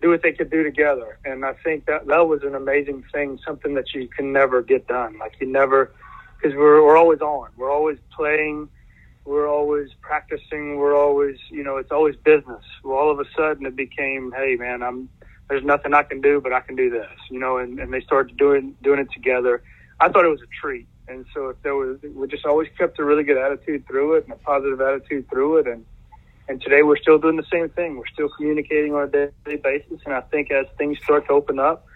do 0.00 0.10
what 0.10 0.22
they 0.22 0.32
could 0.32 0.50
do 0.50 0.64
together. 0.64 1.18
And 1.24 1.44
I 1.44 1.52
think 1.64 1.86
that 1.86 2.06
that 2.06 2.26
was 2.26 2.42
an 2.42 2.54
amazing 2.54 3.04
thing, 3.12 3.38
something 3.46 3.74
that 3.74 3.94
you 3.94 4.08
can 4.08 4.32
never 4.32 4.62
get 4.62 4.88
done. 4.88 5.18
Like 5.18 5.34
you 5.40 5.46
never, 5.46 5.92
because 6.40 6.56
we're, 6.56 6.84
we're 6.84 6.96
always 6.96 7.20
on, 7.20 7.50
we're 7.56 7.70
always 7.70 7.98
playing, 8.16 8.68
we're 9.24 9.48
always 9.48 9.90
practicing, 10.00 10.76
we're 10.78 10.96
always, 10.96 11.36
you 11.50 11.62
know, 11.62 11.76
it's 11.76 11.92
always 11.92 12.16
business. 12.16 12.64
Well, 12.82 12.96
all 12.96 13.10
of 13.10 13.20
a 13.20 13.26
sudden 13.36 13.66
it 13.66 13.76
became, 13.76 14.32
hey 14.36 14.56
man, 14.56 14.82
I'm, 14.82 15.08
there's 15.48 15.64
nothing 15.64 15.92
I 15.92 16.02
can 16.02 16.20
do, 16.20 16.40
but 16.40 16.52
I 16.52 16.60
can 16.60 16.74
do 16.74 16.88
this, 16.88 17.10
you 17.30 17.38
know, 17.38 17.58
and, 17.58 17.78
and 17.78 17.92
they 17.92 18.00
started 18.00 18.36
doing, 18.38 18.74
doing 18.82 18.98
it 18.98 19.12
together 19.12 19.62
I 20.02 20.08
thought 20.08 20.24
it 20.24 20.30
was 20.30 20.42
a 20.42 20.50
treat. 20.60 20.88
And 21.06 21.24
so 21.32 21.50
if 21.50 21.62
there 21.62 21.76
was, 21.76 21.98
we 22.02 22.26
just 22.26 22.44
always 22.44 22.68
kept 22.76 22.98
a 22.98 23.04
really 23.04 23.22
good 23.22 23.38
attitude 23.38 23.86
through 23.86 24.14
it 24.14 24.24
and 24.24 24.32
a 24.32 24.36
positive 24.36 24.80
attitude 24.80 25.30
through 25.30 25.58
it. 25.58 25.68
And, 25.68 25.86
and 26.48 26.60
today 26.60 26.82
we're 26.82 26.96
still 26.96 27.18
doing 27.18 27.36
the 27.36 27.46
same 27.52 27.68
thing. 27.68 27.96
We're 27.96 28.08
still 28.12 28.28
communicating 28.36 28.94
on 28.94 29.04
a 29.04 29.06
daily 29.06 29.58
basis. 29.62 30.00
And 30.04 30.12
I 30.12 30.22
think 30.22 30.50
as 30.50 30.66
things 30.76 30.98
start 31.04 31.26
to 31.28 31.32
open 31.32 31.60
up, 31.60 31.86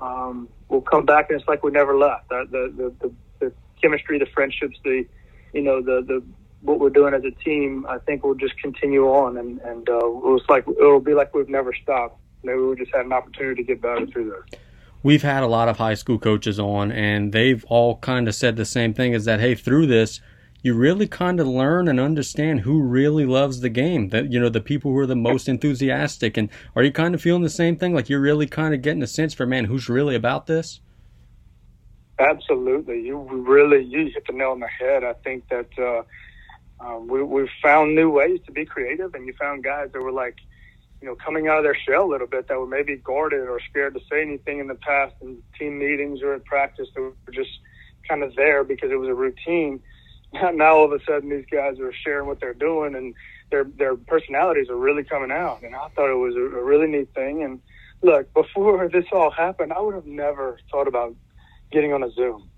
um, 0.00 0.48
we'll 0.68 0.82
come 0.82 1.04
back 1.04 1.30
and 1.30 1.40
it's 1.40 1.48
like 1.48 1.64
we 1.64 1.72
never 1.72 1.98
left. 1.98 2.28
The, 2.28 2.46
the, 2.48 2.94
the, 3.00 3.14
the 3.40 3.52
chemistry, 3.82 4.20
the 4.20 4.26
friendships, 4.26 4.78
the, 4.84 5.04
you 5.52 5.62
know, 5.62 5.82
the, 5.82 6.04
the, 6.06 6.22
what 6.60 6.78
we're 6.78 6.90
doing 6.90 7.12
as 7.12 7.24
a 7.24 7.32
team, 7.42 7.86
I 7.88 7.98
think 7.98 8.22
we'll 8.22 8.36
just 8.36 8.56
continue 8.58 9.06
on 9.06 9.36
and, 9.36 9.58
and, 9.62 9.88
uh, 9.88 10.36
it's 10.36 10.48
like, 10.48 10.64
it'll 10.68 11.00
be 11.00 11.14
like 11.14 11.34
we've 11.34 11.48
never 11.48 11.74
stopped. 11.74 12.20
Maybe 12.44 12.60
we 12.60 12.76
just 12.76 12.94
had 12.94 13.04
an 13.04 13.12
opportunity 13.12 13.64
to 13.64 13.66
get 13.66 13.82
better 13.82 14.06
through 14.06 14.30
this 14.30 14.60
we've 15.02 15.22
had 15.22 15.42
a 15.42 15.46
lot 15.46 15.68
of 15.68 15.78
high 15.78 15.94
school 15.94 16.18
coaches 16.18 16.58
on, 16.58 16.92
and 16.92 17.32
they've 17.32 17.64
all 17.66 17.96
kind 17.98 18.28
of 18.28 18.34
said 18.34 18.56
the 18.56 18.64
same 18.64 18.94
thing: 18.94 19.12
is 19.12 19.24
that 19.24 19.40
hey, 19.40 19.54
through 19.54 19.86
this, 19.86 20.20
you 20.62 20.74
really 20.74 21.06
kind 21.06 21.40
of 21.40 21.46
learn 21.46 21.88
and 21.88 22.00
understand 22.00 22.60
who 22.60 22.82
really 22.82 23.24
loves 23.24 23.60
the 23.60 23.68
game. 23.68 24.08
That 24.08 24.32
you 24.32 24.40
know 24.40 24.48
the 24.48 24.60
people 24.60 24.90
who 24.92 24.98
are 24.98 25.06
the 25.06 25.16
most 25.16 25.48
enthusiastic. 25.48 26.36
And 26.36 26.48
are 26.74 26.82
you 26.82 26.92
kind 26.92 27.14
of 27.14 27.22
feeling 27.22 27.42
the 27.42 27.50
same 27.50 27.76
thing? 27.76 27.94
Like 27.94 28.08
you're 28.08 28.20
really 28.20 28.46
kind 28.46 28.74
of 28.74 28.82
getting 28.82 29.02
a 29.02 29.06
sense 29.06 29.34
for 29.34 29.46
man, 29.46 29.66
who's 29.66 29.88
really 29.88 30.14
about 30.14 30.46
this? 30.46 30.80
Absolutely, 32.18 33.00
you 33.02 33.16
really 33.18 33.84
you 33.84 34.06
hit 34.06 34.26
the 34.26 34.32
nail 34.32 34.50
on 34.50 34.60
the 34.60 34.66
head. 34.66 35.04
I 35.04 35.12
think 35.12 35.48
that 35.50 35.68
uh, 35.78 36.02
um, 36.84 37.06
we, 37.06 37.22
we've 37.22 37.48
found 37.62 37.94
new 37.94 38.10
ways 38.10 38.40
to 38.46 38.52
be 38.52 38.64
creative, 38.64 39.14
and 39.14 39.26
you 39.26 39.34
found 39.34 39.62
guys 39.62 39.90
that 39.92 40.02
were 40.02 40.12
like 40.12 40.36
you 41.00 41.08
know, 41.08 41.14
coming 41.14 41.48
out 41.48 41.58
of 41.58 41.64
their 41.64 41.76
shell 41.76 42.04
a 42.04 42.10
little 42.10 42.26
bit 42.26 42.48
that 42.48 42.58
were 42.58 42.66
maybe 42.66 42.96
guarded 42.96 43.48
or 43.48 43.60
scared 43.70 43.94
to 43.94 44.00
say 44.10 44.20
anything 44.22 44.58
in 44.58 44.66
the 44.66 44.74
past 44.74 45.14
in 45.20 45.42
team 45.58 45.78
meetings 45.78 46.22
or 46.22 46.34
in 46.34 46.40
practice 46.40 46.88
that 46.94 47.00
were 47.00 47.14
just 47.32 47.50
kind 48.08 48.22
of 48.22 48.34
there 48.34 48.64
because 48.64 48.90
it 48.90 48.96
was 48.96 49.08
a 49.08 49.14
routine. 49.14 49.80
Now 50.32 50.76
all 50.76 50.84
of 50.84 50.92
a 50.92 51.02
sudden 51.06 51.30
these 51.30 51.46
guys 51.50 51.80
are 51.80 51.90
sharing 52.04 52.26
what 52.26 52.38
they're 52.38 52.52
doing 52.52 52.94
and 52.94 53.14
their 53.50 53.64
their 53.64 53.96
personalities 53.96 54.68
are 54.68 54.76
really 54.76 55.04
coming 55.04 55.30
out. 55.30 55.62
And 55.62 55.74
I 55.74 55.88
thought 55.88 56.10
it 56.10 56.16
was 56.16 56.36
a, 56.36 56.40
really 56.40 56.86
neat 56.86 57.14
thing. 57.14 57.42
And 57.42 57.62
look, 58.02 58.32
before 58.34 58.88
this 58.92 59.06
all 59.12 59.30
happened, 59.30 59.72
I 59.72 59.80
would 59.80 59.94
have 59.94 60.06
never 60.06 60.58
thought 60.70 60.88
about 60.88 61.14
getting 61.72 61.92
on 61.92 62.02
a 62.02 62.10
Zoom. 62.10 62.50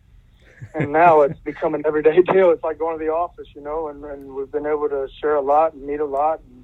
and 0.75 0.93
now 0.93 1.21
it's 1.23 1.39
become 1.41 1.75
an 1.75 1.85
everyday 1.87 2.21
deal. 2.33 2.51
It's 2.51 2.63
like 2.63 2.79
going 2.79 2.99
to 2.99 3.05
the 3.05 3.13
office, 3.13 3.47
you 3.55 3.63
know, 3.63 3.89
and, 3.89 4.05
and 4.05 4.35
we've 4.35 4.51
been 4.51 4.67
able 4.67 4.89
to 4.89 5.09
share 5.21 5.37
a 5.37 5.41
lot 5.41 5.75
and 5.75 5.87
meet 5.87 6.01
a 6.01 6.05
lot. 6.05 6.41
And 6.41 6.60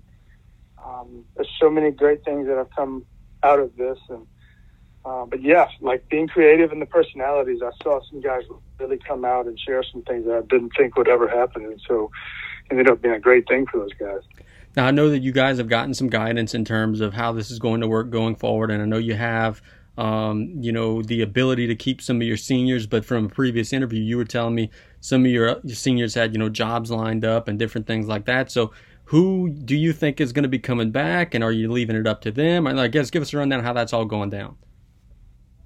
um, 0.85 1.25
there's 1.35 1.51
so 1.61 1.71
many 1.71 1.91
great 1.91 2.25
things 2.25 2.47
that 2.47 2.57
have 2.57 2.71
come 2.75 3.05
out 3.43 3.59
of 3.59 3.77
this, 3.77 3.99
and 4.09 4.27
uh, 5.05 5.25
but 5.25 5.43
yeah, 5.43 5.69
like 5.81 6.09
being 6.09 6.29
creative 6.29 6.73
and 6.73 6.83
the 6.83 6.87
personalities. 6.87 7.61
I 7.63 7.71
saw 7.83 8.01
some 8.11 8.21
guys 8.21 8.43
really 8.79 8.99
come 8.99 9.25
out 9.25 9.47
and 9.47 9.59
share 9.59 9.83
some 9.93 10.03
things 10.03 10.27
that 10.27 10.37
I 10.37 10.41
didn't 10.43 10.73
think 10.77 10.97
would 10.97 11.09
ever 11.09 11.29
happen, 11.29 11.65
and 11.65 11.81
so 11.87 12.11
ended 12.71 12.91
up 12.91 13.03
being 13.03 13.15
a 13.15 13.21
great 13.21 13.47
thing 13.49 13.67
for 13.67 13.79
those 13.79 13.93
guys. 13.95 14.21
Now 14.77 14.87
I 14.87 14.91
know 14.91 15.09
that 15.11 15.21
you 15.21 15.33
guys 15.33 15.59
have 15.59 15.69
gotten 15.69 15.95
some 15.95 16.09
guidance 16.09 16.55
in 16.55 16.65
terms 16.65 17.01
of 17.01 17.15
how 17.15 17.33
this 17.33 17.51
is 17.51 17.59
going 17.59 17.81
to 17.81 17.89
work 17.89 18.11
going 18.11 18.37
forward, 18.37 18.71
and 18.71 18.83
I 18.83 18.87
know 18.87 18.99
you 18.99 19.15
have. 19.15 19.63
Um, 19.99 20.53
you 20.61 20.73
know 20.73 21.01
the 21.01 21.23
ability 21.23 21.69
to 21.69 21.75
keep 21.75 22.03
some 22.03 22.21
of 22.21 22.27
your 22.27 22.37
seniors, 22.37 22.87
but 22.87 23.03
from 23.03 23.25
a 23.25 23.29
previous 23.31 23.73
interview, 23.73 24.03
you 24.03 24.19
were 24.19 24.27
telling 24.27 24.55
me 24.55 24.69
some 25.01 25.25
of 25.25 25.31
your, 25.31 25.59
your 25.65 25.75
seniors 25.75 26.13
had 26.13 26.35
you 26.35 26.39
know 26.39 26.51
jobs 26.51 26.91
lined 26.91 27.25
up 27.25 27.49
and 27.49 27.59
different 27.59 27.87
things 27.87 28.07
like 28.07 28.27
that. 28.27 28.51
So 28.51 28.73
who 29.07 29.51
do 29.51 29.77
you 29.77 29.93
think 29.93 30.21
is 30.21 30.33
going 30.33 30.43
to 30.43 30.49
be 30.49 30.59
coming 30.59 30.91
back, 30.91 31.33
and 31.33 31.45
are 31.45 31.53
you 31.53 31.71
leaving 31.71 31.95
it 31.95 32.07
up 32.07 32.23
to 32.23 32.33
them? 32.33 32.67
I 32.67 32.89
guess 32.89 33.11
give 33.11 33.23
us 33.23 33.33
a 33.33 33.39
rundown 33.39 33.63
how 33.63 33.73
that's 33.73 33.93
all 33.93 34.05
going 34.05 34.31
down. 34.31 34.57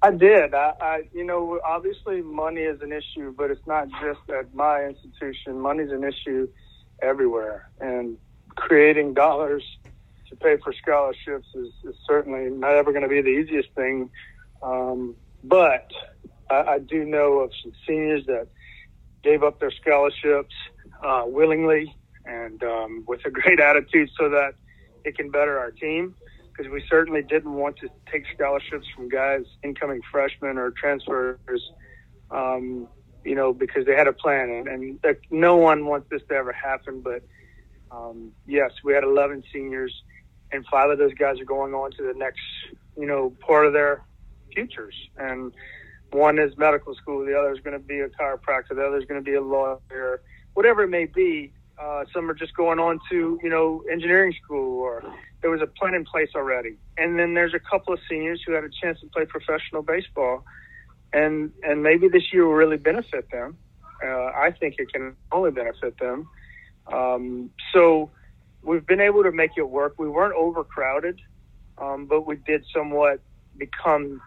I 0.03 0.11
did. 0.11 0.53
I, 0.53 0.73
I, 0.79 1.01
you 1.11 1.23
know, 1.23 1.59
obviously 1.65 2.21
money 2.21 2.61
is 2.61 2.81
an 2.81 2.91
issue, 2.91 3.33
but 3.35 3.49
it's 3.49 3.65
not 3.65 3.87
just 4.01 4.19
at 4.29 4.53
my 4.53 4.85
institution. 4.85 5.59
Money's 5.59 5.91
an 5.91 6.03
issue 6.03 6.47
everywhere, 7.01 7.69
and 7.79 8.17
creating 8.55 9.15
dollars 9.15 9.63
to 10.29 10.35
pay 10.35 10.57
for 10.57 10.71
scholarships 10.73 11.47
is, 11.55 11.73
is 11.83 11.95
certainly 12.07 12.49
not 12.51 12.73
ever 12.73 12.91
going 12.91 13.03
to 13.03 13.09
be 13.09 13.21
the 13.21 13.29
easiest 13.29 13.69
thing. 13.73 14.09
Um, 14.61 15.15
but 15.43 15.89
I, 16.51 16.73
I 16.73 16.79
do 16.79 17.05
know 17.05 17.39
of 17.39 17.51
some 17.63 17.73
seniors 17.87 18.23
that 18.27 18.49
gave 19.23 19.41
up 19.41 19.59
their 19.59 19.71
scholarships 19.71 20.53
uh, 21.03 21.23
willingly 21.25 21.95
and 22.25 22.63
um, 22.63 23.03
with 23.07 23.25
a 23.25 23.31
great 23.39 23.59
attitude 23.59 24.09
so 24.17 24.29
that 24.29 24.53
it 25.03 25.17
can 25.17 25.29
better 25.31 25.57
our 25.57 25.71
team. 25.71 26.15
because 26.51 26.71
we 26.71 26.83
certainly 26.89 27.21
didn't 27.21 27.53
want 27.53 27.77
to 27.77 27.89
take 28.11 28.23
scholarships 28.33 28.87
from 28.95 29.09
guys, 29.09 29.45
incoming 29.63 30.01
freshmen 30.11 30.57
or 30.57 30.71
transfers, 30.71 31.71
um, 32.29 32.87
you 33.23 33.35
know, 33.35 33.53
because 33.53 33.85
they 33.85 33.95
had 33.95 34.07
a 34.07 34.13
plan. 34.13 34.49
And, 34.49 34.67
and 35.03 35.17
no 35.29 35.57
one 35.57 35.85
wants 35.85 36.07
this 36.09 36.21
to 36.29 36.35
ever 36.35 36.51
happen. 36.51 37.01
But 37.01 37.23
um, 37.91 38.31
yes, 38.47 38.71
we 38.83 38.93
had 38.93 39.03
11 39.03 39.43
seniors, 39.51 39.93
and 40.51 40.65
five 40.67 40.89
of 40.89 40.97
those 40.97 41.13
guys 41.13 41.39
are 41.39 41.45
going 41.45 41.73
on 41.73 41.91
to 41.91 42.03
the 42.03 42.13
next, 42.13 42.41
you 42.97 43.05
know, 43.05 43.33
part 43.39 43.65
of 43.65 43.73
their 43.73 44.03
futures. 44.53 44.95
And 45.17 45.53
one 46.11 46.39
is 46.39 46.57
medical 46.57 46.93
school, 46.95 47.25
the 47.25 47.37
other 47.37 47.53
is 47.53 47.59
going 47.61 47.79
to 47.79 47.85
be 47.85 47.99
a 47.99 48.09
chiropractor, 48.09 48.75
the 48.75 48.85
other 48.85 48.97
is 48.97 49.05
going 49.05 49.23
to 49.23 49.25
be 49.29 49.35
a 49.35 49.41
lawyer, 49.41 50.21
whatever 50.53 50.83
it 50.83 50.89
may 50.89 51.05
be. 51.05 51.53
Uh, 51.81 52.05
some 52.13 52.29
are 52.29 52.33
just 52.33 52.53
going 52.55 52.77
on 52.77 52.99
to, 53.09 53.39
you 53.41 53.49
know, 53.49 53.83
engineering 53.91 54.33
school, 54.43 54.81
or 54.81 55.03
there 55.41 55.49
was 55.49 55.61
a 55.61 55.67
plan 55.67 55.95
in 55.95 56.05
place 56.05 56.29
already. 56.35 56.77
And 56.97 57.17
then 57.17 57.33
there's 57.33 57.55
a 57.55 57.59
couple 57.59 57.93
of 57.93 57.99
seniors 58.07 58.43
who 58.45 58.53
had 58.53 58.63
a 58.63 58.69
chance 58.69 58.99
to 58.99 59.07
play 59.07 59.25
professional 59.25 59.81
baseball, 59.81 60.45
and 61.11 61.51
and 61.63 61.81
maybe 61.81 62.07
this 62.07 62.31
year 62.31 62.45
will 62.45 62.53
really 62.53 62.77
benefit 62.77 63.31
them. 63.31 63.57
Uh, 64.03 64.25
I 64.25 64.51
think 64.59 64.75
it 64.77 64.93
can 64.93 65.15
only 65.31 65.51
benefit 65.51 65.97
them. 65.99 66.29
Um, 66.91 67.49
so 67.73 68.11
we've 68.61 68.85
been 68.85 69.01
able 69.01 69.23
to 69.23 69.31
make 69.31 69.51
it 69.57 69.67
work. 69.67 69.95
We 69.97 70.07
weren't 70.07 70.35
overcrowded, 70.35 71.19
um, 71.79 72.05
but 72.05 72.27
we 72.27 72.35
did 72.35 72.63
somewhat 72.73 73.21
become 73.57 74.21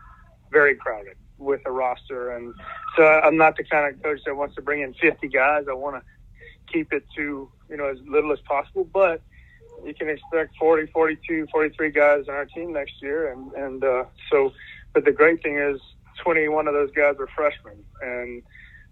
very 0.50 0.74
crowded 0.74 1.16
with 1.38 1.60
a 1.66 1.70
roster. 1.70 2.32
And 2.32 2.54
so 2.96 3.04
I'm 3.04 3.36
not 3.36 3.56
the 3.56 3.64
kind 3.64 3.92
of 3.92 4.02
coach 4.02 4.20
that 4.26 4.34
wants 4.34 4.54
to 4.56 4.62
bring 4.62 4.82
in 4.82 4.94
50 4.94 5.28
guys. 5.28 5.64
I 5.68 5.74
want 5.74 5.96
to 5.96 6.02
keep 6.74 6.92
it 6.92 7.04
to, 7.16 7.48
you 7.70 7.76
know, 7.76 7.86
as 7.86 7.98
little 8.06 8.32
as 8.32 8.40
possible, 8.40 8.84
but 8.84 9.22
you 9.84 9.94
can 9.94 10.08
expect 10.08 10.56
40, 10.58 10.90
42, 10.92 11.46
43 11.50 11.90
guys 11.90 12.24
on 12.28 12.34
our 12.34 12.46
team 12.46 12.72
next 12.72 13.00
year. 13.00 13.32
And, 13.32 13.52
and, 13.52 13.84
uh, 13.84 14.04
so, 14.30 14.52
but 14.92 15.04
the 15.04 15.12
great 15.12 15.42
thing 15.42 15.58
is 15.58 15.80
21 16.22 16.68
of 16.68 16.74
those 16.74 16.90
guys 16.92 17.16
are 17.18 17.28
freshmen. 17.34 17.84
And, 18.02 18.42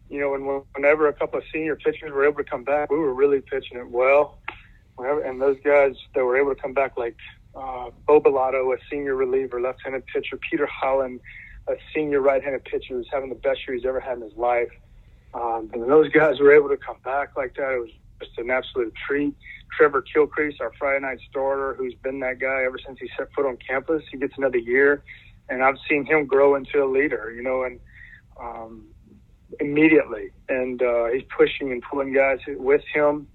you 0.08 0.20
know, 0.20 0.30
when, 0.30 0.42
whenever 0.74 1.08
a 1.08 1.12
couple 1.12 1.38
of 1.38 1.44
senior 1.52 1.76
pitchers 1.76 2.12
were 2.12 2.26
able 2.26 2.42
to 2.42 2.48
come 2.48 2.64
back, 2.64 2.90
we 2.90 2.98
were 2.98 3.14
really 3.14 3.40
pitching 3.40 3.78
it 3.78 3.88
well. 3.88 4.38
And 4.98 5.40
those 5.40 5.56
guys 5.64 5.96
that 6.14 6.24
were 6.24 6.36
able 6.36 6.54
to 6.54 6.60
come 6.60 6.74
back, 6.74 6.96
like 6.96 7.16
uh, 7.54 7.90
Bo 8.06 8.20
Bellato, 8.20 8.74
a 8.74 8.78
senior 8.90 9.16
reliever, 9.16 9.60
left-handed 9.60 10.06
pitcher, 10.06 10.38
Peter 10.50 10.66
Holland, 10.66 11.20
a 11.68 11.74
senior 11.94 12.20
right-handed 12.20 12.64
pitcher 12.64 12.94
who's 12.94 13.08
having 13.10 13.30
the 13.30 13.36
best 13.36 13.60
year 13.66 13.76
he's 13.76 13.86
ever 13.86 14.00
had 14.00 14.18
in 14.18 14.22
his 14.22 14.36
life. 14.36 14.70
Um, 15.34 15.70
and 15.72 15.90
those 15.90 16.08
guys 16.10 16.40
were 16.40 16.54
able 16.54 16.68
to 16.68 16.76
come 16.76 16.98
back 17.04 17.36
like 17.36 17.54
that. 17.56 17.72
It 17.72 17.80
was 17.80 17.90
just 18.20 18.38
an 18.38 18.50
absolute 18.50 18.92
treat. 19.06 19.34
Trevor 19.76 20.04
Kilcrease, 20.14 20.60
our 20.60 20.72
Friday 20.78 21.00
night 21.00 21.18
starter, 21.30 21.74
who's 21.74 21.94
been 21.94 22.20
that 22.20 22.38
guy 22.38 22.62
ever 22.64 22.78
since 22.84 22.98
he 23.00 23.08
set 23.16 23.32
foot 23.34 23.46
on 23.46 23.56
campus. 23.56 24.02
He 24.10 24.18
gets 24.18 24.34
another 24.36 24.58
year, 24.58 25.02
and 25.48 25.62
I've 25.62 25.78
seen 25.88 26.04
him 26.04 26.26
grow 26.26 26.54
into 26.54 26.84
a 26.84 26.86
leader. 26.86 27.32
You 27.34 27.42
know, 27.42 27.62
and 27.62 27.80
um, 28.38 28.86
immediately, 29.60 30.30
and 30.48 30.82
uh, 30.82 31.06
he's 31.06 31.24
pushing 31.34 31.72
and 31.72 31.82
pulling 31.82 32.12
guys 32.12 32.38
with 32.48 32.82
him. 32.92 33.26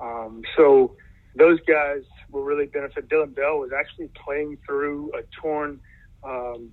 Um, 0.00 0.42
so 0.56 0.96
those 1.36 1.58
guys 1.60 2.02
will 2.30 2.42
really 2.42 2.66
benefit. 2.66 3.08
Dylan 3.08 3.34
Bell 3.34 3.58
was 3.58 3.70
actually 3.76 4.10
playing 4.24 4.58
through 4.66 5.12
a 5.14 5.22
torn 5.40 5.80
um, 6.24 6.70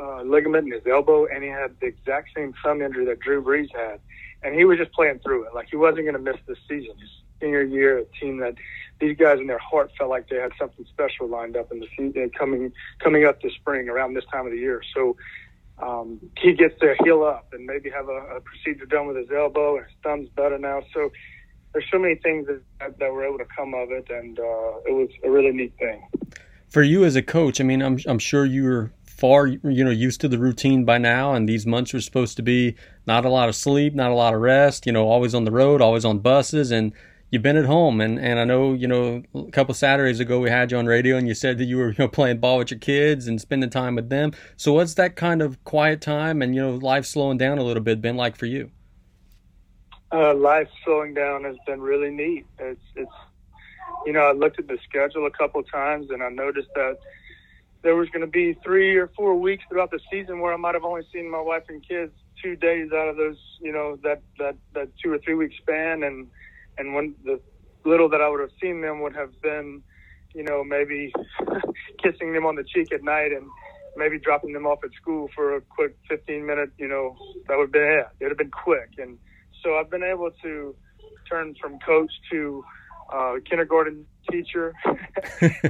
uh, 0.00 0.22
ligament 0.22 0.66
in 0.66 0.72
his 0.72 0.86
elbow, 0.86 1.26
and 1.26 1.42
he 1.42 1.48
had 1.48 1.76
the 1.80 1.86
exact 1.86 2.30
same 2.34 2.54
thumb 2.62 2.82
injury 2.82 3.04
that 3.06 3.20
Drew 3.20 3.42
Brees 3.42 3.74
had, 3.74 4.00
and 4.42 4.54
he 4.54 4.64
was 4.64 4.78
just 4.78 4.92
playing 4.92 5.20
through 5.20 5.46
it. 5.46 5.54
Like 5.54 5.68
he 5.70 5.76
wasn't 5.76 6.04
going 6.04 6.14
to 6.14 6.18
miss 6.18 6.40
this 6.46 6.58
season. 6.68 6.98
His 6.98 7.10
senior 7.40 7.62
year, 7.62 7.98
a 7.98 8.04
team 8.20 8.38
that 8.38 8.54
these 9.00 9.16
guys 9.16 9.38
in 9.38 9.46
their 9.46 9.58
heart 9.58 9.90
felt 9.98 10.10
like 10.10 10.28
they 10.28 10.36
had 10.36 10.52
something 10.58 10.84
special 10.86 11.28
lined 11.28 11.56
up 11.56 11.70
in 11.72 11.80
the 11.80 11.88
season 11.96 12.30
coming 12.38 12.72
coming 13.00 13.24
up 13.24 13.42
this 13.42 13.52
spring 13.54 13.88
around 13.88 14.14
this 14.14 14.24
time 14.32 14.46
of 14.46 14.52
the 14.52 14.58
year. 14.58 14.82
So 14.94 15.16
um, 15.78 16.20
he 16.38 16.52
gets 16.52 16.78
to 16.80 16.94
heal 17.04 17.24
up 17.24 17.48
and 17.52 17.66
maybe 17.66 17.90
have 17.90 18.08
a, 18.08 18.36
a 18.36 18.40
procedure 18.40 18.86
done 18.86 19.06
with 19.06 19.16
his 19.16 19.30
elbow, 19.30 19.76
and 19.76 19.86
his 19.86 19.94
thumb's 20.02 20.28
better 20.30 20.58
now. 20.58 20.82
So 20.92 21.10
there's 21.72 21.86
so 21.90 21.98
many 21.98 22.14
things 22.14 22.46
that, 22.46 22.98
that 22.98 23.12
were 23.12 23.24
able 23.24 23.38
to 23.38 23.46
come 23.56 23.74
of 23.74 23.90
it, 23.90 24.08
and 24.08 24.38
uh, 24.38 24.78
it 24.86 24.92
was 24.92 25.08
a 25.24 25.30
really 25.30 25.50
neat 25.50 25.74
thing. 25.78 26.06
For 26.68 26.82
you 26.82 27.04
as 27.04 27.16
a 27.16 27.22
coach, 27.22 27.60
I 27.60 27.64
mean, 27.64 27.82
I'm 27.82 27.98
I'm 28.06 28.18
sure 28.18 28.44
you 28.44 28.64
were 28.64 28.90
far 29.16 29.46
you 29.46 29.84
know 29.84 29.90
used 29.90 30.20
to 30.20 30.28
the 30.28 30.38
routine 30.38 30.84
by 30.84 30.98
now 30.98 31.32
and 31.32 31.48
these 31.48 31.66
months 31.66 31.94
are 31.94 32.00
supposed 32.00 32.36
to 32.36 32.42
be 32.42 32.74
not 33.06 33.24
a 33.24 33.28
lot 33.28 33.48
of 33.48 33.54
sleep 33.54 33.94
not 33.94 34.10
a 34.10 34.14
lot 34.14 34.34
of 34.34 34.40
rest 34.40 34.86
you 34.86 34.92
know 34.92 35.08
always 35.08 35.34
on 35.34 35.44
the 35.44 35.52
road 35.52 35.80
always 35.80 36.04
on 36.04 36.18
buses 36.18 36.70
and 36.70 36.92
you've 37.34 37.42
been 37.42 37.56
at 37.56 37.64
home. 37.66 38.00
And 38.00 38.18
and 38.18 38.38
I 38.38 38.44
know 38.44 38.72
you 38.72 38.86
know 38.86 39.22
a 39.34 39.50
couple 39.50 39.74
Saturdays 39.74 40.20
ago 40.20 40.38
we 40.38 40.48
had 40.48 40.70
you 40.70 40.78
on 40.78 40.86
radio 40.86 41.16
and 41.16 41.26
you 41.26 41.34
said 41.34 41.58
that 41.58 41.64
you 41.64 41.76
were 41.76 41.88
you 41.90 41.96
know 41.98 42.08
playing 42.08 42.38
ball 42.38 42.58
with 42.58 42.70
your 42.70 42.80
kids 42.80 43.26
and 43.26 43.40
spending 43.40 43.68
time 43.68 43.96
with 43.96 44.08
them. 44.08 44.32
So 44.56 44.72
what's 44.72 44.94
that 44.94 45.16
kind 45.16 45.42
of 45.42 45.62
quiet 45.64 46.00
time 46.00 46.40
and 46.40 46.54
you 46.54 46.62
know 46.62 46.76
life 46.76 47.04
slowing 47.04 47.36
down 47.36 47.58
a 47.58 47.64
little 47.64 47.82
bit 47.82 48.00
been 48.00 48.16
like 48.16 48.36
for 48.36 48.46
you? 48.46 48.70
Uh, 50.12 50.32
life 50.32 50.68
slowing 50.84 51.12
down 51.12 51.42
has 51.42 51.56
been 51.66 51.80
really 51.80 52.10
neat. 52.10 52.46
It's 52.58 52.80
it's 52.94 53.12
you 54.06 54.12
know 54.12 54.20
I 54.20 54.32
looked 54.32 54.60
at 54.60 54.68
the 54.68 54.78
schedule 54.88 55.26
a 55.26 55.30
couple 55.30 55.62
times 55.64 56.10
and 56.10 56.22
I 56.22 56.28
noticed 56.28 56.70
that 56.76 56.98
there 57.84 57.94
was 57.94 58.08
going 58.08 58.22
to 58.22 58.26
be 58.26 58.54
three 58.64 58.96
or 58.96 59.10
four 59.14 59.38
weeks 59.38 59.62
throughout 59.68 59.90
the 59.90 60.00
season 60.10 60.40
where 60.40 60.52
I 60.52 60.56
might 60.56 60.74
have 60.74 60.84
only 60.84 61.02
seen 61.12 61.30
my 61.30 61.40
wife 61.40 61.64
and 61.68 61.86
kids 61.86 62.12
two 62.42 62.56
days 62.56 62.90
out 62.92 63.08
of 63.08 63.16
those, 63.16 63.36
you 63.60 63.72
know, 63.72 63.98
that 64.02 64.22
that 64.38 64.56
that 64.72 64.88
two 65.02 65.12
or 65.12 65.18
three 65.18 65.34
week 65.34 65.52
span, 65.60 66.02
and 66.02 66.26
and 66.78 66.94
when 66.94 67.14
the 67.24 67.38
little 67.84 68.08
that 68.08 68.22
I 68.22 68.28
would 68.28 68.40
have 68.40 68.50
seen 68.60 68.80
them 68.80 69.02
would 69.02 69.14
have 69.14 69.30
been, 69.42 69.82
you 70.34 70.42
know, 70.42 70.64
maybe 70.64 71.12
kissing 72.02 72.32
them 72.32 72.46
on 72.46 72.56
the 72.56 72.64
cheek 72.64 72.90
at 72.90 73.04
night 73.04 73.32
and 73.32 73.46
maybe 73.96 74.18
dropping 74.18 74.54
them 74.54 74.66
off 74.66 74.78
at 74.82 74.90
school 75.00 75.28
for 75.34 75.56
a 75.56 75.60
quick 75.60 75.94
15 76.08 76.44
minute, 76.44 76.70
you 76.78 76.88
know, 76.88 77.14
that 77.46 77.56
would 77.56 77.64
have 77.66 77.72
been 77.72 77.82
it. 77.82 78.06
It 78.18 78.24
would 78.24 78.30
have 78.30 78.38
been 78.38 78.50
quick, 78.50 78.90
and 78.96 79.18
so 79.62 79.76
I've 79.76 79.90
been 79.90 80.02
able 80.02 80.30
to 80.42 80.74
turn 81.30 81.54
from 81.60 81.78
coach 81.80 82.12
to 82.32 82.64
uh, 83.12 83.34
kindergarten 83.48 84.06
teacher. 84.30 84.72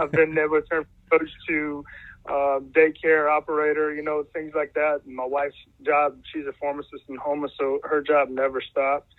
I've 0.00 0.12
been 0.12 0.38
able 0.38 0.60
to 0.60 0.66
turn 0.70 0.86
coach 1.10 1.30
to 1.48 1.84
uh, 2.26 2.60
daycare 2.72 3.30
operator, 3.30 3.94
you 3.94 4.02
know, 4.02 4.24
things 4.32 4.52
like 4.54 4.74
that. 4.74 5.00
And 5.04 5.14
my 5.14 5.26
wife's 5.26 5.56
job, 5.84 6.18
she's 6.32 6.46
a 6.46 6.52
pharmacist 6.52 7.04
in 7.08 7.16
Houma, 7.16 7.48
so 7.58 7.80
her 7.84 8.00
job 8.00 8.28
never 8.30 8.60
stopped. 8.60 9.12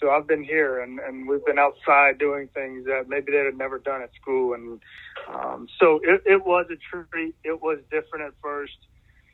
So 0.00 0.10
I've 0.10 0.26
been 0.26 0.44
here 0.44 0.80
and, 0.80 0.98
and 0.98 1.28
we've 1.28 1.44
been 1.44 1.58
outside 1.58 2.18
doing 2.18 2.48
things 2.52 2.84
that 2.86 3.08
maybe 3.08 3.32
they 3.32 3.38
had 3.38 3.56
never 3.56 3.78
done 3.78 4.02
at 4.02 4.10
school. 4.20 4.54
And 4.54 4.80
um, 5.32 5.68
so 5.80 6.00
it, 6.02 6.22
it 6.26 6.44
was 6.44 6.66
a 6.70 6.76
treat. 6.76 7.34
It 7.44 7.62
was 7.62 7.78
different 7.90 8.26
at 8.26 8.32
first. 8.42 8.76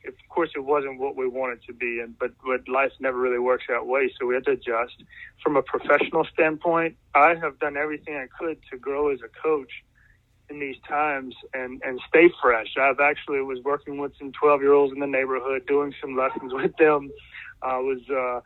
Of 0.07 0.13
course, 0.29 0.51
it 0.55 0.63
wasn't 0.63 0.99
what 0.99 1.15
we 1.15 1.27
wanted 1.27 1.61
to 1.67 1.73
be, 1.73 1.99
and 1.99 2.17
but 2.17 2.31
but 2.43 2.67
life 2.67 2.91
never 2.99 3.19
really 3.19 3.37
works 3.37 3.65
that 3.69 3.85
way. 3.85 4.11
So 4.19 4.25
we 4.25 4.33
had 4.33 4.45
to 4.45 4.51
adjust. 4.53 4.95
From 5.43 5.55
a 5.57 5.61
professional 5.61 6.25
standpoint, 6.33 6.95
I 7.13 7.35
have 7.35 7.59
done 7.59 7.77
everything 7.77 8.15
I 8.15 8.25
could 8.39 8.57
to 8.71 8.79
grow 8.79 9.09
as 9.11 9.19
a 9.21 9.29
coach 9.43 9.69
in 10.51 10.59
these 10.59 10.75
times 10.87 11.35
and 11.53 11.81
and 11.83 11.99
stay 12.07 12.29
fresh. 12.41 12.75
I've 12.79 12.99
actually 12.99 13.41
was 13.41 13.59
working 13.63 13.97
with 13.97 14.11
some 14.19 14.31
12 14.31 14.61
year 14.61 14.73
olds 14.73 14.93
in 14.93 14.99
the 14.99 15.07
neighborhood, 15.07 15.65
doing 15.65 15.93
some 15.99 16.15
lessons 16.15 16.53
with 16.53 16.75
them. 16.77 17.11
I 17.61 17.77
was 17.77 17.99
uh, 18.09 18.41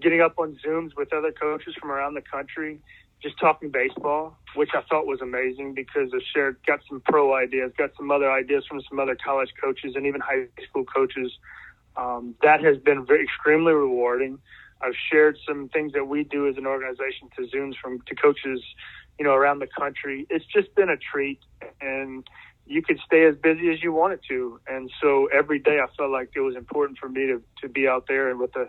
getting 0.00 0.20
up 0.20 0.34
on 0.38 0.58
Zooms 0.64 0.96
with 0.96 1.12
other 1.12 1.32
coaches 1.32 1.74
from 1.80 1.90
around 1.90 2.14
the 2.14 2.22
country, 2.22 2.80
just 3.22 3.38
talking 3.38 3.70
baseball, 3.70 4.36
which 4.54 4.70
I 4.74 4.82
thought 4.82 5.06
was 5.06 5.20
amazing 5.20 5.74
because 5.74 6.10
I 6.12 6.18
shared 6.34 6.56
got 6.66 6.80
some 6.88 7.00
pro 7.00 7.34
ideas, 7.34 7.72
got 7.78 7.90
some 7.96 8.10
other 8.10 8.30
ideas 8.30 8.64
from 8.68 8.80
some 8.88 8.98
other 8.98 9.16
college 9.16 9.50
coaches 9.62 9.94
and 9.96 10.06
even 10.06 10.20
high 10.20 10.46
school 10.68 10.84
coaches. 10.84 11.32
Um, 11.96 12.34
that 12.42 12.62
has 12.64 12.76
been 12.78 13.06
very 13.06 13.24
extremely 13.24 13.72
rewarding. 13.72 14.38
I've 14.82 14.96
shared 15.10 15.38
some 15.46 15.68
things 15.68 15.92
that 15.92 16.06
we 16.06 16.24
do 16.24 16.48
as 16.48 16.56
an 16.56 16.66
organization 16.66 17.28
to 17.36 17.42
Zooms 17.46 17.74
from 17.80 18.00
to 18.06 18.14
coaches 18.14 18.60
you 19.18 19.24
know, 19.24 19.34
around 19.34 19.60
the 19.60 19.68
country. 19.68 20.26
It's 20.30 20.44
just 20.46 20.74
been 20.74 20.88
a 20.88 20.96
treat, 20.96 21.40
and 21.80 22.26
you 22.66 22.82
could 22.82 22.98
stay 23.04 23.26
as 23.26 23.36
busy 23.36 23.70
as 23.70 23.82
you 23.82 23.92
wanted 23.92 24.20
to. 24.28 24.58
And 24.66 24.90
so 25.00 25.26
every 25.26 25.58
day, 25.58 25.78
I 25.80 25.86
felt 25.96 26.10
like 26.10 26.30
it 26.34 26.40
was 26.40 26.56
important 26.56 26.98
for 26.98 27.08
me 27.08 27.26
to 27.26 27.42
to 27.62 27.68
be 27.68 27.86
out 27.86 28.06
there 28.08 28.30
and 28.30 28.40
with 28.40 28.52
the, 28.52 28.68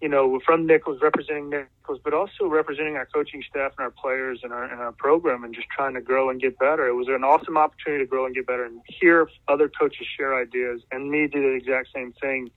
you 0.00 0.08
know, 0.08 0.40
from 0.44 0.66
Nicholls 0.66 1.00
representing 1.02 1.50
Nicholls, 1.50 2.00
but 2.02 2.14
also 2.14 2.46
representing 2.46 2.96
our 2.96 3.06
coaching 3.06 3.42
staff 3.48 3.72
and 3.78 3.84
our 3.84 3.90
players 3.90 4.40
and 4.42 4.52
our 4.52 4.64
and 4.64 4.80
our 4.80 4.92
program, 4.92 5.44
and 5.44 5.54
just 5.54 5.68
trying 5.68 5.94
to 5.94 6.00
grow 6.00 6.30
and 6.30 6.40
get 6.40 6.58
better. 6.58 6.88
It 6.88 6.94
was 6.94 7.08
an 7.08 7.24
awesome 7.24 7.56
opportunity 7.56 8.04
to 8.04 8.08
grow 8.08 8.26
and 8.26 8.34
get 8.34 8.46
better, 8.46 8.64
and 8.64 8.80
hear 8.88 9.28
other 9.48 9.68
coaches 9.68 10.06
share 10.16 10.34
ideas, 10.34 10.80
and 10.90 11.10
me 11.10 11.26
do 11.26 11.42
the 11.42 11.54
exact 11.54 11.88
same 11.94 12.12
thing. 12.20 12.50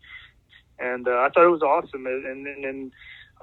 And 0.80 1.08
uh, 1.08 1.12
I 1.12 1.30
thought 1.30 1.46
it 1.46 1.50
was 1.50 1.62
awesome, 1.62 2.08
and 2.08 2.26
and. 2.26 2.66
and 2.66 2.92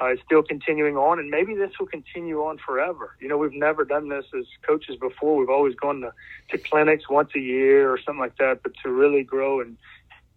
uh, 0.00 0.12
is 0.12 0.18
still 0.24 0.42
continuing 0.42 0.96
on, 0.96 1.18
and 1.18 1.30
maybe 1.30 1.54
this 1.54 1.72
will 1.78 1.86
continue 1.86 2.40
on 2.40 2.58
forever. 2.58 3.16
You 3.20 3.28
know, 3.28 3.38
we've 3.38 3.52
never 3.52 3.84
done 3.84 4.08
this 4.08 4.26
as 4.38 4.44
coaches 4.66 4.96
before. 4.96 5.36
We've 5.36 5.50
always 5.50 5.74
gone 5.74 6.02
to, 6.02 6.12
to 6.50 6.58
clinics 6.58 7.08
once 7.08 7.30
a 7.34 7.40
year 7.40 7.90
or 7.90 7.98
something 7.98 8.20
like 8.20 8.36
that, 8.38 8.62
but 8.62 8.72
to 8.82 8.90
really 8.90 9.22
grow 9.22 9.60
and 9.60 9.76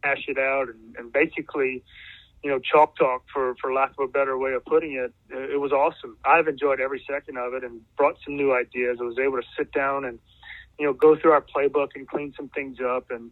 hash 0.03 0.25
it 0.27 0.37
out 0.37 0.69
and, 0.69 0.95
and 0.97 1.11
basically, 1.11 1.83
you 2.41 2.49
know, 2.49 2.59
chalk 2.59 2.97
talk 2.97 3.25
for 3.33 3.55
for 3.55 3.73
lack 3.73 3.91
of 3.99 3.99
a 3.99 4.07
better 4.07 4.37
way 4.37 4.53
of 4.53 4.63
putting 4.63 4.93
it, 4.93 5.13
it 5.29 5.59
was 5.59 5.73
awesome. 5.73 6.15
I've 6.23 6.47
enjoyed 6.47 6.79
every 6.79 7.03
second 7.09 7.37
of 7.37 7.53
it 7.53 7.65
and 7.65 7.81
brought 7.97 8.15
some 8.23 8.37
new 8.37 8.53
ideas. 8.53 8.99
I 9.01 9.03
was 9.03 9.19
able 9.19 9.37
to 9.37 9.47
sit 9.57 9.73
down 9.73 10.05
and 10.05 10.19
you 10.79 10.85
know, 10.85 10.93
go 10.93 11.15
through 11.15 11.31
our 11.31 11.41
playbook 11.43 11.89
and 11.95 12.07
clean 12.07 12.33
some 12.35 12.47
things 12.49 12.77
up 12.79 13.11
and 13.11 13.31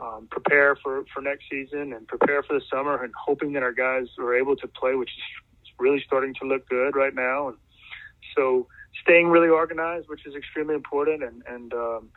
um, 0.00 0.26
prepare 0.30 0.76
for, 0.76 1.04
for 1.14 1.20
next 1.22 1.44
season 1.50 1.92
and 1.92 2.06
prepare 2.06 2.42
for 2.42 2.54
the 2.54 2.64
summer 2.70 3.02
and 3.02 3.12
hoping 3.16 3.52
that 3.52 3.62
our 3.62 3.72
guys 3.72 4.06
are 4.18 4.34
able 4.34 4.56
to 4.56 4.66
play, 4.66 4.94
which 4.94 5.10
is 5.10 5.22
really 5.78 6.02
starting 6.06 6.34
to 6.40 6.46
look 6.46 6.68
good 6.68 6.96
right 6.96 7.14
now. 7.14 7.48
And 7.48 7.56
so 8.36 8.66
staying 9.02 9.28
really 9.28 9.48
organized, 9.48 10.08
which 10.08 10.26
is 10.26 10.34
extremely 10.34 10.74
important. 10.74 11.22
And, 11.22 11.42
and 11.46 11.72
um, 11.72 12.08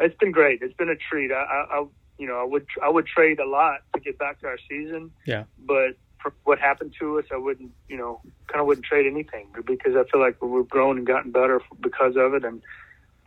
it's 0.00 0.16
been 0.18 0.32
great. 0.32 0.62
It's 0.62 0.74
been 0.74 0.88
a 0.88 0.96
treat. 0.96 1.30
I, 1.32 1.34
I, 1.34 1.78
I, 1.78 1.86
you 2.18 2.26
know, 2.26 2.40
I 2.40 2.44
would, 2.44 2.66
I 2.82 2.88
would 2.88 3.06
trade 3.06 3.38
a 3.38 3.46
lot 3.46 3.80
to 3.94 4.00
get 4.00 4.18
back 4.18 4.40
to 4.40 4.46
our 4.46 4.58
season. 4.68 5.10
Yeah. 5.24 5.44
But 5.58 5.96
for 6.20 6.34
what 6.44 6.58
happened 6.58 6.94
to 6.98 7.18
us, 7.18 7.26
I 7.32 7.36
wouldn't, 7.36 7.70
you 7.88 7.96
know, 7.96 8.20
kind 8.48 8.60
of 8.60 8.66
wouldn't 8.66 8.86
trade 8.86 9.06
anything 9.06 9.48
because 9.64 9.94
I 9.94 10.02
feel 10.10 10.20
like 10.20 10.42
we've 10.42 10.68
grown 10.68 10.98
and 10.98 11.06
gotten 11.06 11.30
better 11.30 11.60
because 11.80 12.14
of 12.16 12.34
it. 12.34 12.44
And, 12.44 12.62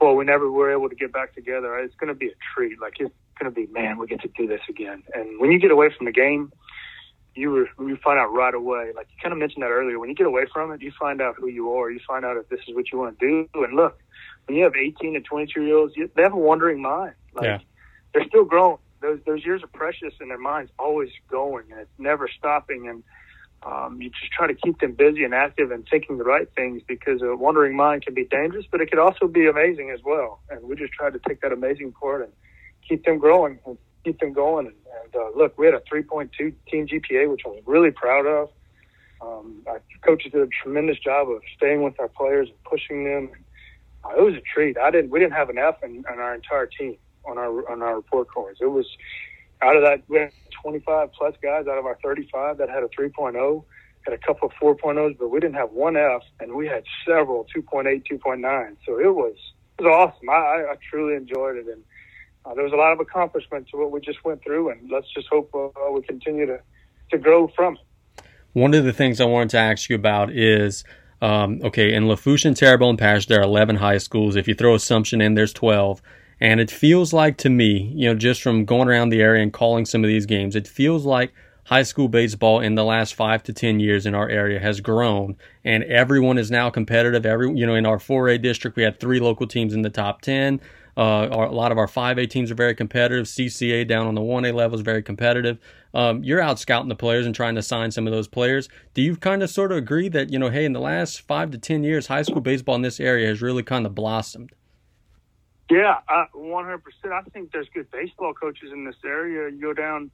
well, 0.02 0.16
we 0.16 0.26
never 0.26 0.52
were 0.52 0.72
able 0.72 0.90
to 0.90 0.96
get 0.96 1.14
back 1.14 1.34
together. 1.34 1.78
It's 1.78 1.96
going 1.96 2.10
to 2.10 2.14
be 2.14 2.28
a 2.28 2.36
treat. 2.54 2.82
Like 2.82 2.96
it's 3.00 3.14
going 3.40 3.54
to 3.54 3.56
be, 3.56 3.72
man, 3.72 3.98
we 3.98 4.08
get 4.08 4.22
to 4.22 4.30
do 4.36 4.48
this 4.48 4.62
again. 4.68 5.04
And 5.14 5.40
when 5.40 5.52
you 5.52 5.60
get 5.60 5.72
away 5.72 5.90
from 5.96 6.06
the 6.06 6.12
game, 6.12 6.52
you 7.36 7.50
were, 7.52 7.70
you 7.80 7.98
find 8.04 8.20
out 8.20 8.34
right 8.34 8.54
away. 8.54 8.92
Like 8.96 9.08
you 9.10 9.22
kind 9.22 9.34
of 9.34 9.40
mentioned 9.40 9.64
that 9.64 9.70
earlier. 9.70 10.00
When 10.00 10.10
you 10.10 10.16
get 10.16 10.28
away 10.28 10.44
from 10.52 10.72
it, 10.72 10.82
you 10.82 10.92
find 11.00 11.22
out 11.22 11.36
who 11.38 11.48
you 11.48 11.72
are. 11.74 11.90
You 11.90 12.00
find 12.06 12.26
out 12.26 12.38
if 12.38 12.50
this 12.50 12.60
is 12.68 12.76
what 12.76 12.92
you 12.92 13.00
want 13.00 13.18
to 13.20 13.28
do. 13.28 13.64
And 13.64 13.76
look, 13.76 14.00
when 14.48 14.58
you 14.58 14.64
have 14.64 14.76
18 14.76 15.16
and 15.16 15.24
22 15.24 15.64
year 15.64 15.78
olds, 15.78 15.94
they 15.96 16.22
have 16.22 16.34
a 16.34 16.38
wandering 16.38 16.82
mind. 16.82 17.14
Like 17.34 17.46
yeah. 17.46 17.60
they're 18.14 18.28
still 18.28 18.46
growing. 18.46 18.80
Those 19.02 19.20
those 19.26 19.44
years 19.44 19.64
are 19.64 19.68
precious, 19.68 20.14
and 20.20 20.30
their 20.30 20.38
mind's 20.38 20.72
always 20.78 21.10
going, 21.30 21.72
and 21.72 21.80
it's 21.80 21.90
never 21.98 22.28
stopping. 22.28 22.88
And 22.88 23.04
um, 23.64 24.02
you 24.02 24.10
just 24.10 24.32
try 24.32 24.48
to 24.48 24.54
keep 24.54 24.80
them 24.80 24.94
busy 24.94 25.24
and 25.24 25.34
active 25.34 25.72
and 25.72 25.88
thinking 25.90 26.18
the 26.18 26.24
right 26.24 26.48
things 26.56 26.82
because 26.88 27.22
a 27.22 27.36
wandering 27.36 27.76
mind 27.76 28.04
can 28.04 28.14
be 28.14 28.26
dangerous, 28.26 28.66
but 28.70 28.82
it 28.82 28.90
could 28.90 29.00
also 29.00 29.28
be 29.28 29.48
amazing 29.48 29.92
as 29.92 30.00
well. 30.04 30.42
And 30.50 30.64
we 30.64 30.76
just 30.76 30.94
tried 30.94 31.14
to 31.14 31.20
take 31.28 31.42
that 31.42 31.52
amazing 31.52 31.94
part 31.94 32.22
and 32.24 32.32
keep 32.88 33.06
them 33.06 33.20
growing 33.20 33.60
and 33.66 33.78
keep 34.04 34.20
them 34.20 34.34
going. 34.34 34.68
And, 34.68 34.76
and 35.14 35.22
uh, 35.22 35.30
look, 35.36 35.58
we 35.58 35.66
had 35.66 35.76
a 35.76 35.82
3.2 35.82 36.32
team 36.38 36.88
GPA, 36.88 37.30
which 37.30 37.42
I 37.46 37.50
was 37.50 37.62
really 37.66 37.92
proud 37.92 38.26
of. 38.26 38.50
Um, 39.22 39.62
our 39.68 39.82
coaches 40.02 40.32
did 40.32 40.42
a 40.42 40.48
tremendous 40.64 40.98
job 40.98 41.30
of 41.30 41.42
staying 41.56 41.84
with 41.84 42.00
our 42.00 42.08
players 42.08 42.50
and 42.50 42.64
pushing 42.64 43.04
them. 43.04 43.30
Uh, 44.04 44.18
it 44.18 44.22
was 44.22 44.34
a 44.34 44.42
treat. 44.42 44.78
I 44.78 44.90
didn't. 44.90 45.12
We 45.12 45.20
didn't 45.20 45.34
have 45.34 45.50
an 45.50 45.58
F 45.58 45.84
in, 45.84 45.98
in 45.98 46.20
our 46.20 46.34
entire 46.34 46.66
team 46.66 46.98
on 47.26 47.38
our 47.38 47.70
on 47.72 47.84
our 47.84 47.96
report 47.98 48.30
cards. 48.30 48.60
It 48.62 48.72
was 48.72 48.88
out 49.62 49.76
of 49.76 49.84
that, 49.84 50.02
we 50.08 50.18
had 50.18 50.32
25 50.64 51.14
plus 51.14 51.36
guys 51.42 51.68
out 51.68 51.78
of 51.78 51.86
our 51.86 51.98
35 52.04 52.58
that 52.58 52.70
had 52.70 52.84
a 52.84 52.88
3.0, 52.88 53.64
had 54.06 54.14
a 54.14 54.18
couple 54.18 54.50
of 54.50 54.54
4.0s, 54.56 55.18
but 55.20 55.30
we 55.30 55.40
didn't 55.40 55.56
have 55.56 55.72
one 55.72 55.96
F, 55.96 56.24
and 56.40 56.54
we 56.54 56.66
had 56.66 56.84
several 57.06 57.46
2.8, 57.56 58.04
2.9. 58.12 58.78
So 58.86 59.00
it 59.00 59.14
was 59.14 59.36
it 59.78 59.84
was 59.84 60.14
awesome. 60.14 60.30
I, 60.30 60.72
I 60.72 60.76
truly 60.90 61.16
enjoyed 61.16 61.58
it, 61.58 61.68
and 61.68 61.84
uh, 62.46 62.54
there 62.54 62.64
was 62.64 62.74
a 62.74 62.78
lot 62.78 62.92
of 62.94 63.00
accomplishment 63.00 63.68
to 63.70 63.78
what 63.78 63.92
we 63.92 64.00
just 64.02 64.24
went 64.24 64.44
through, 64.44 64.70
and 64.70 64.90
let's 64.92 65.12
just 65.14 65.28
hope 65.30 65.54
uh, 65.54 65.92
we 65.92 66.02
continue 66.04 66.46
to 66.46 66.60
to 67.12 67.18
grow 67.18 67.48
from 67.50 67.76
it. 67.76 68.24
One 68.54 68.74
of 68.74 68.84
the 68.86 68.94
things 68.94 69.20
I 69.20 69.26
wanted 69.26 69.50
to 69.52 69.60
ask 69.60 69.90
you 69.90 69.96
about 69.96 70.32
is. 70.32 70.84
Um, 71.24 71.62
okay, 71.64 71.94
in 71.94 72.08
Lafourche 72.08 72.46
and 72.46 72.58
Terrebonne 72.58 72.98
Parish, 72.98 73.28
there 73.28 73.40
are 73.40 73.44
11 73.44 73.76
high 73.76 74.00
schools. 74.00 74.36
If 74.36 74.48
you 74.48 74.56
throw 74.56 74.74
Assumption 74.74 75.22
in, 75.22 75.36
there's 75.36 75.54
12. 75.54 76.02
And 76.40 76.60
it 76.60 76.72
feels 76.72 77.14
like 77.14 77.38
to 77.38 77.50
me, 77.52 77.94
you 77.96 78.10
know, 78.10 78.16
just 78.16 78.42
from 78.42 78.66
going 78.66 78.88
around 78.90 79.10
the 79.10 79.22
area 79.22 79.44
and 79.44 79.54
calling 79.54 79.86
some 79.86 80.04
of 80.04 80.08
these 80.08 80.26
games, 80.26 80.56
it 80.56 80.68
feels 80.68 81.06
like 81.06 81.32
high 81.66 81.84
school 81.84 82.08
baseball 82.08 82.60
in 82.60 82.76
the 82.76 82.84
last 82.84 83.14
five 83.14 83.44
to 83.44 83.54
ten 83.54 83.80
years 83.80 84.06
in 84.06 84.16
our 84.16 84.28
area 84.28 84.60
has 84.60 84.82
grown, 84.82 85.38
and 85.64 85.84
everyone 85.84 86.38
is 86.38 86.50
now 86.50 86.70
competitive. 86.70 87.26
Every 87.26 87.52
you 87.54 87.66
know, 87.66 87.76
in 87.76 87.86
our 87.86 87.98
4A 87.98 88.42
district, 88.42 88.76
we 88.76 88.84
had 88.84 89.00
three 89.00 89.20
local 89.20 89.48
teams 89.48 89.74
in 89.74 89.84
the 89.84 89.90
top 89.90 90.22
ten. 90.22 90.60
Uh, 91.02 91.28
our, 91.32 91.46
a 91.46 91.52
lot 91.52 91.72
of 91.72 91.80
our 91.80 91.88
5A 91.88 92.30
teams 92.30 92.52
are 92.52 92.56
very 92.56 92.76
competitive. 92.76 93.26
CCA 93.26 93.88
down 93.88 94.06
on 94.06 94.14
the 94.14 94.22
1A 94.22 94.54
level 94.54 94.76
is 94.76 94.82
very 94.82 95.02
competitive. 95.02 95.58
Um, 95.96 96.24
you're 96.24 96.40
out 96.40 96.60
scouting 96.60 96.90
the 96.90 96.96
players 96.96 97.26
and 97.26 97.34
trying 97.34 97.56
to 97.56 97.64
sign 97.64 97.90
some 97.90 98.06
of 98.06 98.14
those 98.14 98.28
players. 98.28 98.70
Do 98.94 99.02
you 99.02 99.16
kind 99.16 99.42
of 99.42 99.50
sort 99.50 99.72
of 99.72 99.80
agree 99.80 100.10
that, 100.10 100.32
you 100.32 100.38
know, 100.38 100.52
hey, 100.52 100.64
in 100.64 100.74
the 100.74 100.80
last 100.80 101.22
five 101.22 101.50
to 101.52 101.58
10 101.58 101.84
years, 101.84 102.06
high 102.06 102.22
school 102.22 102.40
baseball 102.40 102.76
in 102.76 102.84
this 102.84 103.00
area 103.00 103.28
has 103.30 103.42
really 103.42 103.64
kind 103.64 103.88
of 103.88 103.96
blossomed? 103.96 104.52
Yeah, 105.72 106.02
one 106.34 106.66
hundred 106.66 106.84
percent. 106.84 107.14
I 107.14 107.22
think 107.32 107.52
there's 107.52 107.70
good 107.74 107.90
baseball 107.90 108.34
coaches 108.34 108.72
in 108.72 108.84
this 108.84 108.98
area. 109.04 109.50
You 109.50 109.60
go 109.60 109.74
down 109.74 110.12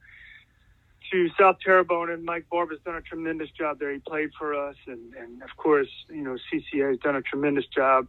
to 1.10 1.28
South 1.38 1.56
Terrebonne, 1.62 2.10
and 2.10 2.24
Mike 2.24 2.46
Barb 2.48 2.70
has 2.70 2.78
done 2.84 2.94
a 2.94 3.02
tremendous 3.02 3.50
job 3.50 3.80
there. 3.80 3.92
He 3.92 3.98
played 3.98 4.30
for 4.38 4.54
us, 4.54 4.76
and 4.86 5.12
and 5.14 5.42
of 5.42 5.50
course, 5.56 5.88
you 6.08 6.22
know 6.22 6.38
CCA 6.50 6.90
has 6.90 6.98
done 7.00 7.16
a 7.16 7.22
tremendous 7.22 7.66
job. 7.74 8.06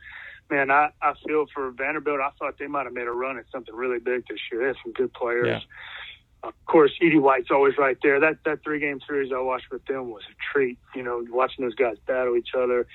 Man, 0.50 0.72
I 0.72 0.90
I 1.02 1.14
feel 1.26 1.46
for 1.54 1.72
Vandebilt. 1.72 2.20
I 2.22 2.32
thought 2.40 2.58
they 2.58 2.68
might 2.68 2.86
have 2.86 2.94
made 2.94 3.08
a 3.08 3.12
run 3.12 3.38
at 3.38 3.46
something 3.52 3.76
really 3.76 4.00
big 4.00 4.26
this 4.28 4.40
year. 4.52 4.62
They 4.62 4.68
have 4.68 4.76
some 4.84 4.94
good 4.94 5.14
players. 5.14 5.48
Yeah. 5.48 5.60
Of 6.42 6.54
course, 6.66 6.92
E.D. 7.02 7.18
White's 7.18 7.52
always 7.52 7.78
right 7.78 7.98
there. 8.02 8.20
That 8.20 8.38
that 8.46 8.64
three 8.64 8.80
game 8.80 9.00
series 9.06 9.32
I 9.34 9.40
watched 9.40 9.72
with 9.72 9.86
them 9.86 10.10
was 10.10 10.24
a 10.30 10.36
treat. 10.52 10.80
You 10.96 11.04
know, 11.04 11.24
watching 11.30 11.66
those 11.66 11.76
guys 11.76 11.98
battle 12.08 12.38
each 12.38 12.56
other. 12.58 12.88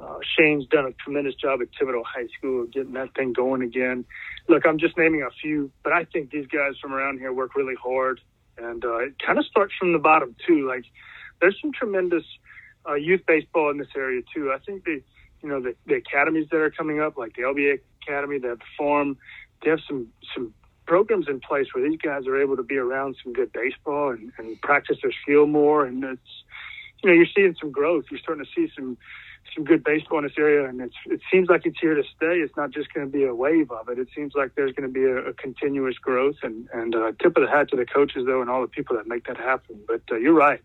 Uh, 0.00 0.18
Shane's 0.36 0.66
done 0.66 0.86
a 0.86 0.92
tremendous 0.92 1.34
job 1.34 1.60
at 1.60 1.68
Thibodaux 1.72 2.04
High 2.04 2.28
School 2.38 2.66
getting 2.66 2.92
that 2.92 3.14
thing 3.14 3.32
going 3.32 3.62
again. 3.62 4.04
Look, 4.48 4.64
I'm 4.64 4.78
just 4.78 4.96
naming 4.96 5.22
a 5.22 5.30
few, 5.42 5.72
but 5.82 5.92
I 5.92 6.04
think 6.04 6.30
these 6.30 6.46
guys 6.46 6.74
from 6.80 6.94
around 6.94 7.18
here 7.18 7.32
work 7.32 7.56
really 7.56 7.74
hard, 7.74 8.20
and 8.56 8.84
uh, 8.84 8.98
it 8.98 9.14
kind 9.24 9.38
of 9.38 9.46
starts 9.46 9.74
from 9.78 9.92
the 9.92 9.98
bottom 9.98 10.36
too. 10.46 10.68
Like, 10.68 10.84
there's 11.40 11.58
some 11.60 11.72
tremendous 11.72 12.22
uh, 12.88 12.94
youth 12.94 13.22
baseball 13.26 13.70
in 13.70 13.78
this 13.78 13.88
area 13.96 14.22
too. 14.32 14.52
I 14.52 14.58
think 14.64 14.84
the, 14.84 15.02
you 15.42 15.48
know, 15.48 15.60
the, 15.60 15.74
the 15.86 15.94
academies 15.94 16.48
that 16.50 16.58
are 16.58 16.70
coming 16.70 17.00
up, 17.00 17.16
like 17.16 17.34
the 17.34 17.42
LBA 17.42 17.80
Academy, 18.02 18.38
the 18.38 18.58
Farm, 18.76 19.16
they 19.62 19.70
have 19.70 19.80
some 19.86 20.08
some 20.34 20.54
programs 20.86 21.28
in 21.28 21.38
place 21.38 21.66
where 21.72 21.88
these 21.88 21.98
guys 21.98 22.26
are 22.26 22.40
able 22.40 22.56
to 22.56 22.62
be 22.62 22.76
around 22.76 23.14
some 23.22 23.32
good 23.32 23.52
baseball 23.52 24.10
and, 24.10 24.32
and 24.38 24.60
practice 24.62 24.96
their 25.02 25.12
skill 25.22 25.46
more, 25.46 25.84
and 25.84 26.02
it's, 26.02 26.42
you 27.02 27.10
know, 27.10 27.14
you're 27.14 27.26
seeing 27.34 27.54
some 27.60 27.70
growth. 27.70 28.06
You're 28.10 28.20
starting 28.20 28.44
to 28.44 28.50
see 28.54 28.72
some 28.74 28.96
some 29.54 29.64
good 29.64 29.82
baseball 29.82 30.18
in 30.18 30.24
this 30.24 30.34
area, 30.38 30.68
and 30.68 30.80
it's, 30.80 30.94
it 31.06 31.20
seems 31.32 31.48
like 31.48 31.64
it's 31.64 31.78
here 31.80 31.94
to 31.94 32.02
stay. 32.02 32.40
It's 32.40 32.56
not 32.56 32.70
just 32.70 32.92
going 32.92 33.06
to 33.06 33.12
be 33.12 33.24
a 33.24 33.34
wave 33.34 33.70
of 33.70 33.88
it. 33.88 33.98
It 33.98 34.08
seems 34.14 34.34
like 34.34 34.54
there's 34.56 34.72
going 34.72 34.92
to 34.92 34.92
be 34.92 35.04
a, 35.04 35.30
a 35.30 35.32
continuous 35.32 35.96
growth. 35.98 36.36
And 36.42 36.68
and 36.72 36.94
uh, 36.94 37.12
tip 37.20 37.36
of 37.36 37.44
the 37.44 37.50
hat 37.50 37.68
to 37.70 37.76
the 37.76 37.86
coaches 37.86 38.24
though, 38.26 38.40
and 38.40 38.50
all 38.50 38.60
the 38.60 38.68
people 38.68 38.96
that 38.96 39.06
make 39.06 39.26
that 39.26 39.36
happen. 39.36 39.80
But 39.86 40.02
uh, 40.10 40.16
you're 40.16 40.34
right. 40.34 40.60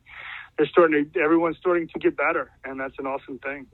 They're 0.57 0.67
starting 0.67 1.11
to. 1.13 1.19
Everyone's 1.19 1.57
starting 1.57 1.87
to 1.89 1.99
get 1.99 2.15
better, 2.15 2.51
and 2.63 2.79
that's 2.79 2.95
an 2.99 3.07
awesome 3.07 3.39
thing. 3.39 3.67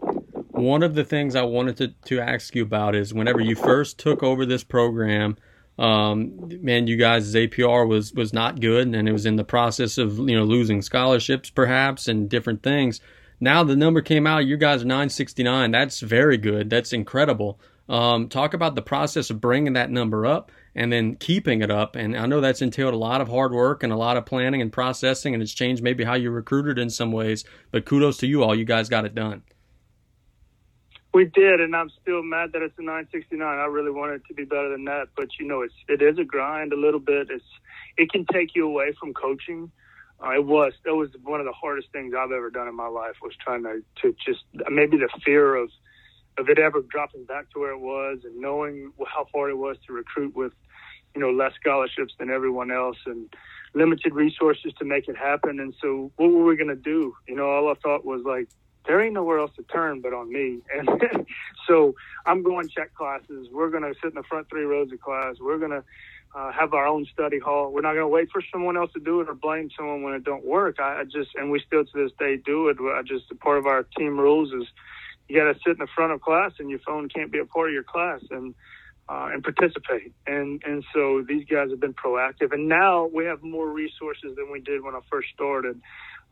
One 0.60 0.84
of 0.84 0.94
the 0.94 1.04
things 1.04 1.36
I 1.36 1.44
wanted 1.44 1.78
to, 1.78 1.88
to 2.06 2.20
ask 2.20 2.54
you 2.56 2.64
about 2.64 2.96
is 2.96 3.14
whenever 3.14 3.40
you 3.40 3.56
first 3.56 3.98
took 3.98 4.22
over 4.24 4.46
this 4.46 4.64
program, 4.64 5.38
um, 5.78 6.34
man, 6.62 6.88
you 6.88 6.98
guys' 6.98 7.34
APR 7.34 7.88
was 7.88 8.14
was 8.14 8.34
not 8.34 8.60
good, 8.60 8.94
and 8.94 9.08
it 9.08 9.14
was 9.14 9.26
in 9.26 9.38
the 9.38 9.46
process 9.46 9.98
of 9.98 10.18
you 10.20 10.36
know 10.36 10.44
losing 10.44 10.82
scholarships 10.82 11.50
perhaps 11.50 12.08
and 12.08 12.30
different 12.30 12.64
things. 12.64 13.00
Now 13.40 13.64
the 13.64 13.78
number 13.78 14.02
came 14.02 14.28
out. 14.28 14.46
You 14.46 14.58
guys 14.58 14.82
are 14.82 14.86
969. 14.86 15.72
That's 15.72 16.02
very 16.02 16.38
good. 16.38 16.70
That's 16.70 16.92
incredible. 16.92 17.60
Um, 17.88 18.28
talk 18.28 18.54
about 18.54 18.76
the 18.76 18.82
process 18.82 19.30
of 19.30 19.42
bringing 19.42 19.74
that 19.74 19.90
number 19.90 20.26
up 20.26 20.52
and 20.76 20.94
then 20.94 21.16
keeping 21.16 21.62
it 21.62 21.72
up. 21.72 21.96
And 21.96 22.16
I 22.16 22.28
know 22.28 22.40
that's 22.40 22.62
entailed 22.62 22.94
a 22.94 22.98
lot 22.98 23.22
of 23.22 23.30
hard 23.30 23.52
work 23.52 23.82
and 23.82 23.92
a 23.92 23.98
lot 23.98 24.18
of 24.18 24.26
planning 24.26 24.62
and 24.62 24.72
processing, 24.72 25.34
and 25.34 25.42
it's 25.42 25.54
changed 25.54 25.82
maybe 25.82 26.04
how 26.04 26.14
you 26.14 26.30
recruited 26.30 26.78
in 26.78 26.90
some 26.90 27.12
ways. 27.12 27.44
But 27.72 27.86
kudos 27.86 28.18
to 28.18 28.28
you 28.28 28.44
all. 28.44 28.54
You 28.54 28.66
guys 28.66 28.90
got 28.90 29.06
it 29.06 29.16
done. 29.16 29.44
We 31.14 31.26
did, 31.26 31.60
and 31.60 31.76
I'm 31.76 31.90
still 32.02 32.22
mad 32.22 32.52
that 32.54 32.62
it's 32.62 32.78
a 32.78 32.84
969. 32.84 33.42
I 33.42 33.66
really 33.66 33.90
wanted 33.92 34.16
it 34.16 34.28
to 34.28 34.34
be 34.36 34.46
better 34.46 34.70
than 34.70 34.86
that, 34.86 35.08
but 35.16 35.30
you 35.40 35.48
know, 35.48 35.62
it's 35.62 35.74
it 35.88 36.02
is 36.02 36.20
a 36.20 36.24
grind 36.24 36.72
a 36.72 36.78
little 36.78 37.00
bit. 37.00 37.30
It's 37.32 37.44
it 37.98 38.12
can 38.12 38.26
take 38.32 38.56
you 38.56 38.68
away 38.68 38.94
from 39.00 39.14
coaching. 39.14 39.72
Uh, 40.24 40.36
it 40.36 40.46
was 40.46 40.74
that 40.86 40.96
was 40.96 41.10
one 41.24 41.40
of 41.40 41.48
the 41.48 41.54
hardest 41.54 41.92
things 41.92 42.14
I've 42.14 42.32
ever 42.32 42.50
done 42.52 42.68
in 42.68 42.76
my 42.76 42.88
life 42.88 43.16
was 43.24 43.34
trying 43.44 43.64
to 43.64 43.82
to 44.02 44.16
just 44.24 44.44
maybe 44.70 44.98
the 44.98 45.10
fear 45.26 45.56
of 45.56 45.72
of 46.38 46.48
it 46.48 46.60
ever 46.60 46.82
dropping 46.82 47.26
back 47.26 47.50
to 47.52 47.60
where 47.60 47.72
it 47.72 47.80
was 47.80 48.20
and 48.24 48.40
knowing 48.40 48.92
how 49.08 49.26
hard 49.34 49.52
it 49.52 49.58
was 49.58 49.78
to 49.88 49.94
recruit 49.94 50.36
with 50.36 50.54
you 51.16 51.22
know 51.22 51.32
less 51.32 51.54
scholarships 51.60 52.14
than 52.20 52.30
everyone 52.30 52.72
else 52.72 52.98
and 53.06 53.34
limited 53.74 54.14
resources 54.14 54.74
to 54.78 54.86
make 54.86 55.08
it 55.08 55.18
happen 55.18 55.60
and 55.60 55.74
so 55.82 56.12
what 56.18 56.32
were 56.32 56.46
we 56.46 56.56
going 56.56 56.70
to 56.70 56.76
do 56.76 57.14
you 57.28 57.36
know 57.36 57.50
all 57.50 57.70
I 57.70 57.74
thought 57.76 58.06
was 58.06 58.22
like 58.26 58.48
there 58.90 59.02
ain't 59.02 59.14
nowhere 59.14 59.40
else 59.40 59.52
to 59.56 59.64
turn 59.64 60.02
but 60.02 60.12
on 60.14 60.30
me 60.34 60.60
and 60.78 60.90
so 61.66 61.96
I'm 62.26 62.44
going 62.44 62.68
check 62.68 62.94
classes 62.94 63.48
we're 63.54 63.70
going 63.70 63.84
to 63.84 63.94
sit 64.04 64.10
in 64.10 64.16
the 64.16 64.24
front 64.24 64.50
three 64.50 64.66
rows 64.66 64.92
of 64.92 65.00
class 65.00 65.36
we're 65.40 65.60
going 65.60 65.72
to 65.72 65.84
uh, 66.36 66.52
have 66.52 66.74
our 66.74 66.86
own 66.86 67.06
study 67.12 67.40
hall. 67.40 67.72
We're 67.72 67.82
not 67.82 67.94
going 67.94 68.04
to 68.04 68.08
wait 68.08 68.30
for 68.32 68.42
someone 68.52 68.78
else 68.78 68.92
to 68.94 69.00
do 69.00 69.22
it 69.22 69.30
or 69.30 69.34
blame 69.34 69.70
someone 69.76 70.04
when 70.04 70.14
it 70.14 70.24
don't 70.24 70.46
work. 70.46 70.80
I, 70.80 71.02
I 71.02 71.04
just 71.04 71.32
and 71.36 71.50
we 71.50 71.62
still 71.66 71.84
to 71.84 71.92
this 71.96 72.12
day 72.20 72.38
do 72.38 72.70
it. 72.70 72.78
I 72.80 73.02
just 73.02 73.26
part 73.40 73.58
of 73.58 73.66
our 73.66 73.84
team 73.98 74.18
rules 74.20 74.52
is 74.54 74.68
you 75.28 75.38
got 75.38 75.52
to 75.52 75.60
sit 75.66 75.74
in 75.74 75.80
the 75.80 75.88
front 75.96 76.12
of 76.12 76.22
class 76.22 76.52
and 76.60 76.70
your 76.70 76.80
phone 76.80 77.10
can't 77.10 77.32
be 77.32 77.40
a 77.40 77.46
part 77.46 77.70
of 77.70 77.74
your 77.74 77.84
class 77.84 78.22
and 78.30 78.54
uh, 79.08 79.30
and 79.34 79.44
participate. 79.44 80.14
And 80.28 80.62
and 80.66 80.84
so 80.94 81.24
these 81.28 81.46
guys 81.46 81.72
have 81.72 81.80
been 81.80 81.96
proactive. 81.96 82.54
And 82.54 82.68
now 82.68 83.10
we 83.12 83.26
have 83.26 83.42
more 83.42 83.68
resources 83.68 84.36
than 84.36 84.52
we 84.52 84.60
did 84.60 84.84
when 84.84 84.96
I 84.96 85.00
first 85.10 85.30
started. 85.34 85.82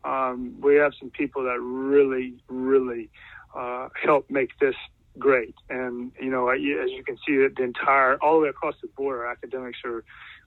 Um, 0.03 0.55
we 0.61 0.75
have 0.75 0.93
some 0.99 1.09
people 1.09 1.43
that 1.43 1.59
really 1.59 2.35
really 2.47 3.09
uh, 3.55 3.89
help 4.01 4.29
make 4.29 4.57
this 4.59 4.75
great. 5.17 5.55
And 5.69 6.11
you 6.19 6.29
know, 6.29 6.49
as 6.49 6.59
you 6.61 7.03
can 7.05 7.17
see, 7.25 7.35
the 7.47 7.63
entire 7.63 8.17
all 8.17 8.35
the 8.35 8.43
way 8.43 8.49
across 8.49 8.75
the 8.81 8.87
board, 8.87 9.19
our 9.19 9.31
academics 9.31 9.79
are 9.83 10.03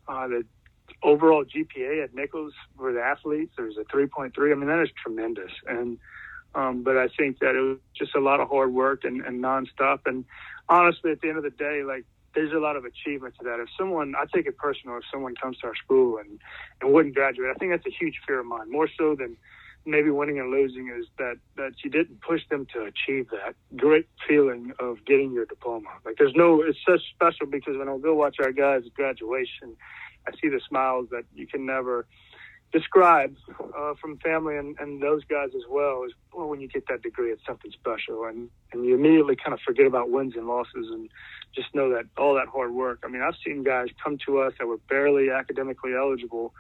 uh, 0.09 0.28
the 0.28 0.44
overall 1.03 1.44
GPA 1.44 2.05
at 2.05 2.14
Nicholls 2.14 2.53
for 2.76 2.92
the 2.92 3.01
athletes. 3.01 3.53
There's 3.57 3.76
a 3.76 3.84
3.3. 3.84 4.30
I 4.53 4.55
mean, 4.55 4.68
that 4.68 4.82
is 4.82 4.90
tremendous. 5.03 5.53
And 5.66 5.98
um, 6.55 6.82
but 6.82 6.96
I 6.96 7.09
think 7.09 7.38
that 7.38 7.55
it 7.55 7.61
was 7.61 7.78
just 7.96 8.14
a 8.16 8.20
lot 8.20 8.40
of 8.40 8.48
hard 8.48 8.72
work 8.72 9.05
and, 9.05 9.24
and 9.24 9.42
nonstop. 9.42 10.01
And 10.07 10.24
honestly, 10.68 11.12
at 11.12 11.20
the 11.20 11.28
end 11.28 11.38
of 11.38 11.44
the 11.44 11.51
day, 11.51 11.84
like 11.84 12.05
there's 12.34 12.52
a 12.52 12.58
lot 12.58 12.76
of 12.76 12.84
achievement 12.84 13.34
to 13.38 13.44
that. 13.44 13.60
If 13.60 13.68
someone, 13.78 14.14
I 14.16 14.24
take 14.34 14.46
it 14.46 14.56
personal, 14.56 14.96
if 14.98 15.04
someone 15.12 15.34
comes 15.34 15.58
to 15.58 15.68
our 15.68 15.76
school 15.76 16.18
and 16.18 16.40
and 16.80 16.92
wouldn't 16.92 17.14
graduate, 17.14 17.50
I 17.54 17.58
think 17.58 17.72
that's 17.72 17.86
a 17.86 17.96
huge 17.96 18.20
fear 18.26 18.40
of 18.40 18.46
mine, 18.46 18.70
more 18.70 18.88
so 18.98 19.14
than 19.14 19.36
maybe 19.86 20.10
winning 20.10 20.38
and 20.38 20.50
losing 20.50 20.88
is 20.88 21.06
that 21.18 21.36
that 21.56 21.72
you 21.82 21.90
didn't 21.90 22.20
push 22.20 22.42
them 22.50 22.66
to 22.74 22.84
achieve 22.84 23.28
that 23.30 23.54
great 23.76 24.08
feeling 24.28 24.72
of 24.78 25.04
getting 25.04 25.32
your 25.32 25.46
diploma. 25.46 25.88
Like 26.04 26.16
there's 26.18 26.34
no, 26.34 26.62
it's 26.62 26.78
such 26.86 27.00
special 27.14 27.46
because 27.46 27.76
when 27.76 27.88
I 27.88 27.96
go 27.98 28.14
watch 28.14 28.36
our 28.40 28.52
guys' 28.52 28.84
graduation, 28.94 29.76
I 30.26 30.32
see 30.40 30.48
the 30.48 30.60
smiles 30.68 31.08
that 31.10 31.24
you 31.34 31.46
can 31.46 31.64
never 31.64 32.06
describe 32.72 33.36
uh, 33.76 33.94
from 34.00 34.18
family 34.18 34.56
and, 34.56 34.78
and 34.78 35.02
those 35.02 35.24
guys 35.24 35.50
as 35.56 35.62
well. 35.68 36.04
Is 36.04 36.12
well, 36.32 36.48
when 36.48 36.60
you 36.60 36.68
get 36.68 36.86
that 36.88 37.02
degree, 37.02 37.32
it's 37.32 37.44
something 37.46 37.70
special, 37.72 38.24
and 38.24 38.48
and 38.72 38.84
you 38.84 38.94
immediately 38.94 39.36
kind 39.36 39.52
of 39.52 39.60
forget 39.60 39.86
about 39.86 40.10
wins 40.10 40.34
and 40.36 40.46
losses 40.46 40.88
and 40.90 41.08
just 41.54 41.74
know 41.74 41.90
that 41.90 42.04
all 42.16 42.34
that 42.34 42.48
hard 42.48 42.72
work. 42.72 43.02
I 43.04 43.08
mean, 43.08 43.22
I've 43.22 43.34
seen 43.44 43.62
guys 43.62 43.88
come 44.02 44.18
to 44.26 44.40
us 44.40 44.54
that 44.58 44.66
were 44.66 44.78
barely 44.88 45.30
academically 45.30 45.94
eligible 45.94 46.54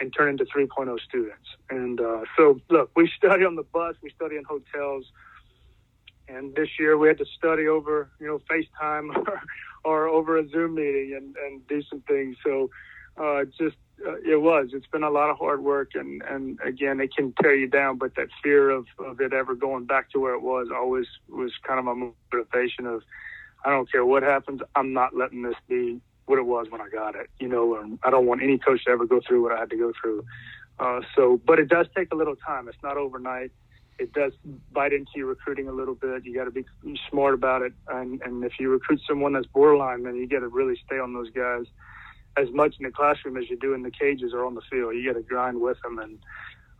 and 0.00 0.12
turn 0.12 0.30
into 0.30 0.44
3.0 0.44 0.98
students. 1.00 1.46
And 1.70 2.00
uh, 2.00 2.22
so, 2.36 2.60
look, 2.70 2.90
we 2.96 3.10
study 3.16 3.44
on 3.44 3.54
the 3.54 3.62
bus, 3.62 3.94
we 4.02 4.10
study 4.10 4.36
in 4.36 4.44
hotels, 4.44 5.04
and 6.28 6.54
this 6.54 6.68
year 6.78 6.96
we 6.96 7.08
had 7.08 7.18
to 7.18 7.26
study 7.36 7.68
over, 7.68 8.10
you 8.18 8.26
know, 8.26 8.40
FaceTime 8.50 9.14
or, 9.16 9.42
or 9.84 10.08
over 10.08 10.38
a 10.38 10.48
Zoom 10.48 10.74
meeting 10.74 11.14
and, 11.16 11.36
and 11.36 11.66
do 11.68 11.82
some 11.82 12.00
things. 12.00 12.36
So, 12.44 12.70
uh, 13.16 13.44
just 13.58 13.76
uh, 14.06 14.16
it 14.24 14.40
was. 14.40 14.70
It's 14.72 14.86
been 14.86 15.02
a 15.02 15.10
lot 15.10 15.30
of 15.30 15.38
hard 15.38 15.62
work, 15.62 15.90
and 15.94 16.22
and 16.22 16.58
again, 16.64 17.00
it 17.00 17.14
can 17.14 17.32
tear 17.40 17.54
you 17.54 17.68
down. 17.68 17.98
But 17.98 18.14
that 18.16 18.28
fear 18.42 18.70
of 18.70 18.86
of 18.98 19.20
it 19.20 19.32
ever 19.32 19.54
going 19.54 19.84
back 19.84 20.10
to 20.10 20.20
where 20.20 20.34
it 20.34 20.42
was 20.42 20.68
always 20.74 21.06
was 21.28 21.52
kind 21.66 21.78
of 21.78 21.86
a 21.86 21.94
motivation 22.32 22.86
of, 22.86 23.02
I 23.64 23.70
don't 23.70 23.90
care 23.90 24.04
what 24.04 24.22
happens, 24.22 24.60
I'm 24.74 24.92
not 24.92 25.16
letting 25.16 25.42
this 25.42 25.54
be 25.68 26.00
what 26.26 26.38
it 26.38 26.46
was 26.46 26.68
when 26.70 26.80
I 26.80 26.88
got 26.88 27.14
it. 27.14 27.30
You 27.38 27.48
know, 27.48 27.76
and 27.76 27.98
I 28.02 28.10
don't 28.10 28.26
want 28.26 28.42
any 28.42 28.58
coach 28.58 28.84
to 28.84 28.90
ever 28.90 29.06
go 29.06 29.20
through 29.26 29.42
what 29.42 29.52
I 29.52 29.60
had 29.60 29.70
to 29.70 29.76
go 29.76 29.92
through. 30.00 30.24
Uh, 30.78 31.00
so, 31.14 31.40
but 31.46 31.58
it 31.58 31.68
does 31.68 31.86
take 31.96 32.12
a 32.12 32.16
little 32.16 32.36
time. 32.36 32.68
It's 32.68 32.82
not 32.82 32.96
overnight. 32.96 33.52
It 33.98 34.12
does 34.12 34.32
bite 34.72 34.92
into 34.92 35.12
your 35.14 35.28
recruiting 35.28 35.68
a 35.68 35.72
little 35.72 35.94
bit. 35.94 36.24
You 36.24 36.34
got 36.34 36.44
to 36.44 36.50
be 36.50 36.64
smart 37.08 37.34
about 37.34 37.62
it. 37.62 37.72
And, 37.88 38.20
and 38.22 38.42
if 38.42 38.54
you 38.58 38.70
recruit 38.70 39.00
someone 39.06 39.34
that's 39.34 39.46
borderline, 39.46 40.02
then 40.02 40.16
you 40.16 40.26
got 40.26 40.40
to 40.40 40.48
really 40.48 40.76
stay 40.84 40.98
on 40.98 41.12
those 41.12 41.30
guys 41.30 41.66
as 42.36 42.50
much 42.52 42.76
in 42.78 42.84
the 42.84 42.90
classroom 42.90 43.36
as 43.36 43.48
you 43.50 43.58
do 43.58 43.74
in 43.74 43.82
the 43.82 43.90
cages 43.90 44.32
or 44.32 44.44
on 44.44 44.54
the 44.54 44.62
field. 44.70 44.94
You 44.94 45.12
got 45.12 45.18
to 45.18 45.24
grind 45.24 45.60
with 45.60 45.80
them 45.82 45.98
and 45.98 46.18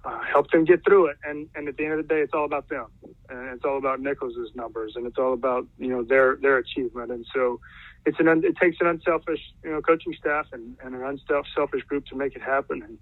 uh, 0.04 0.20
help 0.20 0.50
them 0.50 0.64
get 0.64 0.84
through 0.84 1.06
it. 1.06 1.16
And 1.24 1.48
and 1.54 1.68
at 1.68 1.76
the 1.76 1.84
end 1.84 1.94
of 1.94 1.98
the 1.98 2.14
day, 2.14 2.20
it's 2.20 2.34
all 2.34 2.44
about 2.44 2.68
them, 2.68 2.86
and 3.28 3.48
it's 3.48 3.64
all 3.64 3.78
about 3.78 4.00
Nicholls' 4.00 4.36
numbers, 4.54 4.94
and 4.96 5.06
it's 5.06 5.18
all 5.18 5.32
about 5.32 5.66
you 5.78 5.88
know 5.88 6.02
their 6.02 6.36
their 6.36 6.58
achievement. 6.58 7.10
And 7.10 7.26
so 7.34 7.60
it's 8.04 8.18
an 8.18 8.28
un, 8.28 8.42
it 8.44 8.56
takes 8.56 8.78
an 8.80 8.86
unselfish 8.86 9.40
you 9.62 9.70
know 9.70 9.80
coaching 9.80 10.14
staff 10.18 10.46
and, 10.52 10.76
and 10.82 10.94
an 10.94 11.02
unselfish 11.02 11.82
group 11.84 12.06
to 12.06 12.16
make 12.16 12.34
it 12.34 12.42
happen. 12.42 12.82
And 12.82 12.98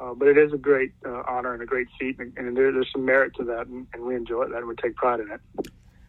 uh, 0.00 0.14
but 0.14 0.26
it 0.26 0.38
is 0.38 0.52
a 0.52 0.58
great 0.58 0.92
uh, 1.06 1.22
honor 1.28 1.52
and 1.52 1.62
a 1.62 1.66
great 1.66 1.86
feat, 1.98 2.18
and, 2.18 2.36
and 2.36 2.56
there, 2.56 2.72
there's 2.72 2.90
some 2.90 3.04
merit 3.04 3.34
to 3.36 3.44
that, 3.44 3.66
and, 3.66 3.86
and 3.92 4.02
we 4.02 4.16
enjoy 4.16 4.48
that, 4.48 4.56
and 4.56 4.66
we 4.66 4.74
take 4.76 4.96
pride 4.96 5.20
in 5.20 5.30
it. 5.30 5.40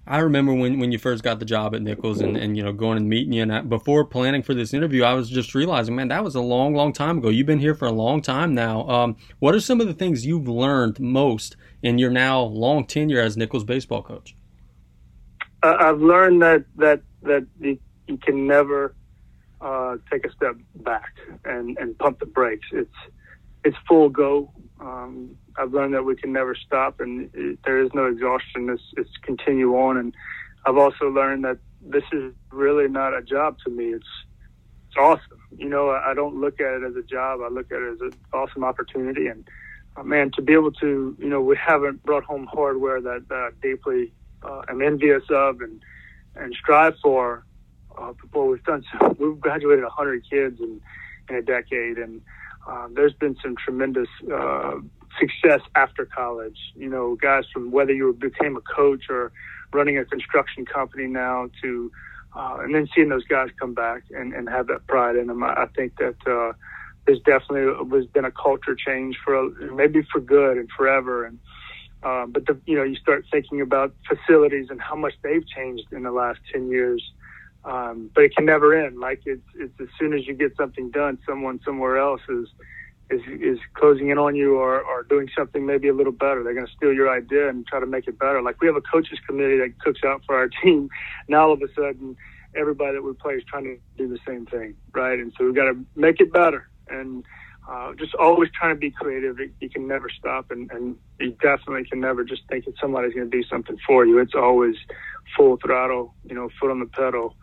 I 0.06 0.20
remember 0.20 0.54
when, 0.54 0.80
when 0.80 0.92
you 0.92 0.98
first 0.98 1.24
got 1.24 1.40
the 1.40 1.46
job 1.46 1.74
at 1.74 1.82
Nicholls 1.82 2.20
and, 2.20 2.36
and 2.36 2.58
you 2.58 2.64
know 2.64 2.74
going 2.74 2.98
and 2.98 3.08
meeting 3.08 3.32
you 3.32 3.42
and 3.42 3.54
I, 3.54 3.62
before 3.62 4.04
planning 4.04 4.44
for 4.44 4.54
this 4.54 4.74
interview 4.74 5.04
I 5.04 5.14
was 5.14 5.30
just 5.30 5.56
realizing 5.56 5.96
man 5.96 6.10
that 6.10 6.24
was 6.24 6.36
a 6.36 6.42
long 6.42 6.74
long 6.74 6.92
time 6.92 7.20
ago. 7.20 7.30
You've 7.30 7.48
been 7.48 7.60
here 7.60 7.76
for 7.76 7.86
a 7.86 7.92
long 7.92 8.22
time 8.22 8.54
now. 8.54 8.88
Um, 8.90 9.16
what 9.40 9.56
are 9.56 9.62
some 9.62 9.80
of 9.80 9.88
the 9.88 9.94
things 9.94 10.26
you've 10.26 10.48
learned 10.48 11.00
most 11.00 11.56
in 11.82 11.98
your 11.98 12.12
now 12.12 12.42
long 12.42 12.86
tenure 12.86 13.22
as 13.22 13.38
Nicholls 13.38 13.64
baseball 13.64 14.04
coach? 14.04 14.36
Uh, 15.64 15.78
I've 15.80 16.02
learned 16.02 16.42
that 16.42 16.66
that 16.76 17.02
that 17.22 17.48
you, 17.62 17.80
can 18.22 18.46
never 18.46 18.94
uh, 19.62 19.96
take 20.12 20.26
a 20.26 20.32
step 20.34 20.56
back 20.76 21.14
and, 21.46 21.78
and 21.78 21.98
pump 21.98 22.20
the 22.20 22.26
brakes. 22.26 22.68
It's 22.74 22.94
it's 23.64 23.78
full 23.88 24.10
go. 24.10 24.52
Um, 24.82 25.38
I've 25.58 25.74
learned 25.74 25.94
that 25.94 26.04
we 26.04 26.16
can 26.16 26.34
never 26.34 26.56
stop, 26.56 27.00
and 27.00 27.30
it, 27.34 27.60
there 27.64 27.80
is 27.80 27.94
no 27.94 28.06
exhaustion. 28.06 28.70
It's, 28.70 28.84
it's 28.98 29.16
continue 29.22 29.76
on, 29.76 29.98
and 29.98 30.16
I've 30.66 30.78
also 30.78 31.10
learned 31.10 31.44
that 31.46 31.58
this 31.82 32.04
is 32.12 32.34
really 32.52 32.88
not 32.88 33.14
a 33.14 33.22
job 33.22 33.58
to 33.66 33.70
me. 33.70 33.86
It's 33.86 34.08
it's 34.88 34.98
awesome. 34.98 35.40
You 35.58 35.70
know, 35.70 35.90
I 35.90 36.14
don't 36.14 36.40
look 36.40 36.60
at 36.60 36.74
it 36.74 36.84
as 36.84 36.96
a 36.96 37.02
job. 37.02 37.40
I 37.44 37.50
look 37.50 37.72
at 37.72 37.82
it 37.82 37.94
as 37.94 38.02
an 38.02 38.14
awesome 38.32 38.64
opportunity, 38.64 39.28
and 39.28 39.48
uh, 39.96 40.04
man, 40.04 40.32
to 40.36 40.42
be 40.42 40.54
able 40.54 40.72
to, 40.74 41.16
you 41.20 41.30
know, 41.30 41.42
we 41.42 41.58
haven't 41.58 42.04
brought 42.04 42.24
home 42.24 42.48
hardware 42.52 43.02
that 43.02 43.26
uh, 43.30 43.50
deeply 43.62 44.14
uh, 44.44 44.62
am 44.70 44.82
envious 44.82 45.24
of 45.30 45.62
and 45.62 45.82
and 46.36 46.56
strive 46.56 46.96
for. 47.02 47.46
Uh, 47.96 48.12
before 48.14 48.48
we've 48.48 48.64
done, 48.64 48.84
so, 48.92 49.16
we've 49.20 49.40
graduated 49.40 49.84
100 49.84 50.28
kids 50.28 50.60
in 50.60 50.82
in 51.30 51.36
a 51.36 51.42
decade, 51.42 51.98
and 51.98 52.22
uh, 52.68 52.88
there's 52.94 53.14
been 53.14 53.36
some 53.42 53.56
tremendous 53.56 54.10
uh, 54.34 54.76
success 55.20 55.62
after 55.76 56.06
college. 56.06 56.58
You 56.76 56.90
know, 56.90 57.16
guys 57.16 57.46
from 57.54 57.72
whether 57.72 57.94
you 57.94 58.14
became 58.14 58.56
a 58.58 58.62
coach 58.62 59.06
or 59.10 59.32
running 59.74 59.98
a 59.98 60.06
construction 60.06 60.66
company 60.66 61.08
now 61.08 61.50
to, 61.62 61.92
uh, 62.36 62.58
and 62.62 62.74
then 62.76 62.88
seeing 62.94 63.10
those 63.10 63.26
guys 63.26 63.50
come 63.60 63.74
back 63.74 64.04
and, 64.12 64.34
and 64.34 64.50
have 64.50 64.68
that 64.68 64.86
pride 64.88 65.16
in 65.16 65.28
them. 65.28 65.44
I, 65.44 65.64
I 65.64 65.66
think 65.76 65.98
that 65.98 66.16
uh, 66.28 66.54
there's 67.06 67.20
definitely 67.20 67.66
was 67.86 68.06
been 68.08 68.26
a 68.26 68.32
culture 68.32 68.76
change 68.76 69.18
for 69.24 69.50
maybe 69.74 70.02
for 70.12 70.22
good 70.22 70.58
and 70.58 70.70
forever. 70.78 71.26
And 71.26 71.40
uh, 72.04 72.26
but 72.28 72.46
the, 72.46 72.60
you 72.66 72.76
know, 72.76 72.84
you 72.84 72.96
start 72.96 73.26
thinking 73.32 73.62
about 73.62 73.94
facilities 74.08 74.68
and 74.70 74.80
how 74.82 74.96
much 74.96 75.14
they've 75.22 75.48
changed 75.48 75.88
in 75.92 76.04
the 76.04 76.12
last 76.12 76.40
ten 76.52 76.70
years. 76.70 77.04
Um, 77.66 78.12
but 78.14 78.26
it 78.26 78.36
can 78.36 78.46
never 78.46 78.76
end. 78.76 79.00
Like 79.00 79.22
it's, 79.26 79.42
it's 79.56 79.74
as 79.80 79.88
soon 79.98 80.14
as 80.14 80.28
you 80.28 80.34
get 80.34 80.56
something 80.58 80.92
done, 80.92 81.18
someone 81.26 81.62
somewhere 81.64 81.98
else 81.98 82.22
is 82.28 82.48
is 83.10 83.22
is 83.42 83.60
closing 83.74 84.10
in 84.10 84.18
on 84.18 84.36
you 84.36 84.56
or, 84.56 84.82
or 84.82 85.04
doing 85.04 85.30
something 85.38 85.66
maybe 85.66 85.88
a 85.88 85.94
little 85.94 86.14
better. 86.14 86.44
They're 86.44 86.54
going 86.54 86.66
to 86.66 86.72
steal 86.74 86.94
your 86.94 87.12
idea 87.12 87.50
and 87.50 87.66
try 87.68 87.80
to 87.80 87.86
make 87.86 88.08
it 88.08 88.18
better. 88.18 88.42
Like 88.42 88.62
we 88.62 88.68
have 88.68 88.76
a 88.76 88.82
coaches 88.82 89.20
committee 89.28 89.58
that 89.58 89.80
cooks 89.80 90.02
out 90.06 90.22
for 90.26 90.36
our 90.36 90.50
team. 90.64 90.90
Now 91.28 91.48
all 91.48 91.54
of 91.54 91.62
a 91.62 91.68
sudden, 91.76 92.16
everybody 92.56 92.96
that 92.96 93.04
we 93.04 93.14
play 93.14 93.34
is 93.34 93.44
trying 93.48 93.66
to 93.66 93.78
do 93.98 94.08
the 94.08 94.20
same 94.28 94.46
thing, 94.46 94.76
right? 94.94 95.20
And 95.20 95.34
so 95.38 95.46
we've 95.46 95.56
got 95.56 95.66
to 95.66 95.86
make 95.96 96.20
it 96.20 96.32
better 96.32 96.70
and 96.88 97.24
uh, 97.70 97.94
just 97.94 98.14
always 98.16 98.50
trying 98.52 98.76
to 98.76 98.80
be 98.80 98.92
creative. 98.92 99.38
You 99.60 99.70
can 99.70 99.88
never 99.88 100.10
stop, 100.10 100.52
and, 100.52 100.70
and 100.72 100.98
you 101.20 101.32
definitely 101.42 101.86
can 101.86 102.02
never 102.02 102.24
just 102.24 102.42
think 102.50 102.66
that 102.66 102.74
somebody's 102.80 103.14
going 103.14 103.30
to 103.30 103.38
do 103.38 103.44
something 103.48 103.78
for 103.88 104.06
you. 104.06 104.20
It's 104.20 104.36
always 104.36 104.76
full 105.38 105.58
throttle, 105.58 106.14
you 106.26 106.36
know, 106.36 106.50
foot 106.60 106.72
on 106.72 106.80
the 106.80 106.86
pedal, 106.86 107.36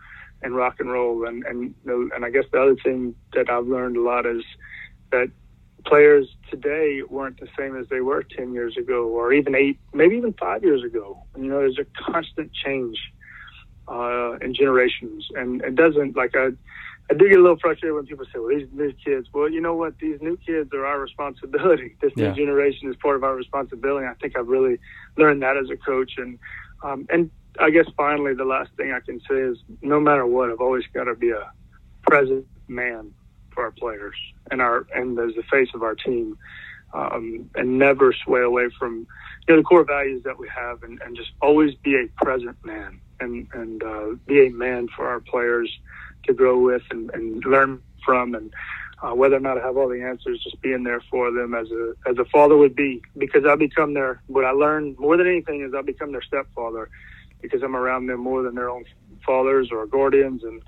and 0.43 0.55
rock 0.55 0.77
and 0.79 0.91
roll. 0.91 1.27
And 1.27 1.45
and 1.45 1.75
and 1.87 2.25
I 2.25 2.31
guess 2.31 2.45
the 2.53 2.61
other 2.61 2.77
thing 2.85 3.15
that 3.33 3.51
I've 3.51 3.67
learned 3.67 3.97
a 3.97 4.03
lot 4.03 4.27
is 4.27 4.43
that 5.11 5.31
players 5.85 6.29
today 6.51 7.03
weren't 7.09 7.39
the 7.41 7.49
same 7.59 7.77
as 7.77 7.89
they 7.89 8.01
were 8.01 8.23
10 8.23 8.53
years 8.53 8.77
ago 8.77 9.07
or 9.09 9.33
even 9.33 9.55
eight, 9.55 9.79
maybe 9.93 10.17
even 10.17 10.33
five 10.35 10.63
years 10.63 10.83
ago. 10.83 11.23
You 11.37 11.45
know, 11.45 11.59
there's 11.59 11.79
a 11.79 11.87
constant 12.03 12.53
change 12.53 12.99
uh, 13.89 14.37
in 14.41 14.55
generations. 14.55 15.29
And 15.35 15.63
it 15.63 15.75
doesn't, 15.75 16.17
like, 16.17 16.35
I, 16.37 16.49
I 17.11 17.15
do 17.15 17.29
get 17.29 17.39
a 17.39 17.43
little 17.43 17.59
frustrated 17.59 17.95
when 17.95 18.07
people 18.07 18.25
say, 18.27 18.39
well, 18.39 18.49
these 18.49 18.69
new 18.73 18.93
kids, 19.05 19.29
well, 19.33 19.51
you 19.51 19.61
know 19.61 19.75
what? 19.75 19.99
These 19.99 20.21
new 20.21 20.37
kids 20.37 20.73
are 20.73 20.87
our 20.87 21.01
responsibility. 21.01 21.97
This 22.01 22.13
yeah. 22.17 22.29
new 22.29 22.35
generation 22.35 22.89
is 22.89 22.97
part 22.97 23.17
of 23.17 23.25
our 23.25 23.35
responsibility. 23.35 24.07
I 24.07 24.15
think 24.15 24.37
I've 24.37 24.49
really 24.49 24.79
learned 25.17 25.43
that 25.43 25.57
as 25.57 25.71
a 25.71 25.77
coach. 25.77 26.13
And, 26.17 26.39
um, 26.83 27.07
and 27.11 27.31
I 27.59 27.71
guess 27.71 27.87
finally, 27.97 28.35
the 28.35 28.45
last 28.45 28.71
thing 28.77 28.93
I 28.93 29.01
can 29.01 29.21
say 29.29 29.37
is 29.37 29.59
no 29.83 30.01
matter 30.01 30.25
what, 30.27 30.51
I've 30.51 30.61
always 30.61 30.85
got 30.95 31.05
to 31.05 31.15
be 31.15 31.31
a 31.31 31.51
present 32.03 32.47
man 32.69 33.13
our 33.61 33.73
players 33.73 34.15
and 34.51 34.61
our 34.61 34.87
and 34.95 35.19
as 35.19 35.35
the 35.35 35.43
face 35.51 35.69
of 35.75 35.83
our 35.83 35.95
team, 35.95 36.37
um, 36.93 37.51
and 37.55 37.79
never 37.79 38.13
sway 38.25 38.43
away 38.43 38.69
from 38.79 39.07
you 39.47 39.55
know 39.55 39.57
the 39.61 39.65
core 39.65 39.85
values 39.85 40.23
that 40.25 40.39
we 40.39 40.49
have, 40.55 40.83
and, 40.83 41.01
and 41.05 41.17
just 41.17 41.31
always 41.41 41.75
be 41.85 41.95
a 41.97 42.25
present 42.25 42.57
man 42.65 43.01
and 43.21 43.47
and 43.53 43.83
uh, 43.83 44.09
be 44.27 44.47
a 44.47 44.51
man 44.51 44.89
for 44.97 45.07
our 45.07 45.21
players 45.21 45.71
to 46.27 46.35
grow 46.35 46.59
with 46.59 46.83
and, 46.91 47.11
and 47.15 47.45
learn 47.45 47.81
from, 48.05 48.35
and 48.35 48.53
uh, 49.03 49.15
whether 49.15 49.37
or 49.37 49.41
not 49.41 49.59
I 49.59 49.63
have 49.63 49.77
all 49.77 49.89
the 49.89 50.03
answers, 50.03 50.43
just 50.43 50.61
being 50.61 50.85
there 50.85 51.03
for 51.11 51.31
them 51.31 51.55
as 51.55 51.71
a 51.71 51.95
as 52.09 52.19
a 52.19 52.25
father 52.27 52.57
would 52.57 52.77
be, 52.77 53.03
because 53.17 53.45
I 53.47 53.55
become 53.55 53.95
their 53.95 54.23
what 54.27 54.45
I 54.45 54.51
learned 54.51 54.99
more 54.99 55.17
than 55.17 55.27
anything 55.27 55.63
is 55.63 55.73
I 55.75 55.83
become 55.83 56.13
their 56.13 56.23
stepfather, 56.23 56.91
because 57.41 57.63
I'm 57.63 57.77
around 57.77 58.07
them 58.07 58.21
more 58.21 58.43
than 58.43 58.55
their 58.55 58.71
own 58.71 58.85
fathers 59.25 59.71
or 59.73 59.87
guardians. 59.87 60.43
And 60.43 60.63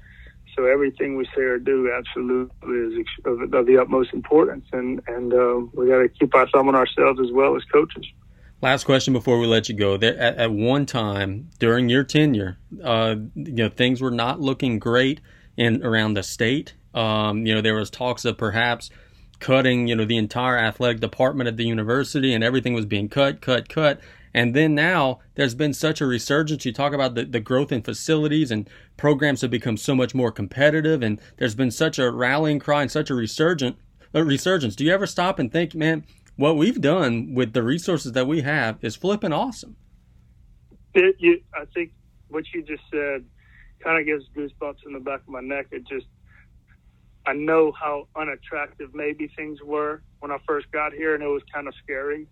so 0.56 0.66
everything 0.66 1.16
we 1.16 1.24
say 1.34 1.42
or 1.42 1.58
do 1.58 1.90
absolutely 1.92 3.00
is 3.00 3.06
of, 3.24 3.40
of 3.54 3.66
the 3.66 3.78
utmost 3.80 4.12
importance, 4.12 4.66
and 4.72 5.00
and 5.06 5.32
uh, 5.32 5.60
we 5.72 5.88
got 5.88 5.98
to 5.98 6.08
keep 6.08 6.34
our 6.34 6.48
thumb 6.50 6.68
on 6.68 6.74
ourselves 6.74 7.20
as 7.20 7.32
well 7.32 7.56
as 7.56 7.62
coaches. 7.64 8.06
Last 8.60 8.84
question 8.84 9.12
before 9.12 9.38
we 9.40 9.46
let 9.46 9.68
you 9.68 9.74
go. 9.74 9.96
There, 9.96 10.16
at, 10.16 10.36
at 10.36 10.52
one 10.52 10.86
time 10.86 11.50
during 11.58 11.88
your 11.88 12.04
tenure, 12.04 12.58
uh, 12.82 13.16
you 13.34 13.52
know, 13.52 13.68
things 13.68 14.00
were 14.00 14.10
not 14.10 14.40
looking 14.40 14.78
great 14.78 15.20
in 15.56 15.84
around 15.84 16.14
the 16.14 16.22
state. 16.22 16.74
Um, 16.94 17.44
you 17.44 17.54
know, 17.54 17.60
there 17.60 17.74
was 17.74 17.90
talks 17.90 18.24
of 18.24 18.38
perhaps 18.38 18.90
cutting, 19.40 19.88
you 19.88 19.96
know, 19.96 20.04
the 20.04 20.16
entire 20.16 20.56
athletic 20.56 21.00
department 21.00 21.48
at 21.48 21.56
the 21.56 21.64
university, 21.64 22.32
and 22.32 22.44
everything 22.44 22.74
was 22.74 22.86
being 22.86 23.08
cut, 23.08 23.40
cut, 23.40 23.68
cut. 23.68 24.00
And 24.34 24.54
then 24.54 24.74
now 24.74 25.20
there's 25.34 25.54
been 25.54 25.74
such 25.74 26.00
a 26.00 26.06
resurgence. 26.06 26.64
You 26.64 26.72
talk 26.72 26.92
about 26.92 27.14
the, 27.14 27.24
the 27.24 27.40
growth 27.40 27.70
in 27.70 27.82
facilities 27.82 28.50
and 28.50 28.68
programs 28.96 29.42
have 29.42 29.50
become 29.50 29.76
so 29.76 29.94
much 29.94 30.14
more 30.14 30.32
competitive, 30.32 31.02
and 31.02 31.20
there's 31.36 31.54
been 31.54 31.70
such 31.70 31.98
a 31.98 32.10
rallying 32.10 32.58
cry 32.58 32.82
and 32.82 32.90
such 32.90 33.10
a 33.10 33.14
resurgent 33.14 33.76
a 34.14 34.22
resurgence. 34.22 34.76
Do 34.76 34.84
you 34.84 34.92
ever 34.92 35.06
stop 35.06 35.38
and 35.38 35.50
think, 35.50 35.74
man? 35.74 36.04
what 36.36 36.56
we've 36.56 36.80
done 36.80 37.34
with 37.34 37.52
the 37.52 37.62
resources 37.62 38.12
that 38.12 38.26
we 38.26 38.40
have 38.40 38.78
is 38.82 38.96
flipping 38.96 39.32
awesome. 39.32 39.76
It, 40.94 41.16
you, 41.18 41.40
I 41.54 41.64
think 41.74 41.92
what 42.28 42.44
you 42.52 42.62
just 42.62 42.82
said 42.90 43.24
kind 43.82 43.98
of 43.98 44.06
gives 44.06 44.24
goosebumps 44.36 44.86
in 44.86 44.92
the 44.92 45.00
back 45.00 45.20
of 45.20 45.28
my 45.28 45.40
neck. 45.40 45.66
It 45.70 45.86
just, 45.86 46.06
I 47.26 47.32
know 47.32 47.72
how 47.72 48.08
unattractive 48.16 48.94
maybe 48.94 49.30
things 49.36 49.58
were 49.62 50.02
when 50.20 50.30
I 50.30 50.38
first 50.46 50.70
got 50.72 50.92
here, 50.92 51.14
and 51.14 51.22
it 51.22 51.28
was 51.28 51.42
kind 51.52 51.68
of 51.68 51.74
scary. 51.82 52.26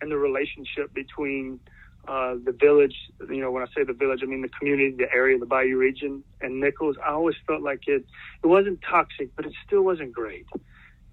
And 0.00 0.10
the 0.10 0.16
relationship 0.16 0.92
between 0.94 1.60
uh, 2.08 2.36
the 2.42 2.52
village, 2.52 2.94
you 3.28 3.40
know, 3.40 3.50
when 3.50 3.62
I 3.62 3.66
say 3.76 3.84
the 3.84 3.92
village, 3.92 4.20
I 4.22 4.26
mean 4.26 4.42
the 4.42 4.48
community, 4.48 4.94
the 4.96 5.12
area, 5.12 5.38
the 5.38 5.46
Bayou 5.46 5.76
region, 5.76 6.24
and 6.40 6.60
Nicholls. 6.60 6.96
I 7.04 7.10
always 7.10 7.36
felt 7.46 7.62
like 7.62 7.86
it, 7.86 8.04
it 8.42 8.46
wasn't 8.46 8.80
toxic, 8.82 9.34
but 9.36 9.46
it 9.46 9.52
still 9.66 9.82
wasn't 9.82 10.12
great. 10.12 10.46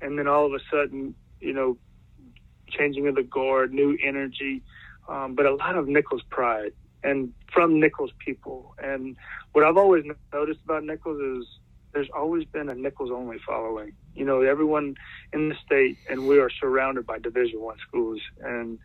And 0.02 0.18
then 0.18 0.28
all 0.28 0.46
of 0.46 0.54
a 0.54 0.60
sudden, 0.72 1.16
you 1.42 1.54
know, 1.54 1.78
changing 2.70 3.08
of 3.08 3.16
the 3.16 3.24
guard, 3.24 3.74
new 3.74 3.98
energy, 4.02 4.62
um, 5.08 5.36
but 5.36 5.46
a 5.46 5.56
lot 5.56 5.76
of 5.76 5.88
Nicholls 5.88 6.24
pride 6.30 6.74
and 7.04 7.34
from 7.54 7.80
Nicholls 7.80 8.12
people. 8.20 8.76
And 8.82 9.16
what 9.54 9.64
I've 9.64 9.78
always 9.78 10.04
noticed 10.34 10.60
about 10.64 10.84
Nicholls 10.84 11.20
is 11.20 11.48
there's 11.98 12.10
always 12.16 12.46
been 12.46 12.70
a 12.70 12.76
Nicholls 12.76 13.10
only 13.12 13.40
following. 13.44 13.92
You 14.14 14.24
know, 14.24 14.42
everyone 14.42 14.94
in 15.34 15.50
the 15.50 15.56
state, 15.66 15.98
and 16.08 16.28
we 16.28 16.38
are 16.38 16.52
surrounded 16.52 17.08
by 17.08 17.18
Division 17.18 17.60
One 17.60 17.78
schools, 17.88 18.22
and 18.40 18.78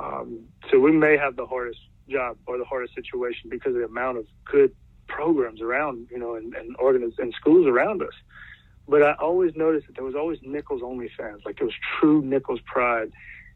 um, 0.00 0.40
so 0.68 0.80
we 0.80 0.90
may 0.90 1.16
have 1.16 1.36
the 1.36 1.46
hardest 1.46 1.78
job 2.08 2.36
or 2.44 2.58
the 2.58 2.64
hardest 2.64 2.96
situation 2.96 3.50
because 3.50 3.76
of 3.76 3.82
the 3.82 3.86
amount 3.86 4.18
of 4.18 4.26
good 4.44 4.74
programs 5.06 5.60
around, 5.60 6.08
you 6.10 6.18
know, 6.18 6.34
and, 6.34 6.54
and 6.56 6.76
organiz- 6.78 7.18
and 7.18 7.32
schools 7.34 7.68
around 7.68 8.02
us. 8.02 8.14
But 8.88 9.04
I 9.04 9.12
always 9.12 9.54
noticed 9.54 9.86
that 9.86 9.94
there 9.94 10.04
was 10.04 10.16
always 10.16 10.38
Nicholls 10.42 10.82
only 10.84 11.08
fans. 11.16 11.42
Like 11.44 11.60
it 11.60 11.64
was 11.64 11.74
true 12.00 12.20
Nicholls 12.20 12.60
pride. 12.66 13.12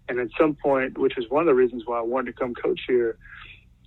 And 0.08 0.20
at 0.20 0.28
some 0.38 0.54
point, 0.54 0.98
which 0.98 1.16
was 1.16 1.28
one 1.28 1.42
of 1.42 1.46
the 1.46 1.54
reasons 1.54 1.82
why 1.84 1.98
I 1.98 2.02
wanted 2.02 2.32
to 2.32 2.38
come 2.38 2.54
coach 2.54 2.80
here, 2.86 3.18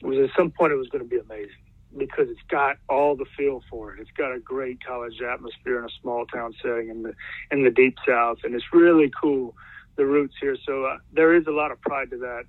was 0.01 0.17
at 0.17 0.35
some 0.37 0.51
point 0.51 0.73
it 0.73 0.75
was 0.75 0.89
going 0.89 1.03
to 1.03 1.09
be 1.09 1.17
amazing 1.17 1.62
because 1.97 2.29
it's 2.29 2.41
got 2.49 2.77
all 2.89 3.15
the 3.15 3.25
feel 3.37 3.63
for 3.69 3.93
it. 3.93 3.99
It's 3.99 4.11
got 4.11 4.33
a 4.33 4.39
great 4.39 4.83
college 4.83 5.21
atmosphere 5.21 5.79
in 5.79 5.85
a 5.85 5.93
small 6.01 6.25
town 6.25 6.53
setting 6.61 6.89
in 6.89 7.03
the 7.03 7.13
in 7.51 7.63
the 7.63 7.69
deep 7.69 7.97
south, 8.07 8.39
and 8.43 8.55
it's 8.55 8.65
really 8.73 9.11
cool 9.19 9.55
the 9.95 10.05
roots 10.05 10.35
here. 10.39 10.57
So 10.65 10.85
uh, 10.85 10.97
there 11.11 11.35
is 11.35 11.45
a 11.47 11.51
lot 11.51 11.71
of 11.71 11.79
pride 11.81 12.09
to 12.11 12.17
that. 12.17 12.43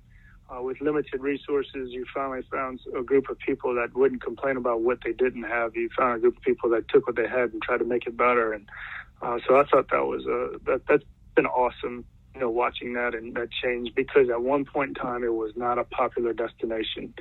Uh, 0.47 0.61
with 0.61 0.79
limited 0.79 1.21
resources, 1.21 1.89
you 1.91 2.05
finally 2.13 2.43
found 2.51 2.79
a 2.95 3.01
group 3.01 3.29
of 3.29 3.39
people 3.39 3.73
that 3.73 3.95
wouldn't 3.95 4.21
complain 4.21 4.57
about 4.57 4.81
what 4.81 4.99
they 5.03 5.11
didn't 5.11 5.43
have. 5.43 5.75
You 5.75 5.89
found 5.97 6.17
a 6.17 6.19
group 6.19 6.37
of 6.37 6.43
people 6.43 6.69
that 6.69 6.87
took 6.87 7.07
what 7.07 7.15
they 7.15 7.27
had 7.27 7.51
and 7.51 7.61
tried 7.63 7.79
to 7.79 7.83
make 7.83 8.05
it 8.05 8.15
better. 8.15 8.53
And 8.53 8.69
uh, 9.23 9.39
so 9.47 9.55
I 9.55 9.65
thought 9.65 9.89
that 9.89 10.05
was 10.05 10.25
a 10.27 10.59
that 10.65 10.81
that's 10.87 11.03
been 11.35 11.47
awesome. 11.47 12.05
You 12.35 12.41
know, 12.41 12.49
watching 12.49 12.93
that 12.93 13.15
and 13.15 13.33
that 13.35 13.49
change 13.49 13.95
because 13.95 14.29
at 14.29 14.41
one 14.41 14.65
point 14.65 14.89
in 14.89 14.93
time 14.95 15.23
it 15.23 15.33
was 15.33 15.53
not 15.55 15.79
a 15.79 15.83
popular 15.85 16.33
destination, 16.33 17.13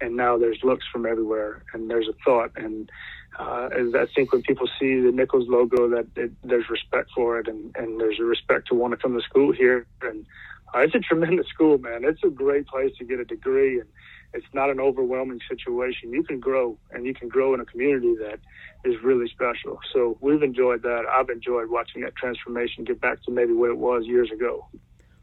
and 0.00 0.16
now 0.16 0.38
there's 0.38 0.58
looks 0.62 0.84
from 0.92 1.06
everywhere 1.06 1.64
and 1.72 1.90
there's 1.90 2.08
a 2.08 2.14
thought 2.24 2.50
and 2.56 2.90
uh, 3.38 3.68
I 3.72 4.06
think 4.14 4.32
when 4.32 4.42
people 4.42 4.68
see 4.78 5.00
the 5.00 5.10
Nicholls 5.12 5.48
logo 5.48 5.88
that 5.90 6.06
it, 6.14 6.30
there's 6.44 6.70
respect 6.70 7.10
for 7.14 7.40
it 7.40 7.48
and, 7.48 7.74
and 7.76 8.00
there's 8.00 8.20
a 8.20 8.24
respect 8.24 8.68
to 8.68 8.74
want 8.74 8.92
to 8.92 8.96
come 8.96 9.14
to 9.16 9.22
school 9.22 9.52
here 9.52 9.86
and 10.02 10.26
uh, 10.74 10.80
it's 10.80 10.94
a 10.94 10.98
tremendous 10.98 11.46
school, 11.46 11.78
man. 11.78 12.04
It's 12.04 12.22
a 12.24 12.28
great 12.28 12.66
place 12.66 12.90
to 12.98 13.04
get 13.04 13.20
a 13.20 13.24
degree, 13.24 13.78
and 13.78 13.88
it's 14.32 14.46
not 14.52 14.70
an 14.70 14.80
overwhelming 14.80 15.38
situation. 15.48 16.10
You 16.10 16.24
can 16.24 16.40
grow, 16.40 16.76
and 16.90 17.06
you 17.06 17.14
can 17.14 17.28
grow 17.28 17.54
in 17.54 17.60
a 17.60 17.64
community 17.64 18.16
that 18.16 18.40
is 18.84 18.96
really 19.02 19.28
special. 19.28 19.78
So 19.92 20.18
we've 20.20 20.42
enjoyed 20.42 20.82
that. 20.82 21.04
I've 21.10 21.30
enjoyed 21.30 21.70
watching 21.70 22.02
that 22.02 22.16
transformation 22.16 22.84
get 22.84 23.00
back 23.00 23.22
to 23.24 23.30
maybe 23.30 23.52
what 23.52 23.70
it 23.70 23.78
was 23.78 24.04
years 24.06 24.30
ago. 24.32 24.66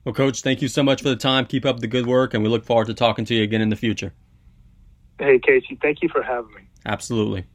Well, 0.06 0.16
Coach, 0.16 0.42
thank 0.42 0.62
you 0.62 0.68
so 0.68 0.84
much 0.84 1.02
for 1.02 1.10
the 1.10 1.16
time. 1.16 1.46
Keep 1.46 1.66
up 1.66 1.80
the 1.80 1.88
good 1.88 2.08
work, 2.08 2.34
and 2.34 2.44
we 2.44 2.50
look 2.50 2.64
forward 2.64 2.88
to 2.88 2.94
talking 2.94 3.26
to 3.26 3.36
you 3.36 3.44
again 3.44 3.62
in 3.62 3.70
the 3.70 3.76
future. 3.76 4.14
Hey, 5.22 5.38
Casey, 5.38 5.78
thank 5.80 6.02
you 6.02 6.10
for 6.10 6.24
having 6.24 6.52
me. 6.56 6.62
Absolutely. 6.84 7.46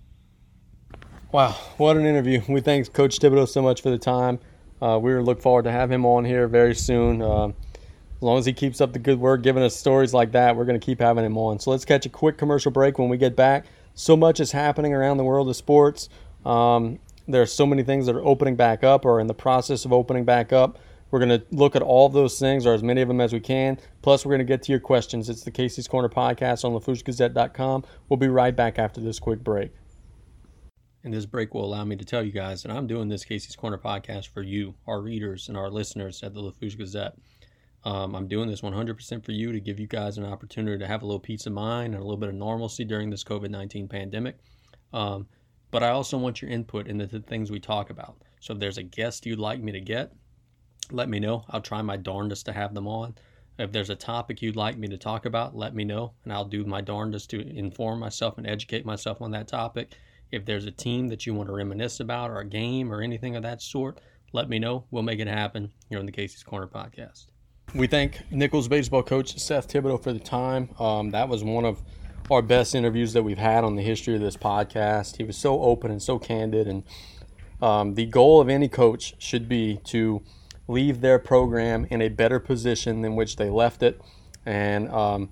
Wow, 1.32 1.50
what 1.78 1.96
an 1.96 2.06
interview. 2.06 2.40
We 2.48 2.60
thank 2.60 2.92
Coach 2.92 3.18
Thibodeaux 3.18 3.48
so 3.48 3.60
much 3.60 3.82
for 3.82 3.90
the 3.90 3.98
time. 3.98 4.38
Uh, 4.80 5.00
we 5.02 5.12
look 5.16 5.42
forward 5.42 5.64
to 5.64 5.72
have 5.72 5.90
him 5.90 6.06
on 6.06 6.24
here 6.24 6.46
very 6.46 6.76
soon. 6.76 7.20
Uh, 7.20 7.48
as 7.48 8.22
long 8.22 8.38
as 8.38 8.46
he 8.46 8.52
keeps 8.52 8.80
up 8.80 8.92
the 8.92 9.00
good 9.00 9.18
work, 9.18 9.42
giving 9.42 9.64
us 9.64 9.74
stories 9.74 10.14
like 10.14 10.30
that, 10.30 10.54
we're 10.54 10.64
going 10.64 10.78
to 10.78 10.84
keep 10.84 11.00
having 11.00 11.24
him 11.24 11.36
on. 11.36 11.58
So 11.58 11.72
let's 11.72 11.84
catch 11.84 12.06
a 12.06 12.08
quick 12.08 12.38
commercial 12.38 12.70
break 12.70 13.00
when 13.00 13.08
we 13.08 13.16
get 13.16 13.34
back. 13.34 13.66
So 13.94 14.16
much 14.16 14.38
is 14.38 14.52
happening 14.52 14.94
around 14.94 15.16
the 15.16 15.24
world 15.24 15.48
of 15.48 15.56
sports. 15.56 16.08
Um, 16.44 17.00
there 17.26 17.42
are 17.42 17.46
so 17.46 17.66
many 17.66 17.82
things 17.82 18.06
that 18.06 18.14
are 18.14 18.24
opening 18.24 18.54
back 18.54 18.84
up 18.84 19.04
or 19.04 19.18
in 19.18 19.26
the 19.26 19.34
process 19.34 19.84
of 19.84 19.92
opening 19.92 20.24
back 20.24 20.52
up. 20.52 20.78
We're 21.10 21.20
going 21.20 21.40
to 21.40 21.46
look 21.52 21.76
at 21.76 21.82
all 21.82 22.08
those 22.08 22.38
things 22.38 22.66
or 22.66 22.74
as 22.74 22.82
many 22.82 23.00
of 23.00 23.08
them 23.08 23.20
as 23.20 23.32
we 23.32 23.40
can. 23.40 23.78
Plus, 24.02 24.24
we're 24.24 24.30
going 24.30 24.40
to 24.40 24.44
get 24.44 24.62
to 24.64 24.72
your 24.72 24.80
questions. 24.80 25.28
It's 25.28 25.42
the 25.42 25.50
Casey's 25.50 25.86
Corner 25.86 26.08
podcast 26.08 26.64
on 26.64 26.72
LaFourcheGazette.com. 26.72 27.84
We'll 28.08 28.16
be 28.16 28.28
right 28.28 28.54
back 28.54 28.78
after 28.78 29.00
this 29.00 29.18
quick 29.18 29.44
break. 29.44 29.72
And 31.04 31.14
this 31.14 31.26
break 31.26 31.54
will 31.54 31.64
allow 31.64 31.84
me 31.84 31.94
to 31.94 32.04
tell 32.04 32.24
you 32.24 32.32
guys 32.32 32.64
that 32.64 32.72
I'm 32.72 32.88
doing 32.88 33.08
this 33.08 33.24
Casey's 33.24 33.54
Corner 33.54 33.78
podcast 33.78 34.28
for 34.28 34.42
you, 34.42 34.74
our 34.88 35.00
readers, 35.00 35.48
and 35.48 35.56
our 35.56 35.70
listeners 35.70 36.22
at 36.24 36.34
the 36.34 36.40
Lafourche 36.40 36.76
Gazette. 36.76 37.14
Um, 37.84 38.16
I'm 38.16 38.26
doing 38.26 38.48
this 38.48 38.62
100% 38.62 39.24
for 39.24 39.30
you 39.30 39.52
to 39.52 39.60
give 39.60 39.78
you 39.78 39.86
guys 39.86 40.18
an 40.18 40.24
opportunity 40.24 40.76
to 40.76 40.88
have 40.88 41.02
a 41.02 41.06
little 41.06 41.20
peace 41.20 41.46
of 41.46 41.52
mind 41.52 41.94
and 41.94 42.02
a 42.02 42.04
little 42.04 42.16
bit 42.16 42.30
of 42.30 42.34
normalcy 42.34 42.84
during 42.84 43.10
this 43.10 43.22
COVID 43.22 43.50
19 43.50 43.86
pandemic. 43.86 44.38
Um, 44.92 45.28
but 45.70 45.84
I 45.84 45.90
also 45.90 46.18
want 46.18 46.42
your 46.42 46.50
input 46.50 46.88
into 46.88 47.06
the 47.06 47.20
things 47.20 47.52
we 47.52 47.60
talk 47.60 47.90
about. 47.90 48.16
So 48.40 48.54
if 48.54 48.58
there's 48.58 48.78
a 48.78 48.82
guest 48.82 49.24
you'd 49.26 49.38
like 49.38 49.60
me 49.60 49.70
to 49.70 49.80
get, 49.80 50.12
let 50.92 51.08
me 51.08 51.18
know. 51.18 51.44
I'll 51.50 51.60
try 51.60 51.82
my 51.82 51.96
darndest 51.96 52.46
to 52.46 52.52
have 52.52 52.74
them 52.74 52.86
on. 52.86 53.14
If 53.58 53.72
there's 53.72 53.90
a 53.90 53.96
topic 53.96 54.42
you'd 54.42 54.56
like 54.56 54.76
me 54.76 54.88
to 54.88 54.98
talk 54.98 55.24
about, 55.24 55.56
let 55.56 55.74
me 55.74 55.84
know, 55.84 56.12
and 56.24 56.32
I'll 56.32 56.44
do 56.44 56.64
my 56.64 56.82
darndest 56.82 57.30
to 57.30 57.40
inform 57.40 58.00
myself 58.00 58.36
and 58.36 58.46
educate 58.46 58.84
myself 58.84 59.22
on 59.22 59.30
that 59.30 59.48
topic. 59.48 59.96
If 60.30 60.44
there's 60.44 60.66
a 60.66 60.70
team 60.70 61.08
that 61.08 61.24
you 61.24 61.32
want 61.32 61.48
to 61.48 61.54
reminisce 61.54 62.00
about, 62.00 62.30
or 62.30 62.40
a 62.40 62.44
game, 62.44 62.92
or 62.92 63.00
anything 63.00 63.34
of 63.34 63.42
that 63.44 63.62
sort, 63.62 63.98
let 64.32 64.48
me 64.50 64.58
know. 64.58 64.84
We'll 64.90 65.02
make 65.02 65.20
it 65.20 65.28
happen 65.28 65.72
here 65.88 65.98
on 65.98 66.04
the 66.06 66.12
Casey's 66.12 66.42
Corner 66.42 66.66
podcast. 66.66 67.26
We 67.74 67.86
thank 67.86 68.20
Nicholls 68.30 68.68
baseball 68.68 69.02
coach 69.02 69.38
Seth 69.38 69.72
Thibodeaux 69.72 70.02
for 70.02 70.12
the 70.12 70.20
time. 70.20 70.68
Um, 70.78 71.10
that 71.10 71.28
was 71.28 71.42
one 71.42 71.64
of 71.64 71.82
our 72.30 72.42
best 72.42 72.74
interviews 72.74 73.12
that 73.14 73.22
we've 73.22 73.38
had 73.38 73.64
on 73.64 73.76
the 73.76 73.82
history 73.82 74.14
of 74.14 74.20
this 74.20 74.36
podcast. 74.36 75.16
He 75.16 75.24
was 75.24 75.36
so 75.36 75.62
open 75.62 75.90
and 75.90 76.02
so 76.02 76.18
candid, 76.18 76.66
and 76.66 76.82
um, 77.62 77.94
the 77.94 78.06
goal 78.06 78.40
of 78.40 78.48
any 78.48 78.68
coach 78.68 79.14
should 79.18 79.48
be 79.48 79.80
to 79.84 80.22
leave 80.68 81.00
their 81.00 81.18
program 81.18 81.86
in 81.90 82.02
a 82.02 82.08
better 82.08 82.40
position 82.40 83.02
than 83.02 83.16
which 83.16 83.36
they 83.36 83.50
left 83.50 83.82
it. 83.82 84.00
And 84.44 84.88
um, 84.90 85.30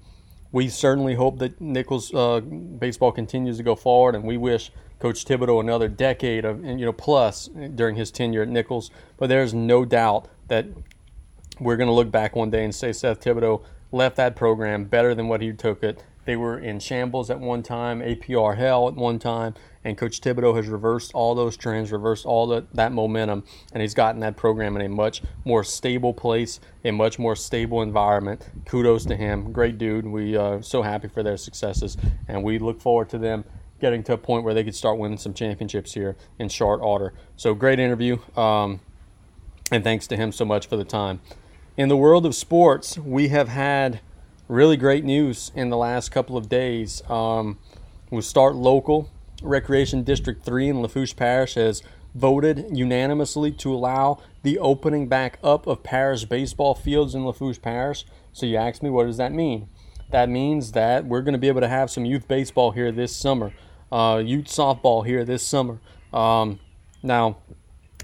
we 0.53 0.69
certainly 0.69 1.15
hope 1.15 1.39
that 1.39 1.61
Nicholls 1.61 2.15
uh, 2.15 2.41
baseball 2.41 3.13
continues 3.13 3.57
to 3.57 3.63
go 3.63 3.75
forward, 3.75 4.15
and 4.15 4.25
we 4.25 4.37
wish 4.37 4.71
Coach 5.01 5.25
Thibodeaux 5.25 5.61
another 5.61 5.89
decade 5.89 6.45
of 6.45 6.65
you 6.65 6.87
know 6.87 6.93
plus 6.93 7.49
during 7.75 7.97
his 7.97 8.11
tenure 8.11 8.43
at 8.43 8.49
Nicholls. 8.49 8.91
But 9.17 9.29
there's 9.29 9.53
no 9.53 9.85
doubt 9.85 10.29
that 10.49 10.67
we're 11.59 11.77
going 11.77 11.89
to 11.89 11.93
look 11.93 12.11
back 12.11 12.37
one 12.37 12.51
day 12.51 12.65
and 12.65 12.75
say 12.75 12.93
Seth 12.93 13.21
Thibodeaux 13.21 13.63
left 13.93 14.17
that 14.17 14.35
program 14.37 14.85
better 14.85 15.15
than 15.15 15.29
what 15.29 15.41
he 15.41 15.53
took 15.53 15.83
it. 15.83 16.03
They 16.25 16.37
were 16.37 16.59
in 16.59 16.81
shambles 16.81 17.31
at 17.31 17.39
one 17.39 17.63
time, 17.63 18.01
APR 18.01 18.57
hell 18.57 18.89
at 18.89 18.95
one 18.95 19.19
time, 19.19 19.55
and 19.85 19.97
Coach 19.99 20.21
Thibodeaux 20.21 20.57
has 20.57 20.69
reversed 20.69 21.13
all 21.15 21.35
those 21.35 21.57
trends, 21.57 21.93
reversed 21.93 22.25
all 22.25 22.47
the, 22.47 22.67
that 22.73 22.93
momentum, 22.93 23.45
and 23.73 23.83
he's 23.83 23.95
gotten 23.95 24.21
that 24.21 24.37
program 24.37 24.77
in 24.77 24.83
a 24.83 24.89
much 24.89 25.23
more 25.45 25.63
stable 25.63 26.15
place, 26.15 26.61
a 26.85 26.91
much 26.91 27.19
more 27.19 27.37
stable 27.37 27.83
environment. 27.83 28.49
Kudos 28.65 29.05
to 29.07 29.17
him. 29.17 29.53
Great 29.53 29.77
dude. 29.77 30.07
We 30.07 30.37
are 30.37 30.57
uh, 30.57 30.63
so 30.63 30.83
happy 30.83 31.09
for 31.09 31.23
their 31.23 31.37
successes, 31.37 31.97
and 32.29 32.43
we 32.43 32.59
look 32.59 32.81
forward 32.81 33.11
to 33.11 33.19
them 33.19 33.45
getting 33.81 34.03
to 34.05 34.15
a 34.15 34.19
point 34.19 34.45
where 34.45 34.55
they 34.55 34.65
could 34.65 34.75
start 34.75 34.99
winning 34.99 35.19
some 35.19 35.35
championships 35.35 35.93
here 35.93 36.17
in 36.39 36.49
short 36.49 36.81
order. 36.81 37.13
So 37.37 37.53
great 37.53 37.79
interview, 37.79 38.19
um, 38.35 38.81
and 39.71 39.85
thanks 39.85 40.07
to 40.07 40.17
him 40.17 40.33
so 40.33 40.47
much 40.47 40.67
for 40.67 40.77
the 40.77 40.85
time. 40.85 41.21
In 41.77 41.89
the 41.89 41.97
world 41.97 42.25
of 42.25 42.35
sports, 42.35 42.97
we 42.97 43.29
have 43.29 43.49
had 43.49 44.01
really 44.49 44.77
great 44.77 45.05
news 45.05 45.51
in 45.55 45.71
the 45.71 45.77
last 45.77 46.11
couple 46.11 46.37
of 46.37 46.49
days. 46.49 47.03
Um, 47.09 47.59
we'll 48.11 48.23
start 48.23 48.55
local. 48.55 49.11
Recreation 49.43 50.03
District 50.03 50.45
3 50.45 50.69
in 50.69 50.83
Lafourche 50.83 51.17
Parish 51.17 51.55
has 51.55 51.83
voted 52.15 52.67
unanimously 52.71 53.51
to 53.51 53.75
allow 53.75 54.21
the 54.43 54.59
opening 54.59 55.09
back 55.09 55.39
up 55.43 55.67
of 55.67 55.83
parish 55.83 56.25
baseball 56.25 56.75
fields 56.75 57.15
in 57.15 57.25
Lafourche 57.25 57.61
Parish. 57.61 58.05
So 58.33 58.47
you 58.47 58.57
ask 58.57 58.83
me, 58.83 58.91
what 58.91 59.07
does 59.07 59.17
that 59.17 59.33
mean? 59.33 59.69
That 60.11 60.29
means 60.29 60.73
that 60.73 61.07
we're 61.07 61.23
going 61.23 61.33
to 61.33 61.39
be 61.39 61.49
able 61.49 61.63
to 61.63 61.69
have 61.69 61.91
some 61.91 62.05
youth 62.05 62.29
baseball 62.29 62.71
here 62.71 62.93
this 62.93 63.15
summer, 63.15 63.53
uh, 63.91 64.23
youth 64.25 64.47
softball 64.47 65.05
here 65.05 65.25
this 65.25 65.45
summer. 65.45 65.81
Um, 66.13 66.61
now, 67.03 67.39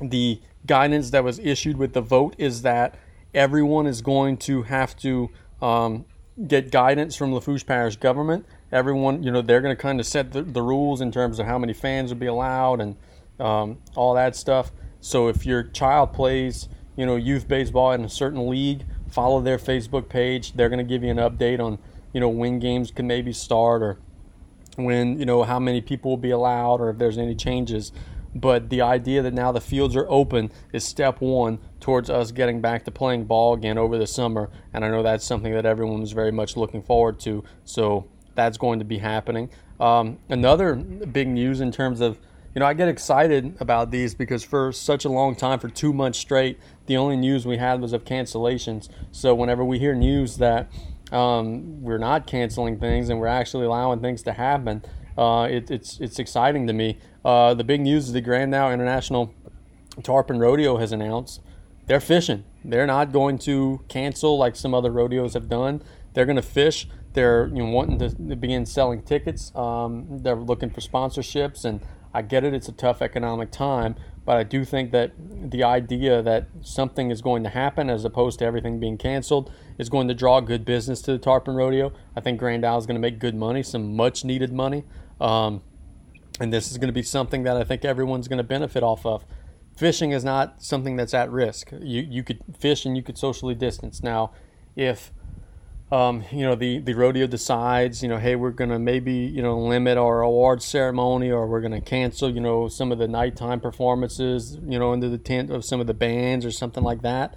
the 0.01 0.41
guidance 0.67 1.11
that 1.11 1.23
was 1.23 1.39
issued 1.39 1.77
with 1.77 1.93
the 1.93 2.01
vote 2.01 2.35
is 2.39 2.63
that 2.63 2.99
everyone 3.33 3.87
is 3.87 4.03
going 4.03 4.39
to 4.39 4.63
have 4.63 4.97
to 4.97 5.31
um, 5.63 6.05
get 6.47 6.71
guidance 6.71 7.17
from 7.17 7.33
Lafourche 7.33 7.67
Parish 7.67 7.97
government. 7.97 8.47
Everyone, 8.73 9.23
you 9.23 9.31
know, 9.31 9.43
they're 9.43 9.61
going 9.61 9.75
to 9.75 9.81
kind 9.81 10.01
of 10.01 10.07
set 10.07 10.33
the, 10.33 10.43
the, 10.43 10.63
rules 10.63 11.01
in 11.01 11.11
terms 11.13 11.39
of 11.39 11.47
how 11.47 11.59
many 11.59 11.73
fans 11.73 12.11
will 12.11 12.21
be 12.21 12.27
allowed 12.27 12.81
and 12.81 12.97
um, 13.39 13.79
all 13.97 14.15
that 14.15 14.37
stuff. 14.37 14.73
So 15.01 15.29
if 15.29 15.45
your 15.45 15.63
child 15.63 16.13
plays, 16.13 16.69
you 16.97 17.07
know, 17.07 17.17
youth 17.17 17.49
baseball 17.49 17.93
in 17.93 18.05
a 18.05 18.09
certain 18.09 18.49
league, 18.49 18.85
follow 19.09 19.41
their 19.41 19.59
Facebook 19.59 20.09
page. 20.09 20.53
They're 20.53 20.69
going 20.69 20.79
to 20.79 20.85
give 20.85 21.03
you 21.03 21.11
an 21.11 21.17
update 21.17 21.61
on, 21.61 21.79
you 22.13 22.21
know, 22.21 22.29
when 22.29 22.59
games 22.59 22.91
can 22.91 23.07
maybe 23.07 23.33
start 23.33 23.83
or 23.83 23.99
when, 24.77 25.19
you 25.19 25.27
know, 25.27 25.43
how 25.43 25.59
many 25.59 25.81
people 25.81 26.13
will 26.13 26.19
be 26.19 26.31
allowed 26.31 26.81
or 26.81 26.91
if 26.91 26.99
there's 26.99 27.19
any 27.19 27.35
changes. 27.35 27.93
But 28.35 28.71
the 28.71 28.81
idea 28.83 29.23
that 29.23 29.35
now 29.35 29.53
the 29.53 29.61
fields 29.61 29.97
are 29.97 30.07
open 30.09 30.53
is 30.73 30.85
step 30.85 31.21
one 31.21 31.59
towards 31.81 32.09
us 32.09 32.31
getting 32.31 32.61
back 32.61 32.85
to 32.85 32.91
playing 32.91 33.25
ball 33.25 33.55
again 33.55 33.77
over 33.77 33.99
the 33.99 34.07
summer. 34.07 34.51
And 34.73 34.85
I 34.85 34.89
know 34.89 35.03
that's 35.03 35.25
something 35.25 35.53
that 35.53 35.67
everyone 35.67 36.01
was 36.01 36.13
very 36.13 36.31
much 36.31 36.57
looking 36.57 36.83
forward 36.83 37.19
to. 37.21 37.43
So 37.65 38.07
that's 38.35 38.57
going 38.57 38.79
to 38.79 38.85
be 38.85 38.99
happening. 38.99 39.51
Um, 39.81 40.19
another 40.29 40.75
big 40.77 41.29
news 41.29 41.61
in 41.61 41.73
terms 41.73 42.01
of, 42.01 42.19
you 42.55 42.61
know, 42.61 42.67
I 42.67 42.75
get 42.75 42.89
excited 42.89 43.57
about 43.61 43.91
these 43.91 44.15
because 44.15 44.45
for 44.45 44.73
such 44.73 45.05
a 45.05 45.09
long 45.09 45.35
time, 45.35 45.59
for 45.59 45.69
two 45.69 45.93
months 45.93 46.19
straight, 46.19 46.59
the 46.87 46.97
only 46.97 47.17
news 47.17 47.47
we 47.47 47.57
had 47.57 47.81
was 47.81 47.93
of 47.93 48.05
cancellations. 48.05 48.89
So 49.11 49.35
whenever 49.35 49.65
we 49.65 49.79
hear 49.79 49.95
news 49.95 50.37
that 50.37 50.71
um, 51.13 51.83
we're 51.83 51.99
not 51.99 52.27
canceling 52.27 52.79
things 52.79 53.09
and 53.09 53.19
we're 53.19 53.27
actually 53.27 53.67
allowing 53.67 54.01
things 54.01 54.23
to 54.23 54.33
happen, 54.33 54.85
uh, 55.19 55.49
it, 55.51 55.71
it's 55.71 56.01
it's 56.01 56.19
exciting 56.19 56.67
to 56.67 56.73
me. 56.73 56.99
Uh, 57.25 57.55
the 57.55 57.65
big 57.65 57.81
news 57.81 58.07
is 58.07 58.13
the 58.13 58.21
Grand 58.21 58.55
Isle 58.55 58.73
International 58.73 59.35
Tarpon 60.03 60.39
Rodeo 60.39 60.79
has 60.79 60.93
announced 60.93 61.41
they're 61.91 62.01
fishing. 62.01 62.45
They're 62.65 62.87
not 62.87 63.11
going 63.11 63.39
to 63.39 63.81
cancel 63.89 64.39
like 64.39 64.55
some 64.55 64.75
other 64.75 64.93
rodeos 64.93 65.35
have 65.35 65.49
done. 65.49 65.83
They're 66.15 66.25
going 66.25 66.37
to 66.37 66.43
fish. 66.43 66.87
They're 67.15 67.49
you 67.49 67.65
know, 67.65 67.71
wanting 67.71 67.99
to 67.99 68.37
begin 68.37 68.65
selling 68.65 69.03
tickets. 69.03 69.53
Um, 69.57 70.07
they're 70.23 70.37
looking 70.37 70.71
for 70.71 70.81
sponsorships, 70.81 71.65
and 71.65 71.81
I 72.15 72.23
get 72.23 72.45
it. 72.45 72.55
It's 72.55 72.69
a 72.69 72.73
tough 72.73 73.03
economic 73.03 73.51
time, 73.51 73.97
but 74.25 74.37
I 74.37 74.45
do 74.45 74.65
think 74.65 74.93
that 74.93 75.13
the 75.51 75.65
idea 75.65 76.23
that 76.23 76.47
something 76.63 77.11
is 77.11 77.21
going 77.23 77.43
to 77.43 77.51
happen 77.51 77.91
as 77.91 78.05
opposed 78.05 78.39
to 78.39 78.45
everything 78.45 78.79
being 78.79 78.97
canceled 78.97 79.51
is 79.77 79.89
going 79.89 80.07
to 80.07 80.15
draw 80.15 80.39
good 80.41 80.65
business 80.65 81.03
to 81.03 81.13
the 81.13 81.19
Tarpon 81.19 81.57
Rodeo. 81.57 81.93
I 82.15 82.21
think 82.21 82.39
Grand 82.39 82.65
Isle 82.65 82.79
is 82.79 82.87
going 82.87 82.95
to 82.97 83.01
make 83.01 83.19
good 83.19 83.35
money, 83.35 83.65
some 83.65 83.97
much 83.97 84.25
needed 84.25 84.53
money. 84.53 84.85
Um, 85.21 85.63
and 86.41 86.53
this 86.53 86.71
is 86.71 86.79
going 86.79 86.89
to 86.89 86.93
be 86.93 87.03
something 87.03 87.43
that 87.45 87.57
I 87.57 87.65
think 87.65 87.85
everyone's 87.85 88.27
going 88.27 88.39
to 88.39 88.45
benefit 88.45 88.83
off 88.83 89.05
of. 89.05 89.25
Fishing 89.77 90.11
is 90.11 90.25
not 90.25 90.63
something 90.63 90.97
that's 90.97 91.15
at 91.15 91.31
risk. 91.31 91.71
You 91.81 92.03
you 92.03 92.25
could 92.25 92.41
fish 92.59 92.85
and 92.85 92.97
you 92.97 93.03
could 93.03 93.19
socially 93.19 93.55
distance. 93.55 94.03
Now, 94.03 94.33
if 94.75 95.13
um, 95.93 96.25
you 96.33 96.43
know 96.43 96.55
the 96.55 96.79
the 96.79 96.95
rodeo 96.95 97.27
decides, 97.27 98.03
you 98.03 98.09
know, 98.09 98.19
hey, 98.19 98.37
we're 98.37 98.51
going 98.51 98.71
to 98.71 98.79
maybe 98.79 99.13
you 99.13 99.43
know 99.43 99.59
limit 99.59 99.99
our 99.99 100.23
award 100.23 100.63
ceremony, 100.63 101.31
or 101.31 101.47
we're 101.47 101.61
going 101.61 101.73
to 101.73 101.81
cancel, 101.81 102.31
you 102.31 102.41
know, 102.41 102.69
some 102.69 102.91
of 102.91 102.99
the 102.99 103.09
nighttime 103.09 103.61
performances, 103.61 104.59
you 104.67 104.79
know, 104.79 104.93
under 104.93 105.09
the 105.09 105.19
tent 105.19 105.51
of 105.51 105.65
some 105.65 105.81
of 105.81 105.87
the 105.87 105.95
bands 105.95 106.45
or 106.45 106.51
something 106.51 106.83
like 106.83 107.03
that. 107.03 107.37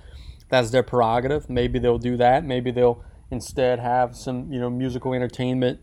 That's 0.49 0.71
their 0.71 0.83
prerogative. 0.83 1.49
Maybe 1.49 1.79
they'll 1.79 1.97
do 1.97 2.17
that. 2.17 2.45
Maybe 2.45 2.71
they'll 2.71 3.03
instead 3.31 3.79
have 3.79 4.15
some 4.15 4.51
you 4.51 4.59
know 4.59 4.69
musical 4.69 5.13
entertainment 5.13 5.79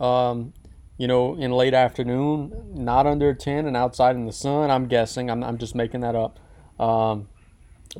um, 0.00 0.52
you 0.98 1.06
know, 1.06 1.34
in 1.34 1.52
late 1.52 1.74
afternoon, 1.74 2.72
not 2.74 3.06
under 3.06 3.34
10 3.34 3.66
and 3.66 3.76
outside 3.76 4.16
in 4.16 4.24
the 4.24 4.32
sun. 4.32 4.70
I'm 4.70 4.86
guessing. 4.86 5.30
I'm, 5.30 5.44
I'm 5.44 5.58
just 5.58 5.74
making 5.74 6.00
that 6.00 6.14
up. 6.14 6.38
Um, 6.80 7.28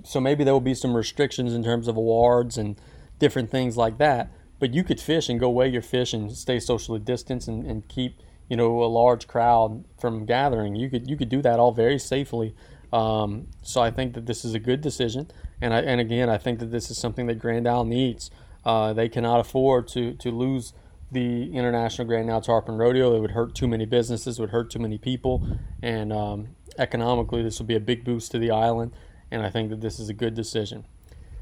so 0.04 0.20
maybe 0.20 0.44
there 0.44 0.52
will 0.52 0.60
be 0.60 0.74
some 0.74 0.94
restrictions 0.94 1.54
in 1.54 1.62
terms 1.62 1.88
of 1.88 1.96
awards 1.96 2.56
and 2.56 2.80
different 3.18 3.50
things 3.50 3.76
like 3.76 3.98
that. 3.98 4.30
But 4.58 4.72
you 4.72 4.84
could 4.84 5.00
fish 5.00 5.28
and 5.28 5.38
go 5.38 5.50
weigh 5.50 5.68
your 5.68 5.82
fish 5.82 6.14
and 6.14 6.32
stay 6.32 6.58
socially 6.58 6.98
distanced 6.98 7.48
and, 7.48 7.66
and 7.66 7.86
keep, 7.88 8.20
you 8.48 8.56
know, 8.56 8.82
a 8.82 8.86
large 8.86 9.26
crowd 9.26 9.84
from 9.98 10.24
gathering. 10.24 10.74
You 10.74 10.88
could 10.88 11.10
you 11.10 11.16
could 11.16 11.28
do 11.28 11.42
that 11.42 11.58
all 11.58 11.72
very 11.72 11.98
safely. 11.98 12.54
Um, 12.92 13.48
so 13.62 13.82
I 13.82 13.90
think 13.90 14.14
that 14.14 14.24
this 14.24 14.44
is 14.44 14.54
a 14.54 14.58
good 14.58 14.80
decision. 14.80 15.30
And 15.60 15.74
I, 15.74 15.80
and 15.80 16.00
again, 16.00 16.30
I 16.30 16.38
think 16.38 16.60
that 16.60 16.70
this 16.70 16.90
is 16.90 16.96
something 16.96 17.26
that 17.26 17.38
Grand 17.38 17.68
Isle 17.68 17.84
needs. 17.84 18.30
Uh, 18.64 18.92
they 18.94 19.08
cannot 19.10 19.40
afford 19.40 19.88
to 19.88 20.14
to 20.14 20.30
lose 20.30 20.72
the 21.10 21.54
International 21.54 22.06
Grand 22.06 22.30
Isle 22.30 22.40
Tarpon 22.40 22.76
Rodeo. 22.76 23.14
It 23.16 23.20
would 23.20 23.30
hurt 23.32 23.54
too 23.54 23.68
many 23.68 23.86
businesses, 23.86 24.38
would 24.40 24.50
hurt 24.50 24.70
too 24.70 24.78
many 24.78 24.98
people, 24.98 25.46
and 25.82 26.12
um, 26.12 26.48
economically, 26.78 27.42
this 27.42 27.58
would 27.58 27.68
be 27.68 27.76
a 27.76 27.80
big 27.80 28.04
boost 28.04 28.32
to 28.32 28.38
the 28.38 28.50
island. 28.50 28.92
And 29.30 29.42
I 29.42 29.50
think 29.50 29.70
that 29.70 29.80
this 29.80 29.98
is 29.98 30.08
a 30.08 30.14
good 30.14 30.34
decision. 30.34 30.84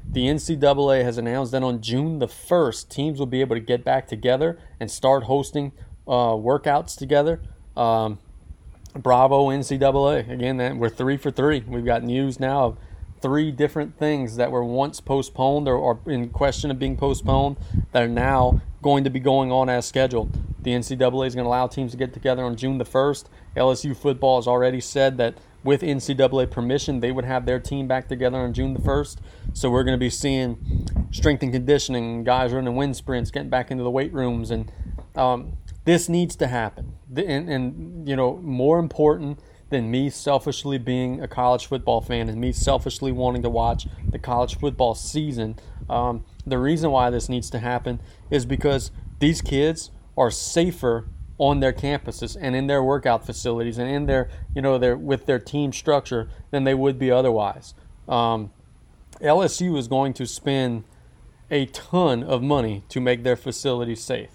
The 0.07 0.27
NCAA 0.27 1.03
has 1.03 1.17
announced 1.17 1.51
that 1.51 1.63
on 1.63 1.81
June 1.81 2.19
the 2.19 2.27
1st, 2.27 2.89
teams 2.89 3.19
will 3.19 3.25
be 3.25 3.41
able 3.41 3.55
to 3.55 3.59
get 3.61 3.83
back 3.83 4.07
together 4.07 4.59
and 4.79 4.89
start 4.89 5.23
hosting 5.23 5.71
uh, 6.07 6.33
workouts 6.33 6.97
together. 6.97 7.41
Um, 7.75 8.19
bravo, 8.95 9.49
NCAA. 9.49 10.29
Again, 10.29 10.57
that, 10.57 10.77
we're 10.77 10.89
three 10.89 11.17
for 11.17 11.31
three. 11.31 11.61
We've 11.61 11.85
got 11.85 12.03
news 12.03 12.39
now 12.39 12.63
of 12.63 12.77
three 13.25 13.51
different 13.51 13.97
things 13.97 14.35
that 14.35 14.51
were 14.51 14.63
once 14.63 15.01
postponed 15.01 15.67
or, 15.67 15.75
or 15.75 15.99
in 16.05 16.29
question 16.29 16.69
of 16.69 16.77
being 16.77 16.95
postponed 16.95 17.57
that 17.91 18.03
are 18.03 18.07
now 18.07 18.61
going 18.83 19.03
to 19.03 19.09
be 19.09 19.19
going 19.19 19.51
on 19.51 19.67
as 19.67 19.83
scheduled. 19.83 20.31
The 20.61 20.69
NCAA 20.69 21.25
is 21.25 21.33
going 21.33 21.45
to 21.45 21.49
allow 21.49 21.65
teams 21.65 21.89
to 21.93 21.97
get 21.97 22.13
together 22.13 22.43
on 22.43 22.55
June 22.55 22.77
the 22.77 22.85
1st. 22.85 23.25
LSU 23.57 23.97
football 23.97 24.37
has 24.37 24.45
already 24.45 24.79
said 24.79 25.17
that 25.17 25.39
with 25.63 25.81
NCAA 25.81 26.51
permission, 26.51 26.99
they 26.99 27.11
would 27.11 27.25
have 27.25 27.47
their 27.47 27.59
team 27.59 27.87
back 27.87 28.07
together 28.07 28.37
on 28.37 28.53
June 28.53 28.75
the 28.75 28.79
1st. 28.79 29.17
So 29.53 29.71
we're 29.71 29.83
going 29.83 29.97
to 29.97 29.99
be 29.99 30.11
seeing 30.11 30.85
strength 31.09 31.41
and 31.41 31.51
conditioning, 31.51 32.23
guys 32.23 32.53
running 32.53 32.75
wind 32.75 32.95
sprints, 32.95 33.31
getting 33.31 33.49
back 33.49 33.71
into 33.71 33.83
the 33.83 33.89
weight 33.89 34.13
rooms. 34.13 34.51
And 34.51 34.71
um, 35.15 35.53
this 35.85 36.07
needs 36.07 36.35
to 36.35 36.45
happen. 36.45 36.93
And, 37.15 37.49
and, 37.49 38.07
you 38.07 38.15
know, 38.15 38.37
more 38.37 38.77
important 38.77 39.39
than 39.75 39.91
me 39.91 40.09
selfishly 40.09 40.77
being 40.77 41.21
a 41.21 41.27
college 41.27 41.65
football 41.65 41.99
fan 41.99 42.29
and 42.29 42.39
me 42.39 42.53
selfishly 42.53 43.11
wanting 43.11 43.41
to 43.41 43.49
watch 43.49 43.87
the 44.09 44.17
college 44.17 44.57
football 44.57 44.95
season. 44.95 45.53
Um, 45.89 46.23
the 46.47 46.57
reason 46.57 46.91
why 46.91 47.09
this 47.09 47.27
needs 47.27 47.49
to 47.49 47.59
happen 47.59 47.99
is 48.31 48.45
because 48.45 48.91
these 49.19 49.41
kids 49.41 49.91
are 50.17 50.31
safer 50.31 51.07
on 51.37 51.59
their 51.59 51.73
campuses 51.73 52.37
and 52.39 52.55
in 52.55 52.67
their 52.67 52.81
workout 52.81 53.25
facilities 53.25 53.77
and 53.77 53.89
in 53.91 54.05
their 54.05 54.29
you 54.55 54.61
know 54.61 54.77
their 54.77 54.95
with 54.95 55.25
their 55.25 55.39
team 55.39 55.73
structure 55.73 56.29
than 56.51 56.63
they 56.63 56.73
would 56.73 56.97
be 56.97 57.11
otherwise. 57.11 57.73
Um, 58.07 58.51
LSU 59.19 59.77
is 59.77 59.89
going 59.89 60.13
to 60.13 60.25
spend 60.25 60.85
a 61.51 61.65
ton 61.65 62.23
of 62.23 62.41
money 62.41 62.85
to 62.87 63.01
make 63.01 63.23
their 63.23 63.35
facilities 63.35 64.01
safe. 64.01 64.29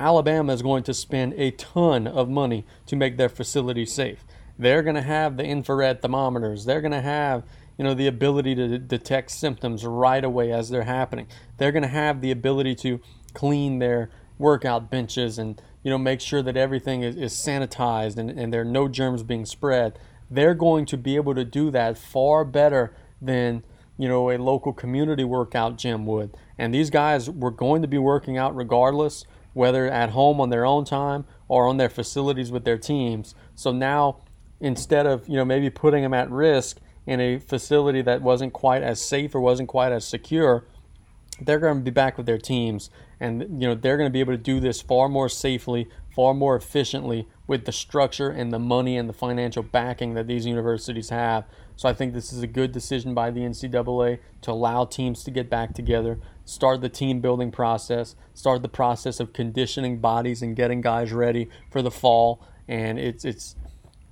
Alabama 0.00 0.52
is 0.52 0.62
going 0.62 0.82
to 0.82 0.94
spend 0.94 1.34
a 1.34 1.52
ton 1.52 2.08
of 2.08 2.28
money 2.28 2.66
to 2.86 2.96
make 2.96 3.16
their 3.18 3.28
facilities 3.28 3.92
safe. 3.92 4.24
They're 4.60 4.82
going 4.82 4.96
to 4.96 5.02
have 5.02 5.38
the 5.38 5.44
infrared 5.44 6.02
thermometers. 6.02 6.66
They're 6.66 6.82
going 6.82 6.92
to 6.92 7.00
have 7.00 7.44
you 7.78 7.84
know 7.84 7.94
the 7.94 8.08
ability 8.08 8.54
to 8.56 8.78
detect 8.78 9.30
symptoms 9.30 9.86
right 9.86 10.22
away 10.22 10.52
as 10.52 10.68
they're 10.68 10.82
happening. 10.82 11.28
They're 11.56 11.72
going 11.72 11.82
to 11.82 11.88
have 11.88 12.20
the 12.20 12.30
ability 12.30 12.74
to 12.76 13.00
clean 13.32 13.78
their 13.78 14.10
workout 14.38 14.90
benches 14.90 15.38
and 15.38 15.60
you 15.82 15.90
know 15.90 15.96
make 15.96 16.20
sure 16.20 16.42
that 16.42 16.58
everything 16.58 17.02
is, 17.02 17.16
is 17.16 17.32
sanitized 17.32 18.18
and, 18.18 18.28
and 18.28 18.52
there 18.52 18.60
are 18.60 18.66
no 18.66 18.86
germs 18.86 19.22
being 19.22 19.46
spread. 19.46 19.98
They're 20.30 20.54
going 20.54 20.84
to 20.86 20.98
be 20.98 21.16
able 21.16 21.34
to 21.36 21.44
do 21.44 21.70
that 21.70 21.96
far 21.96 22.44
better 22.44 22.92
than 23.22 23.64
you 23.96 24.08
know 24.08 24.30
a 24.30 24.36
local 24.36 24.74
community 24.74 25.24
workout 25.24 25.78
gym 25.78 26.04
would. 26.04 26.36
And 26.58 26.74
these 26.74 26.90
guys 26.90 27.30
were 27.30 27.50
going 27.50 27.80
to 27.80 27.88
be 27.88 27.96
working 27.96 28.36
out 28.36 28.54
regardless, 28.54 29.24
whether 29.54 29.88
at 29.90 30.10
home 30.10 30.38
on 30.38 30.50
their 30.50 30.66
own 30.66 30.84
time 30.84 31.24
or 31.48 31.66
on 31.66 31.78
their 31.78 31.88
facilities 31.88 32.52
with 32.52 32.64
their 32.64 32.76
teams. 32.76 33.34
So 33.54 33.72
now 33.72 34.18
instead 34.60 35.06
of 35.06 35.28
you 35.28 35.36
know 35.36 35.44
maybe 35.44 35.70
putting 35.70 36.02
them 36.02 36.14
at 36.14 36.30
risk 36.30 36.78
in 37.06 37.20
a 37.20 37.38
facility 37.38 38.02
that 38.02 38.22
wasn't 38.22 38.52
quite 38.52 38.82
as 38.82 39.00
safe 39.00 39.34
or 39.34 39.40
wasn't 39.40 39.68
quite 39.68 39.92
as 39.92 40.04
secure, 40.04 40.64
they're 41.40 41.58
going 41.58 41.78
to 41.78 41.82
be 41.82 41.90
back 41.90 42.16
with 42.16 42.26
their 42.26 42.38
teams 42.38 42.90
and 43.20 43.42
you 43.62 43.68
know 43.68 43.74
they're 43.74 43.96
going 43.96 44.08
to 44.08 44.12
be 44.12 44.20
able 44.20 44.32
to 44.32 44.38
do 44.38 44.58
this 44.58 44.80
far 44.80 45.08
more 45.08 45.28
safely, 45.28 45.88
far 46.14 46.32
more 46.34 46.56
efficiently 46.56 47.28
with 47.46 47.66
the 47.66 47.72
structure 47.72 48.30
and 48.30 48.52
the 48.52 48.58
money 48.58 48.96
and 48.96 49.08
the 49.08 49.12
financial 49.12 49.62
backing 49.62 50.14
that 50.14 50.26
these 50.26 50.46
universities 50.46 51.10
have. 51.10 51.44
So 51.76 51.88
I 51.88 51.92
think 51.92 52.12
this 52.12 52.32
is 52.32 52.42
a 52.42 52.46
good 52.46 52.72
decision 52.72 53.14
by 53.14 53.30
the 53.30 53.40
NCAA 53.40 54.18
to 54.42 54.50
allow 54.50 54.84
teams 54.84 55.24
to 55.24 55.30
get 55.30 55.48
back 55.48 55.74
together, 55.74 56.18
start 56.44 56.80
the 56.80 56.88
team 56.88 57.20
building 57.20 57.50
process, 57.50 58.16
start 58.34 58.62
the 58.62 58.68
process 58.68 59.20
of 59.20 59.32
conditioning 59.32 59.98
bodies 59.98 60.42
and 60.42 60.56
getting 60.56 60.80
guys 60.80 61.12
ready 61.12 61.48
for 61.70 61.82
the 61.82 61.90
fall. 61.90 62.42
And 62.68 62.98
it's 62.98 63.24
it's 63.24 63.56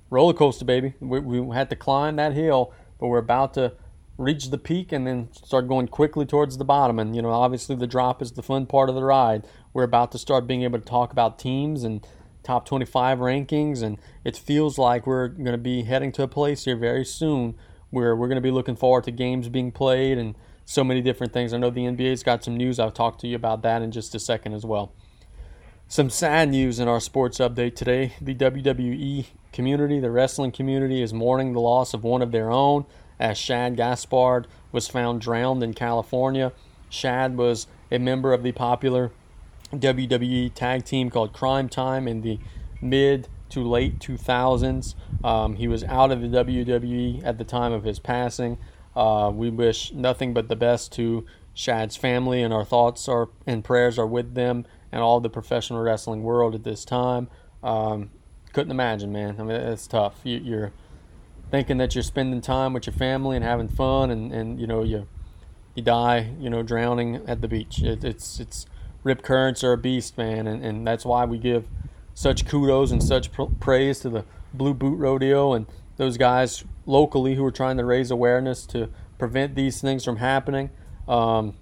roller 0.09 0.33
coaster, 0.33 0.65
baby. 0.65 0.93
We, 0.99 1.19
we 1.19 1.55
had 1.55 1.69
to 1.69 1.75
climb 1.75 2.15
that 2.17 2.33
hill, 2.33 2.73
but 2.99 3.07
we're 3.07 3.19
about 3.19 3.53
to 3.55 3.73
reach 4.17 4.49
the 4.49 4.57
peak 4.57 4.91
and 4.91 5.07
then 5.07 5.29
start 5.31 5.67
going 5.67 5.87
quickly 5.87 6.25
towards 6.25 6.57
the 6.57 6.65
bottom. 6.65 6.99
And, 6.99 7.15
you 7.15 7.21
know, 7.21 7.31
obviously 7.31 7.75
the 7.75 7.87
drop 7.87 8.21
is 8.21 8.33
the 8.33 8.43
fun 8.43 8.65
part 8.65 8.89
of 8.89 8.95
the 8.95 9.03
ride. 9.03 9.47
We're 9.73 9.83
about 9.83 10.11
to 10.11 10.17
start 10.17 10.45
being 10.45 10.63
able 10.63 10.79
to 10.79 10.85
talk 10.85 11.11
about 11.11 11.39
teams 11.39 11.83
and 11.83 12.05
top 12.43 12.65
25 12.65 13.19
rankings. 13.19 13.81
And 13.81 13.97
it 14.25 14.35
feels 14.35 14.77
like 14.77 15.07
we're 15.07 15.29
going 15.29 15.53
to 15.53 15.57
be 15.57 15.83
heading 15.83 16.11
to 16.13 16.23
a 16.23 16.27
place 16.27 16.65
here 16.65 16.75
very 16.75 17.05
soon 17.05 17.55
where 17.91 18.15
we're 18.15 18.27
going 18.27 18.35
to 18.35 18.41
be 18.41 18.51
looking 18.51 18.75
forward 18.75 19.05
to 19.05 19.11
games 19.11 19.47
being 19.49 19.71
played 19.71 20.17
and 20.17 20.35
so 20.65 20.83
many 20.83 21.01
different 21.01 21.33
things. 21.33 21.53
I 21.53 21.57
know 21.57 21.69
the 21.69 21.85
NBA's 21.85 22.21
got 22.21 22.43
some 22.43 22.55
news. 22.55 22.77
I'll 22.77 22.91
talk 22.91 23.17
to 23.19 23.27
you 23.27 23.35
about 23.35 23.63
that 23.63 23.81
in 23.81 23.91
just 23.91 24.13
a 24.13 24.19
second 24.19 24.53
as 24.53 24.65
well. 24.65 24.93
Some 25.91 26.11
sad 26.11 26.49
news 26.49 26.79
in 26.79 26.87
our 26.87 26.99
sports 26.99 27.39
update 27.39 27.75
today. 27.75 28.13
The 28.21 28.35
WWE 28.35 29.25
community, 29.51 29.99
the 29.99 30.11
wrestling 30.11 30.51
community, 30.51 31.01
is 31.01 31.15
mourning 31.15 31.53
the 31.53 31.59
loss 31.61 31.95
of 31.95 32.03
one 32.03 32.21
of 32.21 32.31
their 32.31 32.51
own 32.51 32.85
as 33.19 33.39
Shad 33.39 33.75
Gaspard 33.75 34.45
was 34.71 34.87
found 34.87 35.19
drowned 35.19 35.63
in 35.63 35.73
California. 35.73 36.53
Shad 36.91 37.37
was 37.37 37.65
a 37.89 37.97
member 37.97 38.33
of 38.33 38.43
the 38.43 38.51
popular 38.51 39.09
WWE 39.73 40.53
tag 40.53 40.85
team 40.85 41.09
called 41.09 41.33
Cryme 41.33 41.69
Tyme 41.69 42.07
in 42.07 42.21
the 42.21 42.37
mid 42.79 43.27
to 43.49 43.67
late 43.67 43.97
2000s. 43.97 44.93
Um, 45.23 45.55
he 45.55 45.67
was 45.67 45.83
out 45.85 46.11
of 46.11 46.21
the 46.21 46.27
WWE 46.27 47.25
at 47.25 47.39
the 47.39 47.43
time 47.43 47.73
of 47.73 47.83
his 47.83 47.97
passing. 47.97 48.59
Uh, 48.95 49.31
we 49.33 49.49
wish 49.49 49.91
nothing 49.91 50.35
but 50.35 50.49
the 50.49 50.55
best 50.55 50.91
to 50.93 51.25
Shad's 51.55 51.95
family, 51.95 52.43
and 52.43 52.53
our 52.53 52.63
thoughts 52.63 53.07
are 53.09 53.29
and 53.47 53.63
prayers 53.63 53.97
are 53.97 54.05
with 54.05 54.35
them 54.35 54.67
and 54.91 55.01
all 55.01 55.19
the 55.19 55.29
professional 55.29 55.81
wrestling 55.81 56.23
world 56.23 56.55
at 56.55 56.63
this 56.63 56.85
time. 56.85 57.27
Um, 57.63 58.11
couldn't 58.53 58.71
imagine, 58.71 59.11
man. 59.11 59.35
I 59.39 59.43
mean, 59.43 59.55
it's 59.55 59.87
tough. 59.87 60.15
You, 60.23 60.37
you're 60.37 60.71
thinking 61.51 61.77
that 61.77 61.95
you're 61.95 62.03
spending 62.03 62.41
time 62.41 62.73
with 62.73 62.87
your 62.87 62.93
family 62.93 63.35
and 63.35 63.45
having 63.45 63.67
fun, 63.67 64.11
and, 64.11 64.33
and 64.33 64.59
you 64.59 64.67
know 64.67 64.83
you 64.83 65.07
you 65.75 65.83
die, 65.83 66.31
you 66.39 66.49
know, 66.49 66.63
drowning 66.63 67.21
at 67.27 67.41
the 67.41 67.47
beach. 67.47 67.81
It, 67.81 68.03
it's 68.03 68.39
it's 68.39 68.65
rip 69.03 69.21
currents 69.21 69.63
are 69.63 69.73
a 69.73 69.77
beast, 69.77 70.17
man, 70.17 70.47
and, 70.47 70.63
and 70.63 70.85
that's 70.85 71.05
why 71.05 71.25
we 71.25 71.37
give 71.37 71.67
such 72.13 72.45
kudos 72.45 72.91
and 72.91 73.01
such 73.01 73.29
praise 73.59 73.99
to 73.99 74.09
the 74.09 74.25
Blue 74.53 74.73
Boot 74.73 74.97
Rodeo 74.97 75.53
and 75.53 75.67
those 75.97 76.17
guys 76.17 76.63
locally 76.85 77.35
who 77.35 77.45
are 77.45 77.51
trying 77.51 77.77
to 77.77 77.85
raise 77.85 78.11
awareness 78.11 78.65
to 78.65 78.89
prevent 79.17 79.55
these 79.55 79.79
things 79.79 80.03
from 80.03 80.17
happening. 80.17 80.69
Um, 81.07 81.55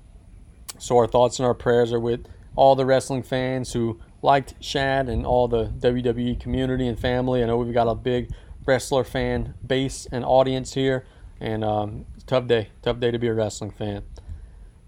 so 0.80 0.98
our 0.98 1.08
thoughts 1.08 1.40
and 1.40 1.46
our 1.46 1.54
prayers 1.54 1.92
are 1.92 2.00
with 2.00 2.28
all 2.58 2.76
the 2.76 2.86
wrestling 2.86 3.24
fans 3.24 3.72
who 3.72 4.02
liked 4.22 4.56
Shad 4.60 5.08
and 5.08 5.26
all 5.26 5.48
the 5.48 5.68
WWE 5.68 6.38
community 6.40 6.88
and 6.88 7.00
family. 7.00 7.42
I 7.42 7.46
know 7.46 7.58
we've 7.58 7.74
got 7.74 7.88
a 7.88 7.96
big 7.96 8.32
wrestler 8.66 9.04
fan 9.04 9.54
base 9.66 10.08
and 10.12 10.26
audience 10.26 10.74
here, 10.74 11.06
and 11.40 11.64
um, 11.64 12.06
tough 12.26 12.48
day, 12.48 12.70
tough 12.82 13.00
day 13.00 13.12
to 13.12 13.20
be 13.20 13.28
a 13.28 13.34
wrestling 13.34 13.72
fan. 13.72 14.04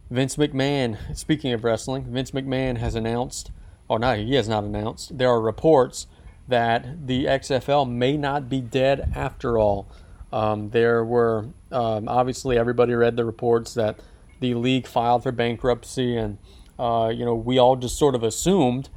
Vince 0.10 0.36
McMahon, 0.36 1.16
speaking 1.16 1.54
of 1.54 1.64
wrestling, 1.64 2.06
Vince 2.06 2.32
McMahon 2.32 2.78
has 2.78 2.96
announced, 2.96 3.52
or 3.88 4.00
no, 4.00 4.16
he 4.16 4.34
has 4.34 4.50
not 4.50 4.64
announced, 4.64 5.18
there 5.20 5.30
are 5.30 5.40
reports 5.40 6.08
that 6.48 7.06
the 7.06 7.26
XFL 7.26 7.88
may 7.88 8.18
not 8.18 8.50
be 8.50 8.60
dead 8.60 9.12
after 9.16 9.60
all. 9.60 9.88
Um, 10.34 10.72
there 10.72 11.06
were, 11.06 11.50
um, 11.72 12.10
obviously, 12.10 12.58
everybody 12.58 12.96
read 12.96 13.16
the 13.16 13.26
reports 13.26 13.76
that 13.76 14.00
the 14.40 14.56
league 14.56 14.88
filed 14.88 15.22
for 15.22 15.32
bankruptcy, 15.32 16.18
and, 16.18 16.40
uh, 16.80 17.10
you 17.10 17.26
know, 17.26 17.36
we 17.36 17.58
all 17.58 17.76
just 17.76 17.98
sort 17.98 18.16
of 18.16 18.24
assumed 18.24 18.90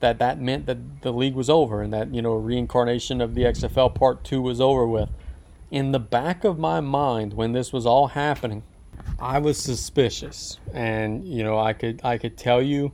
that 0.00 0.18
that 0.18 0.40
meant 0.40 0.66
that 0.66 1.02
the 1.02 1.12
league 1.12 1.34
was 1.34 1.48
over 1.48 1.82
and 1.82 1.92
that 1.92 2.12
you 2.14 2.22
know 2.22 2.34
reincarnation 2.34 3.20
of 3.20 3.34
the 3.34 3.42
XFL 3.42 3.94
Part 3.94 4.24
Two 4.24 4.42
was 4.42 4.60
over 4.60 4.86
with. 4.86 5.10
In 5.70 5.92
the 5.92 6.00
back 6.00 6.44
of 6.44 6.58
my 6.58 6.80
mind, 6.80 7.34
when 7.34 7.52
this 7.52 7.72
was 7.72 7.86
all 7.86 8.08
happening, 8.08 8.64
I 9.18 9.38
was 9.38 9.58
suspicious, 9.58 10.58
and 10.74 11.24
you 11.24 11.42
know 11.42 11.58
I 11.58 11.72
could 11.72 12.00
I 12.02 12.18
could 12.18 12.36
tell 12.36 12.60
you, 12.60 12.92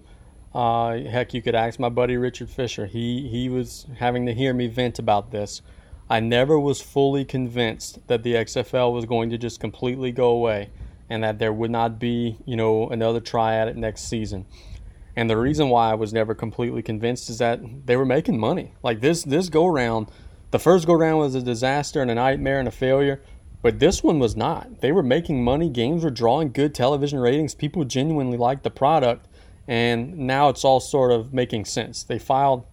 uh, 0.54 0.98
heck, 0.98 1.32
you 1.34 1.42
could 1.42 1.54
ask 1.54 1.78
my 1.78 1.88
buddy 1.88 2.16
Richard 2.16 2.50
Fisher. 2.50 2.86
He 2.86 3.28
he 3.28 3.48
was 3.48 3.86
having 3.98 4.26
to 4.26 4.34
hear 4.34 4.52
me 4.52 4.66
vent 4.66 4.98
about 4.98 5.30
this. 5.30 5.62
I 6.08 6.20
never 6.20 6.58
was 6.58 6.80
fully 6.80 7.24
convinced 7.24 8.06
that 8.06 8.22
the 8.22 8.34
XFL 8.34 8.92
was 8.92 9.06
going 9.06 9.30
to 9.30 9.38
just 9.38 9.58
completely 9.58 10.12
go 10.12 10.28
away, 10.28 10.70
and 11.08 11.22
that 11.22 11.38
there 11.38 11.52
would 11.52 11.70
not 11.70 11.98
be 11.98 12.38
you 12.44 12.56
know 12.56 12.88
another 12.88 13.20
try 13.20 13.56
at 13.56 13.68
it 13.68 13.76
next 13.76 14.08
season. 14.08 14.46
And 15.18 15.30
the 15.30 15.36
reason 15.36 15.70
why 15.70 15.90
I 15.90 15.94
was 15.94 16.12
never 16.12 16.34
completely 16.34 16.82
convinced 16.82 17.30
is 17.30 17.38
that 17.38 17.60
they 17.86 17.96
were 17.96 18.04
making 18.04 18.38
money. 18.38 18.74
Like 18.82 19.00
this 19.00 19.22
this 19.22 19.48
go 19.48 19.66
round, 19.66 20.10
the 20.50 20.58
first 20.58 20.86
go 20.86 20.94
round 20.94 21.18
was 21.18 21.34
a 21.34 21.42
disaster 21.42 22.02
and 22.02 22.10
a 22.10 22.14
nightmare 22.14 22.58
and 22.58 22.68
a 22.68 22.72
failure, 22.72 23.22
but 23.62 23.78
this 23.78 24.02
one 24.02 24.18
was 24.18 24.36
not. 24.36 24.80
They 24.80 24.92
were 24.92 25.02
making 25.02 25.42
money, 25.42 25.70
games 25.70 26.04
were 26.04 26.10
drawing 26.10 26.52
good 26.52 26.74
television 26.74 27.18
ratings, 27.18 27.54
people 27.54 27.84
genuinely 27.84 28.36
liked 28.36 28.62
the 28.62 28.70
product, 28.70 29.26
and 29.66 30.16
now 30.18 30.48
it's 30.48 30.64
all 30.64 30.80
sort 30.80 31.10
of 31.10 31.32
making 31.32 31.64
sense. 31.64 32.02
They 32.02 32.18
filed 32.18 32.64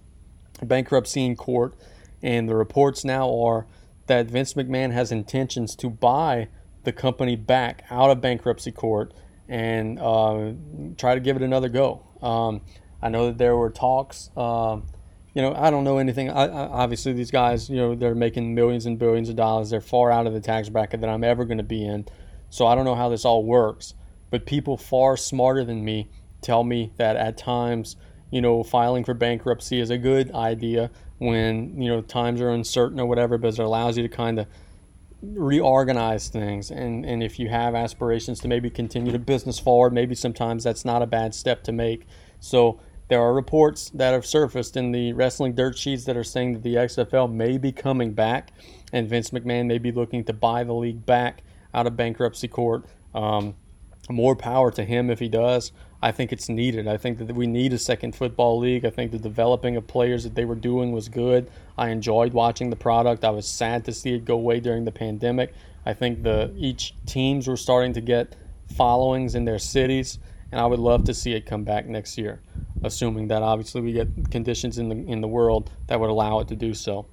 bankruptcy 0.62 1.26
in 1.26 1.36
court, 1.36 1.76
and 2.22 2.48
the 2.48 2.56
reports 2.56 3.04
now 3.04 3.34
are 3.34 3.66
that 4.08 4.28
Vince 4.28 4.54
McMahon 4.54 4.92
has 4.92 5.12
intentions 5.12 5.76
to 5.78 5.90
buy 5.90 6.50
the 6.84 6.92
company 6.92 7.36
back 7.36 7.84
out 7.90 8.10
of 8.10 8.22
bankruptcy 8.22 8.72
court 8.72 9.14
and 9.48 10.00
uh, 10.00 10.52
try 10.98 11.16
to 11.16 11.22
give 11.22 11.36
it 11.36 11.42
another 11.42 11.70
go. 11.70 12.06
Um, 12.22 12.62
I 13.02 13.10
know 13.10 13.28
that 13.28 13.38
there 13.38 13.56
were 13.56 13.70
talks. 13.70 14.30
Um, 14.38 14.86
you 15.34 15.42
know, 15.42 15.54
I 15.56 15.70
don't 15.70 15.84
know 15.84 15.98
anything. 15.98 16.30
I, 16.30 16.46
I, 16.46 16.68
obviously, 16.68 17.14
these 17.14 17.32
guys, 17.32 17.70
you 17.70 17.76
know, 17.76 17.96
they're 17.96 18.16
making 18.16 18.54
millions 18.54 18.86
and 18.86 18.98
billions 18.98 19.30
of 19.30 19.36
dollars. 19.36 19.72
They're 19.72 19.82
far 19.82 20.12
out 20.12 20.28
of 20.28 20.34
the 20.34 20.40
tax 20.40 20.70
bracket 20.70 21.02
that 21.02 21.10
I'm 21.10 21.24
ever 21.24 21.44
going 21.44 21.58
to 21.58 21.64
be 21.64 21.86
in. 21.86 22.06
So 22.50 22.68
I 22.68 22.76
don't 22.76 22.86
know 22.86 22.96
how 22.96 23.10
this 23.10 23.26
all 23.26 23.44
works. 23.44 23.96
But 24.30 24.46
people 24.46 24.78
far 24.78 25.18
smarter 25.18 25.64
than 25.64 25.84
me 25.84 26.10
tell 26.42 26.64
me 26.64 26.94
that 26.98 27.16
at 27.16 27.38
times, 27.38 27.96
you 28.32 28.42
know, 28.42 28.64
filing 28.64 29.04
for 29.04 29.14
bankruptcy 29.14 29.80
is 29.80 29.90
a 29.90 29.98
good 29.98 30.32
idea 30.32 30.92
when, 31.18 31.82
you 31.82 31.90
know, 31.90 32.02
times 32.02 32.42
are 32.42 32.50
uncertain 32.50 33.00
or 33.00 33.06
whatever, 33.06 33.38
because 33.38 33.60
it 33.60 33.64
allows 33.64 33.98
you 33.98 34.04
to 34.04 34.10
kind 34.10 34.40
of 34.40 34.48
reorganize 35.24 36.28
things. 36.28 36.72
And 36.72 37.06
and 37.06 37.24
if 37.24 37.40
you 37.40 37.50
have 37.50 37.76
aspirations 37.76 38.40
to 38.42 38.48
maybe 38.48 38.70
continue 38.70 39.12
the 39.12 39.20
business 39.20 39.60
forward 39.60 39.94
maybe 39.94 40.16
sometimes 40.16 40.64
that's 40.64 40.86
not 40.86 41.02
a 41.02 41.08
bad 41.08 41.34
step 41.34 41.64
to 41.64 41.72
make. 41.72 42.06
So 42.40 42.80
there 43.08 43.22
are 43.22 43.34
reports 43.34 43.90
that 43.92 44.12
have 44.12 44.26
surfaced 44.26 44.76
in 44.76 44.92
the 44.92 45.14
wrestling 45.14 45.54
dirt 45.54 45.78
sheets 45.78 46.06
that 46.06 46.18
are 46.18 46.24
saying 46.24 46.54
that 46.54 46.64
the 46.64 46.76
XFL 46.76 47.32
may 47.32 47.58
be 47.58 47.72
coming 47.72 48.14
back 48.14 48.52
and 48.92 49.08
Vince 49.08 49.30
McMahon 49.30 49.68
may 49.68 49.78
be 49.78 49.92
looking 49.92 50.24
to 50.26 50.34
buy 50.34 50.64
the 50.64 50.74
league 50.74 51.06
back 51.06 51.44
out 51.74 51.88
of 51.88 51.96
bankruptcy 51.96 52.48
court. 52.48 52.86
Um, 53.14 53.56
more 54.10 54.36
power 54.36 54.72
to 54.72 54.84
him 54.84 55.10
if 55.10 55.20
he 55.20 55.30
does 55.30 55.72
I 56.04 56.12
think 56.12 56.34
it's 56.34 56.50
needed. 56.50 56.86
I 56.86 56.98
think 56.98 57.18
that 57.20 57.34
we 57.34 57.48
need 57.48 57.72
a 57.72 57.78
second 57.78 58.14
football 58.14 58.60
league. 58.60 58.84
I 58.84 58.90
think 58.90 59.14
the 59.14 59.18
developing 59.18 59.78
of 59.78 59.88
players 59.88 60.26
that 60.26 60.36
they 60.36 60.44
were 60.44 60.54
doing 60.54 60.92
was 60.92 61.08
good. 61.08 61.50
I 61.78 61.92
enjoyed 61.92 62.34
watching 62.34 62.70
the 62.70 62.76
product. 62.76 63.24
I 63.24 63.30
was 63.30 63.48
sad 63.48 63.86
to 63.86 63.94
see 63.94 64.14
it 64.14 64.26
go 64.26 64.36
away 64.36 64.60
during 64.60 64.84
the 64.84 64.92
pandemic. 64.92 65.54
I 65.86 65.94
think 65.94 66.24
the 66.24 66.54
each 66.58 66.94
teams 67.06 67.48
were 67.48 67.56
starting 67.56 67.94
to 67.94 68.02
get 68.02 68.36
followings 68.76 69.34
in 69.34 69.46
their 69.46 69.60
cities, 69.60 70.20
and 70.52 70.60
I 70.60 70.66
would 70.66 70.80
love 70.80 71.06
to 71.06 71.14
see 71.14 71.36
it 71.36 71.46
come 71.46 71.64
back 71.64 71.86
next 71.86 72.18
year, 72.18 72.42
assuming 72.84 73.30
that 73.30 73.42
obviously 73.42 73.80
we 73.80 73.94
get 73.94 74.30
conditions 74.30 74.80
in 74.80 74.90
the 74.90 74.98
in 75.10 75.22
the 75.22 75.30
world 75.30 75.72
that 75.88 76.02
would 76.02 76.10
allow 76.10 76.40
it 76.40 76.50
to 76.50 76.56
do 76.58 76.74
so. 76.74 77.06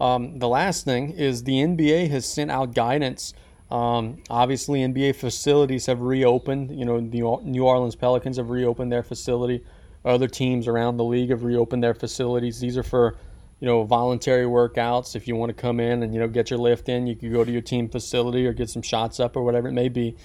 Um, 0.00 0.40
the 0.40 0.48
last 0.48 0.84
thing 0.84 1.10
is 1.10 1.44
the 1.44 1.62
NBA 1.62 2.10
has 2.10 2.26
sent 2.26 2.50
out 2.50 2.74
guidance 2.74 3.32
um, 3.70 4.18
obviously, 4.30 4.80
NBA 4.80 5.16
facilities 5.16 5.86
have 5.86 6.00
reopened. 6.00 6.76
You 6.78 6.84
know, 6.84 7.00
the 7.00 7.40
New 7.42 7.64
Orleans 7.64 7.96
Pelicans 7.96 8.36
have 8.36 8.50
reopened 8.50 8.92
their 8.92 9.02
facility. 9.02 9.64
Other 10.04 10.28
teams 10.28 10.68
around 10.68 10.98
the 10.98 11.04
league 11.04 11.30
have 11.30 11.44
reopened 11.44 11.82
their 11.82 11.94
facilities. 11.94 12.60
These 12.60 12.76
are 12.76 12.82
for, 12.82 13.16
you 13.60 13.66
know, 13.66 13.84
voluntary 13.84 14.44
workouts. 14.44 15.16
If 15.16 15.26
you 15.26 15.34
want 15.34 15.48
to 15.48 15.54
come 15.54 15.80
in 15.80 16.02
and 16.02 16.12
you 16.12 16.20
know 16.20 16.28
get 16.28 16.50
your 16.50 16.58
lift 16.58 16.88
in, 16.88 17.06
you 17.06 17.16
can 17.16 17.32
go 17.32 17.42
to 17.42 17.50
your 17.50 17.62
team 17.62 17.88
facility 17.88 18.46
or 18.46 18.52
get 18.52 18.68
some 18.68 18.82
shots 18.82 19.18
up 19.18 19.36
or 19.36 19.42
whatever 19.42 19.68
it 19.68 19.72
may 19.72 19.88
be. 19.88 20.16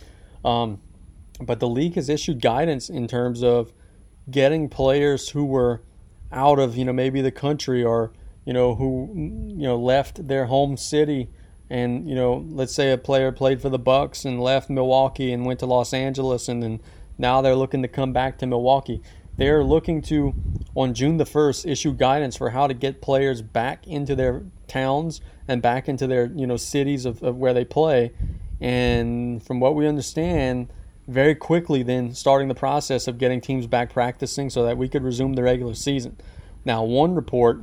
Um, 0.44 0.82
but 1.42 1.60
the 1.62 1.68
league 1.68 1.96
has 1.96 2.10
issued 2.10 2.42
guidance 2.42 2.90
in 2.90 3.08
terms 3.08 3.42
of 3.44 3.72
getting 4.30 4.70
players 4.70 5.30
who 5.30 5.46
were 5.46 5.82
out 6.32 6.60
of 6.60 6.78
you 6.78 6.86
know 6.86 6.94
maybe 6.94 7.22
the 7.22 7.32
country 7.32 7.84
or 7.84 8.12
you 8.46 8.54
know 8.54 8.76
who 8.76 9.10
you 9.16 9.64
know 9.64 9.78
left 9.78 10.28
their 10.28 10.46
home 10.46 10.78
city 10.78 11.30
and 11.70 12.10
you 12.10 12.16
know 12.16 12.46
let's 12.50 12.74
say 12.74 12.92
a 12.92 12.98
player 12.98 13.32
played 13.32 13.62
for 13.62 13.70
the 13.70 13.80
bucks 13.80 14.26
and 14.26 14.42
left 14.42 14.70
milwaukee 14.70 15.32
and 15.32 15.46
went 15.46 15.60
to 15.60 15.66
los 15.66 15.94
angeles 15.94 16.48
and 16.48 16.64
then 16.64 16.80
now 17.20 17.42
they're 17.42 17.56
looking 17.56 17.82
to 17.82 17.88
come 17.88 18.14
back 18.14 18.38
to 18.40 18.48
milwaukee. 18.48 19.04
They're 19.38 19.64
looking 19.64 20.02
to 20.04 20.34
on 20.74 20.94
june 20.94 21.18
the 21.18 21.26
1st 21.26 21.70
issue 21.70 21.94
guidance 21.94 22.36
for 22.38 22.50
how 22.50 22.66
to 22.66 22.74
get 22.74 23.02
players 23.02 23.42
back 23.42 23.86
into 23.86 24.16
their 24.16 24.44
towns 24.68 25.22
and 25.48 25.62
back 25.62 25.90
into 25.90 26.08
their 26.08 26.26
you 26.28 26.48
know 26.48 26.58
cities 26.58 27.06
of, 27.06 27.22
of 27.22 27.36
where 27.36 27.54
they 27.54 27.66
play. 27.66 28.14
And 28.62 29.44
from 29.44 29.60
what 29.60 29.76
we 29.76 29.86
understand 29.86 30.70
very 31.08 31.36
quickly 31.36 31.84
then 31.84 32.14
starting 32.14 32.48
the 32.48 32.56
process 32.56 33.08
of 33.08 33.18
getting 33.18 33.42
teams 33.42 33.68
back 33.68 33.92
practicing 33.92 34.50
so 34.50 34.64
that 34.64 34.78
we 34.78 34.88
could 34.88 35.04
resume 35.04 35.34
the 35.34 35.44
regular 35.44 35.74
season. 35.74 36.18
Now 36.64 36.84
one 36.84 37.16
report 37.16 37.62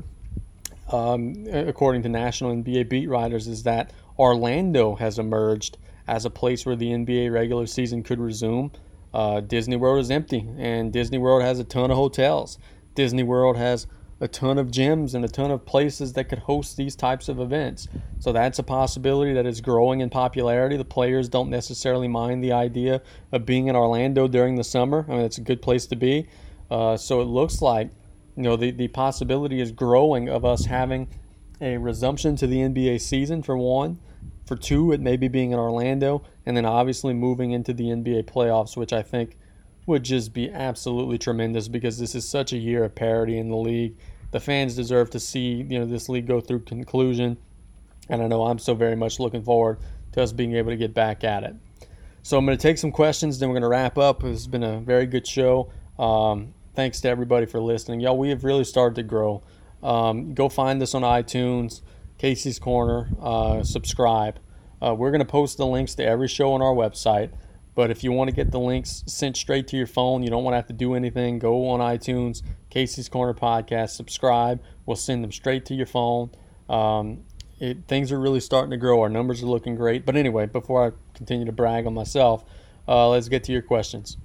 um, 0.93 1.47
according 1.51 2.03
to 2.03 2.09
national 2.09 2.55
NBA 2.55 2.89
beat 2.89 3.09
writers, 3.09 3.47
is 3.47 3.63
that 3.65 3.93
Orlando 4.19 4.95
has 4.97 5.19
emerged 5.19 5.79
as 6.09 6.25
a 6.25 6.31
place 6.31 6.65
where 6.65 6.77
the 6.77 6.91
NBA 6.91 7.33
regular 7.33 7.67
season 7.67 8.03
could 8.03 8.21
resume. 8.21 8.71
Uh, 9.13 9.41
Disney 9.41 9.77
World 9.77 10.01
is 10.01 10.11
empty, 10.11 10.49
and 10.59 10.93
Disney 10.93 11.19
World 11.19 11.43
has 11.43 11.59
a 11.59 11.65
ton 11.65 11.91
of 11.91 11.97
hotels. 11.97 12.59
Disney 12.95 13.23
World 13.23 13.57
has 13.57 13.87
a 14.21 14.29
ton 14.29 14.57
of 14.57 14.69
gyms 14.69 15.15
and 15.15 15.25
a 15.25 15.29
ton 15.29 15.51
of 15.51 15.67
places 15.67 16.15
that 16.15 16.25
could 16.25 16.39
host 16.39 16.77
these 16.77 16.97
types 16.97 17.29
of 17.29 17.39
events. 17.39 17.87
So 18.19 18.33
that's 18.33 18.59
a 18.59 18.63
possibility 18.63 19.35
that 19.35 19.45
is 19.45 19.61
growing 19.61 20.01
in 20.01 20.09
popularity. 20.09 20.77
The 20.77 20.87
players 20.87 21.29
don't 21.29 21.51
necessarily 21.51 22.09
mind 22.09 22.43
the 22.43 22.53
idea 22.53 23.03
of 23.33 23.45
being 23.45 23.67
in 23.67 23.77
Orlando 23.77 24.27
during 24.27 24.55
the 24.57 24.65
summer. 24.65 25.05
I 25.09 25.13
mean, 25.13 25.21
it's 25.21 25.39
a 25.39 25.43
good 25.43 25.61
place 25.61 25.87
to 25.87 25.97
be. 25.97 26.29
Uh, 26.71 26.97
so 26.97 27.21
it 27.21 27.27
looks 27.27 27.61
like, 27.61 27.91
you 28.37 28.43
know, 28.43 28.57
the, 28.57 28.71
the 28.71 28.89
possibility 28.89 29.61
is 29.61 29.73
growing 29.73 30.29
of 30.29 30.45
us 30.45 30.67
having 30.67 31.09
a 31.61 31.79
resumption 31.79 32.37
to 32.37 32.47
the 32.47 32.59
NBA 32.59 33.01
season 33.01 33.43
for 33.43 33.57
one. 33.57 33.99
For 34.45 34.57
two, 34.57 34.93
it 34.93 35.01
may 35.01 35.17
be 35.17 35.27
being 35.29 35.53
in 35.53 35.59
Orlando, 35.59 36.23
and 36.45 36.57
then 36.57 36.67
obviously 36.67 37.15
moving 37.15 37.51
into 37.51 37.73
the 37.73 37.87
NBA 37.87 38.25
playoffs, 38.25 38.77
which 38.77 38.93
I 38.93 39.03
think 39.03 39.37
would 39.87 40.05
just 40.05 40.33
be 40.33 40.51
absolutely 40.51 41.19
tremendous 41.19 41.67
because 41.67 41.99
this 41.99 42.15
is 42.15 42.29
such 42.29 42.53
a 42.53 42.57
year 42.57 42.85
of 42.85 42.95
parity 42.95 43.39
in 43.39 43.49
the 43.49 43.57
league. 43.57 43.97
The 44.33 44.41
fans 44.41 44.77
deserve 44.77 45.11
to 45.11 45.21
see 45.21 45.67
you 45.69 45.79
know 45.79 45.87
this 45.87 46.09
league 46.09 46.27
go 46.27 46.41
through 46.41 46.61
conclusion, 46.61 47.39
and 48.09 48.23
I 48.23 48.27
know 48.27 48.45
I'm 48.45 48.59
so 48.59 48.75
very 48.75 48.97
much 48.97 49.19
looking 49.19 49.43
forward 49.43 49.79
to 50.13 50.23
us 50.23 50.33
being 50.33 50.55
able 50.55 50.71
to 50.71 50.77
get 50.77 50.95
back 50.95 51.25
at 51.25 51.43
it. 51.43 51.55
So 52.23 52.37
I'm 52.37 52.45
going 52.45 52.59
to 52.59 52.63
take 52.63 52.79
some 52.79 52.91
questions, 52.91 53.39
then 53.39 53.49
we're 53.49 53.55
going 53.55 53.63
to 53.63 53.69
wrap 53.69 53.99
up. 53.99 54.25
It's 54.25 54.49
been 54.49 54.65
a 54.65 54.81
very 54.81 55.07
good 55.07 55.27
show. 55.27 55.71
Um, 55.99 56.55
thanks 56.77 57.01
to 57.01 57.09
everybody 57.09 57.47
for 57.47 57.59
listening, 57.59 58.01
y'all. 58.01 58.19
We 58.19 58.29
have 58.29 58.45
really 58.45 58.63
started 58.63 58.97
to 58.97 59.03
grow. 59.03 59.43
Um, 59.83 60.35
go 60.35 60.51
find 60.51 60.81
us 60.83 60.95
on 60.95 61.03
iTunes, 61.03 61.81
Casey's 62.19 62.59
Corner. 62.59 63.09
Uh, 63.19 63.63
subscribe. 63.63 64.39
Uh, 64.81 64.95
we're 64.95 65.11
going 65.11 65.21
to 65.21 65.25
post 65.25 65.57
the 65.57 65.67
links 65.67 65.95
to 65.95 66.05
every 66.05 66.29
show 66.29 66.53
on 66.53 66.61
our 66.61 66.75
website. 66.75 67.31
But 67.75 67.91
if 67.91 68.05
you 68.05 68.13
want 68.13 68.29
to 68.29 68.37
get 68.37 68.51
the 68.51 68.61
links 68.61 69.03
sent 69.07 69.39
straight 69.39 69.67
to 69.69 69.77
your 69.77 69.87
phone, 69.87 70.23
you 70.23 70.29
don't 70.29 70.45
want 70.45 70.53
to 70.53 70.57
have 70.57 70.67
to 70.67 70.75
do 70.75 70.95
anything, 70.95 71.39
go 71.39 71.69
on 71.71 71.81
iTunes, 71.81 72.43
Casey's 72.69 73.09
Corner 73.09 73.35
Podcast, 73.35 73.91
subscribe. 73.91 74.63
We'll 74.85 74.97
send 74.97 75.25
them 75.25 75.33
straight 75.33 75.65
to 75.67 75.75
your 75.75 75.87
phone. 75.87 76.31
Um, 76.69 77.25
it, 77.59 77.87
things 77.89 78.13
are 78.13 78.21
really 78.21 78.41
starting 78.41 78.71
to 78.71 78.77
grow. 78.77 79.01
Our 79.01 79.09
numbers 79.09 79.43
are 79.43 79.47
looking 79.47 79.77
great. 79.77 80.05
But 80.05 80.17
anyway, 80.17 80.45
before 80.45 80.87
I 80.87 81.17
continue 81.17 81.47
to 81.47 81.53
brag 81.53 81.87
on 81.87 81.95
myself, 81.95 82.45
uh, 82.87 83.09
let's 83.09 83.29
get 83.29 83.45
to 83.45 83.53
your 83.53 83.63
questions. 83.63 84.19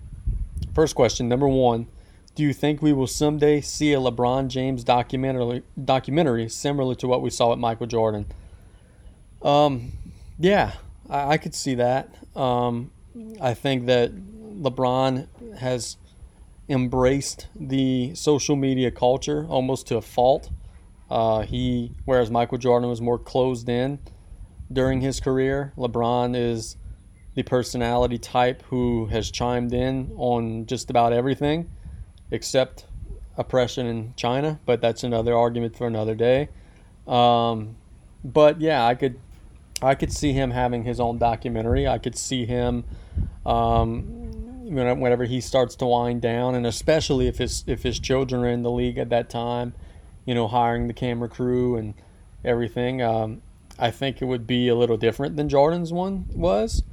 First 0.73 0.95
question, 0.95 1.29
number 1.29 1.47
one 1.47 1.87
Do 2.33 2.43
you 2.43 2.53
think 2.53 2.81
we 2.81 2.93
will 2.93 3.07
someday 3.07 3.59
see 3.61 3.93
a 3.93 3.97
LeBron 3.97 4.47
James 4.47 4.83
documentary, 4.83 5.63
documentary 5.83 6.47
similar 6.47 6.95
to 6.95 7.07
what 7.07 7.21
we 7.21 7.29
saw 7.29 7.49
with 7.49 7.59
Michael 7.59 7.87
Jordan? 7.87 8.25
Um, 9.41 9.91
yeah, 10.39 10.73
I, 11.09 11.31
I 11.33 11.37
could 11.37 11.53
see 11.53 11.75
that. 11.75 12.15
Um, 12.35 12.91
I 13.41 13.53
think 13.53 13.85
that 13.87 14.13
LeBron 14.15 15.57
has 15.57 15.97
embraced 16.69 17.47
the 17.53 18.15
social 18.15 18.55
media 18.55 18.91
culture 18.91 19.45
almost 19.47 19.87
to 19.87 19.97
a 19.97 20.01
fault. 20.01 20.49
Uh, 21.09 21.41
he, 21.41 21.91
whereas 22.05 22.31
Michael 22.31 22.57
Jordan 22.57 22.89
was 22.89 23.01
more 23.01 23.19
closed 23.19 23.67
in 23.67 23.99
during 24.71 25.01
his 25.01 25.19
career, 25.19 25.73
LeBron 25.77 26.35
is 26.35 26.77
the 27.35 27.43
personality 27.43 28.17
type 28.17 28.63
who 28.63 29.07
has 29.07 29.31
chimed 29.31 29.73
in 29.73 30.11
on 30.15 30.65
just 30.65 30.89
about 30.89 31.13
everything 31.13 31.69
except 32.31 32.85
oppression 33.37 33.85
in 33.85 34.13
China, 34.15 34.59
but 34.65 34.81
that's 34.81 35.03
another 35.03 35.35
argument 35.35 35.77
for 35.77 35.87
another 35.87 36.15
day. 36.15 36.49
Um, 37.07 37.75
but 38.23 38.61
yeah, 38.61 38.85
I 38.85 38.95
could 38.95 39.19
I 39.81 39.95
could 39.95 40.11
see 40.11 40.33
him 40.33 40.51
having 40.51 40.83
his 40.83 40.99
own 40.99 41.17
documentary. 41.17 41.87
I 41.87 41.97
could 41.97 42.15
see 42.15 42.45
him 42.45 42.83
um, 43.45 44.03
whenever 44.63 45.25
he 45.25 45.41
starts 45.41 45.75
to 45.77 45.85
wind 45.85 46.21
down, 46.21 46.55
and 46.55 46.65
especially 46.65 47.27
if 47.27 47.37
his 47.37 47.63
if 47.67 47.83
his 47.83 47.99
children 47.99 48.43
are 48.43 48.49
in 48.49 48.61
the 48.63 48.71
league 48.71 48.97
at 48.97 49.09
that 49.09 49.29
time, 49.29 49.73
you 50.25 50.35
know, 50.35 50.47
hiring 50.47 50.87
the 50.87 50.93
camera 50.93 51.27
crew 51.27 51.75
and 51.75 51.93
everything. 52.45 53.01
Um, 53.01 53.41
I 53.79 53.89
think 53.89 54.21
it 54.21 54.25
would 54.25 54.45
be 54.45 54.67
a 54.67 54.75
little 54.75 54.97
different 54.97 55.35
than 55.35 55.49
Jordan's 55.49 55.91
one 55.91 56.25
was. 56.33 56.83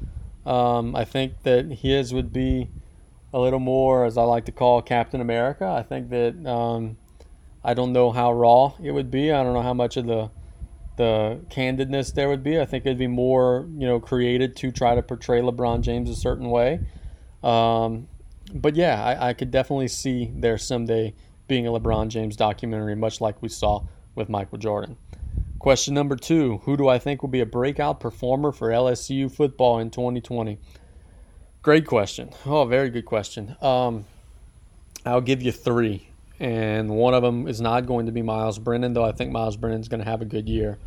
Um, 0.47 0.97
I 0.97 1.05
think 1.05 1.43
that 1.43 1.66
his 1.66 2.14
would 2.14 2.32
be 2.32 2.70
a 3.33 3.39
little 3.39 3.59
more, 3.59 4.05
as 4.05 4.16
I 4.16 4.22
like 4.22 4.47
to 4.47 4.53
call 4.53 4.81
Captain 4.83 5.20
America. 5.20 5.66
I 5.66 5.83
think 5.83 6.11
that 6.11 6.47
um, 6.47 6.97
I 7.62 7.74
don't 7.74 7.93
know 7.93 8.11
how 8.11 8.33
raw 8.33 8.74
it 8.83 8.93
would 8.93 9.11
be. 9.11 9.33
I 9.33 9.43
don't 9.43 9.55
know 9.55 9.62
how 9.62 9.74
much 9.74 9.97
of 9.97 10.07
the 10.07 10.31
the 10.97 11.41
candidness 11.49 12.12
there 12.12 12.29
would 12.29 12.43
be. 12.43 12.61
I 12.61 12.64
think 12.64 12.85
it'd 12.85 12.99
be 12.99 13.07
more, 13.07 13.68
you 13.79 13.87
know, 13.87 14.01
created 14.01 14.57
to 14.57 14.72
try 14.72 14.97
to 14.97 15.03
portray 15.03 15.41
LeBron 15.41 15.81
James 15.83 16.11
a 16.11 16.16
certain 16.16 16.51
way. 16.51 16.81
Um, 17.43 18.09
but 18.53 18.74
yeah, 18.74 19.03
I, 19.03 19.29
I, 19.29 19.33
could 19.33 19.53
definitely 19.53 19.87
see 19.87 20.33
there 20.35 20.59
someday 20.59 21.14
being 21.47 21.68
a 21.68 21.70
LeBron 21.70 22.09
James 22.09 22.35
documentary, 22.35 22.97
much 22.97 23.20
like 23.20 23.41
we 23.41 23.49
saw 23.49 23.85
with 24.16 24.29
Michael 24.29 24.59
Jordan. 24.59 24.97
Question 25.61 25.95
number 25.95 26.16
two 26.16 26.59
Who 26.64 26.76
do 26.76 26.89
I 26.89 26.99
think 26.99 27.22
will 27.22 27.29
be 27.29 27.41
a 27.41 27.47
breakout 27.47 28.01
performer 28.01 28.51
for 28.51 28.70
LSU 28.70 29.31
football 29.31 29.79
in 29.79 29.91
2020? 29.91 30.59
Great 31.69 31.87
question. 31.87 32.31
Oh, 32.47 32.64
very 32.64 32.89
good 32.89 33.05
question. 33.05 33.55
Um, 33.61 34.07
I'll 35.05 35.21
give 35.21 35.43
you 35.43 35.53
three 35.53 36.09
and 36.41 36.89
one 36.89 37.12
of 37.12 37.23
them 37.23 37.47
is 37.47 37.61
not 37.61 37.85
going 37.85 38.07
to 38.07 38.12
be 38.12 38.23
Myles 38.23 38.59
Brennan, 38.59 38.95
though 38.95 39.05
I 39.05 39.12
think 39.12 39.33
Myles 39.33 39.59
Brennan's 39.59 39.87
going 39.87 40.01
to 40.01 40.09
have 40.09 40.23
a 40.23 40.25
good 40.25 40.49
year. 40.49 40.79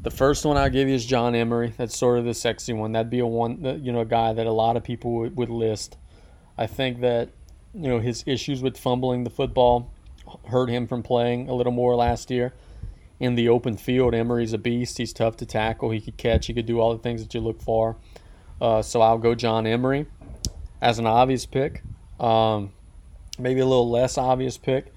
The 0.00 0.10
first 0.10 0.46
one 0.46 0.56
I'll 0.56 0.70
give 0.70 0.88
you 0.88 0.94
is 0.94 1.04
John 1.04 1.34
Emery. 1.34 1.74
That's 1.76 1.94
sort 1.94 2.18
of 2.18 2.24
the 2.24 2.32
sexy 2.32 2.72
one. 2.72 2.92
That'd 2.92 3.10
be 3.10 3.18
a 3.18 3.26
one, 3.26 3.60
that 3.64 3.80
you 3.80 3.92
know, 3.92 4.00
a 4.00 4.06
guy 4.06 4.32
that 4.32 4.46
a 4.46 4.50
lot 4.50 4.78
of 4.78 4.82
people 4.82 5.12
would, 5.12 5.36
would 5.36 5.50
list. 5.50 5.98
I 6.56 6.66
think 6.66 7.02
that 7.02 7.28
you 7.74 7.90
know 7.90 8.00
his 8.00 8.24
issues 8.26 8.62
with 8.62 8.78
fumbling 8.78 9.24
the 9.24 9.30
football 9.30 9.92
hurt 10.46 10.70
him 10.70 10.86
from 10.86 11.02
playing 11.02 11.50
a 11.50 11.54
little 11.54 11.70
more 11.70 11.94
last 11.94 12.30
year. 12.30 12.54
In 13.20 13.34
the 13.34 13.50
open 13.50 13.76
field, 13.76 14.14
Emery's 14.14 14.54
a 14.54 14.58
beast. 14.58 14.96
He's 14.96 15.12
tough 15.12 15.36
to 15.36 15.44
tackle. 15.44 15.90
He 15.90 16.00
could 16.00 16.16
catch. 16.16 16.46
He 16.46 16.54
could 16.54 16.64
do 16.64 16.80
all 16.80 16.96
the 16.96 17.02
things 17.02 17.22
that 17.22 17.34
you 17.34 17.40
look 17.40 17.60
for. 17.60 17.98
Uh, 18.60 18.82
so 18.82 19.00
I'll 19.00 19.18
go 19.18 19.34
John 19.34 19.66
Emery 19.66 20.06
as 20.80 20.98
an 20.98 21.06
obvious 21.06 21.46
pick. 21.46 21.82
Um, 22.18 22.72
maybe 23.38 23.60
a 23.60 23.66
little 23.66 23.88
less 23.88 24.18
obvious 24.18 24.58
pick. 24.58 24.92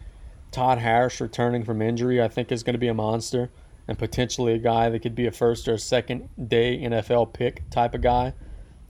Todd 0.51 0.79
Harris 0.79 1.21
returning 1.21 1.63
from 1.63 1.81
injury, 1.81 2.21
I 2.21 2.27
think, 2.27 2.51
is 2.51 2.63
going 2.63 2.73
to 2.73 2.79
be 2.79 2.87
a 2.87 2.93
monster 2.93 3.49
and 3.87 3.97
potentially 3.97 4.53
a 4.53 4.57
guy 4.57 4.89
that 4.89 4.99
could 4.99 5.15
be 5.15 5.25
a 5.27 5.31
first 5.31 5.67
or 5.67 5.73
a 5.73 5.79
second 5.79 6.29
day 6.47 6.79
NFL 6.79 7.33
pick 7.33 7.69
type 7.69 7.95
of 7.95 8.01
guy. 8.01 8.33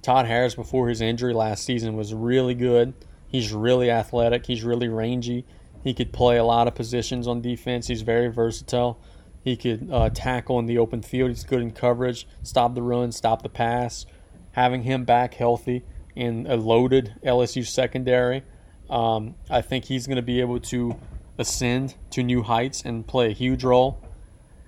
Todd 0.01 0.25
Harris, 0.25 0.55
before 0.55 0.89
his 0.89 1.01
injury 1.01 1.33
last 1.33 1.63
season, 1.63 1.95
was 1.95 2.13
really 2.13 2.55
good. 2.55 2.93
He's 3.27 3.53
really 3.53 3.91
athletic. 3.91 4.47
He's 4.47 4.63
really 4.63 4.87
rangy. 4.87 5.45
He 5.83 5.93
could 5.93 6.11
play 6.11 6.37
a 6.37 6.43
lot 6.43 6.67
of 6.67 6.75
positions 6.75 7.27
on 7.27 7.41
defense. 7.41 7.87
He's 7.87 8.01
very 8.01 8.27
versatile. 8.27 8.99
He 9.43 9.55
could 9.55 9.89
uh, 9.91 10.09
tackle 10.09 10.59
in 10.59 10.65
the 10.65 10.77
open 10.77 11.01
field. 11.01 11.29
He's 11.29 11.43
good 11.43 11.61
in 11.61 11.71
coverage, 11.71 12.27
stop 12.43 12.75
the 12.75 12.83
run, 12.83 13.11
stop 13.11 13.41
the 13.41 13.49
pass. 13.49 14.05
Having 14.53 14.83
him 14.83 15.05
back 15.05 15.33
healthy 15.33 15.83
in 16.15 16.45
a 16.47 16.55
loaded 16.55 17.15
LSU 17.23 17.65
secondary 17.65 18.43
um, 18.91 19.35
I 19.49 19.61
think 19.61 19.85
he's 19.85 20.05
going 20.05 20.17
to 20.17 20.21
be 20.21 20.41
able 20.41 20.59
to 20.59 20.99
ascend 21.37 21.95
to 22.11 22.21
new 22.21 22.43
heights 22.43 22.83
and 22.83 23.07
play 23.07 23.27
a 23.27 23.33
huge 23.33 23.63
role. 23.63 24.03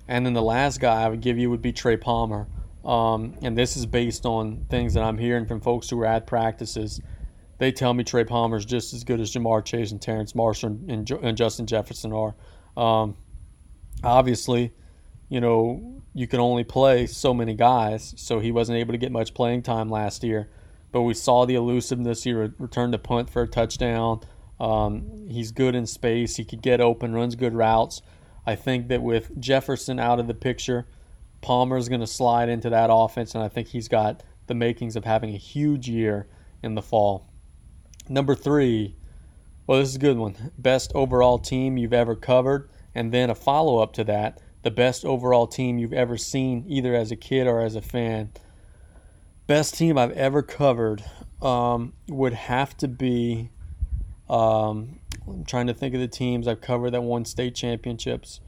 And 0.08 0.26
then 0.26 0.34
the 0.34 0.42
last 0.42 0.80
guy 0.80 1.04
I 1.04 1.10
would 1.10 1.22
give 1.22 1.38
you 1.38 1.50
would 1.50 1.62
be 1.62 1.74
Trey 1.74 1.98
Palmer. 1.98 2.48
Um, 2.86 3.36
and 3.42 3.58
this 3.58 3.76
is 3.76 3.86
based 3.86 4.26
on 4.26 4.66
things 4.70 4.94
that 4.94 5.04
I'm 5.04 5.18
hearing 5.18 5.46
from 5.46 5.60
folks 5.60 5.90
who 5.90 6.00
are 6.00 6.06
at 6.06 6.26
practices. 6.26 7.02
They 7.58 7.72
tell 7.72 7.94
me 7.94 8.04
Trey 8.04 8.24
Palmer 8.24 8.58
is 8.58 8.66
just 8.66 8.94
as 8.94 9.04
good 9.04 9.20
as 9.20 9.34
Ja'Marr 9.34 9.64
Chase 9.64 9.92
and 9.92 10.02
Terrace 10.02 10.34
Marshall 10.34 10.80
and, 10.88 11.10
and 11.12 11.38
Justin 11.38 11.66
Jefferson 11.66 12.14
are. 12.14 12.36
Um, 12.76 13.18
obviously, 14.04 14.74
you 15.30 15.42
know, 15.42 16.02
you 16.14 16.28
can 16.28 16.40
only 16.40 16.64
play 16.64 17.08
so 17.08 17.34
many 17.34 17.56
guys, 17.56 18.14
so 18.18 18.40
he 18.40 18.52
wasn't 18.52 18.78
able 18.78 18.94
to 18.94 18.98
get 18.98 19.12
much 19.12 19.34
playing 19.34 19.64
time 19.64 19.90
last 19.90 20.24
year 20.24 20.50
but 20.94 21.02
we 21.02 21.16
saw 21.16 21.46
the 21.46 21.56
elusiveness. 21.56 22.24
He 22.24 22.32
re- 22.32 22.54
returned 22.58 22.94
a 22.94 23.00
punt 23.00 23.30
for 23.30 23.42
a 23.42 23.48
touchdown. 23.48 24.22
Um, 24.60 25.28
he's 25.28 25.52
good 25.52 25.76
in 25.76 25.88
space. 25.88 26.38
He 26.38 26.46
could 26.46 26.62
get 26.62 26.80
open, 26.80 27.14
runs 27.14 27.36
good 27.36 27.54
routes. 27.54 28.02
I 28.46 28.56
think 28.56 28.88
that 28.88 29.02
with 29.02 29.38
Jefferson 29.40 30.00
out 30.00 30.20
of 30.20 30.28
the 30.28 30.36
picture, 30.36 30.86
Palmer's 31.42 31.90
going 31.90 32.02
to 32.02 32.08
slide 32.08 32.48
into 32.48 32.70
that 32.70 32.90
offense, 32.94 33.34
and 33.34 33.44
I 33.44 33.50
think 33.50 33.70
he's 33.70 33.88
got 33.88 34.24
the 34.46 34.54
makings 34.54 34.96
of 34.96 35.04
having 35.04 35.34
a 35.34 35.38
huge 35.38 35.90
year 35.90 36.28
in 36.62 36.76
the 36.76 36.82
fall. 36.82 37.28
Number 38.08 38.36
three, 38.36 38.96
well, 39.66 39.80
this 39.80 39.90
is 39.90 39.96
a 39.96 40.00
good 40.00 40.18
one. 40.18 40.52
Best 40.60 40.92
overall 40.94 41.40
team 41.40 41.76
you've 41.76 41.92
ever 41.92 42.16
covered, 42.16 42.70
and 42.94 43.12
then 43.12 43.32
a 43.32 43.36
follow 43.36 43.80
up 43.80 43.94
to 43.94 44.04
that, 44.04 44.40
the 44.64 44.72
best 44.72 45.06
overall 45.06 45.48
team 45.48 45.78
you've 45.78 45.94
ever 45.94 46.18
seen, 46.18 46.66
either 46.68 46.96
as 46.96 47.12
a 47.12 47.16
kid 47.16 47.48
or 47.48 47.62
as 47.62 47.76
a 47.76 47.82
fan 47.82 48.32
best 49.48 49.76
team 49.76 49.98
I've 49.98 50.12
ever 50.12 50.42
covered 50.42 51.04
um, 51.42 51.94
would 52.08 52.34
have 52.34 52.76
to 52.78 52.88
be. 52.88 53.50
Um, 54.30 55.00
I'm 55.28 55.46
trying 55.46 55.68
to 55.68 55.74
think 55.74 55.94
of 55.94 56.02
the 56.02 56.08
teams 56.08 56.48
I've 56.48 56.62
covered 56.62 56.92
that 56.92 57.02
won 57.02 57.26
state 57.26 57.56
championships. 57.56 58.40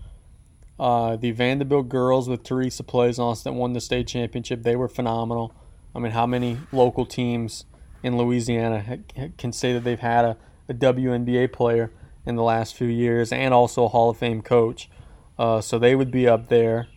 Uh, 0.79 1.15
the 1.15 1.33
Vandebilt 1.33 1.87
girls 1.87 2.27
with 2.27 2.43
Teresa 2.43 2.83
Plaisance 2.83 3.43
that 3.43 3.53
won 3.53 3.73
the 3.73 3.81
state 3.81 4.07
championship, 4.07 4.63
they 4.63 4.75
were 4.75 4.89
phenomenal. 4.89 5.53
I 5.93 5.99
mean, 5.99 6.11
how 6.11 6.25
many 6.25 6.57
local 6.73 7.05
teams 7.05 7.65
in 8.03 8.17
Louisiana 8.17 8.99
can 9.37 9.53
say 9.53 9.71
that 9.73 9.85
they've 9.85 9.99
had 9.99 10.25
a, 10.25 10.37
a 10.67 10.73
WNBA 10.73 11.53
player 11.53 11.91
in 12.25 12.35
the 12.35 12.43
last 12.43 12.75
few 12.75 12.87
years 12.87 13.31
and 13.31 13.53
also 13.53 13.85
a 13.85 13.87
Hall 13.87 14.09
of 14.09 14.17
Fame 14.17 14.41
coach? 14.41 14.89
Uh, 15.37 15.61
so 15.61 15.77
they 15.79 15.95
would 15.95 16.11
be 16.11 16.27
up 16.27 16.47
there. 16.47 16.87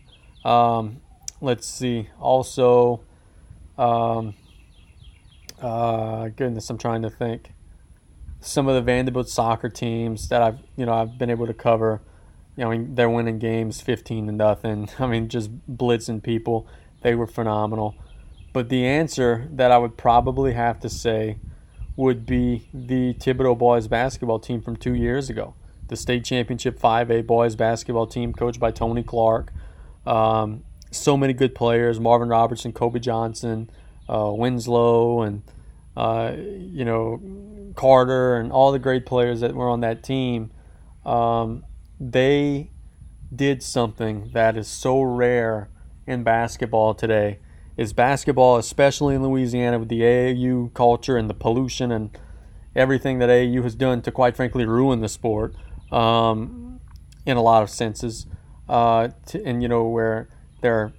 Um, 0.44 1.01
let's 1.40 1.66
see. 1.66 2.09
Also, 2.20 3.01
um, 3.77 4.35
uh, 5.60 6.28
goodness, 6.28 6.70
I'm 6.70 6.78
trying 6.78 7.02
to 7.02 7.10
think. 7.10 7.52
Some 8.40 8.69
of 8.69 8.85
the 8.85 8.90
Vandebilt 8.90 9.28
soccer 9.28 9.69
teams 9.69 10.28
that 10.28 10.43
I've 10.43 10.59
you 10.77 10.86
know 10.86 10.94
I've 10.94 11.19
been 11.19 11.31
able 11.31 11.47
to 11.47 11.55
cover. 11.55 12.01
You 12.56 12.65
know, 12.65 12.86
they're 12.90 13.10
winning 13.10 13.39
games 13.39 13.81
15 13.81 14.27
to 14.27 14.32
nothing. 14.32 14.89
I 14.98 15.06
mean, 15.06 15.28
just 15.28 15.51
blitzing 15.69 16.23
people. 16.23 16.66
They 17.02 17.15
were 17.15 17.27
phenomenal. 17.27 17.94
But 18.52 18.69
the 18.69 18.85
answer 18.85 19.48
that 19.52 19.70
I 19.70 19.78
would 19.78 19.97
probably 19.97 20.55
have 20.55 20.81
to 20.81 20.89
say 20.89 21.36
would 21.97 22.27
be 22.27 22.69
the 22.73 23.15
Thibodaux 23.15 23.59
boys 23.59 23.89
basketball 23.89 24.39
team 24.39 24.62
from 24.62 24.77
two 24.77 24.94
years 24.94 25.28
ago, 25.28 25.55
the 25.89 25.97
state 25.97 26.24
championship 26.24 26.78
5A 26.78 27.27
boys 27.27 27.56
basketball 27.56 28.06
team 28.06 28.32
coached 28.32 28.60
by 28.60 28.70
Tony 28.70 29.02
Clark. 29.02 29.52
Um, 30.06 30.65
so 30.90 31.16
many 31.16 31.32
good 31.32 31.55
players: 31.55 32.01
Marvin 32.01 32.28
Robertson, 32.28 32.73
Kobe 32.73 32.98
Johnson, 32.98 33.70
uh, 34.09 34.32
Winslow, 34.32 35.23
and 35.23 35.43
uh, 35.97 36.32
you 36.36 36.85
know 36.85 37.20
Carter, 37.74 38.36
and 38.36 38.52
all 38.52 38.73
the 38.73 38.78
great 38.78 39.05
players 39.05 39.40
that 39.40 39.55
were 39.55 39.69
on 39.69 39.81
that 39.81 40.02
team. 40.02 40.51
Um, 41.05 41.65
they 42.01 42.70
did 43.35 43.62
something 43.62 44.31
that 44.32 44.56
is 44.56 44.69
so 44.69 45.02
rare 45.02 45.69
in 46.06 46.23
basketball 46.23 46.94
today. 46.94 47.40
Is 47.77 47.93
basketball, 47.93 48.56
especially 48.56 49.15
in 49.15 49.23
Louisiana, 49.23 49.78
with 49.78 49.89
the 49.89 50.01
AAU 50.01 50.74
culture 50.74 51.16
and 51.16 51.31
the 51.31 51.35
pollution 51.35 51.93
and 51.93 52.10
everything 52.74 53.19
that 53.20 53.28
AAU 53.28 53.62
has 53.62 53.74
done 53.77 54.02
to, 54.02 54.10
quite 54.10 54.35
frankly, 54.35 54.65
ruin 54.65 55.01
the 55.01 55.09
sport 55.09 55.55
um, 55.93 56.81
in 57.27 57.36
a 57.36 57.43
lot 57.43 57.62
of 57.62 57.70
senses. 57.70 58.27
Uh, 58.69 59.09
to, 59.27 59.43
and 59.44 59.62
you 59.62 59.69
know 59.69 59.85
where 59.85 60.28
they're 60.60 60.93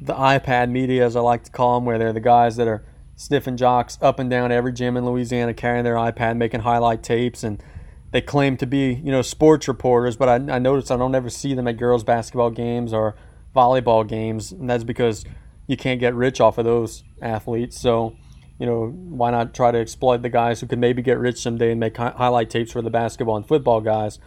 the 0.00 0.14
iPad 0.14 0.70
media, 0.70 1.04
as 1.04 1.16
I 1.16 1.20
like 1.20 1.44
to 1.44 1.50
call 1.50 1.78
them, 1.78 1.84
where 1.84 1.98
they're 1.98 2.12
the 2.12 2.20
guys 2.20 2.56
that 2.56 2.68
are 2.68 2.84
sniffing 3.16 3.56
jocks 3.56 3.98
up 4.02 4.18
and 4.18 4.28
down 4.28 4.50
every 4.52 4.72
gym 4.72 4.96
in 4.96 5.06
Louisiana, 5.06 5.54
carrying 5.54 5.84
their 5.84 5.94
iPad, 5.94 6.36
making 6.36 6.60
highlight 6.60 7.02
tapes, 7.02 7.44
and 7.44 7.62
they 8.10 8.20
claim 8.20 8.56
to 8.58 8.66
be, 8.66 8.94
you 8.94 9.10
know, 9.10 9.22
sports 9.22 9.68
reporters. 9.68 10.16
But 10.16 10.28
I, 10.28 10.54
I 10.54 10.58
notice 10.58 10.90
I 10.90 10.96
don't 10.96 11.14
ever 11.14 11.30
see 11.30 11.54
them 11.54 11.68
at 11.68 11.76
girls' 11.76 12.04
basketball 12.04 12.50
games 12.50 12.92
or 12.92 13.14
volleyball 13.54 14.06
games, 14.06 14.52
and 14.52 14.68
that's 14.68 14.84
because 14.84 15.24
you 15.66 15.76
can't 15.76 16.00
get 16.00 16.14
rich 16.14 16.40
off 16.40 16.58
of 16.58 16.64
those 16.64 17.04
athletes. 17.22 17.80
So, 17.80 18.16
you 18.64 18.70
know, 18.70 18.86
why 18.86 19.30
not 19.30 19.52
try 19.52 19.70
to 19.70 19.78
exploit 19.78 20.22
the 20.22 20.30
guys 20.30 20.62
who 20.62 20.66
could 20.66 20.78
maybe 20.78 21.02
get 21.02 21.18
rich 21.18 21.36
someday 21.36 21.70
and 21.70 21.78
make 21.78 21.98
hi- 21.98 22.14
highlight 22.16 22.48
tapes 22.48 22.72
for 22.72 22.80
the 22.80 22.88
basketball 22.88 23.36
and 23.36 23.46
football 23.46 23.82
guys? 23.82 24.18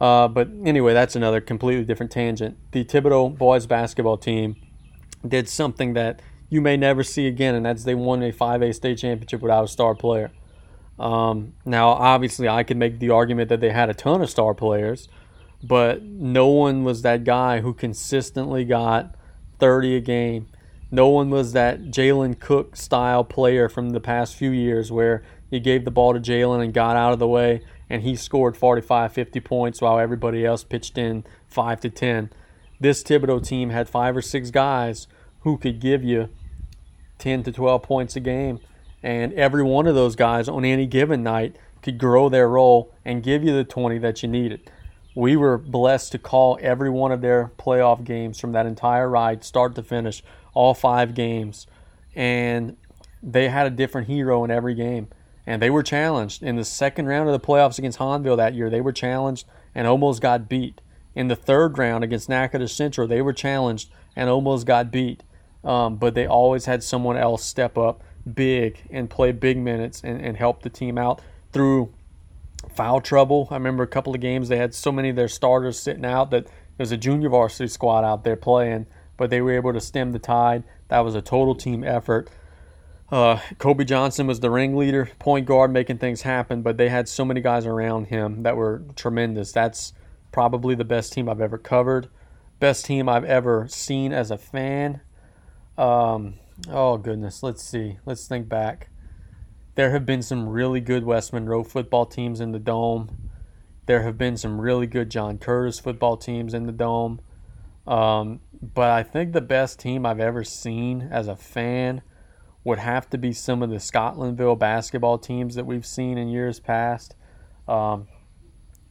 Uh, 0.00 0.28
but 0.28 0.48
anyway, 0.64 0.94
that's 0.94 1.16
another 1.16 1.40
completely 1.40 1.84
different 1.84 2.12
tangent. 2.12 2.56
The 2.70 2.84
Thibodaux 2.84 3.36
boys 3.36 3.66
basketball 3.66 4.16
team 4.16 4.54
did 5.26 5.48
something 5.48 5.94
that 5.94 6.22
you 6.48 6.60
may 6.60 6.76
never 6.76 7.02
see 7.02 7.26
again, 7.26 7.56
and 7.56 7.66
that's 7.66 7.82
they 7.82 7.96
won 7.96 8.22
a 8.22 8.30
5A 8.30 8.76
state 8.76 8.98
championship 8.98 9.42
without 9.42 9.64
a 9.64 9.68
star 9.68 9.96
player. 9.96 10.30
Um, 10.96 11.54
now, 11.64 11.88
obviously, 11.88 12.48
I 12.48 12.62
could 12.62 12.76
make 12.76 13.00
the 13.00 13.10
argument 13.10 13.48
that 13.48 13.60
they 13.60 13.70
had 13.70 13.90
a 13.90 13.94
ton 13.94 14.22
of 14.22 14.30
star 14.30 14.54
players, 14.54 15.08
but 15.64 16.04
no 16.04 16.46
one 16.46 16.84
was 16.84 17.02
that 17.02 17.24
guy 17.24 17.58
who 17.58 17.74
consistently 17.74 18.64
got 18.64 19.16
30 19.58 19.96
a 19.96 20.00
game. 20.00 20.46
No 20.90 21.08
one 21.08 21.30
was 21.30 21.52
that 21.52 21.84
Jalen 21.84 22.40
Cook 22.40 22.74
style 22.76 23.22
player 23.22 23.68
from 23.68 23.90
the 23.90 24.00
past 24.00 24.34
few 24.34 24.50
years 24.50 24.90
where 24.90 25.22
you 25.48 25.60
gave 25.60 25.84
the 25.84 25.90
ball 25.90 26.14
to 26.14 26.20
Jalen 26.20 26.62
and 26.62 26.74
got 26.74 26.96
out 26.96 27.12
of 27.12 27.18
the 27.18 27.28
way 27.28 27.62
and 27.88 28.02
he 28.02 28.16
scored 28.16 28.56
45, 28.56 29.12
50 29.12 29.40
points 29.40 29.80
while 29.80 29.98
everybody 29.98 30.46
else 30.46 30.64
pitched 30.64 30.96
in 30.96 31.24
5 31.48 31.80
to 31.80 31.90
10. 31.90 32.30
This 32.78 33.02
Thibodaux 33.02 33.44
team 33.44 33.70
had 33.70 33.88
five 33.88 34.16
or 34.16 34.22
six 34.22 34.50
guys 34.50 35.06
who 35.40 35.58
could 35.58 35.80
give 35.80 36.02
you 36.02 36.28
10 37.18 37.42
to 37.44 37.52
12 37.52 37.82
points 37.82 38.16
a 38.16 38.20
game. 38.20 38.60
And 39.02 39.32
every 39.34 39.62
one 39.62 39.86
of 39.86 39.94
those 39.94 40.16
guys 40.16 40.48
on 40.48 40.64
any 40.64 40.86
given 40.86 41.22
night 41.22 41.56
could 41.82 41.98
grow 41.98 42.28
their 42.28 42.48
role 42.48 42.92
and 43.04 43.22
give 43.22 43.42
you 43.42 43.52
the 43.52 43.64
20 43.64 43.98
that 43.98 44.22
you 44.22 44.28
needed. 44.28 44.70
We 45.14 45.36
were 45.36 45.58
blessed 45.58 46.12
to 46.12 46.18
call 46.18 46.58
every 46.60 46.90
one 46.90 47.10
of 47.10 47.20
their 47.20 47.50
playoff 47.58 48.04
games 48.04 48.38
from 48.38 48.52
that 48.52 48.66
entire 48.66 49.08
ride, 49.08 49.42
start 49.44 49.74
to 49.74 49.82
finish, 49.82 50.22
all 50.54 50.74
five 50.74 51.14
games. 51.14 51.66
And 52.14 52.76
they 53.22 53.48
had 53.48 53.66
a 53.66 53.70
different 53.70 54.08
hero 54.08 54.44
in 54.44 54.50
every 54.50 54.74
game 54.74 55.08
and 55.46 55.60
they 55.60 55.70
were 55.70 55.82
challenged 55.82 56.44
in 56.44 56.54
the 56.54 56.64
second 56.64 57.06
round 57.06 57.28
of 57.28 57.32
the 57.32 57.44
playoffs 57.44 57.76
against 57.76 57.98
Hahnville 57.98 58.36
that 58.36 58.54
year. 58.54 58.70
They 58.70 58.80
were 58.80 58.92
challenged 58.92 59.46
and 59.74 59.86
almost 59.86 60.22
got 60.22 60.48
beat. 60.48 60.80
In 61.14 61.26
the 61.26 61.34
third 61.34 61.76
round 61.76 62.04
against 62.04 62.28
Natchitoches 62.28 62.72
Central, 62.72 63.08
they 63.08 63.20
were 63.20 63.32
challenged 63.32 63.90
and 64.14 64.30
almost 64.30 64.64
got 64.64 64.92
beat. 64.92 65.24
Um, 65.64 65.96
but 65.96 66.14
they 66.14 66.24
always 66.24 66.66
had 66.66 66.84
someone 66.84 67.16
else 67.16 67.44
step 67.44 67.76
up 67.76 68.04
big 68.32 68.78
and 68.90 69.10
play 69.10 69.32
big 69.32 69.58
minutes 69.58 70.02
and, 70.04 70.20
and 70.20 70.36
help 70.36 70.62
the 70.62 70.70
team 70.70 70.96
out 70.96 71.20
through 71.52 71.92
foul 72.72 73.00
trouble. 73.00 73.48
I 73.50 73.54
remember 73.54 73.82
a 73.82 73.88
couple 73.88 74.14
of 74.14 74.20
games 74.20 74.48
they 74.48 74.56
had 74.56 74.72
so 74.72 74.92
many 74.92 75.08
of 75.08 75.16
their 75.16 75.26
starters 75.26 75.80
sitting 75.80 76.04
out 76.04 76.30
that 76.30 76.44
there 76.44 76.52
was 76.78 76.92
a 76.92 76.96
junior 76.96 77.28
varsity 77.28 77.68
squad 77.68 78.04
out 78.04 78.22
there 78.22 78.36
playing, 78.36 78.86
but 79.20 79.28
they 79.28 79.42
were 79.42 79.52
able 79.52 79.70
to 79.70 79.80
stem 79.82 80.12
the 80.12 80.18
tide. 80.18 80.64
That 80.88 81.00
was 81.00 81.14
a 81.14 81.20
total 81.20 81.54
team 81.54 81.84
effort. 81.84 82.30
Uh, 83.12 83.38
Kobe 83.58 83.84
Johnson 83.84 84.26
was 84.26 84.40
the 84.40 84.48
ringleader, 84.48 85.10
point 85.18 85.44
guard, 85.44 85.70
making 85.70 85.98
things 85.98 86.22
happen, 86.22 86.62
but 86.62 86.78
they 86.78 86.88
had 86.88 87.06
so 87.06 87.26
many 87.26 87.42
guys 87.42 87.66
around 87.66 88.06
him 88.06 88.44
that 88.44 88.56
were 88.56 88.82
tremendous. 88.96 89.52
That's 89.52 89.92
probably 90.32 90.74
the 90.74 90.86
best 90.86 91.12
team 91.12 91.28
I've 91.28 91.42
ever 91.42 91.58
covered, 91.58 92.08
best 92.60 92.86
team 92.86 93.10
I've 93.10 93.26
ever 93.26 93.66
seen 93.68 94.14
as 94.14 94.30
a 94.30 94.38
fan. 94.38 95.02
Um, 95.76 96.36
oh, 96.70 96.96
goodness. 96.96 97.42
Let's 97.42 97.62
see. 97.62 97.98
Let's 98.06 98.26
think 98.26 98.48
back. 98.48 98.88
There 99.74 99.90
have 99.90 100.06
been 100.06 100.22
some 100.22 100.48
really 100.48 100.80
good 100.80 101.04
West 101.04 101.34
Monroe 101.34 101.62
football 101.62 102.06
teams 102.06 102.40
in 102.40 102.52
the 102.52 102.58
Dome. 102.58 103.28
There 103.84 104.02
have 104.02 104.16
been 104.16 104.38
some 104.38 104.58
really 104.58 104.86
good 104.86 105.10
John 105.10 105.36
Curtis 105.36 105.78
football 105.78 106.16
teams 106.16 106.54
in 106.54 106.64
the 106.64 106.72
Dome. 106.72 107.20
Um, 107.86 108.40
but 108.62 108.90
I 108.90 109.02
think 109.02 109.32
the 109.32 109.40
best 109.40 109.78
team 109.78 110.04
I've 110.04 110.20
ever 110.20 110.44
seen 110.44 111.08
as 111.10 111.28
a 111.28 111.36
fan 111.36 112.02
would 112.62 112.78
have 112.78 113.08
to 113.10 113.18
be 113.18 113.32
some 113.32 113.62
of 113.62 113.70
the 113.70 113.76
Scotlandville 113.76 114.58
basketball 114.58 115.18
teams 115.18 115.54
that 115.54 115.64
we've 115.64 115.86
seen 115.86 116.18
in 116.18 116.28
years 116.28 116.60
past. 116.60 117.14
Um, 117.66 118.08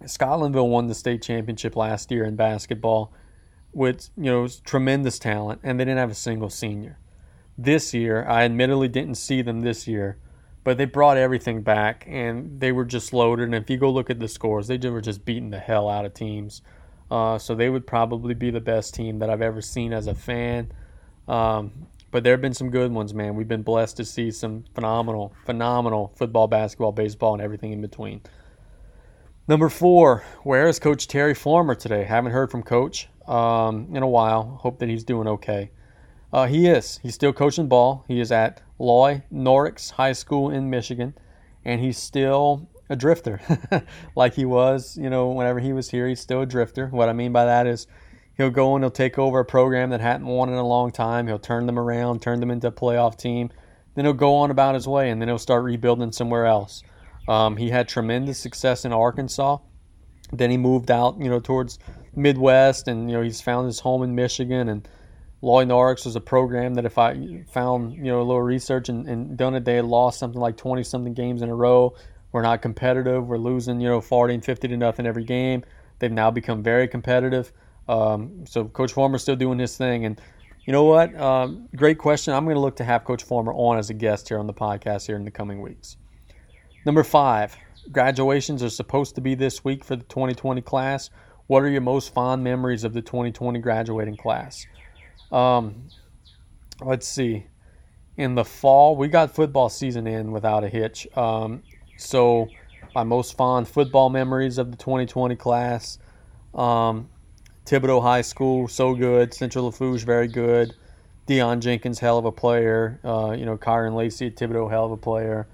Scotlandville 0.04 0.70
won 0.70 0.88
the 0.88 0.96
state 0.96 1.22
championship 1.22 1.76
last 1.76 2.12
year 2.12 2.24
in 2.24 2.36
basketball 2.36 3.14
with 3.72 4.10
you 4.18 4.24
know 4.24 4.48
tremendous 4.66 5.20
talent, 5.20 5.62
and 5.64 5.80
they 5.80 5.86
didn't 5.86 6.00
have 6.00 6.12
a 6.12 6.16
single 6.16 6.50
senior. 6.50 6.98
This 7.58 7.94
year, 7.94 8.26
I 8.28 8.44
admittedly 8.44 8.88
didn't 8.88 9.16
see 9.16 9.42
them 9.42 9.62
this 9.62 9.88
year, 9.88 10.18
but 10.64 10.78
they 10.78 10.86
brought 10.86 11.18
everything 11.18 11.62
back, 11.62 12.06
and 12.08 12.60
they 12.60 12.72
were 12.72 12.86
just 12.86 13.14
loaded. 13.14 13.46
And 13.46 13.56
if 13.56 13.70
you 13.70 13.78
go 13.78 13.92
look 13.92 14.10
at 14.10 14.20
the 14.20 14.28
scores, 14.28 14.68
they 14.68 14.78
were 14.78 15.02
just 15.02 15.26
beating 15.26 15.52
the 15.52 15.60
hell 15.60 15.90
out 15.90 16.06
of 16.06 16.14
teams. 16.14 16.62
Uh, 17.12 17.38
so 17.38 17.56
they 17.56 17.70
would 17.70 17.88
probably 17.88 18.34
be 18.34 18.52
the 18.52 18.62
best 18.62 18.94
team 18.94 19.20
that 19.20 19.30
I've 19.30 19.42
ever 19.42 19.62
seen 19.62 19.94
as 19.94 20.08
a 20.08 20.16
fan. 20.16 20.72
Um, 21.28 21.88
but 22.12 22.24
there 22.24 22.34
have 22.34 22.42
been 22.42 22.54
some 22.54 22.70
good 22.70 22.92
ones, 22.92 23.14
man. 23.14 23.36
We've 23.36 23.48
been 23.48 23.64
blessed 23.64 23.98
to 23.98 24.06
see 24.06 24.32
some 24.32 24.64
phenomenal, 24.74 25.34
phenomenal 25.46 26.14
football, 26.16 26.48
basketball, 26.48 26.92
baseball, 26.92 27.34
and 27.34 27.42
everything 27.42 27.72
in 27.72 27.82
between. 27.82 28.22
Number 29.48 29.70
four, 29.70 30.24
where 30.44 30.68
is 30.68 30.80
Coach 30.80 31.08
Terry 31.08 31.34
Farmer 31.34 31.76
today? 31.76 32.04
Haven't 32.04 32.32
heard 32.32 32.52
from 32.52 32.64
Coach 32.64 33.10
um, 33.28 33.88
in 33.96 34.04
a 34.04 34.08
while. 34.08 34.60
Hope 34.62 34.80
that 34.80 34.90
he's 34.90 35.04
doing 35.04 35.28
okay. 35.28 35.72
Uh, 36.32 36.46
he 36.46 36.68
is. 36.68 37.00
He's 37.02 37.16
still 37.16 37.34
coaching 37.34 37.68
ball. 37.68 38.06
He 38.08 38.20
is 38.20 38.32
at 38.32 38.62
Loy 38.78 39.24
Norrix 39.34 39.92
High 39.92 40.14
School 40.14 40.52
in 40.52 40.70
Michigan, 40.70 41.16
and 41.66 41.82
he's 41.82 41.98
still 41.98 42.70
a 42.90 42.96
drifter, 42.96 43.40
like 44.16 44.34
he 44.34 44.46
was. 44.46 44.98
You 44.98 45.10
know, 45.10 45.30
whenever 45.30 45.60
he 45.60 45.74
was 45.74 45.90
here, 45.90 46.08
he's 46.08 46.20
still 46.20 46.42
a 46.42 46.46
drifter. 46.46 46.88
What 46.88 47.10
I 47.10 47.14
mean 47.14 47.32
by 47.32 47.46
that 47.46 47.68
is 47.68 47.88
he'll 48.36 48.50
go 48.50 48.76
and 48.76 48.84
he'll 48.84 48.92
take 48.92 49.20
over 49.20 49.40
a 49.40 49.46
program 49.46 49.92
that 49.92 50.02
hadn't 50.02 50.26
won 50.26 50.50
in 50.50 50.56
a 50.56 50.68
long 50.68 50.92
time. 50.92 51.28
He'll 51.28 51.40
turn 51.40 51.66
them 51.66 51.78
around, 51.78 52.22
turn 52.22 52.40
them 52.40 52.52
into 52.52 52.68
a 52.68 52.72
playoff 52.72 53.18
team. 53.18 53.52
Then 53.96 54.06
he'll 54.06 54.14
go 54.14 54.36
on 54.36 54.52
about 54.52 54.76
his 54.76 54.88
way, 54.88 55.10
and 55.10 55.22
then 55.22 55.28
he'll 55.28 55.38
start 55.38 55.64
rebuilding 55.64 56.12
somewhere 56.12 56.46
else. 56.46 56.84
Um, 57.28 57.58
he 57.58 57.70
had 57.70 57.88
tremendous 57.88 58.40
success 58.40 58.86
in 58.86 58.94
Arkansas. 58.94 59.58
Then 60.32 60.52
he 60.52 60.58
moved 60.58 60.90
out, 60.90 61.20
you 61.20 61.30
know, 61.30 61.40
towards 61.40 61.80
Midwest, 62.16 62.88
and 62.88 63.10
you 63.10 63.16
know 63.16 63.22
he's 63.22 63.42
found 63.42 63.68
his 63.68 63.80
home 63.80 64.04
in 64.04 64.16
Michigan. 64.16 64.70
And 64.70 64.88
Loy 65.42 65.66
Norrix 65.66 66.06
was 66.06 66.16
a 66.16 66.22
program 66.22 66.76
that 66.76 66.86
if 66.86 66.98
I 66.98 67.44
found, 67.52 67.94
you 67.94 68.04
know, 68.04 68.22
a 68.22 68.24
little 68.24 68.42
research 68.42 68.90
and, 68.90 69.08
and 69.08 69.38
done 69.38 69.56
it, 69.56 69.64
they 69.64 69.76
had 69.76 69.86
lost 69.86 70.20
something 70.20 70.40
like 70.40 70.58
20 70.58 70.84
something 70.84 71.14
games 71.14 71.42
in 71.42 71.50
a 71.50 71.56
row. 71.56 71.96
We're 72.32 72.44
not 72.44 72.62
competitive. 72.62 73.28
We're 73.28 73.38
losing, 73.38 73.80
you 73.82 73.90
know, 73.90 74.02
40 74.02 74.36
and 74.36 74.46
50 74.46 74.68
to 74.68 74.78
nothing 74.78 75.06
every 75.06 75.24
game. 75.24 75.64
They've 76.00 76.12
now 76.12 76.32
become 76.32 76.64
very 76.64 76.88
competitive. 76.88 77.52
Um, 77.88 78.46
so 78.46 78.66
Coach 78.66 78.94
Farmer's 78.94 79.24
still 79.24 79.36
doing 79.36 79.58
his 79.58 79.76
thing, 79.76 80.06
and 80.06 80.22
you 80.64 80.72
know 80.72 80.84
what? 80.84 81.20
Um, 81.20 81.68
great 81.76 81.98
question. 81.98 82.34
I'm 82.34 82.44
going 82.44 82.56
to 82.56 82.62
look 82.62 82.76
to 82.76 82.84
have 82.84 83.04
Coach 83.04 83.24
Farmer 83.24 83.52
on 83.54 83.78
as 83.80 83.90
a 83.90 83.94
guest 83.96 84.30
here 84.30 84.38
on 84.38 84.46
the 84.46 84.54
podcast 84.54 85.08
here 85.08 85.16
in 85.16 85.26
the 85.26 85.32
coming 85.32 85.62
weeks. 85.62 85.98
Number 86.86 87.04
five, 87.04 87.58
graduations 87.92 88.62
are 88.62 88.70
supposed 88.70 89.16
to 89.16 89.22
be 89.22 89.34
this 89.34 89.64
week 89.64 89.84
for 89.84 89.96
the 89.96 90.04
2020 90.04 90.62
class. 90.62 91.10
What 91.48 91.64
are 91.64 91.70
your 91.70 91.82
most 91.82 92.14
fond 92.14 92.44
memories 92.44 92.84
of 92.84 92.94
the 92.94 93.02
2020 93.02 93.60
graduating 93.60 94.18
class? 94.18 94.68
Um, 95.32 95.88
let's 96.80 97.08
see. 97.08 97.48
In 98.18 98.36
the 98.36 98.46
fall, 98.46 98.96
we 98.96 99.08
got 99.08 99.34
football 99.34 99.70
season 99.70 100.06
in 100.06 100.32
without 100.32 100.64
a 100.64 100.70
hitch. 100.70 101.08
Um, 101.18 101.64
so, 102.00 102.48
my 102.96 103.04
most 103.04 103.36
fond 103.36 103.68
football 103.68 104.10
memories 104.10 104.58
of 104.58 104.72
the 104.72 104.78
2020 104.78 105.36
class. 105.36 106.00
Um, 106.56 107.10
Thibodaux 107.66 108.02
High 108.02 108.22
School, 108.22 108.68
so 108.68 108.96
good. 108.96 109.34
Central 109.34 109.66
Lafourche, 109.66 110.04
very 110.04 110.28
good. 110.28 110.74
Deion 111.28 111.60
Jenkins, 111.60 112.00
hell 112.00 112.18
of 112.18 112.26
a 112.26 112.32
player. 112.32 113.00
Uh, 113.04 113.36
you 113.38 113.46
know, 113.46 113.58
Kyron 113.58 113.96
Lacey 113.96 114.28
at 114.28 114.36
Thibodaux, 114.36 114.70
hell 114.70 114.86
of 114.86 114.92
a 114.92 114.98
player. 114.98 115.48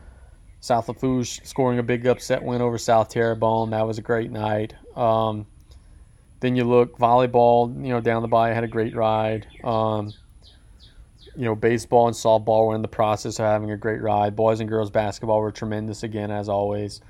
South 0.61 0.88
Lafourche 0.88 1.41
scoring 1.43 1.80
a 1.80 1.84
big 1.84 2.07
upset 2.07 2.43
win 2.43 2.61
over 2.61 2.77
South 2.77 3.09
Terrebonne. 3.09 3.72
That 3.72 3.85
was 3.85 3.97
a 3.97 4.01
great 4.01 4.31
night. 4.31 4.73
Um, 4.95 5.45
then 6.39 6.55
you 6.55 6.63
look 6.63 6.97
volleyball. 6.97 7.76
You 7.76 7.89
know, 7.89 8.01
down 8.01 8.22
the 8.22 8.27
bay 8.27 8.53
had 8.53 8.63
a 8.63 8.67
great 8.67 8.95
ride. 8.95 9.47
Um, 9.63 10.13
you 11.38 11.45
know, 11.45 11.56
baseball 11.56 12.07
and 12.07 12.16
softball 12.16 12.68
were 12.68 12.76
in 12.76 12.82
the 12.82 12.88
process 12.88 13.40
of 13.40 13.45
having 13.45 13.72
a 13.72 13.78
great 13.78 14.02
ride. 14.02 14.36
Boys 14.36 14.60
and 14.60 14.70
girls 14.70 14.90
basketball 14.90 15.41
were 15.41 15.52
tremendous 15.52 16.03
again, 16.03 16.32
as 16.32 16.49
always. 16.49 17.02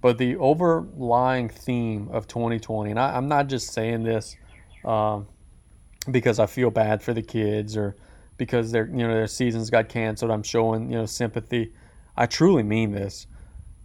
But 0.00 0.18
the 0.18 0.36
overlying 0.36 1.48
theme 1.48 2.08
of 2.10 2.26
2020, 2.26 2.90
and 2.90 2.98
I, 2.98 3.16
am 3.16 3.28
not 3.28 3.48
just 3.48 3.72
saying 3.72 4.02
this 4.02 4.36
um, 4.84 5.26
because 6.10 6.38
I 6.38 6.46
feel 6.46 6.70
bad 6.70 7.02
for 7.02 7.12
the 7.12 7.22
kids 7.22 7.76
or 7.76 7.96
because 8.38 8.72
their 8.72 8.86
you 8.86 9.06
know 9.06 9.12
their 9.12 9.26
seasons 9.26 9.68
got 9.68 9.88
canceled. 9.88 10.30
I'm 10.30 10.42
showing 10.42 10.90
you 10.90 10.96
know 10.96 11.06
sympathy. 11.06 11.72
I 12.16 12.26
truly 12.26 12.62
mean 12.62 12.92
this. 12.92 13.26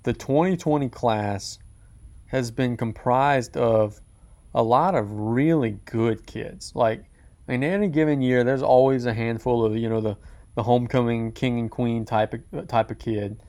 The 0.04 0.14
2020 0.14 0.88
class 0.90 1.60
has 2.28 2.52
been 2.52 2.78
comprised 2.78 3.58
of 3.58 4.00
a 4.54 4.64
lot 4.64 4.96
of 4.96 5.12
really 5.12 5.78
good 5.84 6.26
kids. 6.26 6.72
Like 6.76 7.04
in 7.48 7.64
any 7.64 7.88
given 7.88 8.22
year, 8.22 8.44
there's 8.44 8.64
always 8.64 9.06
a 9.06 9.14
handful 9.14 9.66
of 9.66 9.78
you 9.78 9.90
know 9.90 10.02
the 10.02 10.18
the 10.56 10.64
homecoming 10.64 11.32
king 11.34 11.60
and 11.60 11.70
queen 11.70 12.06
type 12.06 12.34
of 12.34 12.68
type 12.68 12.92
of 12.92 13.00
kid. 13.00 13.42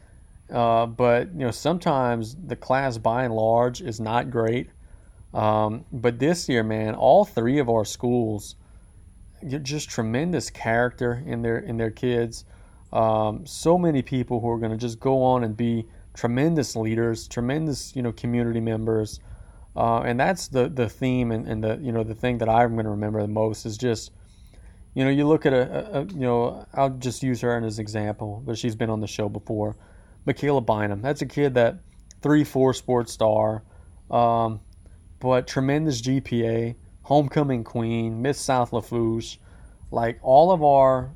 Uh, 0.51 0.87
but 0.87 1.33
you 1.33 1.41
know 1.41 1.51
sometimes 1.51 2.37
the 2.47 2.57
class 2.57 2.99
by 2.99 3.25
and 3.25 3.35
large 3.35 3.81
is 3.81 4.01
not 4.01 4.31
great. 4.31 4.71
Um, 5.35 5.85
but 5.93 6.19
this 6.19 6.49
year, 6.49 6.63
man, 6.63 6.95
all 6.95 7.25
three 7.25 7.59
of 7.59 7.69
our 7.69 7.85
schools 7.85 8.57
get 9.47 9.63
just 9.63 9.91
tremendous 9.91 10.51
character 10.51 11.23
in 11.27 11.43
their 11.43 11.59
in 11.59 11.77
their 11.77 11.91
kids. 11.91 12.45
Um, 12.93 13.47
so 13.47 13.77
many 13.77 14.03
people 14.03 14.41
who 14.41 14.49
are 14.49 14.59
going 14.59 14.71
to 14.71 14.77
just 14.77 15.01
go 15.01 15.23
on 15.23 15.45
and 15.45 15.57
be 15.57 15.87
tremendous 16.15 16.77
leaders, 16.77 17.29
tremendous 17.29 17.95
you 17.95 18.03
know 18.03 18.13
community 18.13 18.61
members. 18.61 19.21
Uh, 19.77 20.01
and 20.01 20.19
that's 20.19 20.49
the 20.49 20.69
the 20.71 20.89
theme 20.89 21.31
and, 21.31 21.47
and 21.47 21.63
the 21.63 21.79
you 21.83 21.93
know 21.93 22.03
the 22.03 22.15
thing 22.15 22.39
that 22.39 22.49
I'm 22.49 22.73
going 22.73 22.85
to 22.85 22.91
remember 22.91 23.21
the 23.21 23.29
most 23.29 23.67
is 23.67 23.77
just 23.77 24.11
you 24.95 25.05
know 25.05 25.11
you 25.11 25.29
look 25.29 25.45
at 25.45 25.53
a, 25.53 25.99
a, 25.99 26.05
you 26.07 26.21
know 26.21 26.67
I'll 26.73 26.91
just 26.91 27.23
use 27.23 27.43
her 27.43 27.63
as 27.63 27.79
an 27.79 27.83
example, 27.83 28.43
but 28.47 28.57
she's 28.57 28.75
been 28.75 28.89
on 28.89 29.01
the 29.01 29.07
show 29.07 29.29
before. 29.29 29.77
Michaela 30.25 30.63
Bynum, 30.63 31.03
that's 31.03 31.21
a 31.21 31.27
kid 31.27 31.55
that 31.55 31.77
three 32.23 32.43
four 32.43 32.73
sports 32.73 33.13
star, 33.13 33.63
um, 34.11 34.61
but 35.21 35.47
tremendous 35.47 36.01
GPA, 36.01 36.75
homecoming 37.03 37.63
queen, 37.63 38.23
Miss 38.23 38.41
South 38.41 38.73
Lafourche, 38.73 39.39
like 39.91 40.19
all 40.23 40.53
of 40.53 40.65
our 40.65 41.11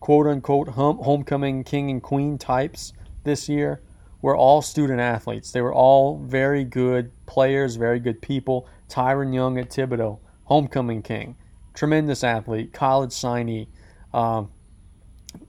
quote 0.00 0.26
unquote 0.26 0.68
home, 0.68 0.98
homecoming 0.98 1.64
king 1.64 1.90
and 1.90 2.02
queen 2.02 2.38
types 2.38 2.94
this 3.24 3.46
year 3.46 3.82
were 4.22 4.36
all 4.36 4.62
student 4.62 5.00
athletes. 5.00 5.52
They 5.52 5.60
were 5.60 5.74
all 5.74 6.18
very 6.18 6.64
good 6.64 7.10
players, 7.26 7.76
very 7.76 8.00
good 8.00 8.20
people. 8.22 8.68
Tyron 8.88 9.34
Young 9.34 9.58
at 9.58 9.70
Thibodaux, 9.70 10.20
homecoming 10.44 11.02
king, 11.02 11.36
tremendous 11.74 12.24
athlete, 12.24 12.72
college 12.72 13.10
signee. 13.10 13.68
Um, 14.14 14.50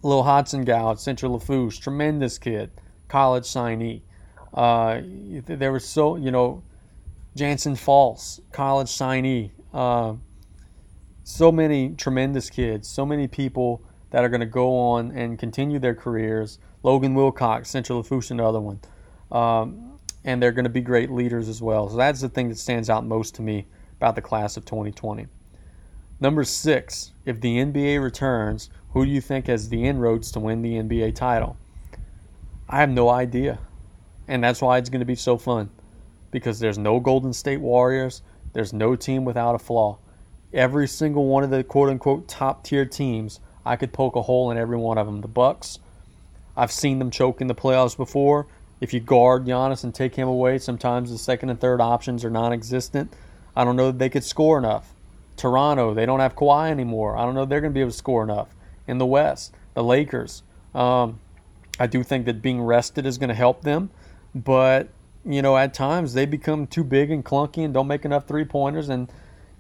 Lil 0.04 0.24
Hodson 0.24 0.66
Gow 0.66 0.92
at 0.92 1.00
Central 1.00 1.34
Lafourche, 1.34 1.80
tremendous 1.80 2.38
kid, 2.38 2.72
college 3.08 3.46
signee. 3.46 4.02
Uh, 4.54 5.02
there 5.46 5.72
was 5.72 5.86
so, 5.86 6.16
you 6.16 6.32
know, 6.32 6.64
Jansen 7.36 7.76
Falls, 7.76 8.42
college 8.52 8.88
signee. 8.88 9.52
Uh, 9.74 10.16
so 11.24 11.52
many 11.52 11.90
tremendous 11.90 12.50
kids, 12.50 12.88
so 12.88 13.06
many 13.06 13.28
people 13.28 13.84
that 14.12 14.24
are 14.24 14.30
going 14.30 14.40
to 14.40 14.46
go 14.46 14.78
on 14.78 15.12
and 15.12 15.38
continue 15.38 15.80
their 15.80 15.94
careers. 15.94 16.58
Logan 16.84 17.16
Wilcox, 17.16 17.70
Central 17.70 18.00
Lafourche, 18.00 18.32
another 18.32 18.60
one. 18.60 18.80
Um, 19.32 20.00
and 20.24 20.42
they're 20.42 20.52
going 20.52 20.66
to 20.66 20.70
be 20.70 20.82
great 20.82 21.10
leaders 21.10 21.48
as 21.50 21.62
well. 21.62 21.90
So 21.90 21.98
that's 21.98 22.22
the 22.22 22.30
thing 22.30 22.50
that 22.50 22.58
stands 22.58 22.90
out 22.90 23.06
most 23.06 23.36
to 23.36 23.42
me 23.42 23.66
about 23.98 24.16
the 24.16 24.22
class 24.22 24.58
of 24.58 24.66
2020. 24.66 25.28
Number 26.20 26.44
six, 26.44 27.12
if 27.26 27.40
the 27.42 27.58
NBA 27.58 28.02
returns, 28.02 28.70
who 28.92 29.06
do 29.06 29.12
you 29.12 29.22
think 29.22 29.48
has 29.48 29.70
the 29.70 29.86
inroads 29.86 30.32
to 30.32 30.40
win 30.40 30.62
the 30.62 30.74
NBA 30.76 31.16
title? 31.16 31.58
I 32.68 32.80
have 32.80 32.90
no 32.90 33.10
idea. 33.10 33.60
And 34.28 34.44
that's 34.44 34.62
why 34.62 34.78
it's 34.78 34.90
going 34.90 35.00
to 35.00 35.06
be 35.06 35.16
so 35.16 35.38
fun. 35.38 35.70
Because 36.32 36.60
there's 36.60 36.78
no 36.78 37.00
Golden 37.00 37.34
State 37.34 37.62
Warriors, 37.62 38.22
there's 38.54 38.74
no 38.74 38.96
team 38.96 39.24
without 39.24 39.56
a 39.56 39.60
flaw. 39.60 40.00
Every 40.54 40.88
single 40.88 41.26
one 41.28 41.44
of 41.44 41.50
the 41.50 41.64
quote 41.64 41.90
unquote 41.90 42.28
top 42.28 42.64
tier 42.64 42.86
teams 42.86 43.40
I 43.66 43.76
could 43.76 43.94
poke 43.94 44.16
a 44.16 44.22
hole 44.22 44.50
in 44.50 44.58
every 44.58 44.78
one 44.78 44.98
of 44.98 45.06
them. 45.06 45.22
The 45.22 45.28
Bucks, 45.28 45.80
I've 46.58 46.72
seen 46.72 47.00
them 47.00 47.12
choke 47.12 47.40
in 47.40 47.48
the 47.48 47.56
playoffs 47.56 47.96
before. 47.96 48.48
If 48.82 48.94
you 48.94 49.00
guard 49.00 49.46
Giannis 49.46 49.84
and 49.84 49.94
take 49.94 50.16
him 50.16 50.28
away, 50.28 50.58
sometimes 50.58 51.12
the 51.12 51.18
second 51.18 51.50
and 51.50 51.60
third 51.60 51.80
options 51.80 52.26
are 52.26 52.30
non-existent. 52.30 53.14
I 53.56 53.64
don't 53.64 53.76
know 53.76 53.88
that 53.88 54.00
they 54.00 54.10
could 54.10 54.24
score 54.24 54.58
enough. 54.58 54.94
Toronto, 55.36 55.94
they 55.94 56.06
don't 56.06 56.20
have 56.20 56.36
Kawhi 56.36 56.70
anymore. 56.70 57.16
I 57.16 57.24
don't 57.26 57.36
know 57.36 57.46
they're 57.46 57.62
going 57.62 57.72
to 57.72 57.76
be 57.76 57.82
able 57.82 57.92
to 57.92 57.98
score 57.98 58.24
enough. 58.24 58.50
In 58.88 58.98
the 58.98 59.06
West, 59.06 59.54
the 59.74 59.84
Lakers, 59.84 60.44
um, 60.74 61.20
I 61.80 61.88
do 61.88 62.04
think 62.04 62.26
that 62.26 62.42
being 62.42 62.62
rested 62.62 63.06
is 63.06 63.18
going 63.18 63.30
to 63.30 63.36
help 63.36 63.62
them, 63.62 63.92
but 64.34 64.90
you 65.26 65.42
know 65.42 65.58
at 65.58 65.74
times 65.74 66.14
they 66.14 66.26
become 66.26 66.66
too 66.66 66.84
big 66.84 67.12
and 67.12 67.24
clunky 67.24 67.64
and 67.66 67.74
don't 67.74 67.88
make 67.88 68.06
enough 68.06 68.28
three 68.28 68.46
pointers 68.46 68.90
and 68.90 69.12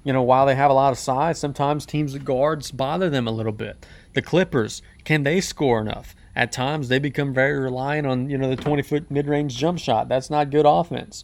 you 0.08 0.14
know, 0.14 0.24
while 0.24 0.46
they 0.46 0.56
have 0.56 0.72
a 0.72 0.74
lot 0.74 0.94
of 0.94 0.98
size, 0.98 1.38
sometimes 1.38 1.86
teams 1.86 2.18
guards 2.20 2.72
bother 2.72 3.10
them 3.10 3.28
a 3.28 3.32
little 3.32 3.52
bit. 3.52 3.86
The 4.14 4.22
Clippers, 4.22 4.82
can 5.04 5.24
they 5.24 5.42
score 5.42 5.82
enough? 5.82 6.16
At 6.38 6.52
times, 6.52 6.88
they 6.88 7.00
become 7.00 7.34
very 7.34 7.60
reliant 7.60 8.06
on, 8.06 8.30
you 8.30 8.38
know, 8.38 8.48
the 8.48 8.56
20 8.56 8.84
foot 8.84 9.10
mid 9.10 9.26
range 9.26 9.58
jump 9.58 9.80
shot. 9.80 10.08
That's 10.08 10.30
not 10.30 10.52
good 10.52 10.68
offense. 10.68 11.24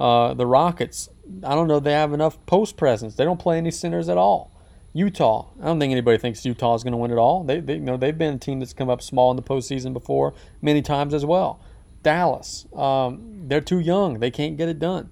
Uh, 0.00 0.32
the 0.32 0.46
Rockets, 0.46 1.10
I 1.44 1.54
don't 1.54 1.68
know, 1.68 1.78
they 1.78 1.92
have 1.92 2.14
enough 2.14 2.38
post 2.46 2.78
presence. 2.78 3.16
They 3.16 3.24
don't 3.24 3.38
play 3.38 3.58
any 3.58 3.70
centers 3.70 4.08
at 4.08 4.16
all. 4.16 4.50
Utah, 4.94 5.48
I 5.60 5.66
don't 5.66 5.78
think 5.78 5.90
anybody 5.90 6.16
thinks 6.16 6.42
Utah 6.46 6.74
is 6.74 6.82
going 6.82 6.92
to 6.92 6.96
win 6.96 7.10
it 7.10 7.18
all. 7.18 7.44
They, 7.44 7.60
they, 7.60 7.74
you 7.74 7.80
know, 7.80 7.98
they've 7.98 8.16
been 8.16 8.36
a 8.36 8.38
team 8.38 8.60
that's 8.60 8.72
come 8.72 8.88
up 8.88 9.02
small 9.02 9.30
in 9.30 9.36
the 9.36 9.42
postseason 9.42 9.92
before 9.92 10.32
many 10.62 10.80
times 10.80 11.12
as 11.12 11.26
well. 11.26 11.60
Dallas, 12.02 12.64
um, 12.74 13.42
they're 13.48 13.60
too 13.60 13.80
young. 13.80 14.20
They 14.20 14.30
can't 14.30 14.56
get 14.56 14.70
it 14.70 14.78
done. 14.78 15.10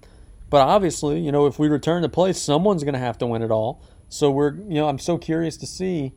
But 0.49 0.61
obviously, 0.61 1.19
you 1.19 1.31
know, 1.31 1.45
if 1.45 1.59
we 1.59 1.67
return 1.67 2.01
to 2.01 2.09
play, 2.09 2.33
someone's 2.33 2.83
going 2.83 2.93
to 2.93 2.99
have 2.99 3.19
to 3.19 3.27
win 3.27 3.43
it 3.43 3.51
all. 3.51 3.83
So 4.09 4.31
we're, 4.31 4.55
you 4.55 4.73
know, 4.73 4.89
I'm 4.89 4.97
so 4.97 5.19
curious 5.19 5.55
to 5.57 5.67
see 5.67 6.13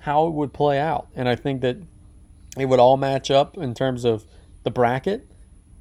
how 0.00 0.26
it 0.26 0.34
would 0.34 0.52
play 0.52 0.78
out. 0.78 1.08
And 1.14 1.30
I 1.30 1.34
think 1.34 1.62
that 1.62 1.78
it 2.60 2.66
would 2.66 2.80
all 2.80 2.96
match 2.96 3.30
up 3.30 3.56
in 3.56 3.74
terms 3.74 4.04
of 4.04 4.26
the 4.64 4.70
bracket, 4.70 5.30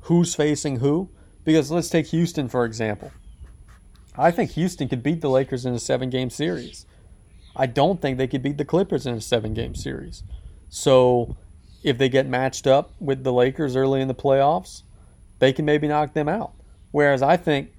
who's 0.01 0.35
facing 0.35 0.79
who. 0.79 1.09
Because 1.43 1.71
let's 1.71 1.89
take 1.89 2.07
Houston, 2.07 2.49
for 2.49 2.65
example. 2.65 3.11
I 4.17 4.31
think 4.31 4.51
Houston 4.51 4.89
could 4.89 5.03
beat 5.03 5.21
the 5.21 5.29
Lakers 5.29 5.65
in 5.65 5.73
a 5.73 5.79
seven 5.79 6.09
game 6.09 6.29
series. 6.29 6.85
I 7.55 7.65
don't 7.65 8.01
think 8.01 8.17
they 8.17 8.27
could 8.27 8.43
beat 8.43 8.57
the 8.57 8.65
Clippers 8.65 9.05
in 9.05 9.15
a 9.15 9.21
seven 9.21 9.53
game 9.53 9.75
series. 9.75 10.23
So 10.69 11.37
if 11.83 11.97
they 11.97 12.09
get 12.09 12.27
matched 12.27 12.67
up 12.67 12.91
with 12.99 13.23
the 13.23 13.31
Lakers 13.31 13.75
early 13.75 14.01
in 14.01 14.07
the 14.07 14.15
playoffs, 14.15 14.83
they 15.39 15.53
can 15.53 15.65
maybe 15.65 15.87
knock 15.87 16.13
them 16.13 16.27
out. 16.27 16.53
Whereas 16.91 17.21
I 17.21 17.37
think 17.37 17.71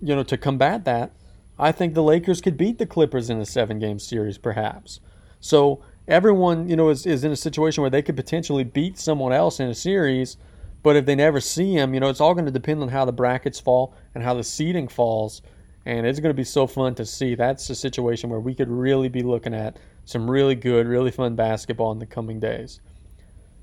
you 0.00 0.14
know, 0.14 0.22
to 0.22 0.36
combat 0.36 0.84
that, 0.84 1.12
I 1.58 1.72
think 1.72 1.94
the 1.94 2.02
Lakers 2.02 2.40
could 2.40 2.56
beat 2.56 2.78
the 2.78 2.86
Clippers 2.86 3.30
in 3.30 3.40
a 3.40 3.46
seven 3.46 3.78
game 3.78 3.98
series, 3.98 4.38
perhaps. 4.38 5.00
So 5.40 5.82
everyone, 6.08 6.68
you 6.68 6.74
know, 6.74 6.88
is, 6.88 7.06
is 7.06 7.22
in 7.22 7.30
a 7.30 7.36
situation 7.36 7.82
where 7.82 7.90
they 7.90 8.02
could 8.02 8.16
potentially 8.16 8.64
beat 8.64 8.98
someone 8.98 9.32
else 9.32 9.60
in 9.60 9.68
a 9.68 9.74
series, 9.74 10.36
but 10.82 10.96
if 10.96 11.06
they 11.06 11.14
never 11.14 11.40
see 11.40 11.76
them, 11.76 11.94
you 11.94 12.00
know, 12.00 12.08
it's 12.08 12.20
all 12.20 12.34
going 12.34 12.46
to 12.46 12.50
depend 12.50 12.82
on 12.82 12.88
how 12.88 13.04
the 13.04 13.12
brackets 13.12 13.60
fall 13.60 13.94
and 14.14 14.24
how 14.24 14.34
the 14.34 14.42
seeding 14.42 14.88
falls. 14.88 15.42
And 15.84 16.06
it's 16.06 16.20
going 16.20 16.30
to 16.30 16.36
be 16.36 16.44
so 16.44 16.66
fun 16.66 16.94
to 16.96 17.06
see. 17.06 17.34
That's 17.34 17.70
a 17.70 17.74
situation 17.74 18.30
where 18.30 18.40
we 18.40 18.54
could 18.54 18.68
really 18.68 19.08
be 19.08 19.22
looking 19.22 19.54
at 19.54 19.78
some 20.04 20.30
really 20.30 20.54
good, 20.54 20.86
really 20.86 21.10
fun 21.10 21.34
basketball 21.34 21.92
in 21.92 21.98
the 21.98 22.06
coming 22.06 22.40
days. 22.40 22.80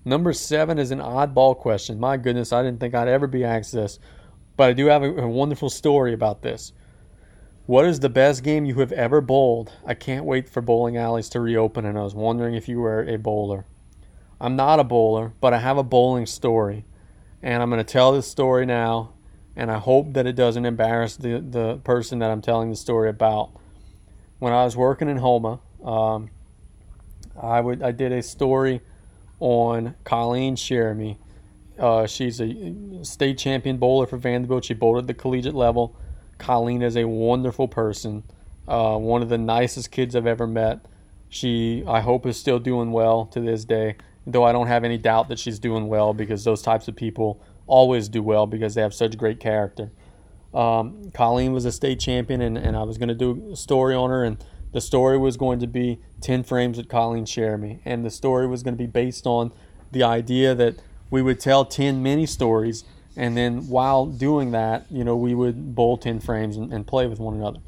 Number 0.06 0.34
seven 0.34 0.78
is 0.78 0.92
an 0.92 1.00
oddball 1.00 1.58
question. 1.58 2.00
My 2.00 2.18
goodness, 2.18 2.54
I 2.54 2.64
didn't 2.64 2.80
think 2.80 2.94
I'd 2.94 3.08
ever 3.08 3.28
be 3.28 3.44
asked 3.44 3.74
this. 3.74 4.00
But 4.56 4.70
I 4.70 4.74
do 4.74 4.86
have 4.88 5.04
a, 5.04 5.12
a 5.16 5.28
wonderful 5.28 5.70
story 5.70 6.14
about 6.14 6.42
this. 6.42 6.74
What 7.68 7.86
is 7.86 8.00
the 8.00 8.10
best 8.10 8.44
game 8.44 8.66
you 8.66 8.76
have 8.76 8.92
ever 8.92 9.22
bowled? 9.22 9.74
I 9.84 9.96
can't 9.96 10.24
wait 10.24 10.48
for 10.48 10.62
bowling 10.62 10.98
alleys 10.98 11.30
to 11.30 11.40
reopen, 11.40 11.84
and 11.84 11.98
I 11.98 12.04
was 12.04 12.14
wondering 12.14 12.54
if 12.54 12.70
you 12.70 12.80
were 12.80 13.04
a 13.04 13.18
bowler. 13.18 13.66
I'm 14.40 14.56
not 14.56 14.80
a 14.80 14.84
bowler, 14.84 15.34
but 15.42 15.52
I 15.52 15.58
have 15.58 15.80
a 15.80 15.84
bowling 15.84 16.28
story, 16.28 16.86
and 17.42 17.64
I'm 17.64 17.72
going 17.72 17.84
to 17.84 17.92
tell 17.92 18.12
this 18.12 18.28
story 18.28 18.68
now, 18.68 19.14
and 19.56 19.72
I 19.72 19.80
hope 19.80 20.14
that 20.14 20.28
it 20.28 20.36
doesn't 20.36 20.64
embarrass 20.64 21.16
the, 21.16 21.40
the 21.40 21.78
person 21.78 22.20
that 22.20 22.30
I'm 22.30 22.42
telling 22.42 22.70
the 22.70 22.76
story 22.76 23.10
about. 23.10 23.50
When 24.38 24.54
I 24.54 24.64
was 24.64 24.78
working 24.78 25.10
in 25.10 25.18
Houma, 25.18 25.60
um, 25.84 26.30
I 27.42 27.62
would 27.62 27.82
I 27.82 27.92
did 27.92 28.12
a 28.12 28.22
story 28.22 28.82
on 29.40 29.96
Colleen 30.04 30.56
Sheremy. 30.56 31.18
Uh, 31.80 32.06
she's 32.06 32.40
a 32.40 33.04
state 33.04 33.40
champion 33.40 33.78
bowler 33.78 34.06
for 34.06 34.20
Vandebilt. 34.20 34.66
She 34.66 34.76
bowled 34.76 35.00
at 35.00 35.08
the 35.08 35.16
collegiate 35.16 35.56
level 35.56 35.96
Colleen 36.38 36.82
is 36.82 36.98
a 36.98 37.06
wonderful 37.06 37.68
person, 37.68 38.24
uh, 38.68 38.98
one 38.98 39.22
of 39.22 39.30
the 39.30 39.38
nicest 39.38 39.92
kids 39.92 40.16
I've 40.16 40.28
ever 40.28 40.48
met. 40.48 40.86
She, 41.30 41.84
I 41.88 42.02
hope, 42.02 42.26
is 42.26 42.38
still 42.38 42.60
doing 42.60 42.92
well 42.92 43.26
to 43.28 43.40
this 43.40 43.66
day, 43.66 43.96
though 44.26 44.44
I 44.44 44.52
don't 44.52 44.68
have 44.68 44.84
any 44.84 44.98
doubt 44.98 45.30
that 45.30 45.40
she's 45.40 45.60
doing 45.60 45.88
well 45.88 46.14
because 46.14 46.44
those 46.44 46.62
types 46.62 46.88
of 46.88 46.96
people 46.96 47.42
always 47.68 48.10
do 48.10 48.22
well 48.22 48.48
because 48.48 48.76
they 48.76 48.82
have 48.82 48.94
such 48.94 49.18
great 49.18 49.40
character. 49.40 49.92
Um, 50.54 51.12
Colleen 51.14 51.52
was 51.52 51.66
a 51.66 51.72
state 51.72 52.00
champion, 52.00 52.42
and, 52.42 52.58
and 52.58 52.78
I 52.78 52.84
was 52.84 52.98
going 52.98 53.10
to 53.10 53.16
do 53.16 53.52
a 53.52 53.56
story 53.56 53.94
on 53.94 54.10
her, 54.10 54.24
and 54.24 54.38
the 54.72 54.82
story 54.82 55.18
was 55.18 55.36
going 55.38 55.60
to 55.60 55.68
be 55.68 56.00
10 56.22 56.44
frames 56.44 56.78
with 56.78 56.88
Colleen 56.88 57.26
Sheremy. 57.26 57.80
And 57.86 58.06
the 58.06 58.10
story 58.10 58.48
was 58.48 58.64
going 58.64 58.74
to 58.74 58.78
be 58.78 58.88
based 58.88 59.26
on 59.26 59.52
the 59.92 60.04
idea 60.04 60.56
that 60.56 60.76
we 61.10 61.22
would 61.22 61.40
tell 61.40 61.66
10 61.66 62.02
mini 62.02 62.26
stories 62.26 62.84
and 63.16 63.38
then 63.38 63.68
while 63.68 64.06
doing 64.06 64.52
that, 64.52 64.86
you 64.90 65.04
know, 65.04 65.16
we 65.16 65.34
would 65.34 65.76
bowl 65.76 65.98
10 65.98 66.20
frames 66.20 66.58
and, 66.58 66.74
and 66.74 66.86
play 66.86 67.08
with 67.08 67.20
one 67.20 67.36
another. 67.36 67.60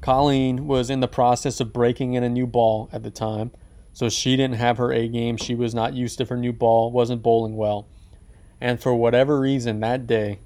Colleen 0.00 0.66
was 0.66 0.90
in 0.90 1.00
the 1.00 1.08
process 1.08 1.60
of 1.60 1.72
breaking 1.72 2.14
in 2.14 2.24
a 2.24 2.28
new 2.28 2.46
ball 2.46 2.88
at 2.92 3.02
the 3.02 3.10
time, 3.10 3.52
so 3.92 4.08
she 4.08 4.36
didn't 4.36 4.56
have 4.56 4.78
her 4.78 4.92
A 4.92 5.06
game. 5.06 5.36
She 5.36 5.54
was 5.54 5.74
not 5.74 5.94
used 5.94 6.18
to 6.18 6.24
her 6.24 6.36
new 6.36 6.52
ball, 6.52 6.90
wasn't 6.90 7.22
bowling 7.22 7.56
well. 7.56 7.86
And 8.60 8.80
for 8.80 8.94
whatever 8.94 9.38
reason 9.38 9.80
that 9.80 10.06
day, 10.06 10.40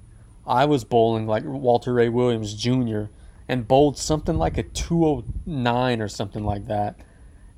I 0.45 0.65
was 0.65 0.83
bowling 0.83 1.27
like 1.27 1.43
Walter 1.45 1.93
Ray 1.93 2.09
Williams 2.09 2.53
Jr. 2.53 3.05
and 3.47 3.67
bowled 3.67 3.97
something 3.97 4.37
like 4.37 4.57
a 4.57 4.63
209 4.63 6.01
or 6.01 6.07
something 6.07 6.43
like 6.43 6.67
that. 6.67 6.99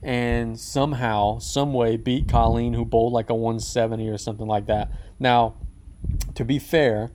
And 0.02 0.58
somehow, 0.58 1.40
some 1.40 1.74
way 1.74 1.98
beat 1.98 2.30
Colleen 2.30 2.74
who 2.74 2.86
bowled 2.86 3.14
like 3.14 3.30
a 3.30 3.36
170 3.36 4.08
or 4.08 4.18
something 4.18 4.48
like 4.48 4.68
that. 4.68 4.91
Now, 5.20 5.56
to 6.35 6.45
be 6.45 6.59
fair, 6.59 7.11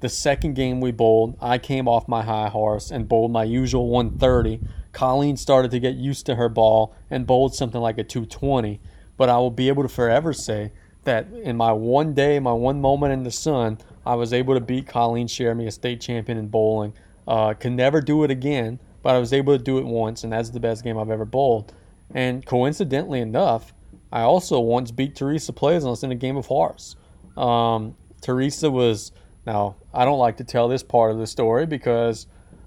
the 0.00 0.08
second 0.08 0.54
game 0.54 0.80
we 0.80 0.92
bowled, 0.92 1.36
I 1.40 1.58
came 1.58 1.88
off 1.88 2.06
my 2.06 2.22
high 2.22 2.48
horse 2.48 2.90
and 2.90 3.08
bowled 3.08 3.32
my 3.32 3.44
usual 3.44 3.88
130. 3.88 4.60
Colleen 4.92 5.36
started 5.36 5.70
to 5.72 5.80
get 5.80 5.94
used 5.94 6.26
to 6.26 6.36
her 6.36 6.48
ball 6.48 6.94
and 7.10 7.26
bowled 7.26 7.54
something 7.54 7.80
like 7.80 7.98
a 7.98 8.04
220. 8.04 8.80
But 9.16 9.28
I 9.28 9.38
will 9.38 9.50
be 9.50 9.68
able 9.68 9.82
to 9.82 9.88
forever 9.88 10.32
say 10.32 10.72
that 11.04 11.26
in 11.32 11.56
my 11.56 11.72
one 11.72 12.14
day, 12.14 12.38
my 12.38 12.52
one 12.52 12.80
moment 12.80 13.12
in 13.12 13.24
the 13.24 13.30
sun, 13.30 13.78
I 14.06 14.14
was 14.14 14.32
able 14.32 14.54
to 14.54 14.60
beat 14.60 14.86
Colleen 14.86 15.26
Sheremy, 15.26 15.66
a 15.66 15.70
state 15.70 16.00
champion 16.00 16.38
in 16.38 16.48
bowling. 16.48 16.92
Uh, 17.26 17.54
can 17.54 17.76
never 17.76 18.00
do 18.00 18.24
it 18.24 18.30
again, 18.30 18.78
but 19.02 19.14
I 19.14 19.18
was 19.18 19.32
able 19.32 19.56
to 19.56 19.62
do 19.62 19.78
it 19.78 19.84
once, 19.84 20.24
and 20.24 20.32
that's 20.32 20.50
the 20.50 20.60
best 20.60 20.84
game 20.84 20.96
I've 20.96 21.10
ever 21.10 21.24
bowled. 21.24 21.72
And 22.14 22.46
coincidentally 22.46 23.20
enough, 23.20 23.74
I 24.12 24.22
also 24.22 24.60
once 24.60 24.90
beat 24.90 25.14
Teresa 25.14 25.52
Plaisance 25.52 26.02
in 26.02 26.12
a 26.12 26.14
game 26.14 26.36
of 26.36 26.46
horse. 26.46 26.96
Um, 27.36 27.96
Teresa 28.20 28.70
was 28.70 29.12
now 29.46 29.76
I 29.94 30.04
don't 30.04 30.18
like 30.18 30.36
to 30.38 30.44
tell 30.44 30.68
this 30.68 30.82
part 30.82 31.10
of 31.10 31.18
the 31.18 31.26
story 31.26 31.66
because 31.66 32.26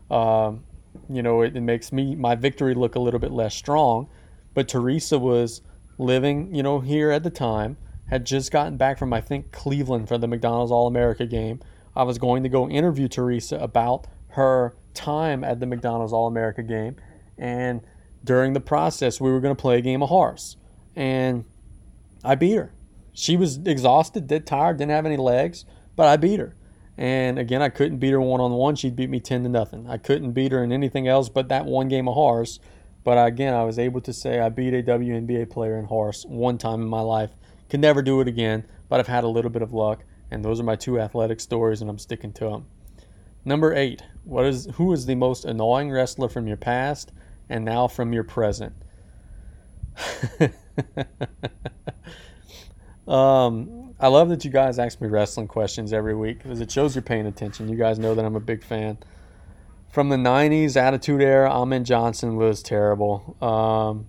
um, 0.10 0.64
you 1.10 1.22
know 1.22 1.41
it, 1.41 1.56
it, 1.56 1.61
makes 1.61 1.91
me 1.91 2.15
my 2.15 2.36
victory 2.36 2.73
look 2.73 2.95
a 2.95 2.99
little 2.99 3.19
bit 3.19 3.32
less 3.32 3.56
strong. 3.56 4.10
But 4.53 4.68
Teresa 4.68 5.19
was 5.19 5.61
living 5.98 6.53
you 6.53 6.64
know 6.64 6.80
here 6.80 7.11
at 7.11 7.23
the 7.23 7.30
time 7.30 7.78
had 8.10 8.26
just 8.26 8.52
gotten 8.52 8.78
back 8.78 8.98
from 8.98 9.14
I 9.14 9.22
think 9.22 9.52
Cleveland 9.52 10.07
for 10.07 10.18
the 10.18 10.28
McDonald's 10.28 10.72
All 10.72 10.88
America 10.88 11.26
game. 11.26 11.61
I 11.95 12.03
was 12.03 12.18
going 12.18 12.44
to 12.44 12.49
go 12.49 12.69
interview 12.69 13.07
Teresa 13.07 13.57
about 13.57 14.07
her 14.30 14.73
time 14.94 15.44
at 15.44 15.60
the 15.60 15.65
McDonald's 15.65 16.14
All 16.14 16.28
America 16.28 16.64
game, 16.64 16.95
and 17.38 17.82
during 18.23 18.53
the 18.53 18.61
process 18.61 19.19
we 19.19 19.30
were 19.30 19.40
going 19.40 19.56
to 19.56 19.61
play 19.61 19.78
a 19.78 19.82
game 19.82 20.02
of 20.02 20.10
horse, 20.10 20.57
and 20.95 21.45
I 22.23 22.36
beat 22.36 22.56
her 22.56 22.73
she 23.13 23.38
was 23.38 23.57
exhausted, 23.65 24.27
dead 24.27 24.45
tired, 24.45 24.77
didn't 24.77 24.91
have 24.91 25.05
any 25.05 25.17
legs, 25.17 25.65
but 25.95 26.07
I 26.07 26.17
beat 26.17 26.39
her. 26.39 26.55
And 26.97 27.39
again, 27.39 27.61
I 27.61 27.69
couldn't 27.69 27.97
beat 27.97 28.11
her 28.11 28.21
one 28.21 28.41
on 28.41 28.51
one. 28.51 28.75
She'd 28.75 28.95
beat 28.95 29.09
me 29.09 29.19
10 29.19 29.43
to 29.43 29.49
nothing. 29.49 29.88
I 29.88 29.97
couldn't 29.97 30.33
beat 30.33 30.51
her 30.51 30.63
in 30.63 30.71
anything 30.71 31.07
else 31.07 31.29
but 31.29 31.49
that 31.49 31.65
one 31.65 31.88
game 31.88 32.07
of 32.07 32.13
horse. 32.13 32.59
But 33.03 33.15
again, 33.15 33.53
I 33.53 33.63
was 33.63 33.79
able 33.79 34.01
to 34.01 34.13
say 34.13 34.39
I 34.39 34.49
beat 34.49 34.73
a 34.73 34.83
WNBA 34.83 35.49
player 35.49 35.77
in 35.77 35.85
horse 35.85 36.25
one 36.25 36.57
time 36.57 36.81
in 36.81 36.88
my 36.88 37.01
life. 37.01 37.31
Can 37.69 37.81
never 37.81 38.01
do 38.01 38.21
it 38.21 38.27
again, 38.27 38.65
but 38.89 38.99
I've 38.99 39.07
had 39.07 39.23
a 39.23 39.29
little 39.29 39.49
bit 39.49 39.61
of 39.61 39.73
luck. 39.73 40.03
And 40.29 40.45
those 40.45 40.59
are 40.59 40.63
my 40.63 40.75
two 40.75 40.99
athletic 40.99 41.39
stories, 41.39 41.81
and 41.81 41.89
I'm 41.89 41.97
sticking 41.97 42.33
to 42.33 42.45
them. 42.45 42.65
Number 43.43 43.73
eight, 43.73 44.03
what 44.23 44.45
is 44.45 44.67
who 44.75 44.93
is 44.93 45.07
the 45.07 45.15
most 45.15 45.45
annoying 45.45 45.89
wrestler 45.89 46.29
from 46.29 46.45
your 46.47 46.57
past 46.57 47.11
and 47.49 47.65
now 47.65 47.88
from 47.88 48.13
your 48.13 48.23
present? 48.23 48.73
Um, 53.11 53.93
I 53.99 54.07
love 54.07 54.29
that 54.29 54.45
you 54.45 54.51
guys 54.51 54.79
ask 54.79 55.01
me 55.01 55.09
wrestling 55.09 55.47
questions 55.47 55.91
every 55.91 56.15
week 56.15 56.41
because 56.41 56.61
it 56.61 56.71
shows 56.71 56.95
you're 56.95 57.01
paying 57.01 57.27
attention. 57.27 57.67
You 57.67 57.75
guys 57.75 57.99
know 57.99 58.15
that 58.15 58.23
I'm 58.23 58.38
a 58.38 58.39
big 58.39 58.63
fan. 58.63 58.97
From 59.89 60.07
the 60.07 60.15
90s 60.15 60.77
Attitude 60.77 61.21
Era, 61.21 61.51
Ahmed 61.51 61.83
Johnson 61.83 62.38
was 62.38 62.63
terrible. 62.63 63.35
Um, 63.41 64.07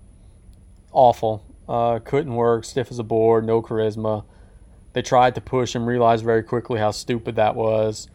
awful. 0.92 1.44
Uh, 1.68 1.98
couldn't 1.98 2.34
work, 2.34 2.64
stiff 2.64 2.92
as 2.92 3.00
a 3.00 3.02
board, 3.02 3.44
no 3.44 3.60
charisma. 3.60 4.24
They 4.92 5.02
tried 5.02 5.34
to 5.34 5.40
push 5.40 5.74
him, 5.74 5.84
realized 5.86 6.24
very 6.24 6.44
quickly 6.44 6.78
how 6.78 6.92
stupid 6.92 7.34
that 7.34 7.56
was. 7.56 8.08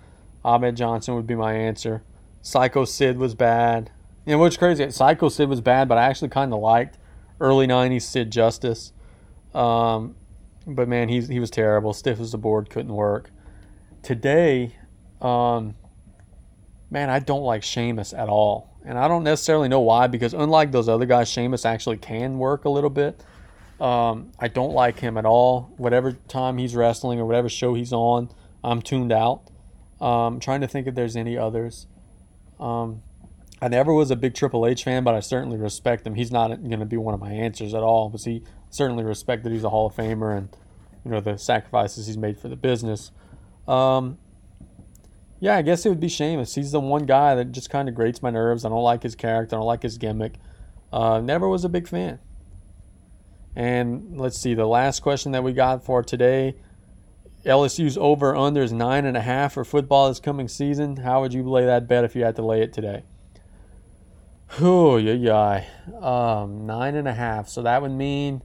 Ahmed 0.45 0.77
Johnson 0.77 1.15
would 1.15 1.27
be 1.27 1.35
my 1.35 1.53
answer. 1.53 2.01
Psycho 2.41 2.85
Sid 2.85 3.17
was 3.17 3.35
bad. 3.35 3.91
You 4.25 4.33
know 4.33 4.37
what's 4.37 4.55
crazy? 4.55 4.89
Psycho 4.91 5.27
Sid 5.27 5.49
was 5.49 5.59
bad, 5.59 5.89
but 5.89 5.97
I 5.97 6.05
actually 6.05 6.29
kind 6.29 6.53
of 6.53 6.61
liked 6.61 6.97
early 7.41 7.67
90s 7.67 8.03
Sid 8.03 8.31
Justice. 8.31 8.93
Um, 9.53 10.15
but 10.67 10.87
man, 10.87 11.09
he's 11.09 11.27
he 11.27 11.39
was 11.39 11.49
terrible. 11.49 11.93
Stiff 11.93 12.19
as 12.19 12.33
a 12.33 12.37
board, 12.37 12.69
couldn't 12.69 12.93
work. 12.93 13.31
Today, 14.03 14.75
um, 15.21 15.75
man, 16.91 17.09
I 17.09 17.19
don't 17.19 17.43
like 17.43 17.63
Sheamus 17.63 18.13
at 18.13 18.29
all, 18.29 18.75
and 18.85 18.97
I 18.97 19.07
don't 19.07 19.23
necessarily 19.23 19.69
know 19.69 19.79
why. 19.79 20.07
Because 20.07 20.33
unlike 20.33 20.71
those 20.71 20.89
other 20.89 21.05
guys, 21.05 21.29
Sheamus 21.29 21.65
actually 21.65 21.97
can 21.97 22.37
work 22.37 22.65
a 22.65 22.69
little 22.69 22.89
bit. 22.89 23.23
Um, 23.79 24.31
I 24.39 24.47
don't 24.47 24.73
like 24.73 24.99
him 24.99 25.17
at 25.17 25.25
all. 25.25 25.73
Whatever 25.77 26.13
time 26.13 26.57
he's 26.57 26.75
wrestling 26.75 27.19
or 27.19 27.25
whatever 27.25 27.47
show 27.47 27.73
he's 27.73 27.93
on, 27.93 28.29
I'm 28.63 28.81
tuned 28.81 29.11
out. 29.11 29.49
Um, 30.01 30.39
trying 30.39 30.61
to 30.61 30.67
think 30.67 30.87
if 30.87 30.95
there's 30.95 31.15
any 31.15 31.37
others. 31.37 31.87
Um, 32.59 33.01
I 33.61 33.67
never 33.67 33.93
was 33.93 34.11
a 34.11 34.15
big 34.15 34.35
Triple 34.35 34.67
H 34.67 34.83
fan, 34.83 35.03
but 35.03 35.15
I 35.15 35.19
certainly 35.19 35.57
respect 35.57 36.05
him. 36.05 36.15
He's 36.15 36.31
not 36.31 36.49
going 36.49 36.79
to 36.79 36.85
be 36.85 36.97
one 36.97 37.13
of 37.13 37.19
my 37.19 37.31
answers 37.31 37.73
at 37.73 37.81
all. 37.81 38.09
But 38.09 38.21
he 38.21 38.43
certainly 38.69 39.03
respect 39.03 39.43
that 39.43 39.51
he's 39.51 39.63
a 39.63 39.69
Hall 39.69 39.87
of 39.87 39.95
Famer 39.95 40.37
and 40.37 40.49
you 41.03 41.11
know 41.11 41.21
the 41.21 41.37
sacrifices 41.37 42.07
he's 42.07 42.17
made 42.17 42.37
for 42.37 42.49
the 42.49 42.55
business. 42.55 43.11
Um, 43.67 44.17
yeah, 45.39 45.55
I 45.55 45.61
guess 45.61 45.85
it 45.85 45.89
would 45.89 45.99
be 45.99 46.09
Sheamus. 46.09 46.55
He's 46.55 46.71
the 46.71 46.79
one 46.79 47.05
guy 47.05 47.35
that 47.35 47.51
just 47.51 47.69
kind 47.69 47.87
of 47.87 47.95
grates 47.95 48.21
my 48.21 48.29
nerves. 48.29 48.65
I 48.65 48.69
don't 48.69 48.83
like 48.83 49.03
his 49.03 49.15
character. 49.15 49.55
I 49.55 49.59
don't 49.59 49.67
like 49.67 49.83
his 49.83 49.97
gimmick. 49.97 50.33
Uh, 50.91 51.19
never 51.19 51.47
was 51.47 51.63
a 51.63 51.69
big 51.69 51.87
fan. 51.87 52.19
And 53.55 54.17
let's 54.19 54.37
see, 54.37 54.53
the 54.53 54.65
last 54.65 55.01
question 55.01 55.31
that 55.33 55.43
we 55.43 55.53
got 55.53 55.83
for 55.83 56.03
today 56.03 56.55
LSU's 57.47 57.97
over 57.97 58.35
under 58.35 58.61
is 58.61 58.73
nine 58.73 59.05
and 59.05 59.15
a 59.15 59.21
half 59.21 59.53
for 59.53 59.63
football 59.63 60.09
this 60.09 60.19
coming 60.19 60.47
season. 60.47 60.97
How 60.97 61.21
would 61.21 61.33
you 61.33 61.43
lay 61.43 61.65
that 61.65 61.87
bet 61.87 62.03
if 62.03 62.15
you 62.15 62.23
had 62.23 62.35
to 62.35 62.41
lay 62.41 62.61
it 62.61 62.73
today? 62.73 63.03
Oh, 64.59 64.97
yeah, 64.97 65.13
yeah. 65.13 65.63
Um, 66.01 66.65
nine 66.65 66.95
and 66.95 67.07
a 67.07 67.13
half. 67.13 67.47
So 67.47 67.61
that 67.61 67.81
would 67.81 67.91
mean 67.91 68.41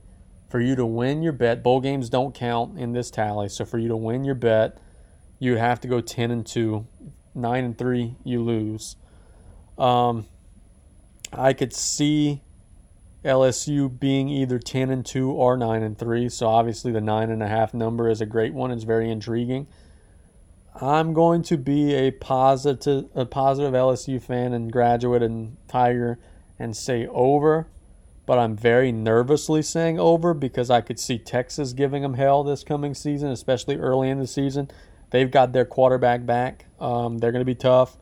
for 0.53 0.61
you 0.61 0.77
to 0.77 0.85
win 0.85 1.23
your 1.23 1.33
bet, 1.33 1.63
bowl 1.63 1.81
games 1.81 2.11
don't 2.11 2.35
count 2.35 2.79
in 2.79 2.93
this 2.93 3.11
tally. 3.11 3.49
So 3.49 3.65
for 3.65 3.79
you 3.79 3.89
to 3.89 3.97
win 3.97 4.23
your 4.23 4.35
bet, 4.35 4.77
you 5.39 5.57
have 5.57 5.81
to 5.81 5.89
go 5.89 6.03
10 6.03 6.31
and 6.31 6.47
2. 6.47 6.87
9 7.35 7.65
and 7.65 7.79
3, 7.79 8.17
you 8.23 8.43
lose. 8.43 8.97
Um, 9.79 10.27
I 11.33 11.55
could 11.55 11.73
see 11.73 12.43
LSU 13.25 13.99
being 13.99 14.29
either 14.29 14.59
10 14.59 14.91
and 14.91 15.07
2 15.07 15.31
or 15.31 15.57
9 15.57 15.83
and 15.83 15.99
3. 15.99 16.29
So 16.29 16.49
obviously 16.49 16.93
the 16.93 17.01
9.5 17.01 17.73
number 17.73 18.11
is 18.11 18.21
a 18.21 18.27
great 18.27 18.53
one. 18.53 18.71
It's 18.71 18.85
very 18.85 19.11
intriguing. 19.11 19.67
I'm 20.79 21.15
going 21.15 21.45
to 21.45 21.57
be 21.57 21.95
a 21.95 22.11
positive 22.11 23.07
a 23.15 23.25
positive 23.25 23.73
LSU 23.73 24.21
fan 24.21 24.53
and 24.53 24.71
graduate 24.71 25.23
and 25.23 25.57
Tiger 25.67 26.19
and 26.59 26.77
say 26.77 27.07
over, 27.07 27.69
but 28.25 28.39
I'm 28.39 28.57
very 28.57 28.93
nervously 28.93 29.63
saying 29.63 29.99
over 29.99 30.35
because 30.35 30.71
I 30.71 30.81
could 30.81 30.99
see 30.99 31.19
Texas 31.19 31.73
giving 31.73 32.03
them 32.03 32.15
hell 32.15 32.45
this 32.45 32.63
coming 32.63 32.95
season, 32.95 33.31
especially 33.31 33.77
early 33.77 34.09
in 34.09 34.19
the 34.19 34.27
season. 34.27 34.71
They've 35.11 35.31
got 35.31 35.53
their 35.53 35.65
quarterback 35.65 36.25
back. 36.25 36.67
Um, 36.81 37.19
they're 37.19 37.33
going 37.33 37.41
to 37.41 37.45
be 37.45 37.55
tough. 37.55 37.99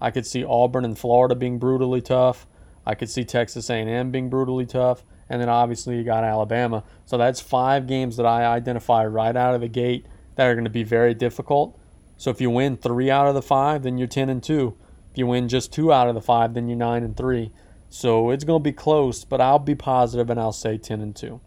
I 0.00 0.10
could 0.10 0.26
see 0.26 0.44
Auburn 0.44 0.84
and 0.84 0.98
Florida 0.98 1.34
being 1.34 1.58
brutally 1.58 2.00
tough. 2.00 2.46
I 2.86 2.94
could 2.94 3.10
see 3.10 3.24
Texas 3.24 3.68
A&M 3.68 4.10
being 4.12 4.30
brutally 4.30 4.66
tough, 4.66 5.04
and 5.28 5.40
then 5.40 5.48
obviously 5.48 5.96
you 5.96 6.04
got 6.04 6.22
Alabama. 6.22 6.84
So 7.04 7.18
that's 7.18 7.40
five 7.40 7.86
games 7.88 8.16
that 8.16 8.26
I 8.26 8.44
identify 8.44 9.04
right 9.04 9.36
out 9.36 9.54
of 9.54 9.60
the 9.60 9.68
gate 9.68 10.06
that 10.36 10.46
are 10.46 10.54
going 10.54 10.64
to 10.64 10.70
be 10.70 10.84
very 10.84 11.12
difficult. 11.12 11.78
So 12.16 12.30
if 12.30 12.40
you 12.40 12.48
win 12.50 12.76
three 12.76 13.10
out 13.10 13.26
of 13.26 13.34
the 13.34 13.42
five, 13.42 13.82
then 13.82 13.98
you're 13.98 14.06
ten 14.06 14.28
and 14.28 14.42
two. 14.42 14.76
If 15.10 15.18
you 15.18 15.26
win 15.26 15.48
just 15.48 15.72
two 15.72 15.92
out 15.92 16.08
of 16.08 16.14
the 16.14 16.20
five, 16.20 16.54
then 16.54 16.68
you're 16.68 16.78
nine 16.78 17.02
and 17.02 17.16
three. 17.16 17.50
So 17.88 18.30
it's 18.30 18.44
going 18.44 18.60
to 18.60 18.64
be 18.64 18.72
close, 18.72 19.24
but 19.24 19.40
I'll 19.40 19.58
be 19.58 19.74
positive 19.74 20.30
and 20.30 20.38
I'll 20.38 20.52
say 20.52 20.76
ten 20.78 21.00
and 21.00 21.14
two. 21.14 21.40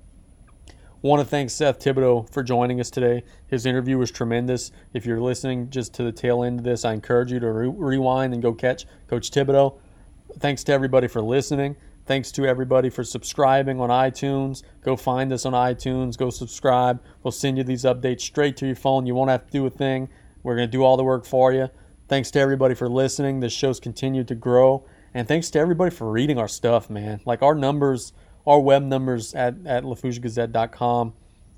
Want 1.01 1.21
to 1.21 1.25
thank 1.25 1.49
Seth 1.49 1.79
Thibodeaux 1.79 2.29
for 2.29 2.43
joining 2.43 2.81
us 2.81 2.89
today. 2.89 3.23
His 3.47 3.65
interview 3.65 3.97
was 3.97 4.11
tremendous. 4.11 4.71
If 4.93 5.05
you're 5.05 5.21
listening 5.21 5.69
just 5.69 5.93
to 5.93 6.03
the 6.03 6.11
tail 6.11 6.43
end 6.43 6.59
of 6.59 6.65
this, 6.65 6.83
I 6.83 6.91
encourage 6.91 7.31
you 7.31 7.39
to 7.39 7.51
re- 7.51 7.73
rewind 7.73 8.33
and 8.33 8.41
go 8.41 8.53
catch 8.53 8.85
Coach 9.07 9.31
Thibodeaux. 9.31 9.77
Thanks 10.39 10.63
to 10.65 10.73
everybody 10.73 11.07
for 11.07 11.21
listening. 11.21 11.77
Thanks 12.05 12.31
to 12.33 12.45
everybody 12.45 12.89
for 12.89 13.03
subscribing 13.03 13.79
on 13.79 13.89
iTunes. 13.89 14.63
Go 14.83 14.95
find 14.95 15.31
us 15.31 15.45
on 15.45 15.53
iTunes. 15.53 16.17
Go 16.17 16.31
subscribe. 16.31 17.01
We'll 17.23 17.31
send 17.31 17.57
you 17.57 17.63
these 17.63 17.83
updates 17.83 18.21
straight 18.21 18.57
to 18.57 18.65
your 18.65 18.75
phone. 18.75 19.05
You 19.05 19.15
won't 19.15 19.29
have 19.29 19.45
to 19.45 19.51
do 19.51 19.65
a 19.67 19.69
thing. 19.69 20.09
We're 20.43 20.55
going 20.55 20.67
to 20.67 20.71
do 20.71 20.83
all 20.83 20.97
the 20.97 21.03
work 21.03 21.25
for 21.25 21.53
you. 21.53 21.69
Thanks 22.07 22.31
to 22.31 22.39
everybody 22.39 22.73
for 22.75 22.89
listening. 22.89 23.39
The 23.39 23.49
show's 23.49 23.79
continued 23.79 24.27
to 24.29 24.35
grow. 24.35 24.85
And 25.13 25.27
thanks 25.27 25.49
to 25.51 25.59
everybody 25.59 25.93
for 25.93 26.09
reading 26.09 26.37
our 26.37 26.47
stuff, 26.47 26.89
man. 26.89 27.21
Like 27.25 27.41
our 27.41 27.55
numbers, 27.55 28.13
our 28.45 28.59
web 28.59 28.83
numbers 28.83 29.33
at, 29.33 29.55
at 29.65 29.83
lafourchegazette.com 29.83 31.13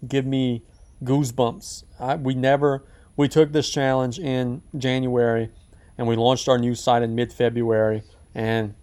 give 0.07 0.25
me 0.25 0.63
goosebumps. 1.03 1.83
I, 1.99 2.15
we 2.15 2.33
never, 2.33 2.83
we 3.15 3.27
took 3.27 3.51
this 3.51 3.69
challenge 3.69 4.19
in 4.19 4.61
January 4.77 5.49
and 5.97 6.07
we 6.07 6.15
launched 6.15 6.47
our 6.47 6.57
new 6.57 6.75
site 6.75 7.03
in 7.03 7.13
mid 7.13 7.33
February. 7.33 8.03
And 8.33 8.73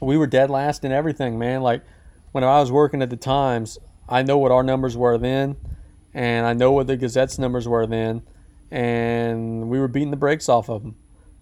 we 0.00 0.16
were 0.16 0.26
dead 0.26 0.50
last 0.50 0.84
in 0.84 0.92
everything, 0.92 1.38
man. 1.38 1.62
Like 1.62 1.82
when 2.32 2.44
I 2.44 2.60
was 2.60 2.70
working 2.70 3.02
at 3.02 3.10
the 3.10 3.16
Times, 3.16 3.78
I 4.08 4.22
know 4.22 4.38
what 4.38 4.52
our 4.52 4.62
numbers 4.62 4.96
were 4.96 5.18
then, 5.18 5.56
and 6.14 6.46
I 6.46 6.52
know 6.52 6.72
what 6.72 6.86
the 6.86 6.96
Gazette's 6.96 7.38
numbers 7.38 7.66
were 7.66 7.86
then, 7.86 8.22
and 8.70 9.68
we 9.68 9.80
were 9.80 9.88
beating 9.88 10.10
the 10.10 10.16
brakes 10.16 10.48
off 10.48 10.68
of 10.70 10.82
them. 10.82 10.96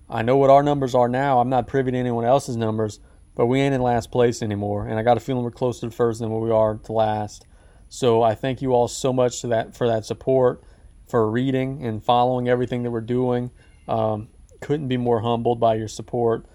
I 0.08 0.22
know 0.22 0.36
what 0.36 0.50
our 0.50 0.62
numbers 0.62 0.94
are 0.94 1.08
now. 1.08 1.40
I'm 1.40 1.48
not 1.48 1.66
privy 1.66 1.92
to 1.92 1.98
anyone 1.98 2.24
else's 2.24 2.56
numbers, 2.56 3.00
but 3.34 3.46
we 3.46 3.60
ain't 3.60 3.74
in 3.74 3.82
last 3.82 4.10
place 4.10 4.42
anymore, 4.42 4.86
and 4.86 4.98
I 4.98 5.02
got 5.02 5.16
a 5.16 5.20
feeling 5.20 5.44
we're 5.44 5.50
closer 5.50 5.88
to 5.88 5.90
first 5.90 6.20
than 6.20 6.30
we 6.38 6.50
are 6.50 6.74
to 6.74 6.92
last. 6.92 7.46
So 7.88 8.22
I 8.22 8.34
thank 8.34 8.60
you 8.60 8.72
all 8.72 8.88
so 8.88 9.12
much 9.12 9.40
to 9.40 9.48
that 9.48 9.76
for 9.76 9.86
that 9.88 10.04
support, 10.04 10.62
for 11.08 11.30
reading 11.30 11.84
and 11.86 12.02
following 12.02 12.48
everything 12.48 12.82
that 12.82 12.90
we're 12.90 13.00
doing. 13.00 13.50
Um, 13.88 14.28
couldn't 14.60 14.88
be 14.88 14.96
more 14.96 15.20
humbled 15.20 15.60
by 15.60 15.74
your 15.74 15.88
support 15.88 16.46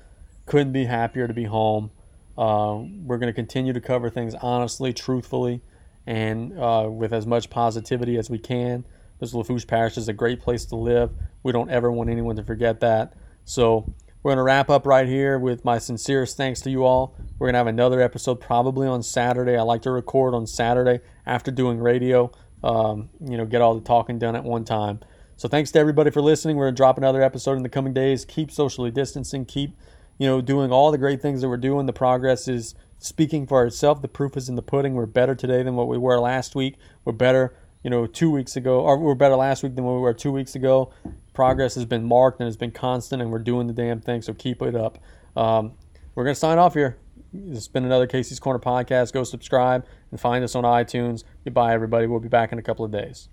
couldn't 0.50 0.74
be 0.74 0.86
happier 0.86 1.28
to 1.28 1.34
be 1.34 1.46
home. 1.46 1.92
Uh, 2.38 2.82
we're 3.04 3.20
going 3.20 3.32
to 3.32 3.34
continue 3.34 3.72
to 3.72 3.80
cover 3.80 4.10
things 4.10 4.34
honestly, 4.42 4.92
truthfully, 4.92 5.62
and 6.08 6.58
uh, 6.58 6.88
with 6.90 7.14
as 7.14 7.26
much 7.26 7.50
positivity 7.50 8.18
as 8.18 8.30
we 8.30 8.40
can. 8.40 8.84
This 9.20 9.34
Lafourche 9.34 9.68
Parish 9.68 9.98
is 9.98 10.08
a 10.08 10.14
great 10.14 10.42
place 10.42 10.66
to 10.66 10.76
live. 10.76 11.12
We 11.44 11.52
don't 11.52 11.70
ever 11.70 11.92
want 11.92 12.10
anyone 12.10 12.36
to 12.38 12.44
forget 12.44 12.80
that. 12.80 13.14
So 13.50 13.92
we're 14.22 14.30
going 14.30 14.38
to 14.38 14.44
wrap 14.44 14.70
up 14.70 14.86
right 14.86 15.08
here 15.08 15.40
with 15.40 15.66
my 15.66 15.80
sincerest 15.80 16.38
thanks 16.38 16.62
to 16.62 16.70
you 16.70 16.84
all. 16.84 17.16
We're 17.40 17.48
going 17.48 17.56
to 17.56 17.58
have 17.58 17.66
another 17.66 18.00
episode 18.00 18.36
probably 18.36 18.88
on 18.88 19.02
Saturday. 19.02 19.58
I 19.58 19.64
like 19.64 19.82
to 19.82 19.92
record 19.92 20.36
on 20.36 20.46
Saturday 20.46 21.00
after 21.26 21.50
doing 21.50 21.80
radio. 21.80 22.32
Um, 22.64 23.10
you 23.20 23.38
know, 23.38 23.46
get 23.46 23.62
all 23.62 23.74
the 23.74 23.82
talking 23.82 24.20
done 24.20 24.36
at 24.36 24.44
one 24.44 24.66
time. 24.66 25.00
So 25.36 25.50
thanks 25.50 25.72
to 25.72 25.80
everybody 25.80 26.12
for 26.12 26.22
listening. 26.22 26.58
We're 26.58 26.66
going 26.66 26.76
to 26.76 26.78
drop 26.78 27.00
another 27.00 27.24
episode 27.24 27.54
in 27.54 27.64
the 27.64 27.70
coming 27.70 27.92
days. 27.92 28.24
Keep 28.24 28.52
socially 28.52 28.92
distancing. 28.92 29.46
Keep 29.46 29.76
you 30.20 30.28
know, 30.28 30.42
doing 30.42 30.72
all 30.72 30.92
the 30.92 31.00
great 31.00 31.20
things 31.20 31.42
that 31.42 31.50
we're 31.50 31.58
doing. 31.58 31.88
The 31.88 31.94
progress 31.94 32.48
is 32.48 32.76
speaking 33.00 33.48
for 33.48 33.66
itself. 33.66 34.04
The 34.04 34.08
proof 34.08 34.38
is 34.38 34.48
in 34.48 34.58
the 34.58 34.62
pudding. 34.62 34.94
We're 34.94 35.08
better 35.08 35.34
today 35.34 35.64
than 35.64 35.74
what 35.74 35.88
we 35.88 35.98
were 35.98 36.20
last 36.20 36.54
week. 36.54 36.76
We're 37.04 37.14
better, 37.14 37.56
you 37.82 37.90
know, 37.90 38.06
two 38.06 38.30
weeks 38.30 38.56
ago, 38.56 38.82
or 38.82 39.00
we're 39.00 39.16
better 39.16 39.38
last 39.38 39.64
week 39.64 39.74
than 39.74 39.86
what 39.86 39.96
we 39.96 40.02
were 40.02 40.14
two 40.14 40.32
weeks 40.32 40.54
ago. 40.54 40.94
Progress 41.40 41.76
has 41.76 41.86
been 41.86 42.04
marked 42.04 42.42
and 42.42 42.48
has 42.48 42.58
been 42.58 42.72
constant, 42.72 43.22
and 43.22 43.32
we're 43.32 43.40
doing 43.40 43.68
the 43.68 43.72
damn 43.72 44.02
thing. 44.02 44.22
So 44.22 44.34
keep 44.34 44.62
it 44.62 44.76
up. 44.76 44.98
Um, 45.38 45.72
we're 46.14 46.26
gonna 46.26 46.36
sign 46.36 46.58
off 46.58 46.74
here. 46.74 46.98
It's 47.34 47.70
been 47.70 47.86
another 47.86 48.08
Casey's 48.08 48.42
Corner 48.42 48.60
podcast. 48.60 49.14
Go 49.14 49.24
subscribe 49.24 49.86
and 50.12 50.20
find 50.20 50.44
us 50.44 50.54
on 50.54 50.66
iTunes. 50.66 51.24
Goodbye, 51.46 51.74
everybody. 51.74 52.08
We'll 52.08 52.20
be 52.20 52.28
back 52.28 52.52
in 52.52 52.60
a 52.60 52.62
couple 52.62 52.84
of 52.84 52.92
days. 52.92 53.30